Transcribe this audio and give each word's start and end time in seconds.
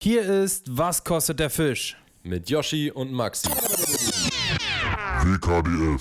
Hier 0.00 0.22
ist 0.22 0.78
Was 0.78 1.02
kostet 1.02 1.40
der 1.40 1.50
Fisch? 1.50 1.96
Mit 2.22 2.48
Yoshi 2.48 2.92
und 2.92 3.12
Maxi. 3.12 3.48
WKDF. 5.24 5.98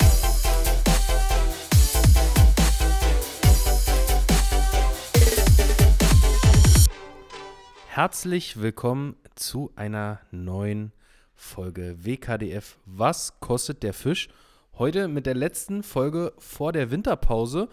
Herzlich 7.88 8.62
willkommen 8.62 9.16
zu 9.34 9.72
einer 9.76 10.20
neuen 10.30 10.92
Folge 11.34 12.06
WKDF. 12.06 12.78
Was 12.86 13.40
kostet 13.40 13.82
der 13.82 13.96
Fisch? 13.96 14.30
Heute 14.78 15.08
mit 15.08 15.26
der 15.26 15.34
letzten 15.34 15.82
Folge 15.82 16.34
vor 16.38 16.72
der 16.72 16.92
Winterpause. 16.92 17.68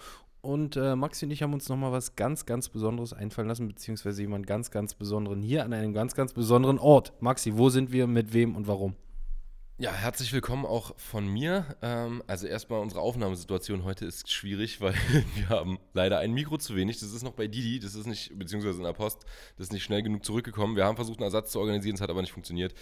Und 0.44 0.76
äh, 0.76 0.94
Maxi 0.94 1.24
und 1.24 1.30
ich 1.30 1.42
haben 1.42 1.54
uns 1.54 1.70
nochmal 1.70 1.90
was 1.90 2.16
ganz, 2.16 2.44
ganz 2.44 2.68
Besonderes 2.68 3.14
einfallen 3.14 3.48
lassen, 3.48 3.66
beziehungsweise 3.66 4.20
jemand 4.20 4.46
ganz, 4.46 4.70
ganz 4.70 4.92
Besonderen 4.92 5.40
hier 5.40 5.64
an 5.64 5.72
einem 5.72 5.94
ganz, 5.94 6.14
ganz 6.14 6.34
besonderen 6.34 6.78
Ort. 6.78 7.14
Maxi, 7.20 7.56
wo 7.56 7.70
sind 7.70 7.92
wir, 7.92 8.06
mit 8.06 8.34
wem 8.34 8.54
und 8.54 8.68
warum? 8.68 8.94
Ja, 9.76 9.92
herzlich 9.92 10.32
willkommen 10.32 10.66
auch 10.66 10.96
von 10.96 11.26
mir. 11.26 11.66
Ähm, 11.82 12.22
also 12.28 12.46
erstmal 12.46 12.78
unsere 12.78 13.00
Aufnahmesituation 13.00 13.82
heute 13.82 14.04
ist 14.04 14.32
schwierig, 14.32 14.80
weil 14.80 14.94
wir 15.34 15.48
haben 15.48 15.80
leider 15.94 16.20
ein 16.20 16.32
Mikro 16.32 16.58
zu 16.58 16.76
wenig. 16.76 17.00
Das 17.00 17.12
ist 17.12 17.24
noch 17.24 17.32
bei 17.32 17.48
Didi, 17.48 17.80
das 17.80 17.96
ist 17.96 18.06
nicht, 18.06 18.38
beziehungsweise 18.38 18.78
in 18.78 18.84
der 18.84 18.92
Post, 18.92 19.24
das 19.56 19.66
ist 19.66 19.72
nicht 19.72 19.82
schnell 19.82 20.04
genug 20.04 20.24
zurückgekommen. 20.24 20.76
Wir 20.76 20.84
haben 20.84 20.94
versucht, 20.94 21.18
einen 21.18 21.24
Ersatz 21.24 21.50
zu 21.50 21.58
organisieren, 21.58 21.96
es 21.96 22.00
hat 22.00 22.08
aber 22.08 22.20
nicht 22.20 22.30
funktioniert. 22.30 22.72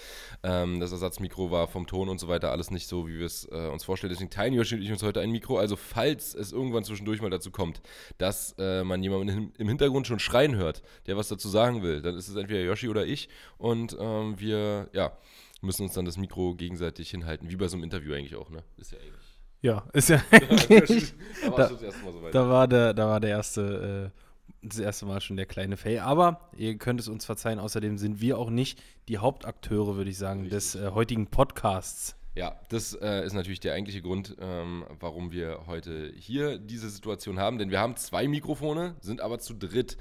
Ähm, 0.43 0.81
das 0.81 0.93
Ersatzmikro 0.93 1.51
war 1.51 1.67
vom 1.67 1.87
Ton 1.87 2.11
und 2.11 2.21
so 2.21 2.29
weiter 2.29 2.51
alles 2.51 2.71
nicht 2.71 2.87
so, 2.87 3.09
wie 3.09 3.19
wir 3.19 3.25
es 3.25 3.49
äh, 3.51 3.69
uns 3.69 3.85
vorstellen. 3.85 4.13
Deswegen 4.13 4.29
teilen 4.29 4.53
Joshi 4.53 4.75
und 4.75 4.83
ich 4.83 4.93
uns 4.93 5.03
heute 5.03 5.21
ein 5.21 5.31
Mikro. 5.31 5.57
Also 5.57 5.77
falls 5.77 6.35
es 6.35 6.53
irgendwann 6.53 6.85
zwischendurch 6.85 7.23
mal 7.23 7.31
dazu 7.31 7.51
kommt, 7.51 7.81
dass 8.19 8.55
äh, 8.59 8.85
man 8.85 9.03
jemanden 9.03 9.55
im 9.57 9.69
Hintergrund 9.69 10.07
schon 10.07 10.19
schreien 10.19 10.57
hört, 10.57 10.83
der 11.07 11.17
was 11.17 11.29
dazu 11.29 11.49
sagen 11.49 11.83
will, 11.83 12.03
dann 12.03 12.19
ist 12.19 12.29
es 12.29 12.37
entweder 12.37 12.61
Yoshi 12.61 12.91
oder 12.91 13.07
ich 13.07 13.31
und 13.57 13.97
ähm, 13.99 14.39
wir, 14.39 14.91
ja 14.93 15.17
müssen 15.63 15.85
uns 15.85 15.95
dann 15.95 16.05
das 16.05 16.17
Mikro 16.17 16.55
gegenseitig 16.55 17.11
hinhalten, 17.11 17.51
wie 17.51 17.57
bei 17.57 17.69
so 17.69 17.77
einem 17.77 17.85
Interview 17.85 18.15
eigentlich 18.15 18.37
auch, 18.37 18.51
ne? 18.51 18.63
Ist 18.77 18.93
ja 18.93 18.99
eigentlich. 18.99 19.41
Ja, 19.63 19.85
ist 19.93 20.09
ja 20.09 20.21
eigentlich. 20.31 21.15
da, 21.45 21.51
da, 21.51 21.69
so 21.69 22.23
weit. 22.23 22.35
da 22.35 22.49
war 22.49 22.69
der, 22.69 22.95
da 22.95 23.07
war 23.07 23.21
der 23.21 23.31
erste, 23.31 24.13
äh, 24.13 24.67
das 24.67 24.79
erste 24.81 25.07
Mal 25.07 25.21
schon 25.21 25.37
der 25.37 25.47
kleine 25.47 25.77
Fail. 25.77 26.01
Aber 26.01 26.51
ihr 26.57 26.77
könnt 26.77 27.01
es 27.01 27.09
uns 27.09 27.25
verzeihen, 27.25 27.61
außerdem 27.61 27.97
sind 27.97 28.21
wir 28.21 28.39
auch 28.39 28.51
nicht 28.51 28.83
die 29.09 29.19
Hauptakteure, 29.19 29.97
würde 29.97 30.11
ich 30.11 30.19
sagen, 30.19 30.43
Richtig. 30.43 30.57
des 30.57 30.75
äh, 30.75 30.91
heutigen 30.91 31.29
Podcasts. 31.29 32.17
Ja, 32.35 32.59
das 32.71 32.95
äh, 32.95 33.25
ist 33.25 33.35
natürlich 33.35 33.61
der 33.61 33.75
eigentliche 33.75 34.01
Grund, 34.01 34.37
ähm, 34.41 34.85
warum 34.99 35.33
wir 35.33 35.67
heute 35.67 36.13
hier 36.17 36.59
diese 36.59 36.89
Situation 36.89 37.39
haben. 37.39 37.59
Denn 37.59 37.71
wir 37.71 37.79
haben 37.79 37.97
zwei 37.97 38.27
Mikrofone, 38.27 38.97
sind 39.01 39.21
aber 39.21 39.39
zu 39.39 39.55
dritt. 39.55 39.99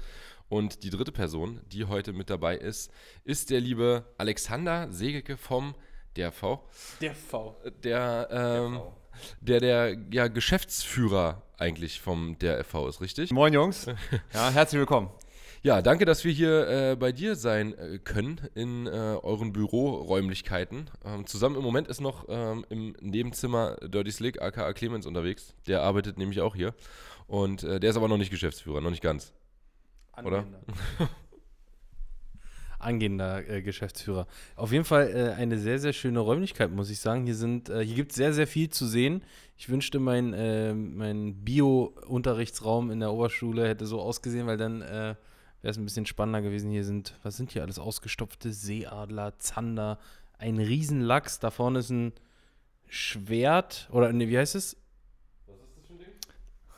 Und 0.52 0.82
die 0.82 0.90
dritte 0.90 1.12
Person, 1.12 1.62
die 1.72 1.86
heute 1.86 2.12
mit 2.12 2.28
dabei 2.28 2.58
ist, 2.58 2.92
ist 3.24 3.48
der 3.48 3.58
liebe 3.58 4.04
Alexander 4.18 4.92
Segeke 4.92 5.38
vom 5.38 5.74
DRV. 6.14 6.58
Der 7.00 7.14
V. 7.14 7.56
Der, 7.82 8.28
ähm, 8.30 8.82
der, 9.40 9.60
der 9.60 9.96
ja, 10.10 10.28
Geschäftsführer 10.28 11.40
eigentlich 11.56 12.02
vom 12.02 12.38
DRV 12.38 12.86
ist, 12.86 13.00
richtig? 13.00 13.30
Moin 13.30 13.54
Jungs. 13.54 13.86
Ja, 14.34 14.50
herzlich 14.50 14.78
willkommen. 14.78 15.08
Ja, 15.62 15.80
danke, 15.80 16.04
dass 16.04 16.22
wir 16.22 16.32
hier 16.32 16.68
äh, 16.68 16.96
bei 16.96 17.12
dir 17.12 17.34
sein 17.34 17.72
äh, 17.78 17.98
können 17.98 18.38
in 18.54 18.86
äh, 18.86 18.90
euren 18.90 19.54
Büroräumlichkeiten. 19.54 20.90
Ähm, 21.02 21.26
zusammen 21.26 21.56
im 21.56 21.62
Moment 21.62 21.88
ist 21.88 22.02
noch 22.02 22.26
ähm, 22.28 22.66
im 22.68 22.94
Nebenzimmer 23.00 23.76
Dirty 23.76 24.12
Slick, 24.12 24.42
aka 24.42 24.70
Clemens, 24.74 25.06
unterwegs. 25.06 25.54
Der 25.66 25.80
arbeitet 25.80 26.18
nämlich 26.18 26.42
auch 26.42 26.54
hier. 26.54 26.74
Und 27.26 27.62
äh, 27.62 27.80
der 27.80 27.88
ist 27.88 27.96
aber 27.96 28.08
noch 28.08 28.18
nicht 28.18 28.30
Geschäftsführer, 28.30 28.82
noch 28.82 28.90
nicht 28.90 29.02
ganz. 29.02 29.32
Angehender. 30.12 30.60
Oder? 30.98 31.08
Angehender 32.78 33.48
äh, 33.48 33.62
Geschäftsführer. 33.62 34.26
Auf 34.56 34.72
jeden 34.72 34.84
Fall 34.84 35.08
äh, 35.08 35.40
eine 35.40 35.58
sehr, 35.58 35.78
sehr 35.78 35.92
schöne 35.92 36.18
Räumlichkeit, 36.18 36.70
muss 36.70 36.90
ich 36.90 36.98
sagen. 36.98 37.26
Hier, 37.26 37.34
äh, 37.70 37.84
hier 37.84 37.94
gibt 37.94 38.10
es 38.10 38.16
sehr, 38.16 38.32
sehr 38.32 38.46
viel 38.46 38.70
zu 38.70 38.86
sehen. 38.86 39.22
Ich 39.56 39.68
wünschte, 39.68 40.00
mein, 40.00 40.32
äh, 40.32 40.74
mein 40.74 41.44
Bio-Unterrichtsraum 41.44 42.90
in 42.90 43.00
der 43.00 43.12
Oberschule 43.12 43.68
hätte 43.68 43.86
so 43.86 44.00
ausgesehen, 44.00 44.46
weil 44.46 44.56
dann 44.56 44.82
äh, 44.82 45.14
wäre 45.62 45.70
es 45.70 45.76
ein 45.76 45.84
bisschen 45.84 46.06
spannender 46.06 46.42
gewesen. 46.42 46.70
Hier 46.70 46.84
sind, 46.84 47.14
was 47.22 47.36
sind 47.36 47.52
hier 47.52 47.62
alles? 47.62 47.78
Ausgestopfte 47.78 48.52
Seeadler, 48.52 49.38
Zander, 49.38 49.98
ein 50.38 50.58
Riesenlachs. 50.58 51.38
Da 51.38 51.50
vorne 51.50 51.78
ist 51.78 51.90
ein 51.90 52.12
Schwert, 52.88 53.88
oder 53.92 54.12
nee, 54.12 54.28
wie 54.28 54.38
heißt 54.38 54.56
es? 54.56 54.76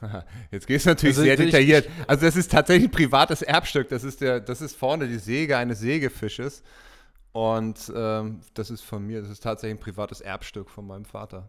Jetzt 0.51 0.67
geht 0.67 0.79
es 0.79 0.85
natürlich 0.85 1.17
also, 1.17 1.27
sehr 1.27 1.37
detailliert. 1.37 1.89
Also 2.07 2.27
das 2.27 2.37
ist 2.37 2.51
tatsächlich 2.51 2.89
ein 2.89 2.93
privates 2.93 3.43
Erbstück. 3.43 3.89
Das 3.89 4.05
ist, 4.05 4.21
der, 4.21 4.41
das 4.41 4.61
ist 4.61 4.77
vorne 4.77 5.09
die 5.09 5.19
Säge 5.19 5.57
eines 5.57 5.81
Sägefisches. 5.81 6.63
Und 7.33 7.93
ähm, 7.95 8.41
das 8.55 8.71
ist 8.71 8.83
von 8.83 9.05
mir, 9.05 9.21
das 9.21 9.31
ist 9.31 9.43
tatsächlich 9.43 9.79
ein 9.79 9.83
privates 9.83 10.21
Erbstück 10.21 10.71
von 10.71 10.87
meinem 10.87 11.05
Vater. 11.05 11.49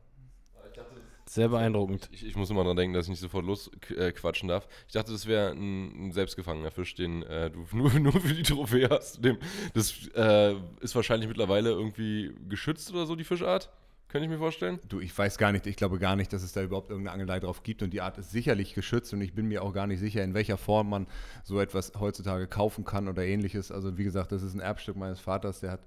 Sehr 1.28 1.50
beeindruckend. 1.50 2.08
Ich, 2.12 2.24
ich, 2.24 2.36
muss 2.36 2.52
immer 2.52 2.64
dran 2.64 2.78
denken, 2.78 2.94
dass 2.94 3.08
ich 3.08 3.10
nicht 3.10 3.20
sofort 3.20 3.46
losquatschen 3.46 4.48
äh, 4.48 4.52
darf. 4.52 4.68
Ich 4.86 4.94
dachte, 4.94 5.12
das 5.12 5.26
wäre 5.26 5.52
ein, 5.52 6.08
ein, 6.08 6.12
selbstgefangener 6.12 6.70
Fisch, 6.70 6.94
den 6.94 7.24
äh, 7.24 7.50
du 7.50 7.66
nur, 7.76 7.92
nur 8.00 8.14
für 8.14 8.34
die 8.34 8.44
Trophäe 8.44 8.88
hast. 8.90 9.26
Dem, 9.26 9.40
das 9.74 10.08
äh, 10.16 10.56
ist 10.82 10.96
wahrscheinlich 10.96 11.28
mittlerweile 11.28 11.72
irgendwie 11.72 12.32
geschützt 12.48 12.92
oder 12.92 13.08
so, 13.08 13.16
die 13.16 13.24
Fischart. 13.24 13.72
Könnte 14.08 14.26
ich 14.26 14.32
mir 14.32 14.38
vorstellen? 14.38 14.80
Du, 14.88 15.00
ich 15.00 15.18
weiß 15.18 15.38
gar 15.38 15.52
nicht, 15.52 15.66
ich 15.68 15.76
glaube 15.76 16.00
gar 16.00 16.16
nicht, 16.16 16.32
dass 16.32 16.44
es 16.44 16.54
da 16.54 16.62
überhaupt 16.62 16.90
irgendeine 16.90 17.14
Angelei 17.14 17.40
drauf 17.40 17.64
gibt 17.64 17.82
und 17.82 17.92
die 17.92 18.02
Art 18.02 18.18
ist 18.18 18.32
sicherlich 18.32 18.74
geschützt 18.74 19.14
und 19.14 19.22
ich 19.22 19.34
bin 19.34 19.48
mir 19.48 19.64
auch 19.64 19.74
gar 19.74 19.88
nicht 19.88 20.00
sicher, 20.00 20.24
in 20.24 20.34
welcher 20.34 20.58
Form 20.58 20.90
man 20.90 21.08
so 21.44 21.60
etwas 21.60 21.92
heutzutage 22.00 22.48
kaufen 22.48 22.86
kann 22.86 23.08
oder 23.08 23.26
ähnliches. 23.26 23.72
Also 23.72 23.98
wie 23.98 24.04
gesagt, 24.04 24.32
das 24.32 24.44
ist 24.44 24.54
ein 24.54 24.60
Erbstück 24.60 24.96
meines 24.96 25.20
Vaters, 25.20 25.60
der 25.60 25.72
hat 25.72 25.82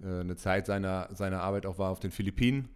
äh, 0.00 0.20
eine 0.20 0.36
Zeit 0.36 0.66
seiner, 0.66 1.08
seiner 1.12 1.42
Arbeit 1.42 1.66
auch 1.66 1.78
war 1.78 1.90
auf 1.90 2.00
den 2.00 2.12
Philippinen 2.12 2.68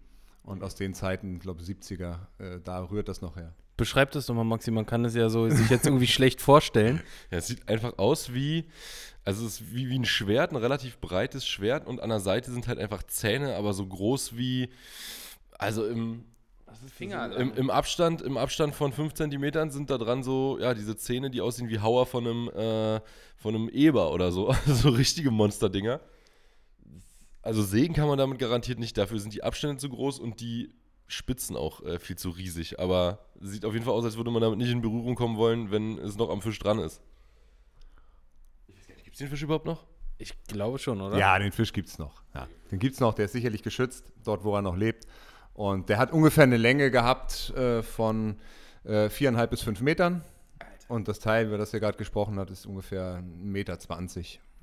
und 0.42 0.62
aus 0.62 0.74
den 0.74 0.94
Zeiten, 0.94 1.38
glaube 1.38 1.62
ich, 1.62 1.68
70er, 1.68 2.18
äh, 2.38 2.60
da 2.62 2.82
rührt 2.82 3.08
das 3.08 3.20
noch 3.20 3.36
her. 3.36 3.54
Beschreib 3.80 4.10
das 4.10 4.26
doch 4.26 4.34
mal, 4.34 4.44
Maxi, 4.44 4.70
man 4.70 4.84
kann 4.84 5.06
es 5.06 5.14
ja 5.14 5.30
so 5.30 5.48
sich 5.48 5.70
jetzt 5.70 5.86
irgendwie 5.86 6.06
schlecht 6.18 6.42
vorstellen. 6.42 7.00
Ja, 7.30 7.38
es 7.38 7.46
sieht 7.46 7.66
einfach 7.66 7.96
aus 7.96 8.34
wie, 8.34 8.66
also 9.24 9.46
es 9.46 9.54
ist 9.54 9.74
wie, 9.74 9.88
wie 9.88 9.98
ein 9.98 10.04
Schwert, 10.04 10.52
ein 10.52 10.56
relativ 10.56 10.98
breites 10.98 11.46
Schwert 11.46 11.86
und 11.86 11.98
an 12.02 12.10
der 12.10 12.20
Seite 12.20 12.52
sind 12.52 12.68
halt 12.68 12.78
einfach 12.78 13.02
Zähne, 13.04 13.56
aber 13.56 13.72
so 13.72 13.86
groß 13.86 14.36
wie, 14.36 14.68
also 15.56 15.86
im, 15.86 16.26
Finger, 16.94 17.34
Im, 17.34 17.54
Im, 17.54 17.70
Abstand, 17.70 18.20
Im 18.20 18.36
Abstand 18.36 18.74
von 18.74 18.92
5 18.92 19.14
cm 19.14 19.70
sind 19.70 19.88
da 19.88 19.96
dran 19.96 20.22
so, 20.22 20.58
ja, 20.60 20.74
diese 20.74 20.94
Zähne, 20.94 21.30
die 21.30 21.40
aussehen 21.40 21.70
wie 21.70 21.80
Hauer 21.80 22.04
von 22.04 22.26
einem, 22.26 22.48
äh, 22.50 23.00
von 23.38 23.54
einem 23.54 23.70
Eber 23.70 24.12
oder 24.12 24.30
so. 24.30 24.48
Also 24.66 24.74
so 24.74 24.88
richtige 24.90 25.30
Monsterdinger. 25.30 26.00
Also 27.40 27.62
sägen 27.62 27.94
kann 27.94 28.08
man 28.08 28.18
damit 28.18 28.38
garantiert 28.38 28.78
nicht. 28.78 28.98
Dafür 28.98 29.20
sind 29.20 29.32
die 29.32 29.42
Abstände 29.42 29.78
zu 29.78 29.88
groß 29.88 30.18
und 30.18 30.42
die 30.42 30.70
Spitzen 31.10 31.56
auch 31.56 31.84
äh, 31.84 31.98
viel 31.98 32.16
zu 32.16 32.30
riesig. 32.30 32.80
Aber 32.80 33.26
sieht 33.40 33.64
auf 33.64 33.72
jeden 33.72 33.84
Fall 33.84 33.94
aus, 33.94 34.04
als 34.04 34.16
würde 34.16 34.30
man 34.30 34.42
damit 34.42 34.58
nicht 34.58 34.70
in 34.70 34.80
Berührung 34.80 35.14
kommen 35.14 35.36
wollen, 35.36 35.70
wenn 35.70 35.98
es 35.98 36.16
noch 36.16 36.30
am 36.30 36.42
Fisch 36.42 36.58
dran 36.58 36.78
ist. 36.78 37.00
Gibt 39.04 39.14
es 39.14 39.18
den 39.18 39.28
Fisch 39.28 39.42
überhaupt 39.42 39.66
noch? 39.66 39.86
Ich 40.18 40.34
glaube 40.44 40.78
schon, 40.78 41.00
oder? 41.00 41.18
Ja, 41.18 41.38
den 41.38 41.50
Fisch 41.50 41.72
gibt 41.72 41.88
es 41.88 41.98
noch. 41.98 42.22
Ja. 42.34 42.46
Den 42.70 42.78
gibt 42.78 42.94
es 42.94 43.00
noch, 43.00 43.14
der 43.14 43.24
ist 43.24 43.32
sicherlich 43.32 43.62
geschützt, 43.62 44.12
dort 44.24 44.44
wo 44.44 44.54
er 44.54 44.62
noch 44.62 44.76
lebt. 44.76 45.06
Und 45.54 45.88
der 45.88 45.98
hat 45.98 46.12
ungefähr 46.12 46.44
eine 46.44 46.58
Länge 46.58 46.90
gehabt 46.90 47.50
äh, 47.50 47.82
von 47.82 48.36
äh, 48.84 49.08
viereinhalb 49.08 49.50
bis 49.50 49.62
fünf 49.62 49.80
Metern. 49.80 50.22
Alter. 50.58 50.90
Und 50.90 51.08
das 51.08 51.18
Teil, 51.18 51.46
über 51.46 51.58
das 51.58 51.72
er 51.74 51.80
gerade 51.80 51.98
gesprochen 51.98 52.38
hat, 52.38 52.50
ist 52.50 52.66
ungefähr 52.66 53.22
1,20 53.22 53.22
Meter 53.42 53.78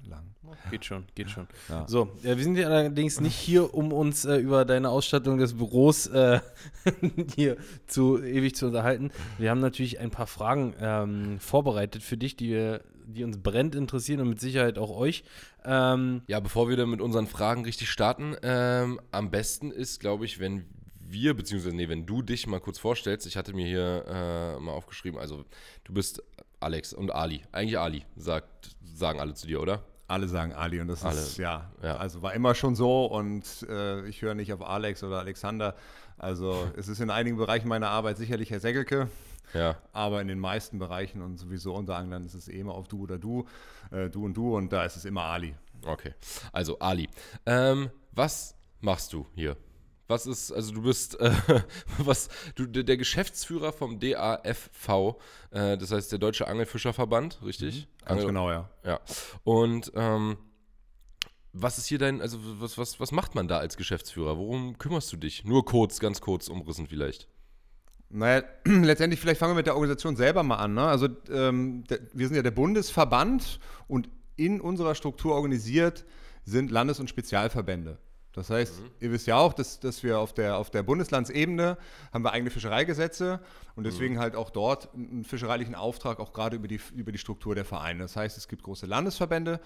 lang. 0.10 0.36
Geht 0.70 0.86
schon, 0.86 1.06
geht 1.16 1.30
schon. 1.30 1.48
Ja. 1.70 1.86
So, 1.88 2.10
ja, 2.24 2.38
wir 2.38 2.44
sind 2.44 2.58
ja 2.58 2.68
allerdings 2.68 3.20
nicht 3.20 3.36
hier, 3.36 3.74
um 3.74 3.92
uns 3.92 4.26
äh, 4.26 4.38
über 4.38 4.66
deine 4.66 4.90
Ausstattung 4.90 5.38
des 5.38 5.54
Büros 5.54 6.08
äh, 6.08 6.40
hier 7.36 7.58
zu 7.86 8.22
ewig 8.24 8.56
zu 8.56 8.68
unterhalten. 8.68 9.12
Wir 9.38 9.50
haben 9.50 9.60
natürlich 9.60 10.00
ein 10.00 10.12
paar 10.12 10.28
Fragen 10.28 10.74
ähm, 10.80 11.40
vorbereitet 11.40 12.04
für 12.04 12.18
dich, 12.18 12.36
die, 12.36 12.50
wir, 12.50 12.82
die 13.06 13.24
uns 13.24 13.38
brennend 13.38 13.76
interessieren 13.76 14.22
und 14.22 14.30
mit 14.30 14.40
Sicherheit 14.40 14.78
auch 14.78 14.96
euch. 14.96 15.24
Ähm, 15.66 16.22
ja, 16.28 16.40
bevor 16.40 16.70
wir 16.70 16.78
dann 16.78 16.90
mit 16.90 17.02
unseren 17.02 17.28
Fragen 17.28 17.66
richtig 17.66 17.90
starten, 17.90 18.36
ähm, 18.42 19.00
am 19.12 19.32
besten 19.32 19.72
ist, 19.72 20.00
glaube 20.00 20.26
ich, 20.26 20.40
wenn 20.40 20.66
wir, 21.10 21.34
beziehungsweise, 21.34 21.76
nee, 21.76 21.90
wenn 21.90 22.06
du 22.06 22.22
dich 22.22 22.48
mal 22.48 22.60
kurz 22.60 22.80
vorstellst, 22.80 23.28
ich 23.28 23.38
hatte 23.38 23.54
mir 23.54 23.66
hier 23.66 24.06
äh, 24.08 24.60
mal 24.60 24.74
aufgeschrieben, 24.74 25.20
also 25.20 25.46
du 25.84 25.94
bist 25.94 26.22
Alex 26.60 26.94
und 26.94 27.12
Ali. 27.12 27.42
Eigentlich 27.52 27.80
Ali, 27.80 28.04
sagt, 28.16 28.76
sagen 28.84 29.20
alle 29.20 29.34
zu 29.34 29.48
dir, 29.48 29.62
oder? 29.62 29.84
Alle 30.08 30.28
sagen 30.28 30.54
Ali 30.54 30.80
und 30.80 30.88
das 30.88 31.04
Alle. 31.04 31.20
ist, 31.20 31.38
ja, 31.38 31.70
ja, 31.84 31.98
also 31.98 32.22
war 32.22 32.34
immer 32.34 32.56
schon 32.56 32.76
so 32.76 33.06
und 33.06 33.44
äh, 33.70 34.08
ich 34.08 34.22
höre 34.22 34.36
nicht 34.36 34.54
auf 34.54 34.62
Alex 34.62 35.04
oder 35.04 35.20
Alexander. 35.20 35.76
Also 36.18 36.72
es 36.78 36.88
ist 36.88 37.02
in 37.02 37.10
einigen 37.10 37.38
Bereichen 37.38 37.68
meiner 37.68 37.90
Arbeit 37.90 38.18
sicherlich 38.18 38.50
Herr 38.50 38.62
Segelke, 38.62 39.10
ja. 39.54 39.76
aber 39.92 40.22
in 40.22 40.30
den 40.30 40.40
meisten 40.40 40.80
Bereichen 40.80 41.22
und 41.22 41.38
sowieso 41.38 41.76
unter 41.76 41.98
anderem 41.98 42.26
ist 42.26 42.36
es 42.36 42.48
eh 42.48 42.60
immer 42.60 42.76
auf 42.76 42.88
du 42.88 43.04
oder 43.04 43.18
du, 43.18 43.46
äh, 43.92 44.10
du 44.10 44.24
und 44.24 44.36
du 44.36 44.56
und 44.56 44.72
da 44.72 44.86
ist 44.86 44.96
es 44.96 45.04
immer 45.04 45.24
Ali. 45.24 45.56
Okay, 45.86 46.14
also 46.54 46.80
Ali. 46.80 47.10
Ähm, 47.46 47.90
was 48.14 48.56
machst 48.80 49.12
du 49.12 49.28
hier? 49.36 49.58
Was 50.08 50.26
ist, 50.26 50.52
also 50.52 50.74
du 50.74 50.84
bist, 50.84 51.20
äh, 51.20 51.32
was, 51.98 52.30
du, 52.56 52.66
der 52.66 52.98
Geschäftsführer 52.98 53.74
vom 53.74 54.00
DAFV, 54.00 55.18
äh, 55.52 55.78
das 55.78 55.92
heißt 55.92 56.12
der 56.12 56.20
Deutsche 56.20 56.48
Angelfischerverband, 56.48 57.40
richtig? 57.44 57.76
Mhm, 57.76 58.06
ganz 58.06 58.12
Angel 58.12 58.26
genau, 58.28 58.52
ja. 58.52 58.70
Ja. 58.86 59.00
Und 59.44 59.92
ähm, 59.96 60.38
was 61.54 61.78
ist 61.78 61.88
hier 61.88 61.98
dein, 61.98 62.22
also 62.22 62.38
was, 62.60 62.78
was, 62.78 63.00
was 63.00 63.12
macht 63.12 63.36
man 63.36 63.48
da 63.48 63.58
als 63.58 63.78
Geschäftsführer? 63.78 64.38
Worum 64.38 64.78
kümmerst 64.78 65.12
du 65.12 65.18
dich? 65.18 65.44
Nur 65.44 65.66
kurz, 65.66 66.00
ganz 66.00 66.22
kurz 66.22 66.48
umrissen 66.48 66.88
vielleicht. 66.88 67.28
Naja, 68.10 68.44
letztendlich, 68.66 69.20
vielleicht 69.20 69.40
fangen 69.40 69.52
wir 69.52 69.58
mit 69.58 69.68
der 69.68 69.76
Organisation 69.76 70.16
selber 70.16 70.44
mal 70.44 70.58
an. 70.58 70.74
Ne? 70.74 70.84
Also 70.88 71.08
ähm, 71.30 71.84
der, 71.86 72.00
wir 72.14 72.28
sind 72.28 72.36
ja 72.38 72.44
der 72.44 72.52
Bundesverband 72.52 73.60
und 73.88 74.10
in 74.36 74.62
unserer 74.62 74.96
Struktur 74.96 75.34
organisiert 75.34 76.06
sind 76.46 76.72
Landes- 76.72 77.00
und 77.00 77.10
Spezialverbände. 77.10 77.98
Das 78.38 78.52
heißt, 78.52 78.82
mhm. 78.82 78.90
ihr 79.00 79.12
wisst 79.12 79.26
ja 79.26 79.36
auch, 79.36 79.52
dass, 79.52 79.80
dass 79.80 80.04
wir 80.04 80.20
auf 80.20 80.32
der, 80.32 80.58
auf 80.58 80.70
der 80.70 80.84
Bundeslandsebene 80.84 81.76
haben 82.14 82.24
wir 82.24 82.32
eigene 82.32 82.52
Fischereigesetze 82.52 83.40
und 83.76 83.84
deswegen 83.84 84.14
mhm. 84.14 84.20
halt 84.20 84.36
auch 84.36 84.52
dort 84.52 84.94
einen 84.94 85.24
fischereilichen 85.24 85.74
Auftrag, 85.74 86.20
auch 86.20 86.34
gerade 86.34 86.56
über 86.56 86.68
die, 86.68 86.80
über 86.96 87.12
die 87.12 87.18
Struktur 87.18 87.56
der 87.56 87.66
Vereine. 87.66 88.04
Das 88.04 88.16
heißt, 88.16 88.38
es 88.38 88.48
gibt 88.48 88.62
große 88.62 88.86
Landesverbände 88.86 89.60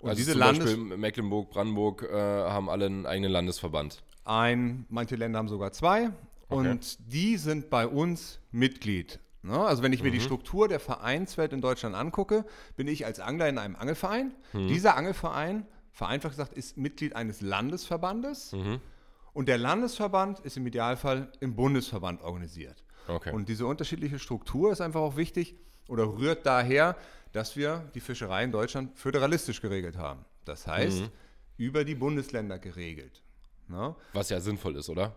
und 0.00 0.08
also 0.08 0.18
diese 0.18 0.32
zum 0.32 0.40
Landes 0.40 0.64
Beispiel 0.64 0.96
Mecklenburg, 0.96 1.50
Brandenburg 1.50 2.02
äh, 2.02 2.14
haben 2.14 2.70
alle 2.70 2.86
einen 2.86 3.04
eigenen 3.04 3.30
Landesverband. 3.30 4.02
Ein, 4.24 4.86
manche 4.88 5.16
Länder 5.16 5.38
haben 5.38 5.48
sogar 5.48 5.72
zwei 5.72 6.08
okay. 6.48 6.70
und 6.70 7.12
die 7.12 7.36
sind 7.36 7.68
bei 7.68 7.86
uns 7.86 8.40
Mitglied. 8.52 9.20
Ne? 9.42 9.58
Also 9.58 9.82
wenn 9.82 9.92
ich 9.92 10.02
mir 10.02 10.08
mhm. 10.08 10.14
die 10.14 10.20
Struktur 10.20 10.66
der 10.66 10.80
Vereinswelt 10.80 11.52
in 11.52 11.60
Deutschland 11.60 11.94
angucke, 11.94 12.46
bin 12.76 12.88
ich 12.88 13.04
als 13.04 13.20
Angler 13.20 13.50
in 13.50 13.58
einem 13.58 13.76
Angelverein. 13.76 14.32
Mhm. 14.54 14.68
Dieser 14.68 14.96
Angelverein 14.96 15.66
vereinfacht 15.94 16.32
gesagt, 16.32 16.52
ist 16.52 16.76
Mitglied 16.76 17.16
eines 17.16 17.40
Landesverbandes 17.40 18.52
mhm. 18.52 18.80
und 19.32 19.48
der 19.48 19.56
Landesverband 19.56 20.40
ist 20.40 20.56
im 20.56 20.66
Idealfall 20.66 21.30
im 21.40 21.54
Bundesverband 21.54 22.20
organisiert. 22.20 22.84
Okay. 23.06 23.32
Und 23.32 23.48
diese 23.48 23.64
unterschiedliche 23.64 24.18
Struktur 24.18 24.72
ist 24.72 24.80
einfach 24.80 25.00
auch 25.00 25.16
wichtig 25.16 25.54
oder 25.88 26.04
rührt 26.04 26.44
daher, 26.44 26.96
dass 27.32 27.56
wir 27.56 27.90
die 27.94 28.00
Fischerei 28.00 28.44
in 28.44 28.52
Deutschland 28.52 28.98
föderalistisch 28.98 29.60
geregelt 29.60 29.96
haben. 29.96 30.24
Das 30.44 30.66
heißt, 30.66 31.02
mhm. 31.02 31.10
über 31.56 31.84
die 31.84 31.94
Bundesländer 31.94 32.58
geregelt. 32.58 33.22
Ne? 33.68 33.94
Was 34.12 34.30
ja 34.30 34.40
sinnvoll 34.40 34.76
ist, 34.76 34.88
oder? 34.88 35.14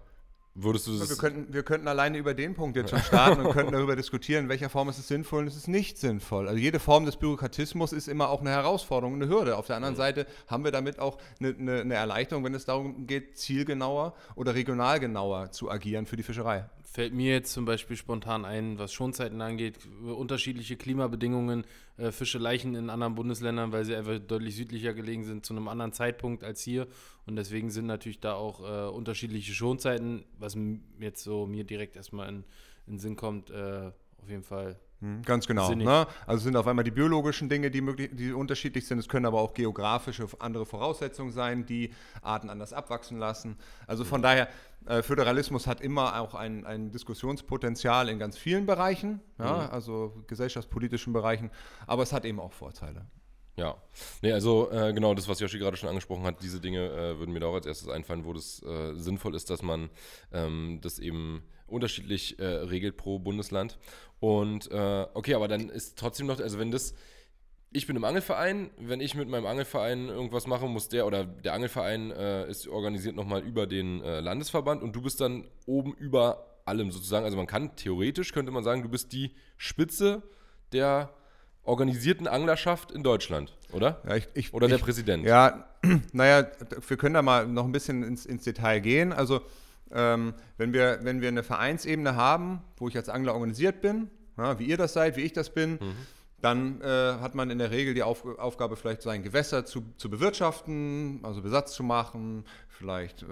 Würdest 0.59 0.87
du 0.87 0.97
das 0.97 1.09
wir, 1.09 1.17
könnten, 1.17 1.53
wir 1.53 1.61
könnten 1.61 1.87
alleine 1.87 2.17
über 2.17 2.33
den 2.33 2.55
Punkt 2.55 2.77
jetzt 2.77 2.89
schon 2.89 2.99
starten 2.99 3.45
und 3.45 3.53
könnten 3.53 3.71
darüber 3.73 3.95
diskutieren, 3.95 4.45
in 4.45 4.49
welcher 4.49 4.69
Form 4.69 4.89
ist 4.89 4.97
es 4.97 5.07
sinnvoll 5.07 5.41
und 5.41 5.47
ist 5.47 5.55
es 5.55 5.67
nicht 5.67 5.99
sinnvoll. 5.99 6.47
Also 6.47 6.59
jede 6.59 6.79
Form 6.79 7.05
des 7.05 7.17
Bürokratismus 7.17 7.93
ist 7.93 8.07
immer 8.07 8.29
auch 8.29 8.41
eine 8.41 8.49
Herausforderung, 8.49 9.13
eine 9.13 9.27
Hürde. 9.27 9.55
Auf 9.55 9.67
der 9.67 9.75
anderen 9.75 9.93
mhm. 9.93 9.99
Seite 9.99 10.25
haben 10.47 10.63
wir 10.63 10.71
damit 10.71 10.97
auch 10.97 11.19
eine, 11.39 11.49
eine, 11.49 11.81
eine, 11.81 11.93
Erleichterung, 11.93 12.43
wenn 12.43 12.55
es 12.55 12.65
darum 12.65 13.05
geht, 13.05 13.37
zielgenauer 13.37 14.15
oder 14.33 14.55
regional 14.55 14.99
genauer 14.99 15.51
zu 15.51 15.69
agieren 15.69 16.07
für 16.07 16.15
die 16.15 16.23
Fischerei. 16.23 16.65
Fällt 16.89 17.13
mir 17.13 17.33
jetzt 17.33 17.51
zum 17.51 17.65
Beispiel 17.65 17.97
spontan 17.97 18.45
ein, 18.45 18.79
was 18.79 18.93
Schonzeiten 18.93 19.41
angeht, 19.41 19.77
unterschiedliche 20.03 20.77
Klimabedingungen, 20.77 21.65
äh, 21.97 22.11
Fischeleichen 22.11 22.75
in 22.75 22.89
anderen 22.89 23.13
Bundesländern, 23.13 23.71
weil 23.73 23.83
sie 23.83 23.93
einfach 23.93 24.17
deutlich 24.19 24.55
südlicher 24.55 24.93
gelegen 24.93 25.25
sind 25.25 25.45
zu 25.45 25.53
einem 25.53 25.67
anderen 25.67 25.91
Zeitpunkt 25.91 26.43
als 26.43 26.61
hier. 26.61 26.87
Und 27.25 27.35
deswegen 27.35 27.69
sind 27.71 27.87
natürlich 27.87 28.21
da 28.21 28.33
auch 28.35 28.61
äh, 28.61 28.89
unterschiedliche 28.89 29.53
Schonzeiten, 29.53 30.23
was 30.39 30.57
jetzt 30.99 31.23
so 31.23 31.45
mir 31.45 31.65
direkt 31.65 31.97
erstmal 31.97 32.29
in, 32.29 32.45
in 32.87 32.99
Sinn 32.99 33.17
kommt, 33.17 33.51
äh, 33.51 33.91
auf 34.21 34.29
jeden 34.29 34.43
Fall 34.43 34.79
ganz 35.23 35.47
genau. 35.47 35.73
Ne? 35.73 36.07
Also 36.25 36.43
sind 36.43 36.55
auf 36.55 36.67
einmal 36.67 36.83
die 36.83 36.91
biologischen 36.91 37.49
Dinge, 37.49 37.69
die, 37.69 37.81
möglich, 37.81 38.09
die 38.13 38.31
unterschiedlich 38.31 38.87
sind. 38.87 38.99
Es 38.99 39.07
können 39.07 39.25
aber 39.25 39.39
auch 39.39 39.53
geografische 39.53 40.27
andere 40.39 40.65
Voraussetzungen 40.65 41.31
sein, 41.31 41.65
die 41.65 41.91
Arten 42.21 42.49
anders 42.49 42.73
abwachsen 42.73 43.19
lassen. 43.19 43.57
Also 43.85 44.03
von 44.03 44.21
daher, 44.21 44.47
äh, 44.85 45.03
Föderalismus 45.03 45.67
hat 45.67 45.81
immer 45.81 46.19
auch 46.19 46.33
ein, 46.33 46.65
ein 46.65 46.91
Diskussionspotenzial 46.91 48.09
in 48.09 48.19
ganz 48.19 48.37
vielen 48.37 48.65
Bereichen, 48.65 49.21
ja? 49.37 49.67
mhm. 49.67 49.73
also 49.73 50.23
gesellschaftspolitischen 50.27 51.13
Bereichen, 51.13 51.51
aber 51.85 52.03
es 52.03 52.13
hat 52.13 52.25
eben 52.25 52.39
auch 52.39 52.53
Vorteile. 52.53 53.05
Ja, 53.57 53.75
nee, 54.21 54.31
also 54.31 54.69
äh, 54.71 54.93
genau 54.93 55.15
das, 55.15 55.27
was 55.27 55.39
Joshi 55.39 55.57
gerade 55.57 55.77
schon 55.77 55.89
angesprochen 55.89 56.23
hat, 56.25 56.43
diese 56.43 56.59
Dinge 56.61 56.91
äh, 56.91 57.17
würden 57.17 57.33
mir 57.33 57.39
da 57.39 57.47
auch 57.47 57.55
als 57.55 57.65
erstes 57.65 57.89
einfallen, 57.89 58.23
wo 58.23 58.33
das 58.33 58.61
äh, 58.61 58.93
sinnvoll 58.93 59.35
ist, 59.35 59.49
dass 59.49 59.63
man 59.63 59.89
ähm, 60.31 60.77
das 60.83 60.99
eben 60.99 61.41
unterschiedlich 61.65 62.39
äh, 62.39 62.45
regelt 62.45 62.97
pro 62.97 63.17
Bundesland. 63.17 63.79
Und 64.19 64.71
äh, 64.71 65.05
okay, 65.13 65.35
aber 65.35 65.47
dann 65.47 65.69
ist 65.69 65.97
trotzdem 65.97 66.27
noch, 66.27 66.39
also 66.39 66.59
wenn 66.59 66.71
das, 66.71 66.93
ich 67.71 67.87
bin 67.87 67.95
im 67.95 68.03
Angelverein, 68.03 68.71
wenn 68.79 68.99
ich 68.99 69.15
mit 69.15 69.29
meinem 69.29 69.45
Angelverein 69.45 70.07
irgendwas 70.09 70.47
mache, 70.47 70.67
muss 70.67 70.89
der 70.89 71.05
oder 71.05 71.25
der 71.25 71.53
Angelverein 71.53 72.11
äh, 72.11 72.49
ist 72.49 72.67
organisiert 72.67 73.15
nochmal 73.15 73.43
über 73.43 73.67
den 73.67 73.99
Landesverband 73.99 74.81
und 74.81 74.95
du 74.95 75.01
bist 75.01 75.21
dann 75.21 75.47
oben 75.65 75.93
über 75.93 76.47
allem 76.65 76.91
sozusagen. 76.91 77.25
Also 77.25 77.37
man 77.37 77.47
kann 77.47 77.75
theoretisch, 77.75 78.33
könnte 78.33 78.51
man 78.51 78.63
sagen, 78.63 78.83
du 78.83 78.89
bist 78.89 79.13
die 79.13 79.33
Spitze 79.57 80.23
der 80.71 81.13
organisierten 81.63 82.27
Anglerschaft 82.27 82.91
in 82.91 83.03
Deutschland, 83.03 83.53
oder? 83.73 84.01
Ja, 84.07 84.15
ich, 84.15 84.27
ich, 84.33 84.53
oder 84.53 84.67
der 84.67 84.77
ich, 84.77 84.83
Präsident? 84.83 85.25
Ja, 85.25 85.67
naja, 86.13 86.47
wir 86.87 86.97
können 86.97 87.13
da 87.13 87.21
mal 87.21 87.45
noch 87.47 87.65
ein 87.65 87.71
bisschen 87.71 88.03
ins, 88.03 88.25
ins 88.25 88.43
Detail 88.43 88.79
gehen. 88.79 89.11
Also, 89.11 89.41
ähm, 89.91 90.33
wenn, 90.57 90.73
wir, 90.73 90.99
wenn 91.03 91.21
wir 91.21 91.27
eine 91.27 91.43
Vereinsebene 91.43 92.15
haben, 92.15 92.61
wo 92.77 92.87
ich 92.87 92.97
als 92.97 93.09
Angler 93.09 93.33
organisiert 93.33 93.81
bin, 93.81 94.09
ja, 94.37 94.59
wie 94.59 94.65
ihr 94.65 94.77
das 94.77 94.93
seid, 94.93 95.17
wie 95.17 95.21
ich 95.21 95.33
das 95.33 95.53
bin, 95.53 95.73
mhm 95.73 95.95
dann 96.41 96.81
äh, 96.81 96.85
hat 97.19 97.33
man 97.33 97.49
in 97.49 97.57
der 97.57 97.71
Regel 97.71 97.95
die 97.95 98.03
Auf 98.03 98.23
Aufgabe, 98.37 98.75
vielleicht 98.75 99.01
sein 99.01 99.23
Gewässer 99.23 99.65
zu, 99.65 99.83
zu 99.97 100.09
bewirtschaften, 100.09 101.19
also 101.23 101.41
Besatz 101.41 101.73
zu 101.73 101.83
machen, 101.83 102.45
vielleicht 102.69 103.23
äh, 103.23 103.27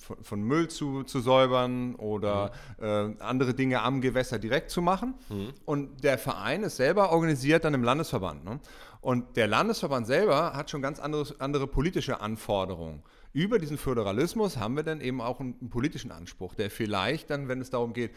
von, 0.00 0.16
von, 0.22 0.42
Müll 0.42 0.66
zu, 0.66 1.04
zu 1.04 1.20
säubern 1.20 1.94
oder 1.94 2.50
mhm. 2.78 2.84
äh, 3.18 3.22
andere 3.22 3.54
Dinge 3.54 3.82
am 3.82 4.00
Gewässer 4.00 4.40
direkt 4.40 4.70
zu 4.70 4.82
machen. 4.82 5.14
Mhm. 5.28 5.54
Und 5.64 6.02
der 6.02 6.18
Verein 6.18 6.64
ist 6.64 6.76
selber 6.76 7.12
organisiert 7.12 7.64
dann 7.64 7.74
im 7.74 7.84
Landesverband. 7.84 8.44
Ne? 8.44 8.58
Und 9.00 9.36
der 9.36 9.46
Landesverband 9.46 10.08
selber 10.08 10.54
hat 10.54 10.70
schon 10.70 10.82
ganz 10.82 10.98
andere, 10.98 11.32
andere 11.38 11.68
politische 11.68 12.20
Anforderungen. 12.20 13.02
Über 13.32 13.58
diesen 13.58 13.78
Föderalismus 13.78 14.56
haben 14.56 14.74
wir 14.76 14.82
dann 14.82 15.00
eben 15.00 15.20
auch 15.20 15.40
einen, 15.40 15.56
einen 15.60 15.70
politischen 15.70 16.10
Anspruch, 16.10 16.54
der 16.54 16.70
vielleicht 16.70 17.30
dann, 17.30 17.48
wenn 17.48 17.60
es 17.60 17.70
darum 17.70 17.92
geht, 17.92 18.12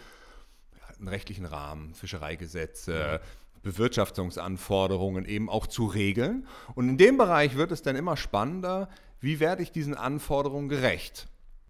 einen 0.98 1.08
rechtlichen 1.08 1.46
Rahmen, 1.46 1.94
Fischereigesetze, 1.94 3.20
Bewirtschaftungsanforderungen 3.62 5.26
eben 5.26 5.50
auch 5.50 5.68
zu 5.68 5.86
regeln. 5.86 6.48
Und 6.76 6.90
in 6.90 6.98
dem 6.98 7.18
Bereich 7.18 7.56
wird 7.56 7.72
es 7.72 7.82
dann 7.82 7.96
immer 7.96 8.18
spannender, 8.18 8.90
wie 9.20 9.40
werde 9.40 9.64
ich 9.64 9.72
diesen 9.72 9.96
Anforderungen 9.96 10.68
gerecht? 10.70 11.28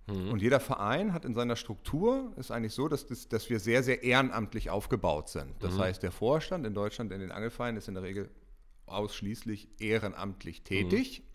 Mhm. 0.08 0.32
Und 0.32 0.42
jeder 0.42 0.60
Verein 0.60 1.14
hat 1.14 1.24
in 1.24 1.36
seiner 1.36 1.56
Struktur, 1.56 2.34
ist 2.36 2.52
eigentlich 2.52 2.74
so, 2.74 2.88
dass, 2.88 3.06
das, 3.06 3.30
dass 3.30 3.50
wir 3.50 3.60
sehr, 3.60 3.84
sehr 3.84 4.04
ehrenamtlich 4.04 4.70
aufgebaut 4.70 5.30
sind. 5.30 5.54
Das 5.60 5.76
mhm. 5.76 5.80
heißt, 5.80 6.04
der 6.04 6.12
Vorstand 6.12 6.66
in 6.66 6.74
Deutschland 6.74 7.12
in 7.12 7.20
den 7.20 7.32
Angelvereinen 7.32 7.78
ist 7.78 7.88
in 7.88 7.94
der 7.94 8.04
Regel 8.04 8.30
ausschließlich 8.86 9.70
ehrenamtlich 9.80 10.64
tätig. 10.64 11.22
Mhm. 11.22 11.33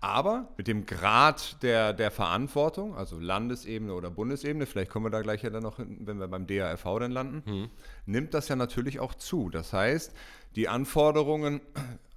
Aber 0.00 0.48
mit 0.56 0.66
dem 0.66 0.86
Grad 0.86 1.62
der, 1.62 1.92
der 1.92 2.10
Verantwortung, 2.10 2.96
also 2.96 3.18
Landesebene 3.18 3.92
oder 3.92 4.10
Bundesebene, 4.10 4.64
vielleicht 4.64 4.90
kommen 4.90 5.06
wir 5.06 5.10
da 5.10 5.20
gleich 5.20 5.42
ja 5.42 5.50
dann 5.50 5.62
noch, 5.62 5.76
hin, 5.76 5.98
wenn 6.00 6.18
wir 6.18 6.28
beim 6.28 6.46
DARV 6.46 6.82
dann 6.98 7.12
landen, 7.12 7.42
mhm. 7.44 7.70
nimmt 8.06 8.32
das 8.32 8.48
ja 8.48 8.56
natürlich 8.56 8.98
auch 8.98 9.14
zu. 9.14 9.50
Das 9.50 9.74
heißt, 9.74 10.14
die 10.56 10.68
Anforderungen, 10.68 11.60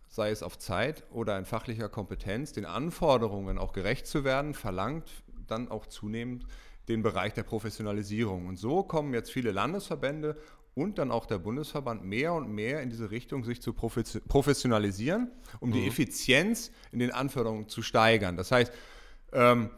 sei 0.08 0.32
es 0.32 0.44
auf 0.44 0.58
Zeit 0.58 1.04
oder 1.12 1.38
in 1.38 1.44
fachlicher 1.44 1.90
Kompetenz, 1.90 2.54
den 2.54 2.66
Anforderungen 2.66 3.58
auch 3.58 3.74
gerecht 3.74 4.08
zu 4.08 4.24
werden, 4.24 4.54
verlangt 4.54 5.10
dann 5.48 5.70
auch 5.70 5.86
zunehmend 5.86 6.46
den 6.88 7.04
Bereich 7.04 7.34
der 7.34 7.44
Professionalisierung. 7.44 8.48
Und 8.48 8.58
so 8.58 8.84
kommen 8.84 9.14
jetzt 9.14 9.32
viele 9.32 9.52
Landesverbände 9.52 10.38
und 10.76 10.98
dann 10.98 11.12
auch 11.12 11.26
der 11.26 11.38
Bundesverband 11.38 12.04
mehr 12.04 12.34
und 12.34 12.50
mehr 12.50 12.82
in 12.82 12.90
diese 12.90 13.12
Richtung 13.12 13.44
sich 13.44 13.62
zu 13.62 13.74
professionalisieren, 13.74 15.32
um 15.60 15.70
mhm. 15.70 15.74
die 15.74 15.88
Effizienz 15.88 16.72
in 16.92 17.00
den 17.00 17.12
Anforderungen 17.12 17.68
zu 17.70 17.82
steigern. 17.82 18.38
Das 18.38 18.52
heißt, 18.52 18.74
ähm, 19.34 19.70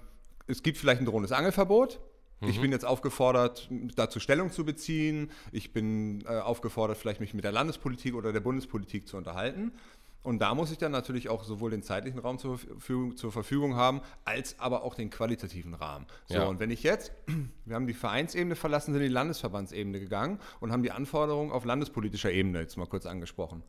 es 0.47 0.63
gibt 0.63 0.77
vielleicht 0.77 1.01
ein 1.01 1.05
drohendes 1.05 1.31
Angelverbot. 1.31 1.99
Mhm. 2.41 2.49
Ich 2.49 2.61
bin 2.61 2.71
jetzt 2.71 2.85
aufgefordert, 2.85 3.69
dazu 3.95 4.19
Stellung 4.19 4.51
zu 4.51 4.65
beziehen. 4.65 5.31
Ich 5.51 5.73
bin 5.73 6.23
äh, 6.25 6.39
aufgefordert, 6.39 6.97
vielleicht 6.97 7.19
mich 7.19 7.33
mit 7.33 7.43
der 7.43 7.51
Landespolitik 7.51 8.15
oder 8.15 8.31
der 8.31 8.41
Bundespolitik 8.41 9.07
zu 9.07 9.17
unterhalten. 9.17 9.71
Und 10.25 10.39
da 10.39 10.55
muss 10.55 10.71
ich 10.71 10.79
dann 10.79 10.91
natürlich 10.91 11.29
auch 11.29 11.43
sowohl 11.43 11.69
den 11.69 11.83
zeitlichen 11.83 12.17
Raum 12.17 12.39
zur 12.39 12.57
Verfügung, 12.57 13.15
zur 13.15 13.31
Verfügung 13.31 13.75
haben, 13.75 14.01
als 14.23 14.59
aber 14.59 14.83
auch 14.83 14.95
den 14.95 15.11
qualitativen 15.11 15.75
Rahmen. 15.75 16.07
So, 16.25 16.33
ja. 16.33 16.45
und 16.45 16.59
wenn 16.59 16.71
ich 16.71 16.81
jetzt, 16.81 17.11
wir 17.65 17.75
haben 17.75 17.85
die 17.85 17.93
Vereinsebene 17.93 18.55
verlassen, 18.55 18.91
sind 18.93 19.01
in 19.03 19.09
die 19.09 19.13
Landesverbandsebene 19.13 19.99
gegangen 19.99 20.39
und 20.59 20.71
haben 20.71 20.81
die 20.81 20.91
Anforderungen 20.91 21.51
auf 21.51 21.63
landespolitischer 21.63 22.31
Ebene 22.31 22.59
jetzt 22.61 22.75
mal 22.75 22.87
kurz 22.87 23.05
angesprochen. 23.05 23.61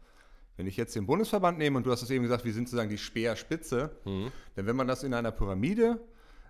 Wenn 0.56 0.66
ich 0.66 0.78
jetzt 0.78 0.96
den 0.96 1.04
Bundesverband 1.04 1.58
nehme 1.58 1.76
und 1.76 1.84
du 1.84 1.90
hast 1.90 2.00
es 2.00 2.08
eben 2.08 2.22
gesagt, 2.22 2.46
wir 2.46 2.54
sind 2.54 2.68
sozusagen 2.68 2.88
die 2.88 2.96
Speerspitze, 2.96 3.90
mhm. 4.06 4.32
denn 4.56 4.64
wenn 4.64 4.76
man 4.76 4.88
das 4.88 5.02
in 5.02 5.12
einer 5.12 5.32
Pyramide 5.32 6.00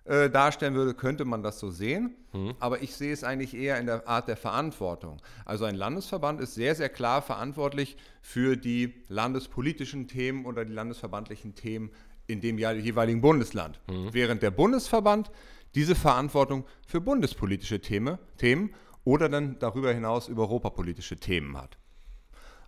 äh, 0.07 0.31
darstellen 0.31 0.75
würde, 0.75 0.95
könnte 0.95 1.25
man 1.25 1.43
das 1.43 1.59
so 1.59 1.71
sehen. 1.71 2.15
Mhm. 2.33 2.55
Aber 2.61 2.81
ich 2.81 2.95
sehe 2.95 3.13
es 3.13 3.25
eigentlich 3.25 3.55
eher 3.55 3.79
in 3.81 3.87
der 3.87 4.07
Art 4.07 4.29
der 4.29 4.37
Verantwortung. 4.37 5.21
Also 5.45 5.65
ein 5.65 5.75
Landesverband 5.75 6.41
ist 6.41 6.55
sehr, 6.55 6.77
sehr 6.77 6.89
klar 6.89 7.23
verantwortlich 7.23 7.97
für 8.23 8.57
die 8.57 8.95
landespolitischen 9.09 10.07
Themen 10.07 10.47
oder 10.47 10.65
die 10.65 10.73
landesverbandlichen 10.73 11.57
Themen 11.57 11.91
in 12.29 12.41
dem 12.41 12.59
jeweiligen 12.59 13.21
Bundesland. 13.21 13.81
Mhm. 13.89 14.09
Während 14.13 14.43
der 14.43 14.53
Bundesverband 14.53 15.33
diese 15.75 15.97
Verantwortung 15.97 16.65
für 16.87 17.01
bundespolitische 17.01 17.81
Themen, 17.81 18.19
Themen 18.39 18.75
oder 19.03 19.29
dann 19.29 19.59
darüber 19.59 19.93
hinaus 19.93 20.29
über 20.29 20.43
europapolitische 20.43 21.17
Themen 21.17 21.57
hat. 21.57 21.79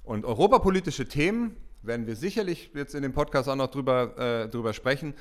Und 0.02 0.24
europapolitische 0.24 1.06
Themen 1.06 1.56
werden 1.82 2.06
wir 2.08 2.16
sicherlich 2.16 2.72
jetzt 2.74 2.94
in 2.94 3.02
dem 3.02 3.12
Podcast 3.12 3.48
auch 3.48 3.54
noch 3.56 3.70
drüber, 3.70 4.18
äh, 4.18 4.48
drüber 4.48 4.72
sprechen 4.72 5.14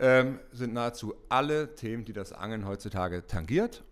ähm, 0.00 0.40
sind 0.52 0.72
nahezu 0.72 1.14
alle 1.28 1.74
Themen, 1.74 2.04
die 2.04 2.12
das 2.12 2.32
Angeln 2.32 2.66
heutzutage 2.66 3.26
tangiert. 3.26 3.84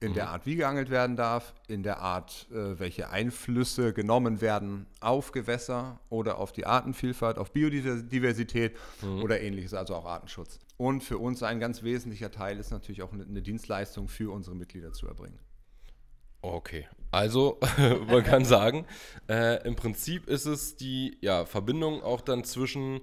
In 0.00 0.14
der 0.14 0.30
Art, 0.30 0.46
wie 0.46 0.56
geangelt 0.56 0.90
werden 0.90 1.14
darf, 1.14 1.54
in 1.68 1.84
der 1.84 2.00
Art, 2.00 2.48
äh, 2.50 2.78
welche 2.80 3.10
Einflüsse 3.10 3.92
genommen 3.92 4.40
werden 4.40 4.86
auf 5.00 5.30
Gewässer 5.30 6.00
oder 6.08 6.38
auf 6.38 6.50
die 6.50 6.66
Artenvielfalt, 6.66 7.38
auf 7.38 7.52
Biodiversität 7.52 8.76
oder 9.22 9.40
ähnliches, 9.40 9.74
also 9.74 9.94
auch 9.94 10.04
Artenschutz. 10.04 10.58
Und 10.76 11.04
für 11.04 11.18
uns 11.18 11.44
ein 11.44 11.60
ganz 11.60 11.84
wesentlicher 11.84 12.32
Teil 12.32 12.58
ist 12.58 12.72
natürlich 12.72 13.02
auch 13.02 13.12
eine, 13.12 13.22
eine 13.22 13.42
Dienstleistung 13.42 14.08
für 14.08 14.32
unsere 14.32 14.56
Mitglieder 14.56 14.92
zu 14.92 15.06
erbringen. 15.06 15.38
Okay, 16.40 16.88
also 17.12 17.60
man 18.08 18.24
kann 18.24 18.44
sagen, 18.44 18.86
äh, 19.28 19.64
im 19.64 19.76
Prinzip 19.76 20.26
ist 20.28 20.46
es 20.46 20.74
die 20.74 21.16
ja, 21.20 21.44
Verbindung 21.44 22.02
auch 22.02 22.20
dann 22.20 22.42
zwischen 22.42 23.00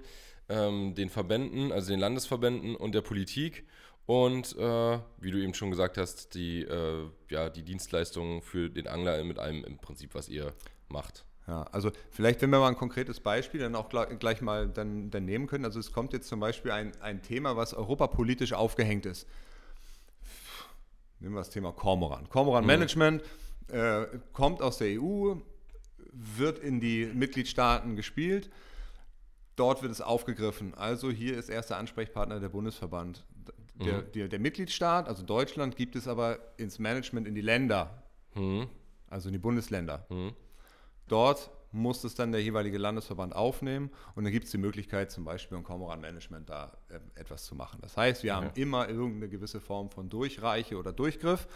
ähm, 0.50 0.94
den 0.94 1.08
Verbänden, 1.08 1.72
also 1.72 1.90
den 1.90 2.00
Landesverbänden 2.00 2.76
und 2.76 2.94
der 2.94 3.00
Politik 3.00 3.64
und 4.06 4.56
äh, 4.58 4.98
wie 5.20 5.30
du 5.30 5.38
eben 5.38 5.54
schon 5.54 5.70
gesagt 5.70 5.96
hast, 5.96 6.34
die, 6.34 6.62
äh, 6.62 7.08
ja, 7.30 7.48
die 7.48 7.62
Dienstleistungen 7.62 8.42
für 8.42 8.68
den 8.68 8.88
Angler 8.88 9.22
mit 9.22 9.38
allem 9.38 9.64
im 9.64 9.78
Prinzip, 9.78 10.14
was 10.14 10.28
ihr 10.28 10.52
macht. 10.88 11.24
Ja, 11.46 11.62
also 11.72 11.90
vielleicht, 12.10 12.42
wenn 12.42 12.50
wir 12.50 12.58
mal 12.58 12.68
ein 12.68 12.76
konkretes 12.76 13.20
Beispiel 13.20 13.60
dann 13.60 13.74
auch 13.76 13.88
gleich, 13.88 14.40
mal 14.40 14.68
dann, 14.68 15.10
dann 15.10 15.24
nehmen 15.24 15.46
können. 15.46 15.64
Also 15.64 15.78
es 15.80 15.92
kommt 15.92 16.12
jetzt 16.12 16.28
zum 16.28 16.40
Beispiel 16.40 16.72
ein, 16.72 16.92
ein 17.00 17.22
Thema, 17.22 17.56
was 17.56 17.72
europapolitisch 17.72 18.52
aufgehängt 18.52 19.06
ist. 19.06 19.26
Nehmen 21.20 21.34
wir 21.34 21.40
das 21.40 21.50
Thema 21.50 21.72
Cormoran. 21.72 22.28
Cormoran 22.28 22.66
Management 22.66 23.22
äh, 23.68 24.06
kommt 24.32 24.62
aus 24.62 24.78
der 24.78 25.00
EU, 25.00 25.34
wird 26.12 26.58
in 26.58 26.80
die 26.80 27.06
Mitgliedstaaten 27.06 27.94
gespielt. 27.94 28.50
Dort 29.60 29.82
wird 29.82 29.92
es 29.92 30.00
aufgegriffen. 30.00 30.72
Also 30.72 31.10
hier 31.10 31.36
ist 31.36 31.50
erster 31.50 31.76
Ansprechpartner 31.76 32.40
der 32.40 32.48
Bundesverband. 32.48 33.26
Der, 33.74 34.00
der, 34.00 34.28
der 34.28 34.38
Mitgliedstaat, 34.38 35.06
also 35.06 35.22
Deutschland, 35.22 35.76
gibt 35.76 35.96
es 35.96 36.08
aber 36.08 36.38
ins 36.56 36.78
Management 36.78 37.28
in 37.28 37.34
die 37.34 37.42
Länder, 37.42 38.02
Mhm. 38.34 38.68
also 39.10 39.28
in 39.28 39.34
die 39.34 39.38
Bundesländer. 39.38 40.06
Mhm. 40.08 40.32
Dort 41.08 41.50
muss 41.72 42.02
es 42.04 42.14
dann 42.14 42.32
der 42.32 42.42
jeweilige 42.42 42.78
Landesverband 42.78 43.34
aufnehmen 43.34 43.90
und 44.14 44.24
dann 44.24 44.32
gibt 44.32 44.46
es 44.46 44.50
die 44.50 44.58
Möglichkeit, 44.58 45.10
zum 45.10 45.24
Beispiel 45.24 45.56
im 45.56 45.64
Cormoran-Management 45.64 46.48
da 46.50 46.76
äh, 46.88 46.98
etwas 47.14 47.44
zu 47.44 47.54
machen. 47.54 47.78
Das 47.82 47.96
heißt, 47.96 48.22
wir 48.22 48.34
haben 48.34 48.50
immer 48.54 48.88
irgendeine 48.88 49.28
gewisse 49.28 49.60
Form 49.60 49.90
von 49.90 50.08
Durchreiche 50.08 50.76
oder 50.76 50.92
Durchgriff 50.92 51.46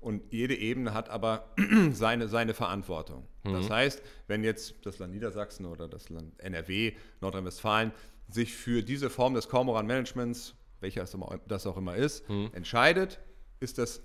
und 0.00 0.32
jede 0.32 0.54
Ebene 0.54 0.92
hat 0.94 1.08
aber 1.08 1.48
seine, 1.92 2.28
seine 2.28 2.54
Verantwortung. 2.54 3.26
Das 3.44 3.70
heißt, 3.70 4.02
wenn 4.26 4.44
jetzt 4.44 4.74
das 4.84 4.98
Land 4.98 5.12
Niedersachsen 5.14 5.66
oder 5.66 5.88
das 5.88 6.10
Land 6.10 6.38
NRW, 6.40 6.92
Nordrhein-Westfalen 7.20 7.92
sich 8.28 8.54
für 8.54 8.82
diese 8.82 9.08
Form 9.08 9.34
des 9.34 9.48
Cormoran-Managements, 9.48 10.54
welcher 10.80 11.06
das 11.46 11.66
auch 11.66 11.76
immer 11.76 11.94
ist, 11.96 12.24
entscheidet, 12.52 13.20
ist 13.60 13.78
das 13.78 14.02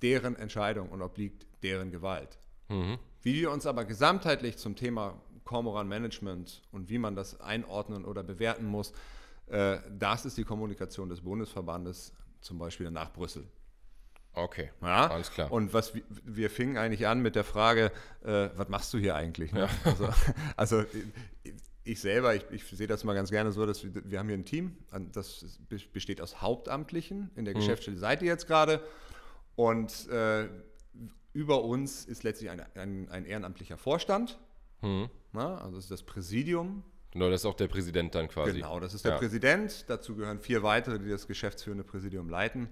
deren 0.00 0.36
Entscheidung 0.36 0.90
und 0.90 1.02
obliegt 1.02 1.46
deren 1.62 1.90
Gewalt. 1.90 2.38
Mhm. 2.68 2.98
Wie 3.22 3.34
wir 3.34 3.50
uns 3.50 3.66
aber 3.66 3.84
gesamtheitlich 3.84 4.56
zum 4.58 4.76
Thema 4.76 5.20
Cormoran 5.44 5.88
Management 5.88 6.62
und 6.72 6.88
wie 6.88 6.98
man 6.98 7.14
das 7.16 7.40
einordnen 7.40 8.04
oder 8.04 8.22
bewerten 8.22 8.64
muss, 8.66 8.92
äh, 9.46 9.78
das 9.98 10.24
ist 10.24 10.36
die 10.38 10.44
Kommunikation 10.44 11.08
des 11.08 11.20
Bundesverbandes, 11.20 12.12
zum 12.40 12.58
Beispiel 12.58 12.90
nach 12.90 13.12
Brüssel. 13.12 13.46
Okay, 14.32 14.70
Ja? 14.82 15.08
alles 15.10 15.30
klar. 15.30 15.52
Und 15.52 15.72
was 15.72 15.94
wir, 15.94 16.02
wir 16.24 16.50
fingen 16.50 16.76
eigentlich 16.76 17.06
an 17.06 17.20
mit 17.20 17.36
der 17.36 17.44
Frage, 17.44 17.92
äh, 18.24 18.48
was 18.56 18.68
machst 18.68 18.92
du 18.92 18.98
hier 18.98 19.14
eigentlich? 19.14 19.52
Ne? 19.52 19.68
Also, 19.84 20.08
also 20.56 20.84
ich- 21.84 22.00
selber, 22.00 22.34
ich, 22.34 22.44
ich 22.50 22.64
sehe 22.64 22.86
das 22.86 23.04
mal 23.04 23.12
ganz 23.14 23.30
gerne 23.30 23.52
so, 23.52 23.64
dass 23.66 23.84
wir, 23.84 23.92
wir 24.10 24.18
haben 24.18 24.26
hier 24.28 24.38
ein 24.38 24.44
Team, 24.46 24.76
das 25.12 25.60
be- 25.68 25.76
besteht 25.92 26.20
aus 26.22 26.40
Hauptamtlichen. 26.40 27.30
In 27.36 27.44
der 27.44 27.52
Geschäftsstelle 27.54 27.98
seid 27.98 28.22
ihr 28.22 28.28
jetzt 28.28 28.46
gerade. 28.46 28.80
Und 29.54 30.08
äh, 30.08 30.48
über 31.34 31.62
uns 31.64 32.04
ist 32.06 32.22
letztlich 32.22 32.48
ein, 32.50 32.62
ein, 32.74 33.08
ein 33.10 33.26
ehrenamtlicher 33.26 33.76
Vorstand. 33.76 34.38
Mhm. 34.80 35.10
Na, 35.32 35.58
also 35.58 35.76
das 35.76 35.84
ist 35.84 35.90
das 35.90 36.02
Präsidium. 36.02 36.82
Genau, 37.10 37.28
das 37.30 37.42
ist 37.42 37.46
auch 37.46 37.54
der 37.54 37.68
Präsident 37.68 38.14
dann 38.14 38.28
quasi. 38.28 38.54
Genau, 38.54 38.80
das 38.80 38.94
ist 38.94 39.04
der 39.04 39.12
Ja. 39.12 39.18
Präsident. 39.18 39.84
Dazu 39.88 40.16
gehören 40.16 40.40
vier 40.40 40.62
weitere, 40.62 40.98
die 40.98 41.10
das 41.10 41.26
geschäftsführende 41.26 41.84
Präsidium 41.84 42.28
leiten 42.28 42.68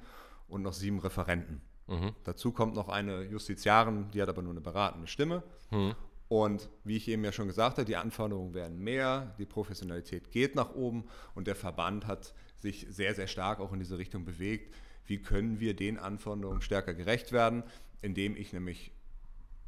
und 0.48 0.62
noch 0.62 0.72
sieben 0.72 0.98
Referenten. 1.00 1.60
Mhm. 1.86 2.12
Dazu 2.24 2.52
kommt 2.52 2.74
noch 2.74 2.88
eine 2.88 3.22
Justiziarin, 3.24 4.10
die 4.12 4.22
hat 4.22 4.28
aber 4.28 4.42
nur 4.42 4.52
eine 4.52 4.60
beratende 4.60 5.06
Stimme. 5.06 5.42
Mhm. 5.70 5.94
Und 6.28 6.70
wie 6.84 6.96
ich 6.96 7.08
eben 7.08 7.22
ja 7.24 7.32
schon 7.32 7.46
gesagt 7.46 7.76
habe, 7.76 7.84
die 7.84 7.96
Anforderungen 7.96 8.54
werden 8.54 8.78
mehr, 8.78 9.34
die 9.38 9.44
Professionalität 9.44 10.30
geht 10.30 10.54
nach 10.54 10.74
oben 10.74 11.04
und 11.34 11.46
der 11.46 11.56
Verband 11.56 12.06
hat 12.06 12.32
sich 12.58 12.86
sehr, 12.88 13.14
sehr 13.14 13.26
stark 13.26 13.60
auch 13.60 13.72
in 13.72 13.80
diese 13.80 13.98
Richtung 13.98 14.24
bewegt. 14.24 14.74
Wie 15.04 15.20
können 15.20 15.60
wir 15.60 15.74
den 15.76 15.98
Anforderungen 15.98 16.62
stärker 16.62 16.94
gerecht 16.94 17.32
werden, 17.32 17.64
indem 18.02 18.36
ich 18.36 18.52
nämlich 18.52 18.92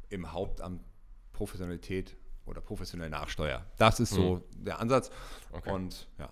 im 0.09 0.31
Hauptamt 0.31 0.83
Professionalität 1.33 2.15
oder 2.45 2.61
professionell 2.61 3.09
nachsteuere. 3.09 3.65
Das 3.77 3.99
ist 3.99 4.11
so 4.11 4.47
der 4.55 4.79
Ansatz. 4.79 5.09
Okay. 5.51 5.71
Und 5.71 6.07
ja. 6.19 6.31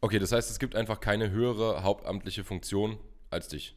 Okay, 0.00 0.18
das 0.18 0.32
heißt, 0.32 0.50
es 0.50 0.58
gibt 0.58 0.76
einfach 0.76 1.00
keine 1.00 1.30
höhere 1.30 1.82
hauptamtliche 1.82 2.44
Funktion 2.44 2.98
als 3.30 3.48
dich. 3.48 3.76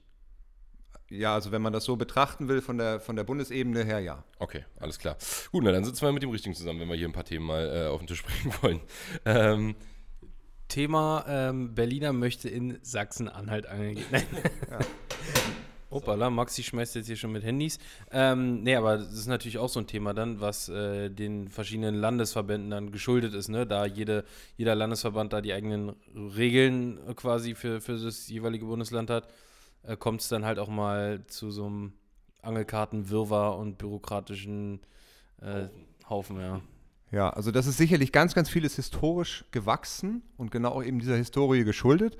Ja, 1.09 1.33
also 1.33 1.51
wenn 1.51 1.61
man 1.61 1.73
das 1.73 1.85
so 1.85 1.95
betrachten 1.95 2.47
will 2.47 2.61
von 2.61 2.77
der, 2.77 2.99
von 2.99 3.15
der 3.15 3.23
Bundesebene 3.23 3.83
her, 3.83 3.99
ja. 3.99 4.23
Okay, 4.38 4.65
alles 4.79 4.99
klar. 4.99 5.17
Gut, 5.51 5.63
na 5.63 5.71
dann 5.71 5.83
sitzen 5.83 6.05
wir 6.05 6.11
mit 6.11 6.21
dem 6.21 6.29
Richtigen 6.29 6.53
zusammen, 6.53 6.81
wenn 6.81 6.88
wir 6.88 6.95
hier 6.95 7.07
ein 7.07 7.13
paar 7.13 7.23
Themen 7.23 7.47
mal 7.47 7.85
äh, 7.85 7.88
auf 7.88 7.99
den 7.99 8.07
Tisch 8.07 8.23
bringen 8.25 8.53
wollen. 8.61 8.81
Ähm, 9.25 9.75
Thema 10.67 11.25
ähm, 11.27 11.73
Berliner 11.73 12.13
möchte 12.13 12.47
in 12.47 12.77
Sachsen-Anhalt 12.83 13.65
angeln 13.65 13.95
gehen. 13.95 14.05
Hoppala, 15.91 16.29
Maxi 16.29 16.63
schmeißt 16.63 16.96
jetzt 16.96 17.08
hier 17.08 17.15
schon 17.15 17.31
mit 17.31 17.43
Handys. 17.43 17.79
Ähm, 18.12 18.62
nee, 18.63 18.75
aber 18.75 18.98
das 18.98 19.13
ist 19.13 19.27
natürlich 19.27 19.58
auch 19.58 19.69
so 19.69 19.79
ein 19.79 19.88
Thema 19.88 20.13
dann, 20.13 20.39
was 20.39 20.69
äh, 20.69 21.10
den 21.10 21.48
verschiedenen 21.50 21.96
Landesverbänden 21.96 22.69
dann 22.69 22.91
geschuldet 22.91 23.34
ist, 23.34 23.50
ne? 23.50 23.65
Da 23.65 23.86
jede, 23.86 24.24
jeder 24.55 24.75
Landesverband 24.75 25.34
da 25.34 25.41
die 25.41 25.53
eigenen 25.53 25.96
Regeln 26.15 27.00
quasi 27.15 27.55
für, 27.55 27.81
für 27.81 27.98
das 27.98 28.27
jeweilige 28.29 28.65
Bundesland 28.65 29.10
hat, 29.10 29.27
äh, 29.84 29.98
kommt 29.98 30.22
es 30.22 30.27
dann 30.27 30.46
halt 30.46 30.60
auch 30.60 30.69
mal 30.69 31.25
zu 31.27 31.51
so 31.51 31.65
einem 31.65 31.93
Angelkartenwirrwarr 32.41 33.58
und 33.58 33.77
bürokratischen 33.77 34.81
äh, 35.41 35.67
Haufen, 36.10 36.39
ja. 36.39 36.62
Ja, 37.12 37.30
also 37.32 37.51
das 37.51 37.66
ist 37.66 37.78
sicherlich 37.78 38.12
ganz, 38.12 38.36
ganz 38.36 38.50
vieles 38.50 38.75
historisch 38.75 39.46
gewachsen 39.51 40.22
und 40.38 40.51
genau 40.51 40.70
auch 40.70 40.84
eben 40.84 41.00
dieser 41.00 41.16
Historie 41.16 41.63
geschuldet. 41.63 42.18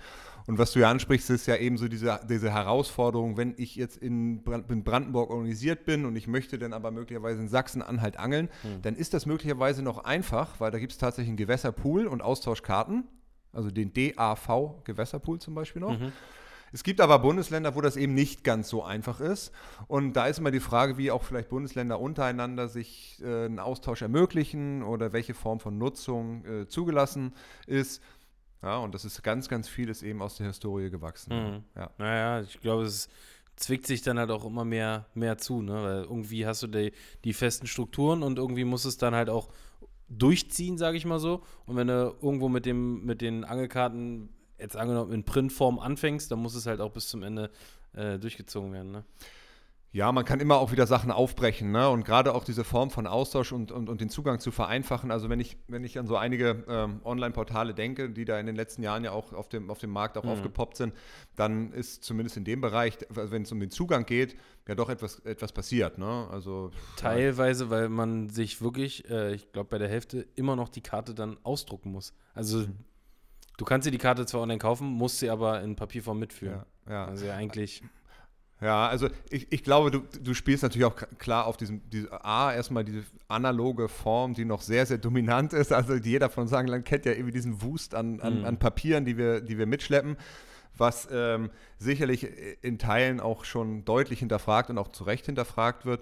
Und 0.48 0.58
was 0.58 0.72
du 0.72 0.80
ja 0.80 0.90
ansprichst, 0.90 1.30
ist 1.30 1.46
ja 1.46 1.58
eben 1.58 1.78
so 1.78 1.88
diese, 1.88 2.20
diese 2.28 2.52
Herausforderung, 2.52 3.38
wenn 3.38 3.54
ich 3.58 3.76
jetzt 3.76 3.98
in, 3.98 4.44
Brand, 4.44 4.72
in 4.72 4.84
Brandenburg 4.84 5.30
organisiert 5.30 5.86
bin 5.86 6.06
und 6.06 6.16
ich 6.16 6.28
möchte 6.28 6.58
dann 6.58 6.74
aber 6.74 6.90
möglicherweise 6.90 7.40
in 7.40 7.50
Sachsen-Anhalt 7.50 8.18
angeln, 8.18 8.50
dann 8.82 8.96
ist 8.96 9.14
das 9.14 9.28
möglicherweise 9.28 9.84
noch 9.84 10.04
einfach, 10.06 10.60
weil 10.60 10.72
da 10.72 10.80
gibt 10.80 10.92
es 10.94 10.98
tatsächlich 10.98 11.30
einen 11.30 11.38
Gewässerpool 11.38 12.08
und 12.08 12.24
Austauschkarten, 12.24 13.04
also 13.54 13.70
den 13.70 13.94
DAV 13.94 14.84
Gewässerpool 14.86 15.40
zum 15.40 15.54
Beispiel 15.54 15.82
noch. 15.82 16.00
Es 16.72 16.84
gibt 16.84 17.02
aber 17.02 17.20
Bundesländer, 17.20 17.76
wo 17.76 17.82
das 17.82 17.96
eben 17.96 18.14
nicht 18.14 18.44
ganz 18.44 18.70
so 18.70 18.84
einfach 18.84 19.20
ist. 19.20 19.52
Und 19.88 20.14
da 20.14 20.28
ist 20.28 20.40
immer 20.40 20.52
die 20.52 20.60
Frage, 20.60 20.98
wie 20.98 21.12
auch 21.12 21.24
vielleicht 21.24 21.50
Bundesländer 21.50 22.00
untereinander 22.00 22.68
sich 22.68 23.20
äh, 23.22 23.46
einen 23.46 23.60
Austausch 23.60 24.02
ermöglichen 24.02 24.84
oder 24.84 25.14
welche 25.14 25.34
Form 25.34 25.60
von 25.60 25.78
Nutzung 25.78 26.46
äh, 26.46 26.68
zugelassen 26.68 27.34
ist. 27.68 28.02
Ja, 28.62 28.78
und 28.78 28.94
das 28.94 29.06
ist 29.06 29.24
ganz, 29.24 29.48
ganz 29.48 29.70
vieles 29.70 30.04
eben 30.04 30.22
aus 30.22 30.36
der 30.36 30.48
Historie 30.48 30.90
gewachsen. 30.90 31.34
Mhm. 31.34 31.64
Ja. 31.76 31.90
Naja, 31.98 32.42
ich 32.42 32.60
glaube, 32.60 32.84
es 32.84 33.10
zwickt 33.56 33.88
sich 33.88 34.02
dann 34.02 34.20
halt 34.20 34.32
auch 34.32 34.46
immer 34.46 34.66
mehr, 34.66 35.06
mehr 35.14 35.38
zu, 35.38 35.62
ne? 35.62 35.74
Weil 35.74 36.04
irgendwie 36.04 36.46
hast 36.46 36.64
du 36.64 36.68
die, 36.68 36.92
die 37.24 37.34
festen 37.34 37.68
Strukturen 37.68 38.24
und 38.24 38.38
irgendwie 38.38 38.66
muss 38.66 38.86
es 38.86 38.98
dann 38.98 39.16
halt 39.16 39.30
auch 39.30 39.50
durchziehen, 40.10 40.78
sage 40.78 40.98
ich 40.98 41.06
mal 41.06 41.20
so. 41.20 41.44
Und 41.66 41.76
wenn 41.76 41.88
du 41.88 42.16
irgendwo 42.22 42.50
mit 42.50 42.66
dem, 42.66 43.06
mit 43.06 43.22
den 43.22 43.44
Angelkarten 43.44 44.30
jetzt 44.60 44.76
angenommen 44.76 45.12
in 45.12 45.24
Printform 45.24 45.80
anfängst, 45.80 46.32
dann 46.32 46.40
muss 46.40 46.56
es 46.56 46.66
halt 46.66 46.82
auch 46.82 46.92
bis 46.92 47.08
zum 47.08 47.24
Ende 47.24 47.50
äh, 47.94 48.18
durchgezogen 48.20 48.74
werden, 48.74 48.92
ne? 48.92 49.04
Ja, 49.92 50.12
man 50.12 50.24
kann 50.24 50.40
immer 50.40 50.58
auch 50.58 50.72
wieder 50.72 50.86
Sachen 50.86 51.10
aufbrechen, 51.10 51.72
ne? 51.72 51.90
Und 51.90 52.06
gerade 52.06 52.36
auch 52.36 52.44
diese 52.44 52.64
Form 52.64 52.92
von 52.92 53.08
Austausch 53.08 53.52
und, 53.52 53.72
und, 53.72 53.90
und 53.90 54.00
den 54.02 54.10
Zugang 54.10 54.40
zu 54.40 54.52
vereinfachen. 54.52 55.10
Also 55.10 55.30
wenn 55.30 55.40
ich, 55.40 55.58
wenn 55.68 55.84
ich 55.84 55.98
an 55.98 56.06
so 56.06 56.16
einige 56.16 56.64
ähm, 56.68 57.02
Online-Portale 57.04 57.74
denke, 57.74 58.12
die 58.12 58.24
da 58.24 58.40
in 58.40 58.46
den 58.46 58.56
letzten 58.56 58.84
Jahren 58.84 59.04
ja 59.04 59.14
auch 59.14 59.34
auf 59.34 59.50
dem, 59.50 59.72
auf 59.72 59.80
dem 59.80 59.90
Markt 59.90 60.16
auch 60.20 60.26
aufgepoppt 60.26 60.78
sind, 60.78 60.94
dann 61.36 61.72
ist 61.72 62.04
zumindest 62.04 62.38
in 62.38 62.44
dem 62.44 62.62
Bereich, 62.62 63.00
also 63.16 63.32
wenn 63.32 63.42
es 63.42 63.52
um 63.52 63.60
den 63.60 63.72
Zugang 63.72 64.06
geht, 64.06 64.36
ja 64.68 64.76
doch 64.76 64.90
etwas, 64.90 65.22
etwas 65.22 65.52
passiert, 65.52 65.98
ne? 65.98 66.28
Also 66.30 66.70
Teilweise, 66.96 67.72
weil 67.72 67.90
man 67.90 68.30
sich 68.30 68.62
wirklich, 68.62 69.10
äh, 69.10 69.34
ich 69.34 69.52
glaube, 69.52 69.70
bei 69.70 69.80
der 69.80 69.90
Hälfte 69.90 70.28
immer 70.36 70.56
noch 70.56 70.70
die 70.70 70.82
Karte 70.82 71.16
dann 71.16 71.40
ausdrucken 71.42 71.92
muss. 71.92 72.14
Also 72.36 72.68
du 73.60 73.66
kannst 73.66 73.86
dir 73.86 73.92
die 73.92 73.98
Karte 73.98 74.26
zwar 74.26 74.42
online 74.42 74.58
kaufen, 74.58 74.88
musst 74.88 75.20
sie 75.20 75.30
aber 75.30 75.62
in 75.62 75.76
Papierform 75.76 76.18
mitführen. 76.18 76.64
ja, 76.88 76.94
ja. 76.94 77.06
Also 77.06 77.26
ja 77.26 77.36
eigentlich. 77.36 77.84
Ja, 78.62 78.88
also 78.90 79.08
ich, 79.30 79.52
ich 79.52 79.64
glaube, 79.64 79.90
du, 79.90 80.00
du 80.22 80.34
spielst 80.34 80.64
natürlich 80.64 80.86
auch 80.86 80.98
klar 81.18 81.46
auf 81.46 81.56
diesem, 81.56 81.82
diese, 81.90 82.26
A, 82.26 82.54
erstmal 82.54 82.84
diese 82.84 83.04
analoge 83.30 83.88
Form, 83.88 84.34
die 84.34 84.44
noch 84.44 84.62
sehr, 84.62 84.86
sehr 84.86 84.98
dominant 84.98 85.54
ist. 85.54 85.72
Also 85.72 85.96
jeder 85.96 86.30
von 86.30 86.48
Sagenland 86.48 86.84
kennt 86.84 87.06
ja 87.06 87.14
irgendwie 87.14 87.32
diesen 87.32 87.62
Wust 87.62 87.96
an, 87.96 88.20
an, 88.20 88.40
mhm. 88.40 88.46
an 88.46 88.58
Papieren, 88.60 89.06
die 89.06 89.18
wir, 89.18 89.40
die 89.40 89.58
wir 89.58 89.66
mitschleppen, 89.66 90.18
was 90.76 91.08
ähm, 91.10 91.52
sicherlich 91.78 92.28
in 92.62 92.78
Teilen 92.80 93.22
auch 93.22 93.46
schon 93.46 93.86
deutlich 93.86 94.20
hinterfragt 94.20 94.70
und 94.70 94.78
auch 94.78 94.90
zu 94.90 95.06
Recht 95.06 95.26
hinterfragt 95.26 95.86
wird. 95.86 96.02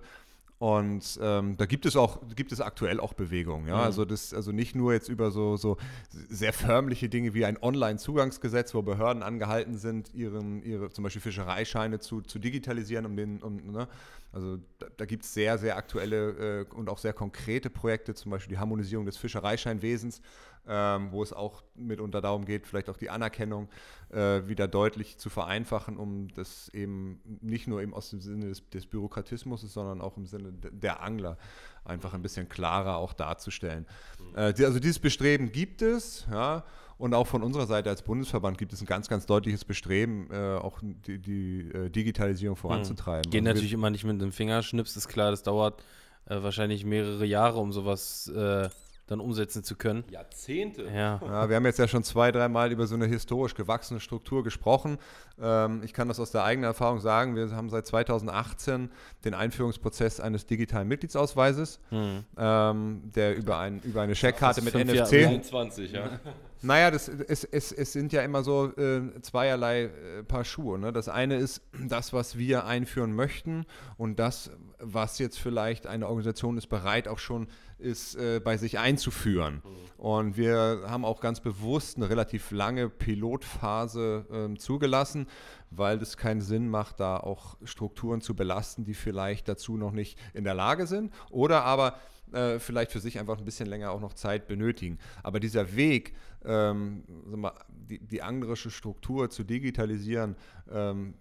Und 0.59 1.19
ähm, 1.21 1.55
da 1.55 1.67
gibt 1.67 1.85
es 1.85 1.95
auch, 1.95 2.19
gibt 2.35 2.51
es 2.51 2.61
aktuell 2.61 2.99
auch 2.99 3.13
Bewegungen, 3.13 3.67
ja. 3.67 3.75
Mhm. 3.75 3.81
Also 3.81 4.05
das, 4.05 4.33
also 4.33 4.51
nicht 4.51 4.75
nur 4.75 4.91
jetzt 4.91 5.07
über 5.07 5.29
so, 5.29 5.55
so 5.55 5.77
sehr 6.09 6.51
förmliche 6.51 7.09
Dinge 7.09 7.35
wie 7.35 7.45
ein 7.45 7.61
Online-Zugangsgesetz, 7.61 8.73
wo 8.73 8.81
Behörden 8.81 9.21
angehalten 9.21 9.77
sind, 9.77 10.15
ihren, 10.15 10.63
ihre 10.63 10.89
zum 10.89 11.03
Beispiel 11.03 11.21
Fischereischeine 11.21 11.99
zu, 11.99 12.21
zu 12.21 12.39
digitalisieren, 12.39 13.05
um 13.05 13.15
den, 13.15 13.43
um, 13.43 13.71
ne? 13.71 13.87
Also 14.33 14.57
da, 14.79 14.87
da 14.97 15.05
gibt 15.05 15.23
es 15.23 15.33
sehr, 15.33 15.57
sehr 15.57 15.77
aktuelle 15.77 16.61
äh, 16.61 16.75
und 16.75 16.89
auch 16.89 16.97
sehr 16.97 17.13
konkrete 17.13 17.69
Projekte, 17.69 18.13
zum 18.13 18.31
Beispiel 18.31 18.55
die 18.55 18.59
Harmonisierung 18.59 19.05
des 19.05 19.17
Fischereischeinwesens, 19.17 20.21
ähm, 20.67 21.11
wo 21.11 21.23
es 21.23 21.33
auch 21.33 21.63
mitunter 21.77 22.21
darum 22.21 22.45
geht, 22.45 22.67
vielleicht 22.67 22.89
auch 22.89 22.97
die 22.97 23.09
Anerkennung 23.09 23.69
äh, 24.09 24.47
wieder 24.47 24.67
deutlich 24.67 25.17
zu 25.17 25.29
vereinfachen, 25.29 25.97
um 25.97 26.27
das 26.33 26.69
eben 26.69 27.19
nicht 27.41 27.67
nur 27.67 27.81
eben 27.81 27.93
aus 27.93 28.09
dem 28.09 28.21
Sinne 28.21 28.47
des, 28.47 28.67
des 28.69 28.85
Bürokratismus, 28.85 29.61
sondern 29.61 30.01
auch 30.01 30.17
im 30.17 30.25
Sinne 30.25 30.51
der 30.53 31.01
Angler 31.01 31.37
einfach 31.85 32.13
ein 32.13 32.21
bisschen 32.21 32.49
klarer 32.49 32.97
auch 32.97 33.13
darzustellen. 33.13 33.85
Mhm. 34.19 34.37
Äh, 34.37 34.53
die, 34.53 34.65
also 34.65 34.79
dieses 34.79 34.99
Bestreben 34.99 35.51
gibt 35.51 35.81
es, 35.81 36.27
ja. 36.31 36.63
Und 36.97 37.13
auch 37.13 37.27
von 37.27 37.43
unserer 37.43 37.67
Seite 37.67 37.91
als 37.91 38.01
Bundesverband 38.01 38.57
gibt 38.57 38.73
es 38.73 38.81
ein 38.81 38.87
ganz, 38.87 39.07
ganz 39.07 39.27
deutliches 39.27 39.63
Bestreben, 39.63 40.29
äh, 40.31 40.55
auch 40.55 40.79
die, 40.81 41.19
die 41.19 41.69
äh, 41.69 41.89
Digitalisierung 41.91 42.57
mhm. 42.57 42.61
voranzutreiben. 42.61 43.29
Geht 43.29 43.41
also 43.41 43.53
natürlich 43.53 43.73
immer 43.73 43.91
nicht 43.91 44.03
mit 44.03 44.19
dem 44.19 44.31
Fingerschnips, 44.31 44.95
ist 44.95 45.07
klar, 45.07 45.29
das 45.29 45.43
dauert 45.43 45.83
äh, 46.25 46.41
wahrscheinlich 46.41 46.85
mehrere 46.85 47.25
Jahre, 47.25 47.59
um 47.59 47.71
sowas 47.71 48.27
äh, 48.29 48.69
dann 49.07 49.19
umsetzen 49.19 49.63
zu 49.63 49.75
können. 49.75 50.03
Jahrzehnte. 50.11 50.83
Ja. 50.83 51.19
ja. 51.23 51.49
wir 51.49 51.55
haben 51.55 51.65
jetzt 51.65 51.79
ja 51.79 51.87
schon 51.87 52.03
zwei, 52.03 52.31
dreimal 52.31 52.71
über 52.71 52.85
so 52.87 52.95
eine 52.95 53.05
historisch 53.05 53.55
gewachsene 53.55 53.99
Struktur 53.99 54.43
gesprochen. 54.43 54.97
Ähm, 55.41 55.81
ich 55.83 55.93
kann 55.93 56.07
das 56.07 56.19
aus 56.19 56.31
der 56.31 56.43
eigenen 56.43 56.65
Erfahrung 56.65 56.99
sagen. 56.99 57.35
Wir 57.35 57.49
haben 57.51 57.69
seit 57.69 57.87
2018 57.87 58.91
den 59.23 59.33
Einführungsprozess 59.33 60.19
eines 60.19 60.45
digitalen 60.45 60.87
Mitgliedsausweises, 60.87 61.79
hm. 61.89 62.25
ähm, 62.37 63.01
der 63.15 63.35
über, 63.35 63.59
ein, 63.59 63.79
über 63.81 64.01
eine 64.01 64.13
Checkkarte 64.13 64.61
mit 64.61 64.75
NFC. 64.75 65.13
Jahr, 65.13 65.41
20, 65.41 65.91
ja. 65.91 66.19
Naja, 66.61 66.91
das, 66.91 67.07
es, 67.07 67.43
es, 67.43 67.71
es 67.71 67.93
sind 67.93 68.13
ja 68.13 68.21
immer 68.21 68.43
so 68.43 68.75
äh, 68.77 69.21
zweierlei 69.21 69.83
äh, 69.83 70.23
Paar 70.23 70.43
Schuhe. 70.43 70.79
Ne? 70.79 70.91
Das 70.91 71.09
eine 71.09 71.35
ist 71.35 71.61
das, 71.87 72.13
was 72.13 72.37
wir 72.37 72.65
einführen 72.65 73.13
möchten 73.13 73.65
und 73.97 74.17
das, 74.19 74.51
was 74.79 75.19
jetzt 75.19 75.39
vielleicht 75.39 75.87
eine 75.87 76.07
Organisation 76.07 76.57
ist 76.57 76.67
bereit 76.67 77.07
auch 77.07 77.19
schon 77.19 77.47
ist, 77.79 78.15
äh, 78.15 78.39
bei 78.43 78.57
sich 78.57 78.79
einzuführen. 78.79 79.61
Und 79.97 80.37
wir 80.37 80.83
haben 80.87 81.05
auch 81.05 81.21
ganz 81.21 81.39
bewusst 81.39 81.97
eine 81.97 82.09
relativ 82.09 82.51
lange 82.51 82.89
Pilotphase 82.89 84.25
äh, 84.53 84.57
zugelassen, 84.57 85.27
weil 85.69 86.01
es 86.01 86.17
keinen 86.17 86.41
Sinn 86.41 86.69
macht, 86.69 86.99
da 86.99 87.17
auch 87.17 87.57
Strukturen 87.63 88.21
zu 88.21 88.35
belasten, 88.35 88.83
die 88.83 88.93
vielleicht 88.93 89.47
dazu 89.47 89.77
noch 89.77 89.91
nicht 89.91 90.17
in 90.33 90.43
der 90.43 90.53
Lage 90.53 90.87
sind 90.87 91.13
oder 91.29 91.63
aber 91.63 91.99
äh, 92.31 92.59
vielleicht 92.59 92.91
für 92.91 92.99
sich 92.99 93.19
einfach 93.19 93.37
ein 93.37 93.45
bisschen 93.45 93.67
länger 93.67 93.91
auch 93.91 94.01
noch 94.01 94.13
Zeit 94.13 94.47
benötigen. 94.47 94.97
Aber 95.23 95.39
dieser 95.39 95.75
Weg, 95.75 96.13
ähm, 96.47 97.03
mal, 97.25 97.53
die, 97.69 97.99
die 97.99 98.21
anglerische 98.21 98.71
Struktur 98.71 99.29
zu 99.29 99.43
digitalisieren, 99.43 100.35
ähm, 100.71 101.13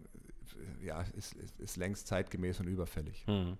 ja, 0.82 1.02
ist, 1.16 1.34
ist, 1.34 1.58
ist, 1.60 1.76
längst 1.76 2.06
zeitgemäß 2.06 2.60
und 2.60 2.68
überfällig. 2.68 3.24
Hm. 3.26 3.58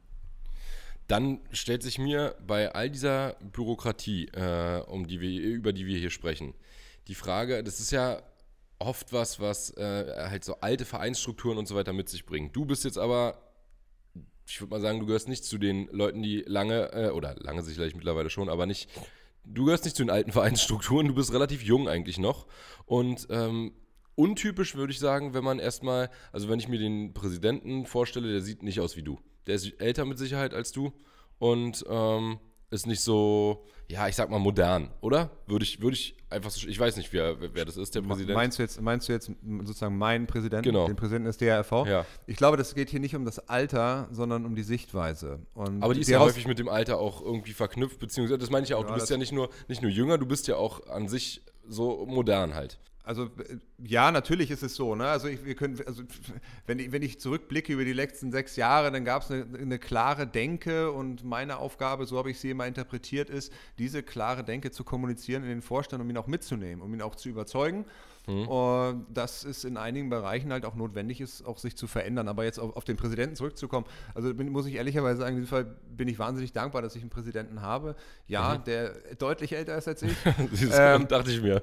Dann 1.09 1.41
stellt 1.53 1.83
sich 1.83 1.99
mir 1.99 2.37
bei 2.47 2.73
all 2.73 2.91
dieser 2.91 3.37
Bürokratie, 3.53 4.27
äh, 4.27 4.81
um 4.87 5.07
die 5.07 5.21
wir, 5.21 5.41
über 5.41 5.73
die 5.73 5.87
wir 5.87 5.99
hier 5.99 6.11
sprechen, 6.11 6.55
die 7.09 7.15
Frage, 7.15 7.63
das 7.63 7.81
ist 7.81 7.91
ja 7.91 8.23
oft 8.79 9.13
was, 9.13 9.41
was 9.41 9.71
äh, 9.77 10.29
halt 10.29 10.45
so 10.45 10.61
alte 10.61 10.85
Vereinsstrukturen 10.85 11.59
und 11.59 11.67
so 11.67 11.75
weiter 11.75 11.93
mit 11.93 12.09
sich 12.09 12.27
bringt. 12.27 12.55
Du 12.57 12.65
bist 12.65 12.85
jetzt 12.85 12.99
aber 12.99 13.43
ich 14.49 14.61
würde 14.61 14.71
mal 14.71 14.81
sagen, 14.81 15.01
du 15.01 15.07
gehörst 15.07 15.29
nicht 15.29 15.45
zu 15.45 15.59
den 15.59 15.89
Leuten, 15.89 16.23
die 16.23 16.45
lange, 16.47 16.93
äh, 16.93 17.11
oder 17.11 17.35
lange 17.39 17.63
sicherlich 17.63 17.95
mittlerweile 17.95 18.31
schon, 18.31 18.49
aber 18.49 18.67
nicht, 18.67 18.89
du 19.47 19.65
gehörst 19.65 19.85
nicht 19.85 19.97
zu 19.97 20.03
den 20.03 20.11
alten 20.11 20.33
Vereinsstrukturen, 20.33 21.09
du 21.09 21.15
bist 21.15 21.33
relativ 21.33 21.63
jung 21.63 21.89
eigentlich 21.89 22.19
noch. 22.19 22.47
Und 22.85 23.27
ähm, 23.31 23.73
untypisch 24.15 24.75
würde 24.75 24.93
ich 24.93 24.99
sagen, 24.99 25.35
wenn 25.35 25.45
man 25.45 25.59
erstmal, 25.59 26.11
also 26.33 26.49
wenn 26.49 26.59
ich 26.59 26.69
mir 26.69 26.79
den 26.79 27.15
Präsidenten 27.15 27.87
vorstelle, 27.87 28.31
der 28.31 28.43
sieht 28.43 28.63
nicht 28.63 28.81
aus 28.81 28.97
wie 28.97 29.03
du. 29.03 29.19
Der 29.47 29.55
ist 29.55 29.81
älter 29.81 30.05
mit 30.05 30.19
Sicherheit 30.19 30.55
als 30.55 30.73
du 30.73 30.93
und 31.39 31.85
ähm, 31.89 32.39
ist 32.71 32.87
nicht 32.87 33.01
so, 33.01 33.65
ja, 33.89 34.09
ich 34.09 34.17
sag 34.17 34.29
mal 34.31 34.39
modern, 34.39 34.91
oder? 35.01 35.31
Würde 35.47 35.65
ich, 35.65 35.81
würde 35.81 35.95
ich 35.95 36.17
einfach 36.29 36.51
so, 36.51 36.67
ich 36.67 36.79
weiß 36.79 36.97
nicht, 36.97 37.13
wer, 37.13 37.37
wer 37.55 37.65
das 37.65 37.77
ist, 37.77 37.95
der 37.95 38.03
Präsident. 38.03 38.35
Meinst 38.35 38.59
du 38.59 38.63
jetzt, 38.63 38.81
meinst 38.81 39.09
du 39.09 39.13
jetzt 39.13 39.31
sozusagen 39.63 39.97
meinen 39.97 40.27
Präsidenten, 40.27 40.65
genau. 40.65 40.87
den 40.87 40.97
Präsidenten 40.97 41.27
des 41.27 41.39
DRV? 41.39 41.87
Ja. 41.87 42.05
Ich 42.27 42.37
glaube, 42.37 42.57
das 42.57 42.75
geht 42.75 42.91
hier 42.91 43.01
nicht 43.01 43.15
um 43.15 43.25
das 43.25 43.49
Alter, 43.49 44.09
sondern 44.11 44.45
um 44.45 44.57
die 44.57 44.65
Sichtweise. 44.65 45.41
Und 45.55 45.83
Aber 45.83 45.95
die 45.95 46.01
ist 46.01 46.09
ja 46.09 46.19
häufig 46.19 46.47
mit 46.47 46.59
dem 46.59 46.69
Alter 46.69 46.99
auch 46.99 47.23
irgendwie 47.23 47.53
verknüpft, 47.53 48.01
beziehungsweise, 48.01 48.39
das 48.39 48.51
meine 48.51 48.65
ich 48.65 48.71
ja 48.71 48.77
auch, 48.77 48.83
ja, 48.83 48.89
du 48.89 48.95
bist 48.95 49.11
ja 49.11 49.17
nicht 49.17 49.33
nur, 49.33 49.51
nicht 49.69 49.83
nur 49.83 49.91
jünger, 49.91 50.19
du 50.19 50.27
bist 50.27 50.49
ja 50.49 50.57
auch 50.57 50.87
an 50.89 51.09
sich 51.09 51.43
so 51.69 52.05
modern 52.07 52.55
halt. 52.55 52.79
Also 53.07 53.31
ja, 53.79 54.11
natürlich 54.11 54.51
ist 54.51 54.65
es 54.65 54.75
so. 54.75 54.97
Ne? 54.97 55.07
Also 55.07 55.29
ich, 55.29 55.45
wir 55.45 55.55
können, 55.55 55.81
also 55.87 56.03
wenn 56.67 56.81
ich, 56.81 56.91
wenn 56.91 57.03
ich 57.03 57.21
zurückblicke 57.21 57.73
über 57.73 57.85
die 57.85 57.93
letzten 57.93 58.33
sechs 58.33 58.57
Jahre, 58.57 58.91
dann 58.91 59.05
gab 59.05 59.23
es 59.23 59.31
eine, 59.31 59.47
eine, 59.57 59.79
klare 59.79 60.27
Denke 60.27 60.91
und 60.91 61.25
meine 61.25 61.59
Aufgabe, 61.59 62.05
so 62.07 62.19
habe 62.19 62.33
ich 62.33 62.41
sie 62.41 62.51
immer 62.51 62.67
interpretiert, 62.67 63.31
ist, 63.31 63.53
diese 63.79 64.03
klare 64.03 64.43
Denke 64.43 64.73
zu 64.73 64.83
kommunizieren 64.83 65.45
in 65.45 65.51
den 65.51 65.63
Vorstand, 65.63 66.03
um 66.03 66.11
ihn 66.11 66.17
auch 66.17 66.27
mitzunehmen, 66.27 66.83
um 66.83 66.93
ihn 66.93 67.01
auch 67.01 67.15
zu 67.15 67.29
überzeugen. 67.29 67.85
Mhm. 68.27 68.49
Und 68.49 69.07
dass 69.13 69.45
es 69.45 69.65
in 69.65 69.77
einigen 69.77 70.11
Bereichen 70.11 70.53
halt 70.53 70.65
auch 70.65 70.75
notwendig 70.75 71.21
ist, 71.21 71.47
auch 71.47 71.59
sich 71.59 71.77
zu 71.77 71.87
verändern. 71.87 72.29
Aber 72.29 72.45
jetzt 72.45 72.59
auf, 72.59 72.77
auf 72.77 72.85
den 72.85 72.97
Präsidenten 72.97 73.37
zurückzukommen, 73.37 73.87
also 74.15 74.35
bin, 74.35 74.49
muss 74.51 74.67
ich 74.67 74.75
ehrlicherweise 74.75 75.21
sagen, 75.21 75.37
in 75.37 75.43
diesem 75.43 75.51
Fall 75.51 75.77
bin 75.97 76.09
ich 76.09 76.19
wahnsinnig 76.19 76.53
dankbar, 76.53 76.83
dass 76.83 76.97
ich 76.97 77.03
einen 77.03 77.11
Präsidenten 77.11 77.63
habe. 77.63 77.95
Ja, 78.27 78.59
mhm. 78.59 78.65
der 78.65 78.95
deutlich 79.19 79.53
älter 79.53 79.79
ist 79.79 79.87
als 79.87 80.03
ich. 80.03 80.17
ähm, 80.73 81.07
dachte 81.07 81.31
ich 81.31 81.41
mir. 81.41 81.63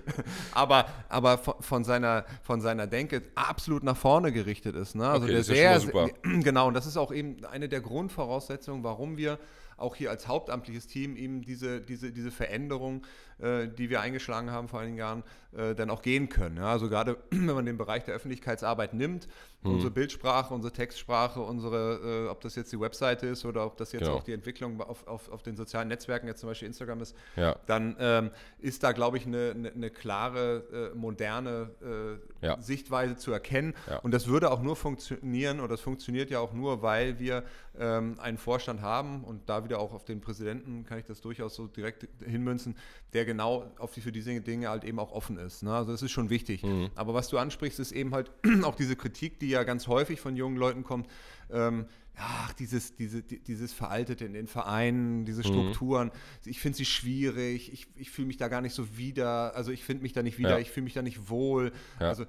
aber 0.52 0.86
aber 1.08 1.38
von, 1.38 1.54
von, 1.60 1.84
seiner, 1.84 2.24
von 2.42 2.60
seiner 2.60 2.86
Denke 2.86 3.22
absolut 3.34 3.84
nach 3.84 3.96
vorne 3.96 4.32
gerichtet 4.32 4.74
ist. 4.76 4.94
Ne? 4.94 5.06
Also 5.06 5.24
okay, 5.24 5.34
der 5.34 5.44
sehr, 5.44 5.80
sehr 5.80 6.10
genau, 6.22 6.68
und 6.68 6.74
das 6.74 6.86
ist 6.86 6.96
auch 6.96 7.12
eben 7.12 7.44
eine 7.44 7.68
der 7.68 7.80
Grundvoraussetzungen, 7.80 8.82
warum 8.82 9.16
wir 9.16 9.38
auch 9.80 9.96
hier 9.96 10.10
als 10.10 10.28
hauptamtliches 10.28 10.86
Team 10.86 11.16
eben 11.16 11.42
diese, 11.42 11.80
diese, 11.80 12.12
diese 12.12 12.30
Veränderung, 12.30 13.06
äh, 13.40 13.68
die 13.68 13.90
wir 13.90 14.00
eingeschlagen 14.00 14.50
haben 14.50 14.68
vor 14.68 14.80
einigen 14.80 14.96
Jahren, 14.96 15.22
äh, 15.52 15.74
dann 15.74 15.90
auch 15.90 16.02
gehen 16.02 16.28
können. 16.28 16.58
Ja? 16.58 16.70
Also 16.70 16.88
gerade 16.88 17.16
wenn 17.30 17.46
man 17.46 17.66
den 17.66 17.76
Bereich 17.76 18.04
der 18.04 18.14
Öffentlichkeitsarbeit 18.14 18.94
nimmt, 18.94 19.28
mhm. 19.62 19.74
unsere 19.74 19.90
Bildsprache, 19.90 20.54
unsere 20.54 20.72
Textsprache, 20.72 21.40
unsere, 21.40 22.26
äh, 22.26 22.28
ob 22.28 22.40
das 22.40 22.54
jetzt 22.54 22.72
die 22.72 22.80
Webseite 22.80 23.26
ist 23.26 23.44
oder 23.44 23.66
ob 23.66 23.76
das 23.76 23.92
jetzt 23.92 24.02
genau. 24.02 24.16
auch 24.16 24.22
die 24.22 24.32
Entwicklung 24.32 24.80
auf, 24.80 25.06
auf, 25.06 25.30
auf 25.30 25.42
den 25.42 25.56
sozialen 25.56 25.88
Netzwerken, 25.88 26.26
jetzt 26.26 26.40
zum 26.40 26.48
Beispiel 26.48 26.68
Instagram 26.68 27.00
ist, 27.00 27.16
ja. 27.36 27.56
dann 27.66 27.96
ähm, 27.98 28.30
ist 28.58 28.82
da, 28.82 28.92
glaube 28.92 29.16
ich, 29.16 29.26
eine, 29.26 29.52
eine, 29.54 29.72
eine 29.72 29.90
klare, 29.90 30.92
äh, 30.92 30.96
moderne 30.96 31.70
äh, 31.82 32.46
ja. 32.46 32.60
Sichtweise 32.60 33.16
zu 33.16 33.32
erkennen. 33.32 33.74
Und 34.02 34.12
das 34.12 34.26
würde 34.26 34.50
auch 34.50 34.62
nur 34.62 34.76
funktionieren, 34.76 35.60
oder 35.60 35.70
das 35.70 35.80
funktioniert 35.80 36.30
ja 36.30 36.40
auch 36.40 36.52
nur, 36.52 36.82
weil 36.82 37.18
wir 37.18 37.44
ähm, 37.78 38.18
einen 38.20 38.38
Vorstand 38.38 38.82
haben 38.82 39.24
und 39.24 39.48
da 39.48 39.64
wieder 39.64 39.78
auch 39.78 39.92
auf 39.92 40.04
den 40.04 40.20
Präsidenten 40.20 40.84
kann 40.84 40.98
ich 40.98 41.06
das 41.06 41.20
durchaus 41.20 41.54
so 41.54 41.66
direkt 41.66 42.08
hinmünzen, 42.24 42.76
der 43.12 43.24
genau 43.30 43.72
auf 43.78 43.92
die, 43.92 44.00
für 44.00 44.10
diese 44.10 44.40
Dinge 44.40 44.68
halt 44.68 44.84
eben 44.84 44.98
auch 44.98 45.12
offen 45.12 45.38
ist. 45.38 45.62
Ne? 45.62 45.72
Also 45.72 45.92
das 45.92 46.02
ist 46.02 46.10
schon 46.10 46.30
wichtig. 46.30 46.64
Mhm. 46.64 46.90
Aber 46.96 47.14
was 47.14 47.28
du 47.28 47.38
ansprichst, 47.38 47.78
ist 47.78 47.92
eben 47.92 48.12
halt 48.12 48.30
auch 48.64 48.74
diese 48.74 48.96
Kritik, 48.96 49.38
die 49.38 49.48
ja 49.48 49.62
ganz 49.62 49.86
häufig 49.86 50.20
von 50.20 50.36
jungen 50.36 50.56
Leuten 50.56 50.82
kommt. 50.82 51.06
Ähm, 51.50 51.86
ach, 52.16 52.52
dieses, 52.54 52.96
diese, 52.96 53.22
dieses 53.22 53.72
Veraltete 53.72 54.24
in 54.24 54.32
den 54.32 54.48
Vereinen, 54.48 55.24
diese 55.24 55.42
mhm. 55.42 55.46
Strukturen, 55.46 56.08
mhm. 56.08 56.50
ich 56.50 56.60
finde 56.60 56.76
sie 56.76 56.84
schwierig, 56.84 57.72
ich, 57.72 57.86
ich 57.94 58.10
fühle 58.10 58.26
mich 58.26 58.36
da 58.36 58.48
gar 58.48 58.60
nicht 58.60 58.74
so 58.74 58.96
wieder, 58.96 59.54
also 59.54 59.70
ich 59.70 59.84
finde 59.84 60.02
mich 60.02 60.12
da 60.12 60.22
nicht 60.22 60.38
wieder, 60.38 60.50
ja. 60.50 60.58
ich 60.58 60.70
fühle 60.70 60.84
mich 60.84 60.94
da 60.94 61.02
nicht 61.02 61.30
wohl. 61.30 61.72
Ja. 62.00 62.08
Also 62.08 62.26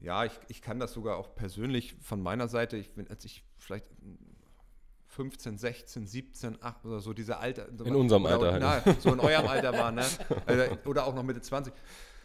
ja, 0.00 0.24
ich, 0.24 0.32
ich 0.48 0.62
kann 0.62 0.78
das 0.78 0.92
sogar 0.92 1.16
auch 1.16 1.34
persönlich 1.34 1.96
von 2.00 2.20
meiner 2.20 2.48
Seite, 2.48 2.76
ich 2.76 2.92
bin, 2.92 3.08
als 3.08 3.24
ich 3.24 3.42
vielleicht 3.56 3.86
15, 5.08 5.58
16, 5.58 6.06
17, 6.06 6.58
8 6.62 6.84
oder 6.84 7.00
so, 7.00 7.12
diese 7.12 7.38
Alter. 7.38 7.68
In 7.84 7.94
unserem 7.94 8.26
Alter 8.26 8.52
halt. 8.52 8.86
Na, 8.86 8.94
so 9.00 9.12
in 9.12 9.20
eurem 9.20 9.46
Alter 9.48 9.72
war, 9.72 9.90
ne? 9.90 10.04
Oder 10.84 11.06
auch 11.06 11.14
noch 11.14 11.22
Mitte 11.22 11.40
20. 11.40 11.72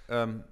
Ähm, 0.10 0.44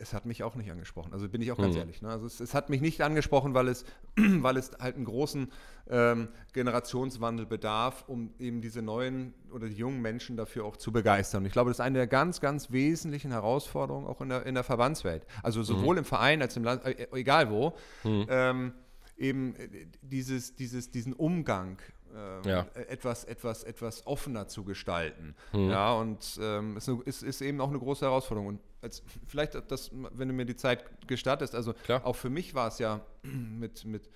es 0.00 0.14
hat 0.14 0.24
mich 0.24 0.42
auch 0.42 0.54
nicht 0.54 0.70
angesprochen. 0.70 1.12
Also 1.12 1.28
bin 1.28 1.42
ich 1.42 1.52
auch 1.52 1.58
ganz 1.58 1.74
mhm. 1.74 1.80
ehrlich. 1.80 2.02
Ne? 2.02 2.08
Also 2.08 2.26
es, 2.26 2.40
es, 2.40 2.54
hat 2.54 2.70
mich 2.70 2.80
nicht 2.80 3.02
angesprochen, 3.02 3.54
weil 3.54 3.68
es, 3.68 3.84
weil 4.16 4.56
es 4.56 4.72
halt 4.80 4.96
einen 4.96 5.04
großen 5.04 5.52
ähm, 5.90 6.28
Generationswandel 6.52 7.46
bedarf, 7.46 8.04
um 8.06 8.32
eben 8.38 8.62
diese 8.62 8.80
neuen 8.80 9.34
oder 9.52 9.68
die 9.68 9.76
jungen 9.76 10.00
Menschen 10.00 10.36
dafür 10.36 10.64
auch 10.64 10.76
zu 10.76 10.90
begeistern. 10.90 11.42
Und 11.42 11.46
ich 11.46 11.52
glaube, 11.52 11.70
das 11.70 11.76
ist 11.76 11.84
eine 11.84 11.98
der 11.98 12.06
ganz, 12.06 12.40
ganz 12.40 12.70
wesentlichen 12.70 13.30
Herausforderungen 13.30 14.06
auch 14.06 14.20
in 14.22 14.30
der, 14.30 14.46
in 14.46 14.54
der 14.54 14.64
Verbandswelt. 14.64 15.26
Also 15.42 15.62
sowohl 15.62 15.96
mhm. 15.96 16.00
im 16.00 16.04
Verein 16.04 16.40
als 16.40 16.56
im 16.56 16.64
Land, 16.64 16.84
äh, 16.84 17.06
egal 17.12 17.50
wo, 17.50 17.74
mhm. 18.02 18.26
ähm, 18.28 18.72
eben 19.20 19.54
äh, 19.56 19.86
dieses, 20.02 20.56
dieses, 20.56 20.90
diesen 20.90 21.12
Umgang 21.12 21.78
ähm, 22.14 22.42
ja. 22.44 22.66
etwas, 22.88 23.24
etwas, 23.24 23.62
etwas 23.62 24.06
offener 24.06 24.48
zu 24.48 24.64
gestalten. 24.64 25.34
Mhm. 25.52 25.70
Ja, 25.70 25.92
und 25.92 26.38
ähm, 26.42 26.76
es 26.76 26.88
ist, 26.88 27.22
ist, 27.22 27.40
eben 27.42 27.60
auch 27.60 27.68
eine 27.68 27.78
große 27.78 28.04
Herausforderung. 28.04 28.48
Und 28.48 28.60
als, 28.82 29.02
vielleicht, 29.26 29.54
das, 29.70 29.90
wenn 29.92 30.28
du 30.28 30.34
mir 30.34 30.46
die 30.46 30.56
Zeit 30.56 30.84
gestattest, 31.06 31.54
also 31.54 31.74
Klar. 31.74 32.04
auch 32.04 32.16
für 32.16 32.30
mich 32.30 32.54
war 32.54 32.68
es 32.68 32.78
ja 32.78 33.00
mit, 33.22 33.84
mit 33.84 34.10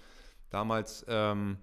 damals 0.50 1.04
ähm, 1.08 1.58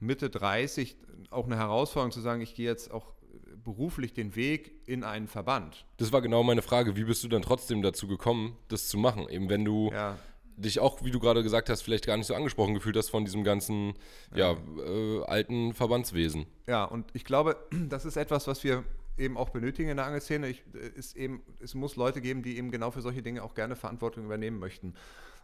Mitte 0.00 0.28
30 0.28 0.96
auch 1.30 1.46
eine 1.46 1.56
Herausforderung 1.56 2.12
zu 2.12 2.20
sagen, 2.20 2.42
ich 2.42 2.54
gehe 2.54 2.66
jetzt 2.66 2.90
auch 2.90 3.14
beruflich 3.62 4.12
den 4.14 4.34
Weg 4.34 4.88
in 4.88 5.04
einen 5.04 5.28
Verband. 5.28 5.84
Das 5.98 6.12
war 6.12 6.22
genau 6.22 6.42
meine 6.42 6.62
Frage. 6.62 6.96
Wie 6.96 7.04
bist 7.04 7.22
du 7.22 7.28
dann 7.28 7.42
trotzdem 7.42 7.82
dazu 7.82 8.08
gekommen, 8.08 8.56
das 8.68 8.88
zu 8.88 8.98
machen? 8.98 9.28
Eben 9.28 9.48
wenn 9.48 9.64
du 9.64 9.90
ja 9.92 10.18
dich 10.60 10.80
auch, 10.80 11.02
wie 11.04 11.10
du 11.10 11.20
gerade 11.20 11.42
gesagt 11.42 11.68
hast, 11.68 11.82
vielleicht 11.82 12.06
gar 12.06 12.16
nicht 12.16 12.26
so 12.26 12.34
angesprochen 12.34 12.74
gefühlt 12.74 12.96
hast 12.96 13.10
von 13.10 13.24
diesem 13.24 13.44
ganzen 13.44 13.94
ja, 14.34 14.56
äh, 14.78 15.22
alten 15.24 15.74
Verbandswesen. 15.74 16.46
Ja, 16.66 16.84
und 16.84 17.06
ich 17.14 17.24
glaube, 17.24 17.56
das 17.88 18.04
ist 18.04 18.16
etwas, 18.16 18.46
was 18.46 18.64
wir 18.64 18.84
eben 19.18 19.36
auch 19.36 19.50
benötigen 19.50 19.90
in 19.90 19.96
der 19.96 20.06
Angelszene. 20.06 20.48
Ich, 20.48 20.62
äh, 20.74 20.88
ist 20.88 21.16
eben, 21.16 21.42
es 21.60 21.74
muss 21.74 21.96
Leute 21.96 22.20
geben, 22.20 22.42
die 22.42 22.56
eben 22.56 22.70
genau 22.70 22.90
für 22.90 23.02
solche 23.02 23.22
Dinge 23.22 23.42
auch 23.42 23.54
gerne 23.54 23.76
Verantwortung 23.76 24.24
übernehmen 24.24 24.58
möchten. 24.58 24.94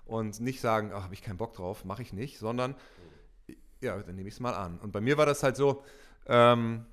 Und 0.04 0.40
nicht 0.40 0.60
sagen, 0.60 0.92
ach, 0.94 1.02
habe 1.02 1.14
ich 1.14 1.22
keinen 1.22 1.36
Bock 1.36 1.54
drauf, 1.54 1.84
mache 1.84 2.02
ich 2.02 2.12
nicht, 2.12 2.38
sondern 2.38 2.76
ja, 3.80 3.98
dann 3.98 4.14
nehme 4.14 4.28
ich 4.28 4.34
es 4.34 4.40
mal 4.40 4.54
an. 4.54 4.78
Und 4.78 4.92
bei 4.92 5.00
mir 5.00 5.18
war 5.18 5.26
das 5.26 5.42
halt 5.42 5.56
so, 5.56 5.82
ähm, 6.26 6.86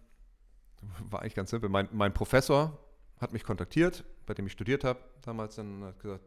war 1.10 1.22
eigentlich 1.22 1.36
ganz 1.36 1.52
simpel. 1.52 1.70
Mein, 1.70 1.88
mein 1.92 2.14
Professor 2.14 2.78
hat 3.20 3.34
mich 3.34 3.44
kontaktiert, 3.44 4.04
bei 4.26 4.34
dem 4.34 4.48
ich 4.48 4.52
studiert 4.52 4.84
habe, 4.84 5.00
damals 5.22 5.56
dann 5.56 5.84
hat 5.84 6.00
gesagt, 6.00 6.24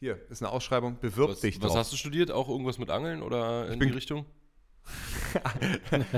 hier 0.00 0.18
ist 0.30 0.42
eine 0.42 0.50
Ausschreibung, 0.50 0.98
bewirb 0.98 1.30
was, 1.30 1.40
dich 1.40 1.58
drauf. 1.58 1.70
Was 1.70 1.76
hast 1.76 1.92
du 1.92 1.96
studiert? 1.96 2.30
Auch 2.30 2.48
irgendwas 2.48 2.78
mit 2.78 2.90
Angeln 2.90 3.22
oder 3.22 3.68
in 3.68 3.78
die 3.78 3.90
Richtung? 3.90 4.24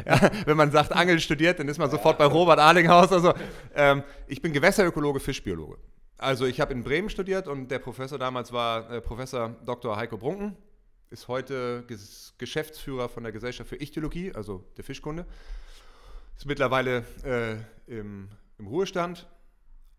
ja, 0.06 0.30
wenn 0.46 0.56
man 0.56 0.70
sagt, 0.70 0.92
Angeln 0.92 1.18
studiert, 1.18 1.58
dann 1.58 1.68
ist 1.68 1.78
man 1.78 1.90
sofort 1.90 2.16
bei 2.16 2.24
Robert 2.24 2.60
Arlinghaus. 2.60 3.10
Also, 3.10 3.34
ähm, 3.74 4.04
ich 4.28 4.40
bin 4.40 4.52
Gewässerökologe, 4.52 5.18
Fischbiologe. 5.18 5.78
Also 6.16 6.46
ich 6.46 6.60
habe 6.60 6.72
in 6.72 6.84
Bremen 6.84 7.10
studiert 7.10 7.48
und 7.48 7.72
der 7.72 7.80
Professor 7.80 8.18
damals 8.18 8.52
war 8.52 8.88
äh, 8.88 9.00
Professor 9.00 9.56
Dr. 9.66 9.96
Heiko 9.96 10.16
Brunken, 10.16 10.56
ist 11.10 11.26
heute 11.26 11.82
Ges 11.88 12.34
Geschäftsführer 12.38 13.08
von 13.08 13.24
der 13.24 13.32
Gesellschaft 13.32 13.68
für 13.68 13.82
Ichthyologie, 13.82 14.32
also 14.32 14.64
der 14.76 14.84
Fischkunde. 14.84 15.26
Ist 16.36 16.46
mittlerweile 16.46 17.04
äh, 17.24 17.56
im, 17.92 18.28
im 18.58 18.66
Ruhestand, 18.68 19.26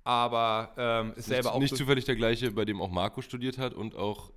aber 0.04 0.72
ähm, 0.78 1.14
ist 1.16 1.26
selber 1.26 1.50
nicht, 1.50 1.56
auch. 1.56 1.60
Nicht 1.60 1.78
zufällig 1.78 2.06
der 2.06 2.16
gleiche, 2.16 2.52
bei 2.52 2.66
dem 2.66 2.82
auch 2.82 2.90
Marco 2.90 3.22
studiert 3.22 3.58
hat 3.58 3.74
und 3.74 3.96
auch 3.96 4.32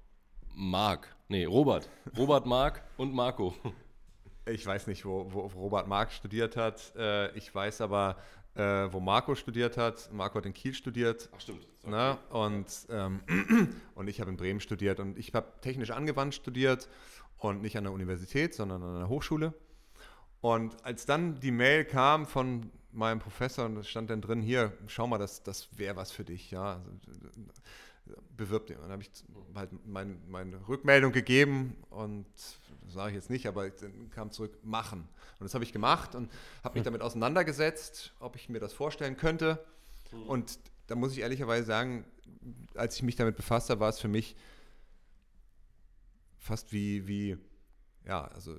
Marc. 0.54 1.14
Nee, 1.28 1.44
Robert. 1.44 1.88
Robert 2.16 2.46
Marc 2.46 2.82
und 2.96 3.12
Marco. 3.12 3.54
Ich 4.48 4.64
weiß 4.64 4.86
nicht, 4.86 5.04
wo, 5.04 5.26
wo 5.32 5.40
Robert 5.40 5.88
Marc 5.88 6.12
studiert 6.12 6.56
hat. 6.56 6.94
Äh, 6.96 7.36
ich 7.36 7.52
weiß 7.52 7.80
aber, 7.80 8.16
äh, 8.54 8.62
wo 8.92 9.00
Marco 9.00 9.34
studiert 9.34 9.76
hat. 9.76 10.08
Marco 10.12 10.38
hat 10.38 10.46
in 10.46 10.54
Kiel 10.54 10.72
studiert. 10.72 11.28
Ach, 11.34 11.40
stimmt. 11.40 11.66
Ne? 11.84 12.16
Und, 12.30 12.66
ähm, 12.90 13.20
und 13.94 14.08
ich 14.08 14.20
habe 14.20 14.30
in 14.30 14.36
Bremen 14.36 14.60
studiert. 14.60 15.00
Und 15.00 15.18
ich 15.18 15.34
habe 15.34 15.52
technisch 15.60 15.90
angewandt 15.90 16.34
studiert 16.34 16.88
und 17.38 17.60
nicht 17.60 17.76
an 17.76 17.84
der 17.84 17.92
Universität, 17.92 18.54
sondern 18.54 18.82
an 18.82 18.98
der 18.98 19.08
Hochschule. 19.08 19.52
Und 20.40 20.84
als 20.84 21.06
dann 21.06 21.40
die 21.40 21.50
Mail 21.50 21.84
kam 21.84 22.26
von 22.26 22.70
meinem 22.92 23.18
Professor 23.18 23.66
und 23.66 23.76
es 23.76 23.88
stand 23.88 24.10
dann 24.10 24.20
drin, 24.20 24.40
hier, 24.40 24.72
schau 24.86 25.06
mal, 25.06 25.18
das, 25.18 25.42
das 25.42 25.68
wäre 25.76 25.96
was 25.96 26.12
für 26.12 26.24
dich, 26.24 26.50
ja. 26.50 26.80
Also, 27.06 27.56
bewirb 28.36 28.66
dich. 28.66 28.76
Und 28.76 28.82
dann 28.82 28.92
habe 28.92 29.02
ich 29.02 29.10
halt 29.54 29.70
mein, 29.86 30.20
meine 30.28 30.68
Rückmeldung 30.68 31.12
gegeben 31.12 31.76
und 31.90 32.26
das 32.84 32.94
sage 32.94 33.10
ich 33.10 33.14
jetzt 33.16 33.30
nicht, 33.30 33.46
aber 33.46 33.68
dann 33.68 34.10
kam 34.10 34.30
zurück, 34.30 34.58
machen. 34.62 35.08
Und 35.38 35.44
das 35.44 35.54
habe 35.54 35.64
ich 35.64 35.72
gemacht 35.72 36.14
und 36.14 36.30
habe 36.62 36.74
mich 36.74 36.80
hm. 36.80 36.84
damit 36.84 37.02
auseinandergesetzt, 37.02 38.14
ob 38.20 38.36
ich 38.36 38.48
mir 38.48 38.60
das 38.60 38.72
vorstellen 38.72 39.16
könnte. 39.16 39.64
Hm. 40.10 40.22
Und 40.28 40.58
da 40.86 40.94
muss 40.94 41.12
ich 41.12 41.18
ehrlicherweise 41.18 41.66
sagen, 41.66 42.04
als 42.74 42.96
ich 42.96 43.02
mich 43.02 43.16
damit 43.16 43.36
befasst 43.36 43.70
habe, 43.70 43.80
war 43.80 43.88
es 43.88 43.98
für 43.98 44.08
mich 44.08 44.36
fast 46.38 46.72
wie, 46.72 47.08
wie 47.08 47.36
ja, 48.04 48.24
also 48.26 48.56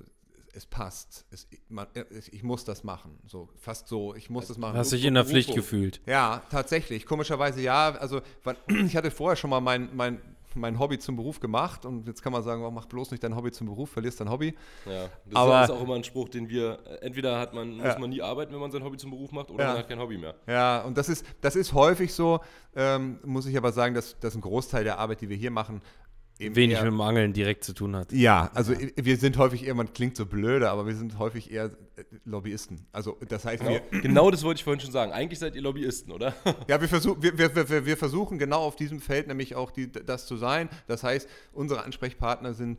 es 0.52 0.66
passt. 0.66 1.26
Es, 1.30 1.46
man, 1.68 1.86
ich 2.30 2.42
muss 2.42 2.64
das 2.64 2.84
machen. 2.84 3.18
So, 3.26 3.48
fast 3.56 3.88
so, 3.88 4.14
ich 4.14 4.30
muss 4.30 4.48
das 4.48 4.58
machen. 4.58 4.76
Hast 4.76 4.92
dich 4.92 5.04
in 5.04 5.14
der 5.14 5.24
Pflicht 5.24 5.54
gefühlt? 5.54 6.00
Ja, 6.06 6.42
tatsächlich. 6.50 7.06
Komischerweise 7.06 7.60
ja. 7.60 7.90
Also, 7.92 8.20
ich 8.86 8.96
hatte 8.96 9.10
vorher 9.10 9.36
schon 9.36 9.50
mal 9.50 9.60
mein, 9.60 9.94
mein, 9.94 10.20
mein 10.54 10.78
Hobby 10.78 10.98
zum 10.98 11.16
Beruf 11.16 11.40
gemacht 11.40 11.84
und 11.84 12.06
jetzt 12.06 12.22
kann 12.22 12.32
man 12.32 12.42
sagen, 12.42 12.64
oh, 12.64 12.70
mach 12.70 12.86
bloß 12.86 13.10
nicht 13.10 13.22
dein 13.22 13.36
Hobby 13.36 13.52
zum 13.52 13.66
Beruf, 13.66 13.90
verlierst 13.90 14.20
dein 14.20 14.30
Hobby. 14.30 14.54
Ja, 14.86 15.08
das 15.26 15.34
Aber, 15.34 15.64
ist 15.64 15.70
auch 15.70 15.82
immer 15.82 15.94
ein 15.94 16.04
Spruch, 16.04 16.28
den 16.28 16.48
wir, 16.48 16.78
entweder 17.02 17.38
hat 17.38 17.54
man, 17.54 17.76
muss 17.76 17.86
ja. 17.86 17.98
man 17.98 18.10
nie 18.10 18.22
arbeiten, 18.22 18.52
wenn 18.52 18.60
man 18.60 18.70
sein 18.70 18.82
Hobby 18.82 18.96
zum 18.96 19.10
Beruf 19.10 19.32
macht, 19.32 19.50
oder 19.50 19.64
ja. 19.64 19.70
man 19.70 19.78
hat 19.78 19.88
kein 19.88 19.98
Hobby 19.98 20.18
mehr. 20.18 20.34
Ja, 20.46 20.82
und 20.82 20.96
das 20.96 21.08
ist, 21.08 21.24
das 21.40 21.56
ist 21.56 21.72
häufig 21.72 22.12
so, 22.12 22.40
ähm, 22.74 23.18
muss 23.24 23.46
ich 23.46 23.56
aber 23.56 23.72
sagen, 23.72 23.94
dass, 23.94 24.18
dass 24.18 24.34
ein 24.34 24.40
Großteil 24.40 24.84
der 24.84 24.98
Arbeit, 24.98 25.20
die 25.20 25.28
wir 25.28 25.36
hier 25.36 25.50
machen, 25.50 25.82
wenig 26.38 26.76
eher, 26.76 26.84
mit 26.84 26.92
dem 26.92 27.00
Angeln 27.00 27.32
direkt 27.32 27.64
zu 27.64 27.72
tun 27.72 27.96
hat. 27.96 28.12
Ja, 28.12 28.50
also 28.54 28.72
ja. 28.72 28.88
wir 28.96 29.16
sind 29.16 29.36
häufig 29.38 29.66
eher, 29.66 29.74
man 29.74 29.92
klingt 29.92 30.16
so 30.16 30.26
blöde, 30.26 30.70
aber 30.70 30.86
wir 30.86 30.94
sind 30.94 31.18
häufig 31.18 31.50
eher 31.50 31.66
äh, 31.96 32.04
Lobbyisten. 32.24 32.86
Also 32.92 33.18
das 33.28 33.44
heißt, 33.44 33.62
genau, 33.62 33.80
wir, 33.90 34.00
genau 34.00 34.30
das 34.30 34.42
wollte 34.44 34.58
ich 34.58 34.64
vorhin 34.64 34.80
schon 34.80 34.92
sagen. 34.92 35.12
Eigentlich 35.12 35.38
seid 35.38 35.54
ihr 35.54 35.62
Lobbyisten, 35.62 36.12
oder? 36.12 36.34
Ja, 36.68 36.80
wir, 36.80 36.88
versuch, 36.88 37.16
wir, 37.20 37.38
wir, 37.38 37.54
wir, 37.68 37.86
wir 37.86 37.96
versuchen 37.96 38.38
genau 38.38 38.60
auf 38.60 38.76
diesem 38.76 39.00
Feld 39.00 39.26
nämlich 39.26 39.54
auch 39.54 39.70
die, 39.70 39.90
das 39.90 40.26
zu 40.26 40.36
sein. 40.36 40.68
Das 40.86 41.02
heißt, 41.02 41.28
unsere 41.52 41.84
Ansprechpartner 41.84 42.52
sind 42.52 42.78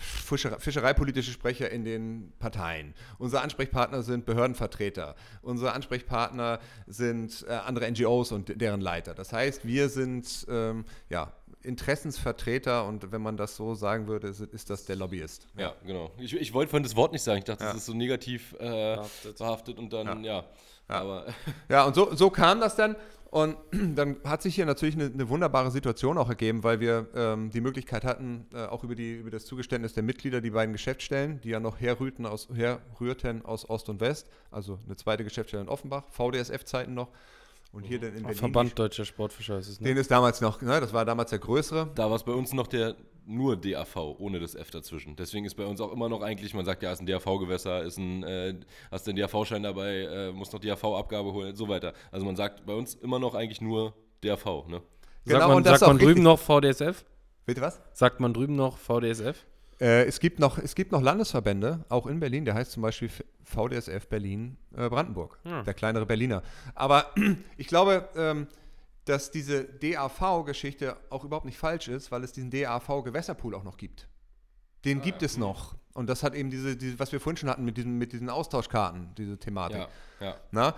Fischerei, 0.00 0.58
fischereipolitische 0.58 1.30
Sprecher 1.30 1.70
in 1.70 1.84
den 1.84 2.32
Parteien. 2.38 2.94
Unsere 3.18 3.42
Ansprechpartner 3.42 4.02
sind 4.02 4.24
Behördenvertreter. 4.24 5.14
Unsere 5.42 5.72
Ansprechpartner 5.72 6.58
sind 6.86 7.44
äh, 7.46 7.52
andere 7.52 7.90
NGOs 7.90 8.32
und 8.32 8.60
deren 8.60 8.80
Leiter. 8.80 9.14
Das 9.14 9.32
heißt, 9.32 9.66
wir 9.66 9.90
sind 9.90 10.46
ähm, 10.48 10.86
ja, 11.10 11.34
Interessensvertreter 11.62 12.86
und 12.86 13.12
wenn 13.12 13.22
man 13.22 13.36
das 13.36 13.56
so 13.56 13.74
sagen 13.74 14.06
würde, 14.06 14.28
ist, 14.28 14.40
ist 14.40 14.70
das 14.70 14.84
der 14.84 14.96
Lobbyist. 14.96 15.46
Ja, 15.56 15.62
ja 15.62 15.74
genau. 15.86 16.10
Ich, 16.18 16.34
ich 16.34 16.52
wollte 16.54 16.70
vorhin 16.70 16.84
das 16.84 16.96
Wort 16.96 17.12
nicht 17.12 17.22
sagen. 17.22 17.38
Ich 17.38 17.44
dachte, 17.44 17.64
ja. 17.64 17.70
das 17.70 17.80
ist 17.80 17.86
so 17.86 17.94
negativ 17.94 18.54
äh, 18.54 18.96
behaftet. 18.96 19.38
behaftet. 19.38 19.78
und 19.78 19.92
dann, 19.92 20.24
ja. 20.24 20.44
Ja, 20.88 21.00
Aber 21.00 21.26
ja 21.68 21.84
und 21.84 21.94
so, 21.94 22.14
so 22.14 22.30
kam 22.30 22.60
das 22.60 22.76
dann. 22.76 22.96
Und 23.30 23.56
dann 23.94 24.16
hat 24.24 24.42
sich 24.42 24.56
hier 24.56 24.66
natürlich 24.66 24.96
eine, 24.96 25.06
eine 25.06 25.28
wunderbare 25.28 25.70
Situation 25.70 26.18
auch 26.18 26.28
ergeben, 26.28 26.64
weil 26.64 26.80
wir 26.80 27.08
ähm, 27.14 27.50
die 27.50 27.60
Möglichkeit 27.60 28.04
hatten, 28.04 28.46
äh, 28.52 28.64
auch 28.66 28.82
über, 28.82 28.94
die, 28.94 29.14
über 29.14 29.30
das 29.30 29.46
Zugeständnis 29.46 29.94
der 29.94 30.02
Mitglieder, 30.02 30.40
die 30.40 30.50
beiden 30.50 30.72
Geschäftsstellen, 30.72 31.40
die 31.42 31.50
ja 31.50 31.60
noch 31.60 31.80
herrührten 31.80 32.26
aus, 32.26 32.48
herrührten 32.52 33.44
aus 33.44 33.68
Ost 33.70 33.88
und 33.88 34.00
West, 34.00 34.26
also 34.50 34.78
eine 34.84 34.96
zweite 34.96 35.22
Geschäftsstelle 35.22 35.62
in 35.62 35.68
Offenbach, 35.68 36.04
VDSF-Zeiten 36.10 36.94
noch, 36.94 37.08
und 37.72 37.84
hier 37.84 38.00
dann 38.00 38.16
in 38.16 38.22
Berlin. 38.22 38.38
Verband 38.38 38.78
Deutscher 38.78 39.04
Sportfischer 39.04 39.58
ist 39.58 39.68
es, 39.68 39.80
ne? 39.80 39.88
Den 39.88 39.96
ist 39.96 40.10
damals 40.10 40.40
noch, 40.40 40.60
ne, 40.60 40.80
das 40.80 40.92
war 40.92 41.04
damals 41.04 41.30
der 41.30 41.38
größere. 41.38 41.90
Da 41.94 42.08
war 42.08 42.16
es 42.16 42.24
bei 42.24 42.32
uns 42.32 42.52
noch 42.52 42.66
der 42.66 42.96
nur 43.26 43.56
DAV, 43.56 43.96
ohne 44.18 44.40
das 44.40 44.54
F 44.54 44.70
dazwischen. 44.70 45.14
Deswegen 45.14 45.44
ist 45.44 45.54
bei 45.54 45.64
uns 45.64 45.80
auch 45.80 45.92
immer 45.92 46.08
noch 46.08 46.22
eigentlich, 46.22 46.52
man 46.52 46.64
sagt 46.64 46.82
ja, 46.82 46.92
ist 46.92 47.00
ein 47.00 47.06
DAV-Gewässer, 47.06 47.84
ist 47.84 47.98
ein, 47.98 48.24
äh, 48.24 48.54
hast 48.90 49.06
den 49.06 49.16
DAV-Schein 49.16 49.62
dabei, 49.62 50.00
äh, 50.00 50.32
musst 50.32 50.52
noch 50.52 50.60
DAV-Abgabe 50.60 51.32
holen 51.32 51.50
und 51.50 51.56
so 51.56 51.68
weiter. 51.68 51.92
Also 52.10 52.26
man 52.26 52.34
sagt 52.34 52.66
bei 52.66 52.74
uns 52.74 52.94
immer 52.94 53.18
noch 53.18 53.34
eigentlich 53.34 53.60
nur 53.60 53.94
DAV, 54.22 54.66
ne? 54.66 54.82
Genau, 55.24 55.38
sagt 55.38 55.48
man, 55.48 55.56
und 55.58 55.66
das 55.66 55.80
sagt 55.80 55.92
man 55.92 55.98
drüben 55.98 56.22
noch 56.22 56.38
VDSF? 56.38 57.04
Bitte 57.46 57.60
was? 57.60 57.80
Sagt 57.92 58.20
man 58.20 58.32
drüben 58.34 58.56
noch 58.56 58.78
VDSF? 58.78 59.46
Äh, 59.80 60.04
es, 60.04 60.20
gibt 60.20 60.38
noch, 60.38 60.58
es 60.58 60.74
gibt 60.74 60.92
noch 60.92 61.00
Landesverbände, 61.00 61.84
auch 61.88 62.06
in 62.06 62.20
Berlin, 62.20 62.44
der 62.44 62.54
heißt 62.54 62.72
zum 62.72 62.82
Beispiel 62.82 63.10
VDSF 63.44 64.08
Berlin-Brandenburg, 64.08 65.38
äh, 65.44 65.48
ja. 65.48 65.62
der 65.62 65.74
kleinere 65.74 66.06
Berliner. 66.06 66.42
Aber 66.74 67.14
ich 67.56 67.66
glaube, 67.66 68.08
ähm, 68.14 68.46
dass 69.06 69.30
diese 69.30 69.64
DAV-Geschichte 69.64 70.96
auch 71.08 71.24
überhaupt 71.24 71.46
nicht 71.46 71.58
falsch 71.58 71.88
ist, 71.88 72.12
weil 72.12 72.22
es 72.22 72.32
diesen 72.32 72.50
DAV-Gewässerpool 72.50 73.54
auch 73.54 73.64
noch 73.64 73.78
gibt. 73.78 74.06
Den 74.84 75.00
ah, 75.00 75.02
gibt 75.02 75.22
es 75.22 75.36
noch. 75.36 75.76
Und 75.94 76.08
das 76.08 76.22
hat 76.22 76.34
eben 76.34 76.50
diese, 76.50 76.76
diese, 76.76 76.98
was 76.98 77.10
wir 77.12 77.20
vorhin 77.20 77.38
schon 77.38 77.48
hatten 77.48 77.64
mit 77.64 77.76
diesen, 77.76 77.96
mit 77.98 78.12
diesen 78.12 78.28
Austauschkarten, 78.28 79.14
diese 79.16 79.38
Thematik. 79.38 79.88
Ja, 80.20 80.26
ja. 80.26 80.36
Na? 80.50 80.74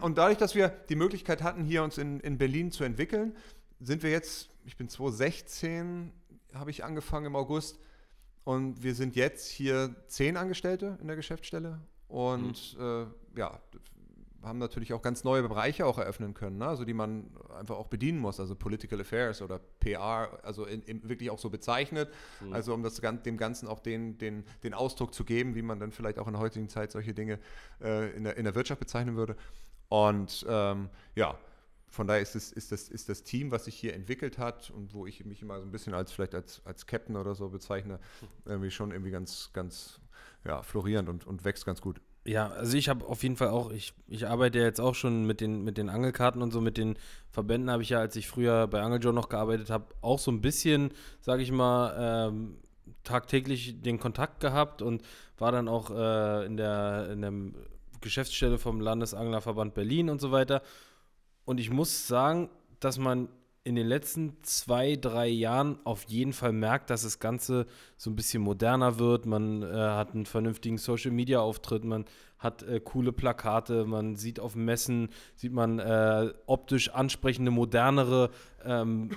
Und 0.00 0.16
dadurch, 0.16 0.38
dass 0.38 0.54
wir 0.54 0.68
die 0.68 0.96
Möglichkeit 0.96 1.42
hatten, 1.42 1.64
hier 1.64 1.82
uns 1.82 1.98
in, 1.98 2.20
in 2.20 2.38
Berlin 2.38 2.70
zu 2.70 2.84
entwickeln, 2.84 3.36
sind 3.80 4.02
wir 4.02 4.10
jetzt, 4.10 4.48
ich 4.64 4.76
bin 4.76 4.88
2016, 4.88 6.12
habe 6.54 6.70
ich 6.70 6.84
angefangen 6.84 7.26
im 7.26 7.36
August, 7.36 7.78
und 8.44 8.82
wir 8.82 8.94
sind 8.94 9.16
jetzt 9.16 9.48
hier 9.48 9.94
zehn 10.06 10.36
Angestellte 10.36 10.98
in 11.00 11.06
der 11.06 11.16
Geschäftsstelle 11.16 11.80
und 12.08 12.76
mhm. 12.78 13.06
äh, 13.34 13.38
ja, 13.38 13.60
haben 14.44 14.58
natürlich 14.58 14.92
auch 14.92 15.02
ganz 15.02 15.24
neue 15.24 15.42
Bereiche 15.42 15.86
auch 15.86 15.98
eröffnen 15.98 16.34
können, 16.34 16.58
ne? 16.58 16.66
also 16.66 16.84
die 16.84 16.92
man 16.92 17.30
einfach 17.58 17.76
auch 17.76 17.88
bedienen 17.88 18.18
muss, 18.18 18.38
also 18.40 18.54
Political 18.54 19.00
Affairs 19.00 19.42
oder 19.42 19.58
PR, 19.80 20.38
also 20.42 20.64
in, 20.66 20.82
in 20.82 21.08
wirklich 21.08 21.30
auch 21.30 21.38
so 21.38 21.50
bezeichnet, 21.50 22.10
mhm. 22.40 22.52
also 22.52 22.74
um 22.74 22.82
das, 22.82 23.00
dem 23.00 23.36
Ganzen 23.36 23.66
auch 23.66 23.80
den, 23.80 24.18
den, 24.18 24.44
den 24.62 24.74
Ausdruck 24.74 25.14
zu 25.14 25.24
geben, 25.24 25.54
wie 25.54 25.62
man 25.62 25.80
dann 25.80 25.92
vielleicht 25.92 26.18
auch 26.18 26.26
in 26.26 26.34
der 26.34 26.42
heutigen 26.42 26.68
Zeit 26.68 26.92
solche 26.92 27.14
Dinge 27.14 27.38
äh, 27.80 28.10
in, 28.16 28.24
der, 28.24 28.36
in 28.36 28.44
der 28.44 28.54
Wirtschaft 28.54 28.80
bezeichnen 28.80 29.16
würde. 29.16 29.36
Und 29.88 30.44
ähm, 30.48 30.88
ja, 31.14 31.38
von 31.94 32.06
daher 32.06 32.20
ist, 32.20 32.34
es, 32.34 32.52
ist, 32.52 32.72
das, 32.72 32.88
ist 32.88 33.08
das 33.08 33.22
Team, 33.22 33.50
was 33.50 33.66
sich 33.66 33.76
hier 33.76 33.94
entwickelt 33.94 34.36
hat 34.38 34.70
und 34.70 34.92
wo 34.94 35.06
ich 35.06 35.24
mich 35.24 35.42
immer 35.42 35.60
so 35.60 35.66
ein 35.66 35.70
bisschen 35.70 35.94
als 35.94 36.12
vielleicht 36.12 36.34
als, 36.34 36.60
als 36.64 36.86
Captain 36.86 37.16
oder 37.16 37.34
so 37.34 37.48
bezeichne, 37.48 38.00
irgendwie 38.44 38.70
schon 38.70 38.90
irgendwie 38.90 39.12
ganz, 39.12 39.50
ganz 39.52 40.00
ja, 40.44 40.62
florierend 40.62 41.08
und, 41.08 41.26
und 41.26 41.44
wächst 41.44 41.64
ganz 41.64 41.80
gut. 41.80 42.00
Ja, 42.26 42.48
also 42.48 42.76
ich 42.76 42.88
habe 42.88 43.06
auf 43.06 43.22
jeden 43.22 43.36
Fall 43.36 43.48
auch, 43.48 43.70
ich, 43.70 43.92
ich 44.08 44.26
arbeite 44.26 44.58
ja 44.58 44.64
jetzt 44.64 44.80
auch 44.80 44.94
schon 44.94 45.26
mit 45.26 45.40
den, 45.40 45.62
mit 45.62 45.76
den 45.76 45.88
Angelkarten 45.88 46.42
und 46.42 46.52
so, 46.52 46.60
mit 46.60 46.78
den 46.78 46.96
Verbänden 47.30 47.70
habe 47.70 47.82
ich 47.82 47.90
ja, 47.90 48.00
als 48.00 48.16
ich 48.16 48.28
früher 48.28 48.66
bei 48.66 48.80
Angeljoe 48.80 49.12
noch 49.12 49.28
gearbeitet 49.28 49.70
habe, 49.70 49.86
auch 50.00 50.18
so 50.18 50.30
ein 50.30 50.40
bisschen, 50.40 50.90
sage 51.20 51.42
ich 51.42 51.52
mal, 51.52 52.28
ähm, 52.28 52.56
tagtäglich 53.04 53.82
den 53.82 54.00
Kontakt 54.00 54.40
gehabt 54.40 54.82
und 54.82 55.02
war 55.38 55.52
dann 55.52 55.68
auch 55.68 55.90
äh, 55.90 56.46
in, 56.46 56.56
der, 56.56 57.10
in 57.12 57.20
der 57.20 57.32
Geschäftsstelle 58.00 58.58
vom 58.58 58.80
Landesanglerverband 58.80 59.74
Berlin 59.74 60.08
und 60.08 60.20
so 60.20 60.32
weiter. 60.32 60.62
Und 61.44 61.60
ich 61.60 61.70
muss 61.70 62.06
sagen, 62.06 62.48
dass 62.80 62.98
man 62.98 63.28
in 63.64 63.76
den 63.76 63.86
letzten 63.86 64.36
zwei, 64.42 64.96
drei 64.96 65.26
Jahren 65.26 65.78
auf 65.84 66.04
jeden 66.04 66.34
Fall 66.34 66.52
merkt, 66.52 66.90
dass 66.90 67.02
das 67.02 67.18
Ganze 67.18 67.66
so 67.96 68.10
ein 68.10 68.16
bisschen 68.16 68.42
moderner 68.42 68.98
wird. 68.98 69.24
Man 69.24 69.62
äh, 69.62 69.66
hat 69.66 70.12
einen 70.12 70.26
vernünftigen 70.26 70.76
Social-Media-Auftritt, 70.76 71.82
man 71.84 72.04
hat 72.38 72.62
äh, 72.62 72.78
coole 72.80 73.12
Plakate, 73.12 73.86
man 73.86 74.16
sieht 74.16 74.38
auf 74.38 74.54
Messen, 74.54 75.08
sieht 75.34 75.52
man 75.52 75.78
äh, 75.78 76.30
optisch 76.44 76.90
ansprechende, 76.90 77.50
modernere 77.50 78.30
ähm, 78.64 79.10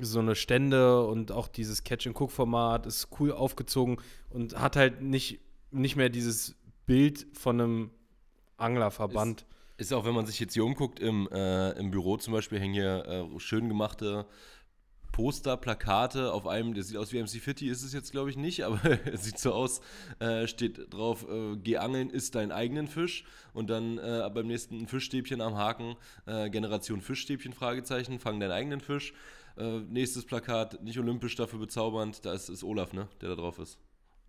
so 0.00 0.20
eine 0.20 0.36
Stände 0.36 1.04
und 1.04 1.32
auch 1.32 1.48
dieses 1.48 1.82
Catch-and-Cook-Format 1.82 2.86
ist 2.86 3.08
cool 3.18 3.32
aufgezogen 3.32 3.96
und 4.30 4.56
hat 4.56 4.76
halt 4.76 5.02
nicht, 5.02 5.40
nicht 5.72 5.96
mehr 5.96 6.08
dieses 6.08 6.54
Bild 6.86 7.26
von 7.32 7.60
einem 7.60 7.90
Anglerverband. 8.58 9.40
Ist 9.40 9.57
ist 9.78 9.92
auch, 9.92 10.04
wenn 10.04 10.14
man 10.14 10.26
sich 10.26 10.38
jetzt 10.40 10.54
hier 10.54 10.64
umguckt, 10.64 11.00
im, 11.00 11.28
äh, 11.32 11.70
im 11.72 11.90
Büro 11.90 12.16
zum 12.16 12.34
Beispiel 12.34 12.60
hängen 12.60 12.74
hier 12.74 13.06
äh, 13.06 13.40
schön 13.40 13.68
gemachte 13.68 14.26
Poster, 15.12 15.56
Plakate 15.56 16.32
auf 16.32 16.46
einem, 16.46 16.74
der 16.74 16.84
sieht 16.84 16.96
aus 16.96 17.12
wie 17.12 17.20
MC 17.20 17.40
Fitty, 17.40 17.68
ist 17.68 17.82
es 17.82 17.92
jetzt 17.92 18.12
glaube 18.12 18.30
ich 18.30 18.36
nicht, 18.36 18.64
aber 18.64 18.80
sieht 19.14 19.38
so 19.38 19.52
aus, 19.52 19.80
äh, 20.18 20.46
steht 20.46 20.92
drauf, 20.92 21.26
äh, 21.28 21.56
geh 21.56 21.78
angeln, 21.78 22.10
isst 22.10 22.34
deinen 22.34 22.52
eigenen 22.52 22.88
Fisch 22.88 23.24
und 23.52 23.70
dann 23.70 23.98
äh, 23.98 24.28
beim 24.32 24.48
nächsten 24.48 24.86
Fischstäbchen 24.86 25.40
am 25.40 25.56
Haken, 25.56 25.96
äh, 26.26 26.50
Generation 26.50 27.00
Fischstäbchen, 27.00 27.52
Fragezeichen, 27.52 28.18
fang 28.18 28.38
deinen 28.40 28.52
eigenen 28.52 28.80
Fisch. 28.80 29.12
Äh, 29.56 29.80
nächstes 29.88 30.24
Plakat, 30.24 30.82
nicht 30.84 30.98
olympisch, 30.98 31.34
dafür 31.34 31.58
bezaubernd, 31.58 32.24
da 32.24 32.32
ist, 32.32 32.48
ist 32.48 32.62
Olaf, 32.62 32.92
ne, 32.92 33.08
der 33.20 33.30
da 33.30 33.34
drauf 33.36 33.58
ist, 33.58 33.78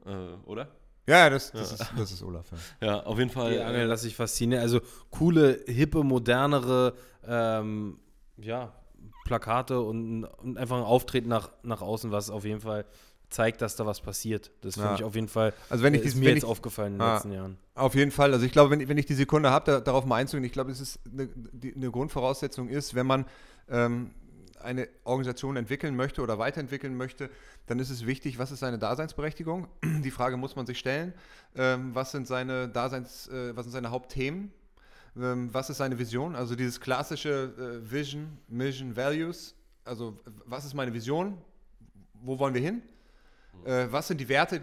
äh, 0.06 0.10
oder? 0.46 0.72
Ja, 1.10 1.30
das, 1.30 1.52
das, 1.52 1.72
ja. 1.72 1.86
Ist, 1.86 1.94
das 1.98 2.12
ist 2.12 2.24
Olaf. 2.24 2.46
Ja, 2.80 2.88
ja 2.88 3.04
auf 3.04 3.18
jeden 3.18 3.32
Fall. 3.32 3.54
Die 3.54 3.60
Angel 3.60 3.88
lasse 3.88 4.08
ich 4.08 4.16
faszinieren. 4.16 4.62
Also 4.62 4.80
coole, 5.10 5.60
hippe, 5.66 6.04
modernere 6.04 6.94
ähm, 7.28 7.98
ja, 8.38 8.72
Plakate 9.26 9.80
und, 9.82 10.26
und, 10.26 10.58
einfach 10.58 10.78
ein 10.78 10.84
Auftreten 10.84 11.28
nach, 11.28 11.50
nach 11.64 11.82
außen, 11.82 12.12
was 12.12 12.30
auf 12.30 12.46
jeden 12.46 12.62
Fall 12.62 12.86
zeigt, 13.30 13.62
dass 13.62 13.76
da 13.76 13.86
was 13.86 14.02
passiert. 14.02 14.52
Das 14.62 14.76
finde 14.76 14.90
ja. 14.90 14.96
ich 14.96 15.04
auf 15.04 15.16
jeden 15.16 15.28
Fall. 15.28 15.54
Also 15.70 15.84
wenn 15.84 15.94
ich 15.96 16.04
äh, 16.04 16.06
ist 16.06 16.16
mir 16.16 16.30
jetzt 16.30 16.40
ich, 16.40 16.46
aufgefallen 16.46 16.94
in 16.94 17.00
den 17.00 17.08
ah, 17.08 17.14
letzten 17.16 17.32
Jahren. 17.32 17.58
Auf 17.74 17.96
jeden 17.96 18.12
Fall. 18.12 18.34
Also 18.34 18.46
ich 18.46 18.52
glaube, 18.52 18.70
wenn, 18.72 18.88
wenn 18.88 18.98
ich 18.98 19.06
die 19.06 19.14
Sekunde 19.16 19.50
habe, 19.50 19.72
da, 19.72 19.80
darauf 19.80 20.06
mal 20.06 20.18
einzugehen, 20.18 20.44
ich 20.44 20.52
glaube, 20.52 20.72
es 20.72 20.80
ist 20.80 21.00
eine, 21.12 21.28
die, 21.28 21.76
eine 21.76 21.90
Grundvoraussetzung 21.90 22.70
ist, 22.70 22.94
wenn 22.94 23.08
man 23.08 23.26
ähm, 23.70 24.12
eine 24.62 24.88
Organisation 25.04 25.56
entwickeln 25.56 25.96
möchte 25.96 26.22
oder 26.22 26.40
weiterentwickeln 26.40 26.96
möchte, 26.96 27.30
dann 27.68 27.80
ist 27.80 27.90
es 27.90 28.06
wichtig, 28.06 28.40
was 28.40 28.52
ist 28.52 28.60
seine 28.60 28.80
Daseinsberechtigung? 28.80 29.68
Die 30.04 30.12
Frage 30.12 30.38
muss 30.38 30.56
man 30.56 30.66
sich 30.66 30.80
stellen. 30.80 31.14
Ähm, 31.56 31.94
was 31.94 32.12
sind 32.12 32.28
seine 32.28 32.70
Daseins, 32.70 33.28
äh, 33.28 33.56
was 33.56 33.66
sind 33.66 33.72
seine 33.72 33.92
Hauptthemen? 33.92 34.52
Ähm, 35.16 35.54
was 35.54 35.70
ist 35.70 35.78
seine 35.78 35.98
Vision? 35.98 36.36
Also 36.36 36.56
dieses 36.56 36.80
klassische 36.80 37.82
äh, 37.86 37.92
Vision, 37.92 38.38
Mission, 38.48 38.96
Values. 38.96 39.56
Also 39.84 40.20
was 40.46 40.66
ist 40.66 40.74
meine 40.74 40.94
Vision? 40.94 41.38
Wo 42.14 42.38
wollen 42.38 42.54
wir 42.54 42.62
hin? 42.62 42.82
Äh, 43.66 43.88
was 43.90 44.08
sind 44.08 44.20
die 44.22 44.30
Werte? 44.30 44.62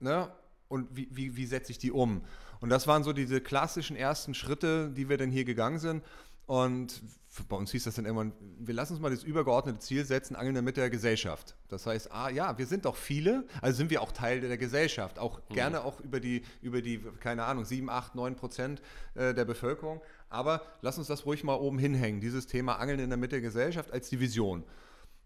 Ne? 0.00 0.30
Und 0.68 0.88
wie, 0.94 1.08
wie, 1.10 1.36
wie 1.36 1.46
setze 1.46 1.72
ich 1.72 1.78
die 1.78 1.90
um? 1.90 2.22
Und 2.60 2.70
das 2.70 2.86
waren 2.86 3.04
so 3.04 3.12
diese 3.12 3.40
klassischen 3.40 3.96
ersten 3.96 4.34
Schritte, 4.34 4.90
die 4.90 5.08
wir 5.08 5.16
dann 5.16 5.30
hier 5.30 5.44
gegangen 5.44 5.78
sind. 5.78 6.02
Und 6.48 7.02
bei 7.50 7.56
uns 7.56 7.70
hieß 7.72 7.84
das 7.84 7.96
dann 7.96 8.06
irgendwann, 8.06 8.32
wir 8.58 8.72
lassen 8.72 8.94
uns 8.94 9.02
mal 9.02 9.10
das 9.10 9.22
übergeordnete 9.22 9.80
Ziel 9.80 10.06
setzen, 10.06 10.34
Angeln 10.34 10.54
der 10.54 10.62
Mitte 10.62 10.80
der 10.80 10.88
Gesellschaft. 10.88 11.54
Das 11.68 11.84
heißt, 11.84 12.10
ah 12.10 12.30
ja, 12.30 12.56
wir 12.56 12.64
sind 12.64 12.86
doch 12.86 12.96
viele, 12.96 13.46
also 13.60 13.76
sind 13.76 13.90
wir 13.90 14.00
auch 14.00 14.12
Teil 14.12 14.40
der 14.40 14.56
Gesellschaft, 14.56 15.18
auch 15.18 15.40
mhm. 15.50 15.54
gerne 15.54 15.84
auch 15.84 16.00
über 16.00 16.20
die, 16.20 16.42
über 16.62 16.80
die, 16.80 17.04
keine 17.20 17.44
Ahnung, 17.44 17.66
7, 17.66 17.90
8, 17.90 18.14
9 18.14 18.34
Prozent 18.34 18.80
äh, 19.14 19.34
der 19.34 19.44
Bevölkerung. 19.44 20.00
Aber 20.30 20.62
lass 20.80 20.96
uns 20.96 21.06
das 21.06 21.26
ruhig 21.26 21.44
mal 21.44 21.54
oben 21.54 21.78
hinhängen, 21.78 22.22
dieses 22.22 22.46
Thema 22.46 22.76
Angeln 22.76 22.98
in 22.98 23.10
der 23.10 23.18
Mitte 23.18 23.36
der 23.36 23.42
Gesellschaft 23.42 23.92
als 23.92 24.08
Division. 24.08 24.64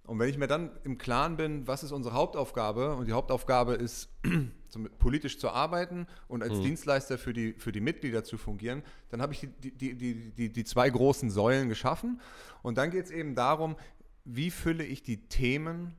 Und 0.05 0.19
wenn 0.19 0.29
ich 0.29 0.37
mir 0.37 0.49
dann 0.49 0.71
im 0.83 0.99
Klaren 0.99 1.37
bin, 1.37 1.67
was 1.67 1.85
ist 1.85 1.93
unsere 1.93 2.15
Hauptaufgabe, 2.15 2.97
und 2.97 3.07
die 3.07 3.13
Hauptaufgabe 3.13 3.75
ist, 3.75 4.09
politisch 4.99 5.39
zu 5.39 5.51
arbeiten 5.51 6.07
und 6.29 6.43
als 6.43 6.59
mhm. 6.59 6.63
Dienstleister 6.63 7.19
für 7.19 7.33
die, 7.33 7.53
für 7.53 7.71
die 7.71 7.81
Mitglieder 7.81 8.25
zu 8.25 8.37
fungieren, 8.37 8.83
dann 9.11 9.23
habe 9.23 9.33
ich 9.33 9.49
die, 9.61 9.71
die, 9.71 9.95
die, 9.95 10.31
die, 10.33 10.53
die 10.53 10.65
zwei 10.65 10.91
großen 10.91 11.31
Säulen 11.31 11.69
geschaffen. 11.69 12.21
Und 12.63 12.79
dann 12.79 12.91
geht 12.91 13.05
es 13.05 13.11
eben 13.11 13.35
darum, 13.35 13.77
wie 14.25 14.51
fülle 14.51 14.85
ich 14.85 15.03
die 15.03 15.29
Themen, 15.29 15.95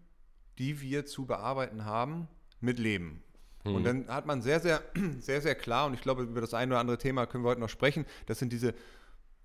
die 0.58 0.82
wir 0.82 1.06
zu 1.06 1.26
bearbeiten 1.26 1.86
haben, 1.86 2.28
mit 2.60 2.80
Leben. 2.80 3.24
Mhm. 3.63 3.76
Und 3.76 3.84
dann 3.86 4.08
hat 4.10 4.26
man 4.26 4.42
sehr, 4.42 4.60
sehr, 4.60 4.82
sehr, 5.20 5.42
sehr 5.42 5.56
klar, 5.56 5.88
und 5.88 5.94
ich 5.94 6.02
glaube, 6.02 6.24
über 6.24 6.42
das 6.42 6.54
eine 6.54 6.74
oder 6.74 6.80
andere 6.82 6.98
Thema 6.98 7.26
können 7.26 7.46
wir 7.46 7.50
heute 7.50 7.62
noch 7.62 7.70
sprechen, 7.70 8.06
das 8.26 8.39
sind 8.39 8.52
diese 8.52 8.74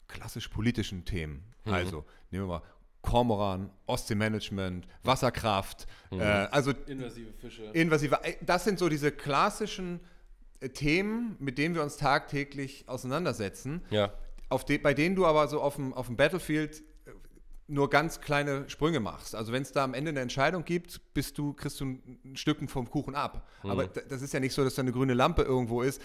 klassisch 0.08 0.48
politischen 0.48 1.04
Themen. 1.04 1.44
Mhm. 1.64 1.72
Also, 1.72 2.04
nehmen 2.30 2.44
wir 2.44 2.58
mal 2.58 2.62
Kormoran, 3.02 3.70
Ostseemanagement, 3.86 4.86
Wasserkraft, 5.02 5.86
mhm. 6.10 6.20
äh, 6.20 6.24
also 6.24 6.72
invasive 6.86 7.32
Fische. 7.32 7.62
Invasive, 7.72 8.18
äh, 8.22 8.34
das 8.40 8.64
sind 8.64 8.78
so 8.78 8.88
diese 8.88 9.12
klassischen 9.12 10.00
äh, 10.60 10.68
Themen, 10.68 11.36
mit 11.38 11.58
denen 11.58 11.74
wir 11.74 11.82
uns 11.82 11.96
tagtäglich 11.96 12.88
auseinandersetzen. 12.88 13.82
Ja. 13.90 14.12
Auf 14.48 14.64
de, 14.64 14.78
bei 14.78 14.94
denen 14.94 15.14
du 15.14 15.26
aber 15.26 15.46
so 15.48 15.60
auf 15.60 15.76
dem, 15.76 15.92
auf 15.94 16.06
dem 16.06 16.16
Battlefield 16.16 16.82
nur 17.70 17.90
ganz 17.90 18.20
kleine 18.22 18.68
Sprünge 18.70 18.98
machst. 18.98 19.34
Also 19.34 19.52
wenn 19.52 19.62
es 19.62 19.72
da 19.72 19.84
am 19.84 19.92
Ende 19.92 20.08
eine 20.08 20.20
Entscheidung 20.20 20.64
gibt, 20.64 21.12
bist 21.12 21.36
du, 21.36 21.52
kriegst 21.52 21.78
du 21.80 21.84
ein 21.84 22.34
Stück 22.34 22.58
vom 22.70 22.88
Kuchen 22.88 23.14
ab. 23.14 23.46
Mhm. 23.62 23.70
Aber 23.70 23.86
das 23.86 24.22
ist 24.22 24.32
ja 24.32 24.40
nicht 24.40 24.54
so, 24.54 24.64
dass 24.64 24.74
da 24.74 24.82
eine 24.82 24.92
grüne 24.92 25.12
Lampe 25.12 25.42
irgendwo 25.42 25.82
ist 25.82 26.00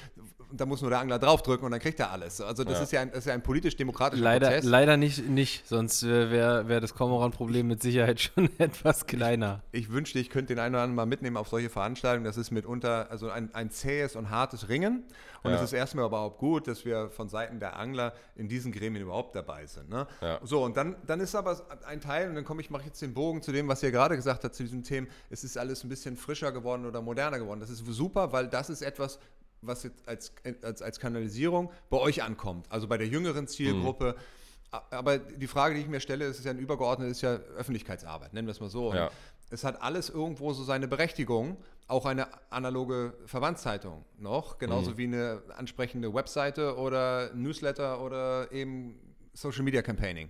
und 0.54 0.62
da 0.62 0.68
muss 0.68 0.82
nur 0.82 0.92
der 0.92 1.00
Angler 1.00 1.18
draufdrücken 1.18 1.66
und 1.66 1.72
dann 1.72 1.80
kriegt 1.80 2.00
er 2.00 2.12
alles. 2.12 2.40
Also 2.40 2.64
das 2.64 2.78
ja. 2.78 2.84
ist 2.84 2.92
ja 2.92 3.02
ein, 3.02 3.10
das 3.10 3.20
ist 3.20 3.26
ja 3.26 3.34
ein 3.34 3.42
politisch-demokratischer 3.42 4.24
leider, 4.24 4.50
Prozess. 4.50 4.66
Leider 4.66 4.98
nicht, 4.98 5.28
nicht 5.28 5.68
sonst 5.68 6.04
wäre 6.04 6.68
wär 6.68 6.80
das 6.80 6.94
Kormoran-Problem 6.94 7.68
mit 7.68 7.82
Sicherheit 7.82 8.22
schon 8.22 8.52
etwas 8.60 9.08
kleiner. 9.08 9.64
Ich, 9.72 9.86
ich, 9.86 9.92
wünschte, 9.92 10.20
ich 10.20 10.30
könnte 10.30 10.54
den 10.54 10.60
einen 10.60 10.76
oder 10.76 10.84
anderen 10.84 10.96
mal 10.96 11.06
mitnehmen 11.08 11.38
auf 11.38 11.48
solche 11.48 11.72
Veranstaltungen. 11.72 12.24
Das 12.24 12.38
ist 12.38 12.52
mitunter 12.52 13.08
also 13.10 13.32
ein, 13.32 13.50
ein 13.56 13.72
zähes 13.72 14.16
und 14.16 14.30
hartes 14.30 14.70
Ringen. 14.70 15.06
Und 15.42 15.52
ja. 15.52 15.58
es 15.58 15.64
ist 15.64 15.74
erstmal 15.74 16.06
überhaupt 16.06 16.38
gut, 16.38 16.68
dass 16.68 16.86
wir 16.86 17.10
von 17.10 17.30
Seiten 17.30 17.60
der 17.60 17.80
Angler 17.80 18.14
in 18.36 18.48
diesen 18.48 18.72
Gremien 18.72 19.02
überhaupt 19.02 19.36
dabei 19.36 19.66
sind. 19.66 19.90
Ne? 19.90 20.06
Ja. 20.22 20.40
So, 20.44 20.64
und 20.64 20.78
dann, 20.78 20.96
dann 21.08 21.20
ist 21.20 21.34
aber 21.34 21.60
ein 21.88 22.00
Teil, 22.00 22.30
und 22.30 22.36
dann 22.36 22.46
komme 22.46 22.62
ich, 22.62 22.70
mache 22.70 22.84
ich 22.84 22.88
jetzt 22.90 23.02
den 23.02 23.16
Bogen 23.16 23.42
zu 23.42 23.52
dem, 23.52 23.68
was 23.68 23.82
ihr 23.82 23.92
gerade 23.92 24.16
gesagt 24.16 24.44
habt, 24.44 24.54
zu 24.54 24.62
diesen 24.62 24.84
Themen, 24.84 25.08
es 25.32 25.44
ist 25.44 25.58
alles 25.58 25.84
ein 25.84 25.90
bisschen 25.90 26.16
frischer 26.16 26.52
geworden 26.52 26.86
oder 26.86 27.02
moderner 27.02 27.40
geworden. 27.40 27.60
Das 27.60 27.72
ist 27.72 27.84
super, 27.88 28.32
weil 28.32 28.48
das 28.48 28.70
ist 28.70 28.84
etwas, 28.84 29.20
was 29.66 29.84
jetzt 29.84 30.08
als, 30.08 30.34
als, 30.62 30.82
als 30.82 31.00
Kanalisierung 31.00 31.72
bei 31.90 31.98
euch 31.98 32.24
ankommt, 32.24 32.66
also 32.70 32.88
bei 32.88 32.98
der 32.98 33.08
jüngeren 33.08 33.48
Zielgruppe. 33.48 34.16
Mhm. 34.18 34.80
Aber 34.90 35.20
die 35.20 35.48
Frage, 35.48 35.76
die 35.76 35.82
ich 35.82 35.88
mir 35.88 36.00
stelle, 36.00 36.26
ist 36.26 36.44
ja 36.44 36.52
ein 36.52 36.58
übergeordnet, 36.58 37.12
ist 37.12 37.22
ja 37.22 37.36
Öffentlichkeitsarbeit, 37.58 38.34
nennen 38.34 38.48
wir 38.48 38.54
es 38.54 38.60
mal 38.60 38.70
so. 38.70 38.94
Ja. 38.94 39.12
Es 39.52 39.64
hat 39.64 39.82
alles 39.84 40.10
irgendwo 40.10 40.52
so 40.54 40.64
seine 40.64 40.88
Berechtigung, 40.88 41.58
auch 41.88 42.08
eine 42.08 42.28
analoge 42.52 43.14
Verbandszeitung 43.26 44.04
noch, 44.18 44.58
genauso 44.58 44.92
mhm. 44.92 44.98
wie 44.98 45.04
eine 45.04 45.44
ansprechende 45.56 46.14
Webseite 46.14 46.78
oder 46.78 47.32
Newsletter 47.36 48.02
oder 48.02 48.52
eben 48.52 49.00
Social 49.34 49.64
Media 49.64 49.82
Campaigning. 49.82 50.30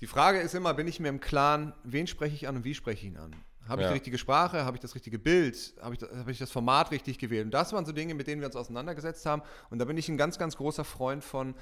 Die 0.00 0.08
Frage 0.08 0.40
ist 0.40 0.54
immer, 0.56 0.74
bin 0.74 0.88
ich 0.88 0.98
mir 0.98 1.08
im 1.08 1.20
Klaren, 1.20 1.72
wen 1.84 2.08
spreche 2.08 2.34
ich 2.34 2.48
an 2.48 2.56
und 2.56 2.64
wie 2.64 2.74
spreche 2.74 3.06
ich 3.06 3.12
ihn 3.12 3.18
an? 3.18 3.36
Habe 3.68 3.82
ich 3.82 3.84
ja. 3.84 3.90
die 3.90 3.94
richtige 3.94 4.18
Sprache? 4.18 4.64
Habe 4.64 4.76
ich 4.76 4.80
das 4.80 4.94
richtige 4.94 5.18
Bild? 5.18 5.74
Habe 5.80 5.94
ich, 5.94 6.00
das, 6.00 6.10
habe 6.10 6.30
ich 6.30 6.38
das 6.38 6.50
Format 6.50 6.90
richtig 6.90 7.18
gewählt? 7.18 7.44
Und 7.44 7.52
das 7.52 7.72
waren 7.72 7.84
so 7.86 7.92
Dinge, 7.92 8.14
mit 8.14 8.26
denen 8.26 8.40
wir 8.40 8.46
uns 8.46 8.56
auseinandergesetzt 8.56 9.24
haben. 9.26 9.42
Und 9.70 9.78
da 9.78 9.84
bin 9.84 9.96
ich 9.96 10.08
ein 10.08 10.16
ganz, 10.16 10.38
ganz 10.38 10.56
großer 10.56 10.84
Freund 10.84 11.22
von 11.22 11.54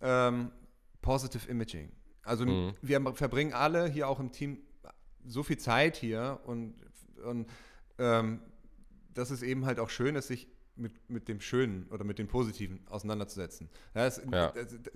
ähm, 0.00 0.50
Positive 1.02 1.48
Imaging. 1.50 1.92
Also 2.22 2.44
mhm. 2.44 2.74
wir 2.82 3.14
verbringen 3.14 3.52
alle 3.52 3.86
hier 3.86 4.08
auch 4.08 4.18
im 4.18 4.32
Team 4.32 4.58
so 5.24 5.42
viel 5.42 5.58
Zeit 5.58 5.96
hier 5.96 6.40
und, 6.44 6.74
und 7.24 7.46
ähm, 7.98 8.40
das 9.14 9.30
ist 9.30 9.42
eben 9.42 9.66
halt 9.66 9.78
auch 9.78 9.90
schön, 9.90 10.14
dass 10.14 10.28
sich 10.28 10.48
mit, 10.76 10.92
mit 11.08 11.28
dem 11.28 11.40
Schönen 11.40 11.86
oder 11.90 12.04
mit 12.04 12.18
dem 12.18 12.28
Positiven 12.28 12.86
auseinanderzusetzen. 12.88 13.68
Ja, 13.94 14.06
es, 14.06 14.20
Ja. 14.30 14.50
das- 14.52 14.68
das- 14.82 14.92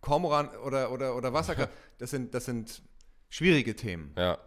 Kormoran 0.00 0.48
oder, 0.64 0.92
oder, 0.92 1.14
oder 1.14 1.32
Wasserkraft, 1.34 1.72
das 1.98 2.10
sind, 2.10 2.32
das 2.32 2.46
sind 2.46 2.82
schwierige 3.28 3.76
Themen. 3.76 4.12
Ja, 4.16 4.38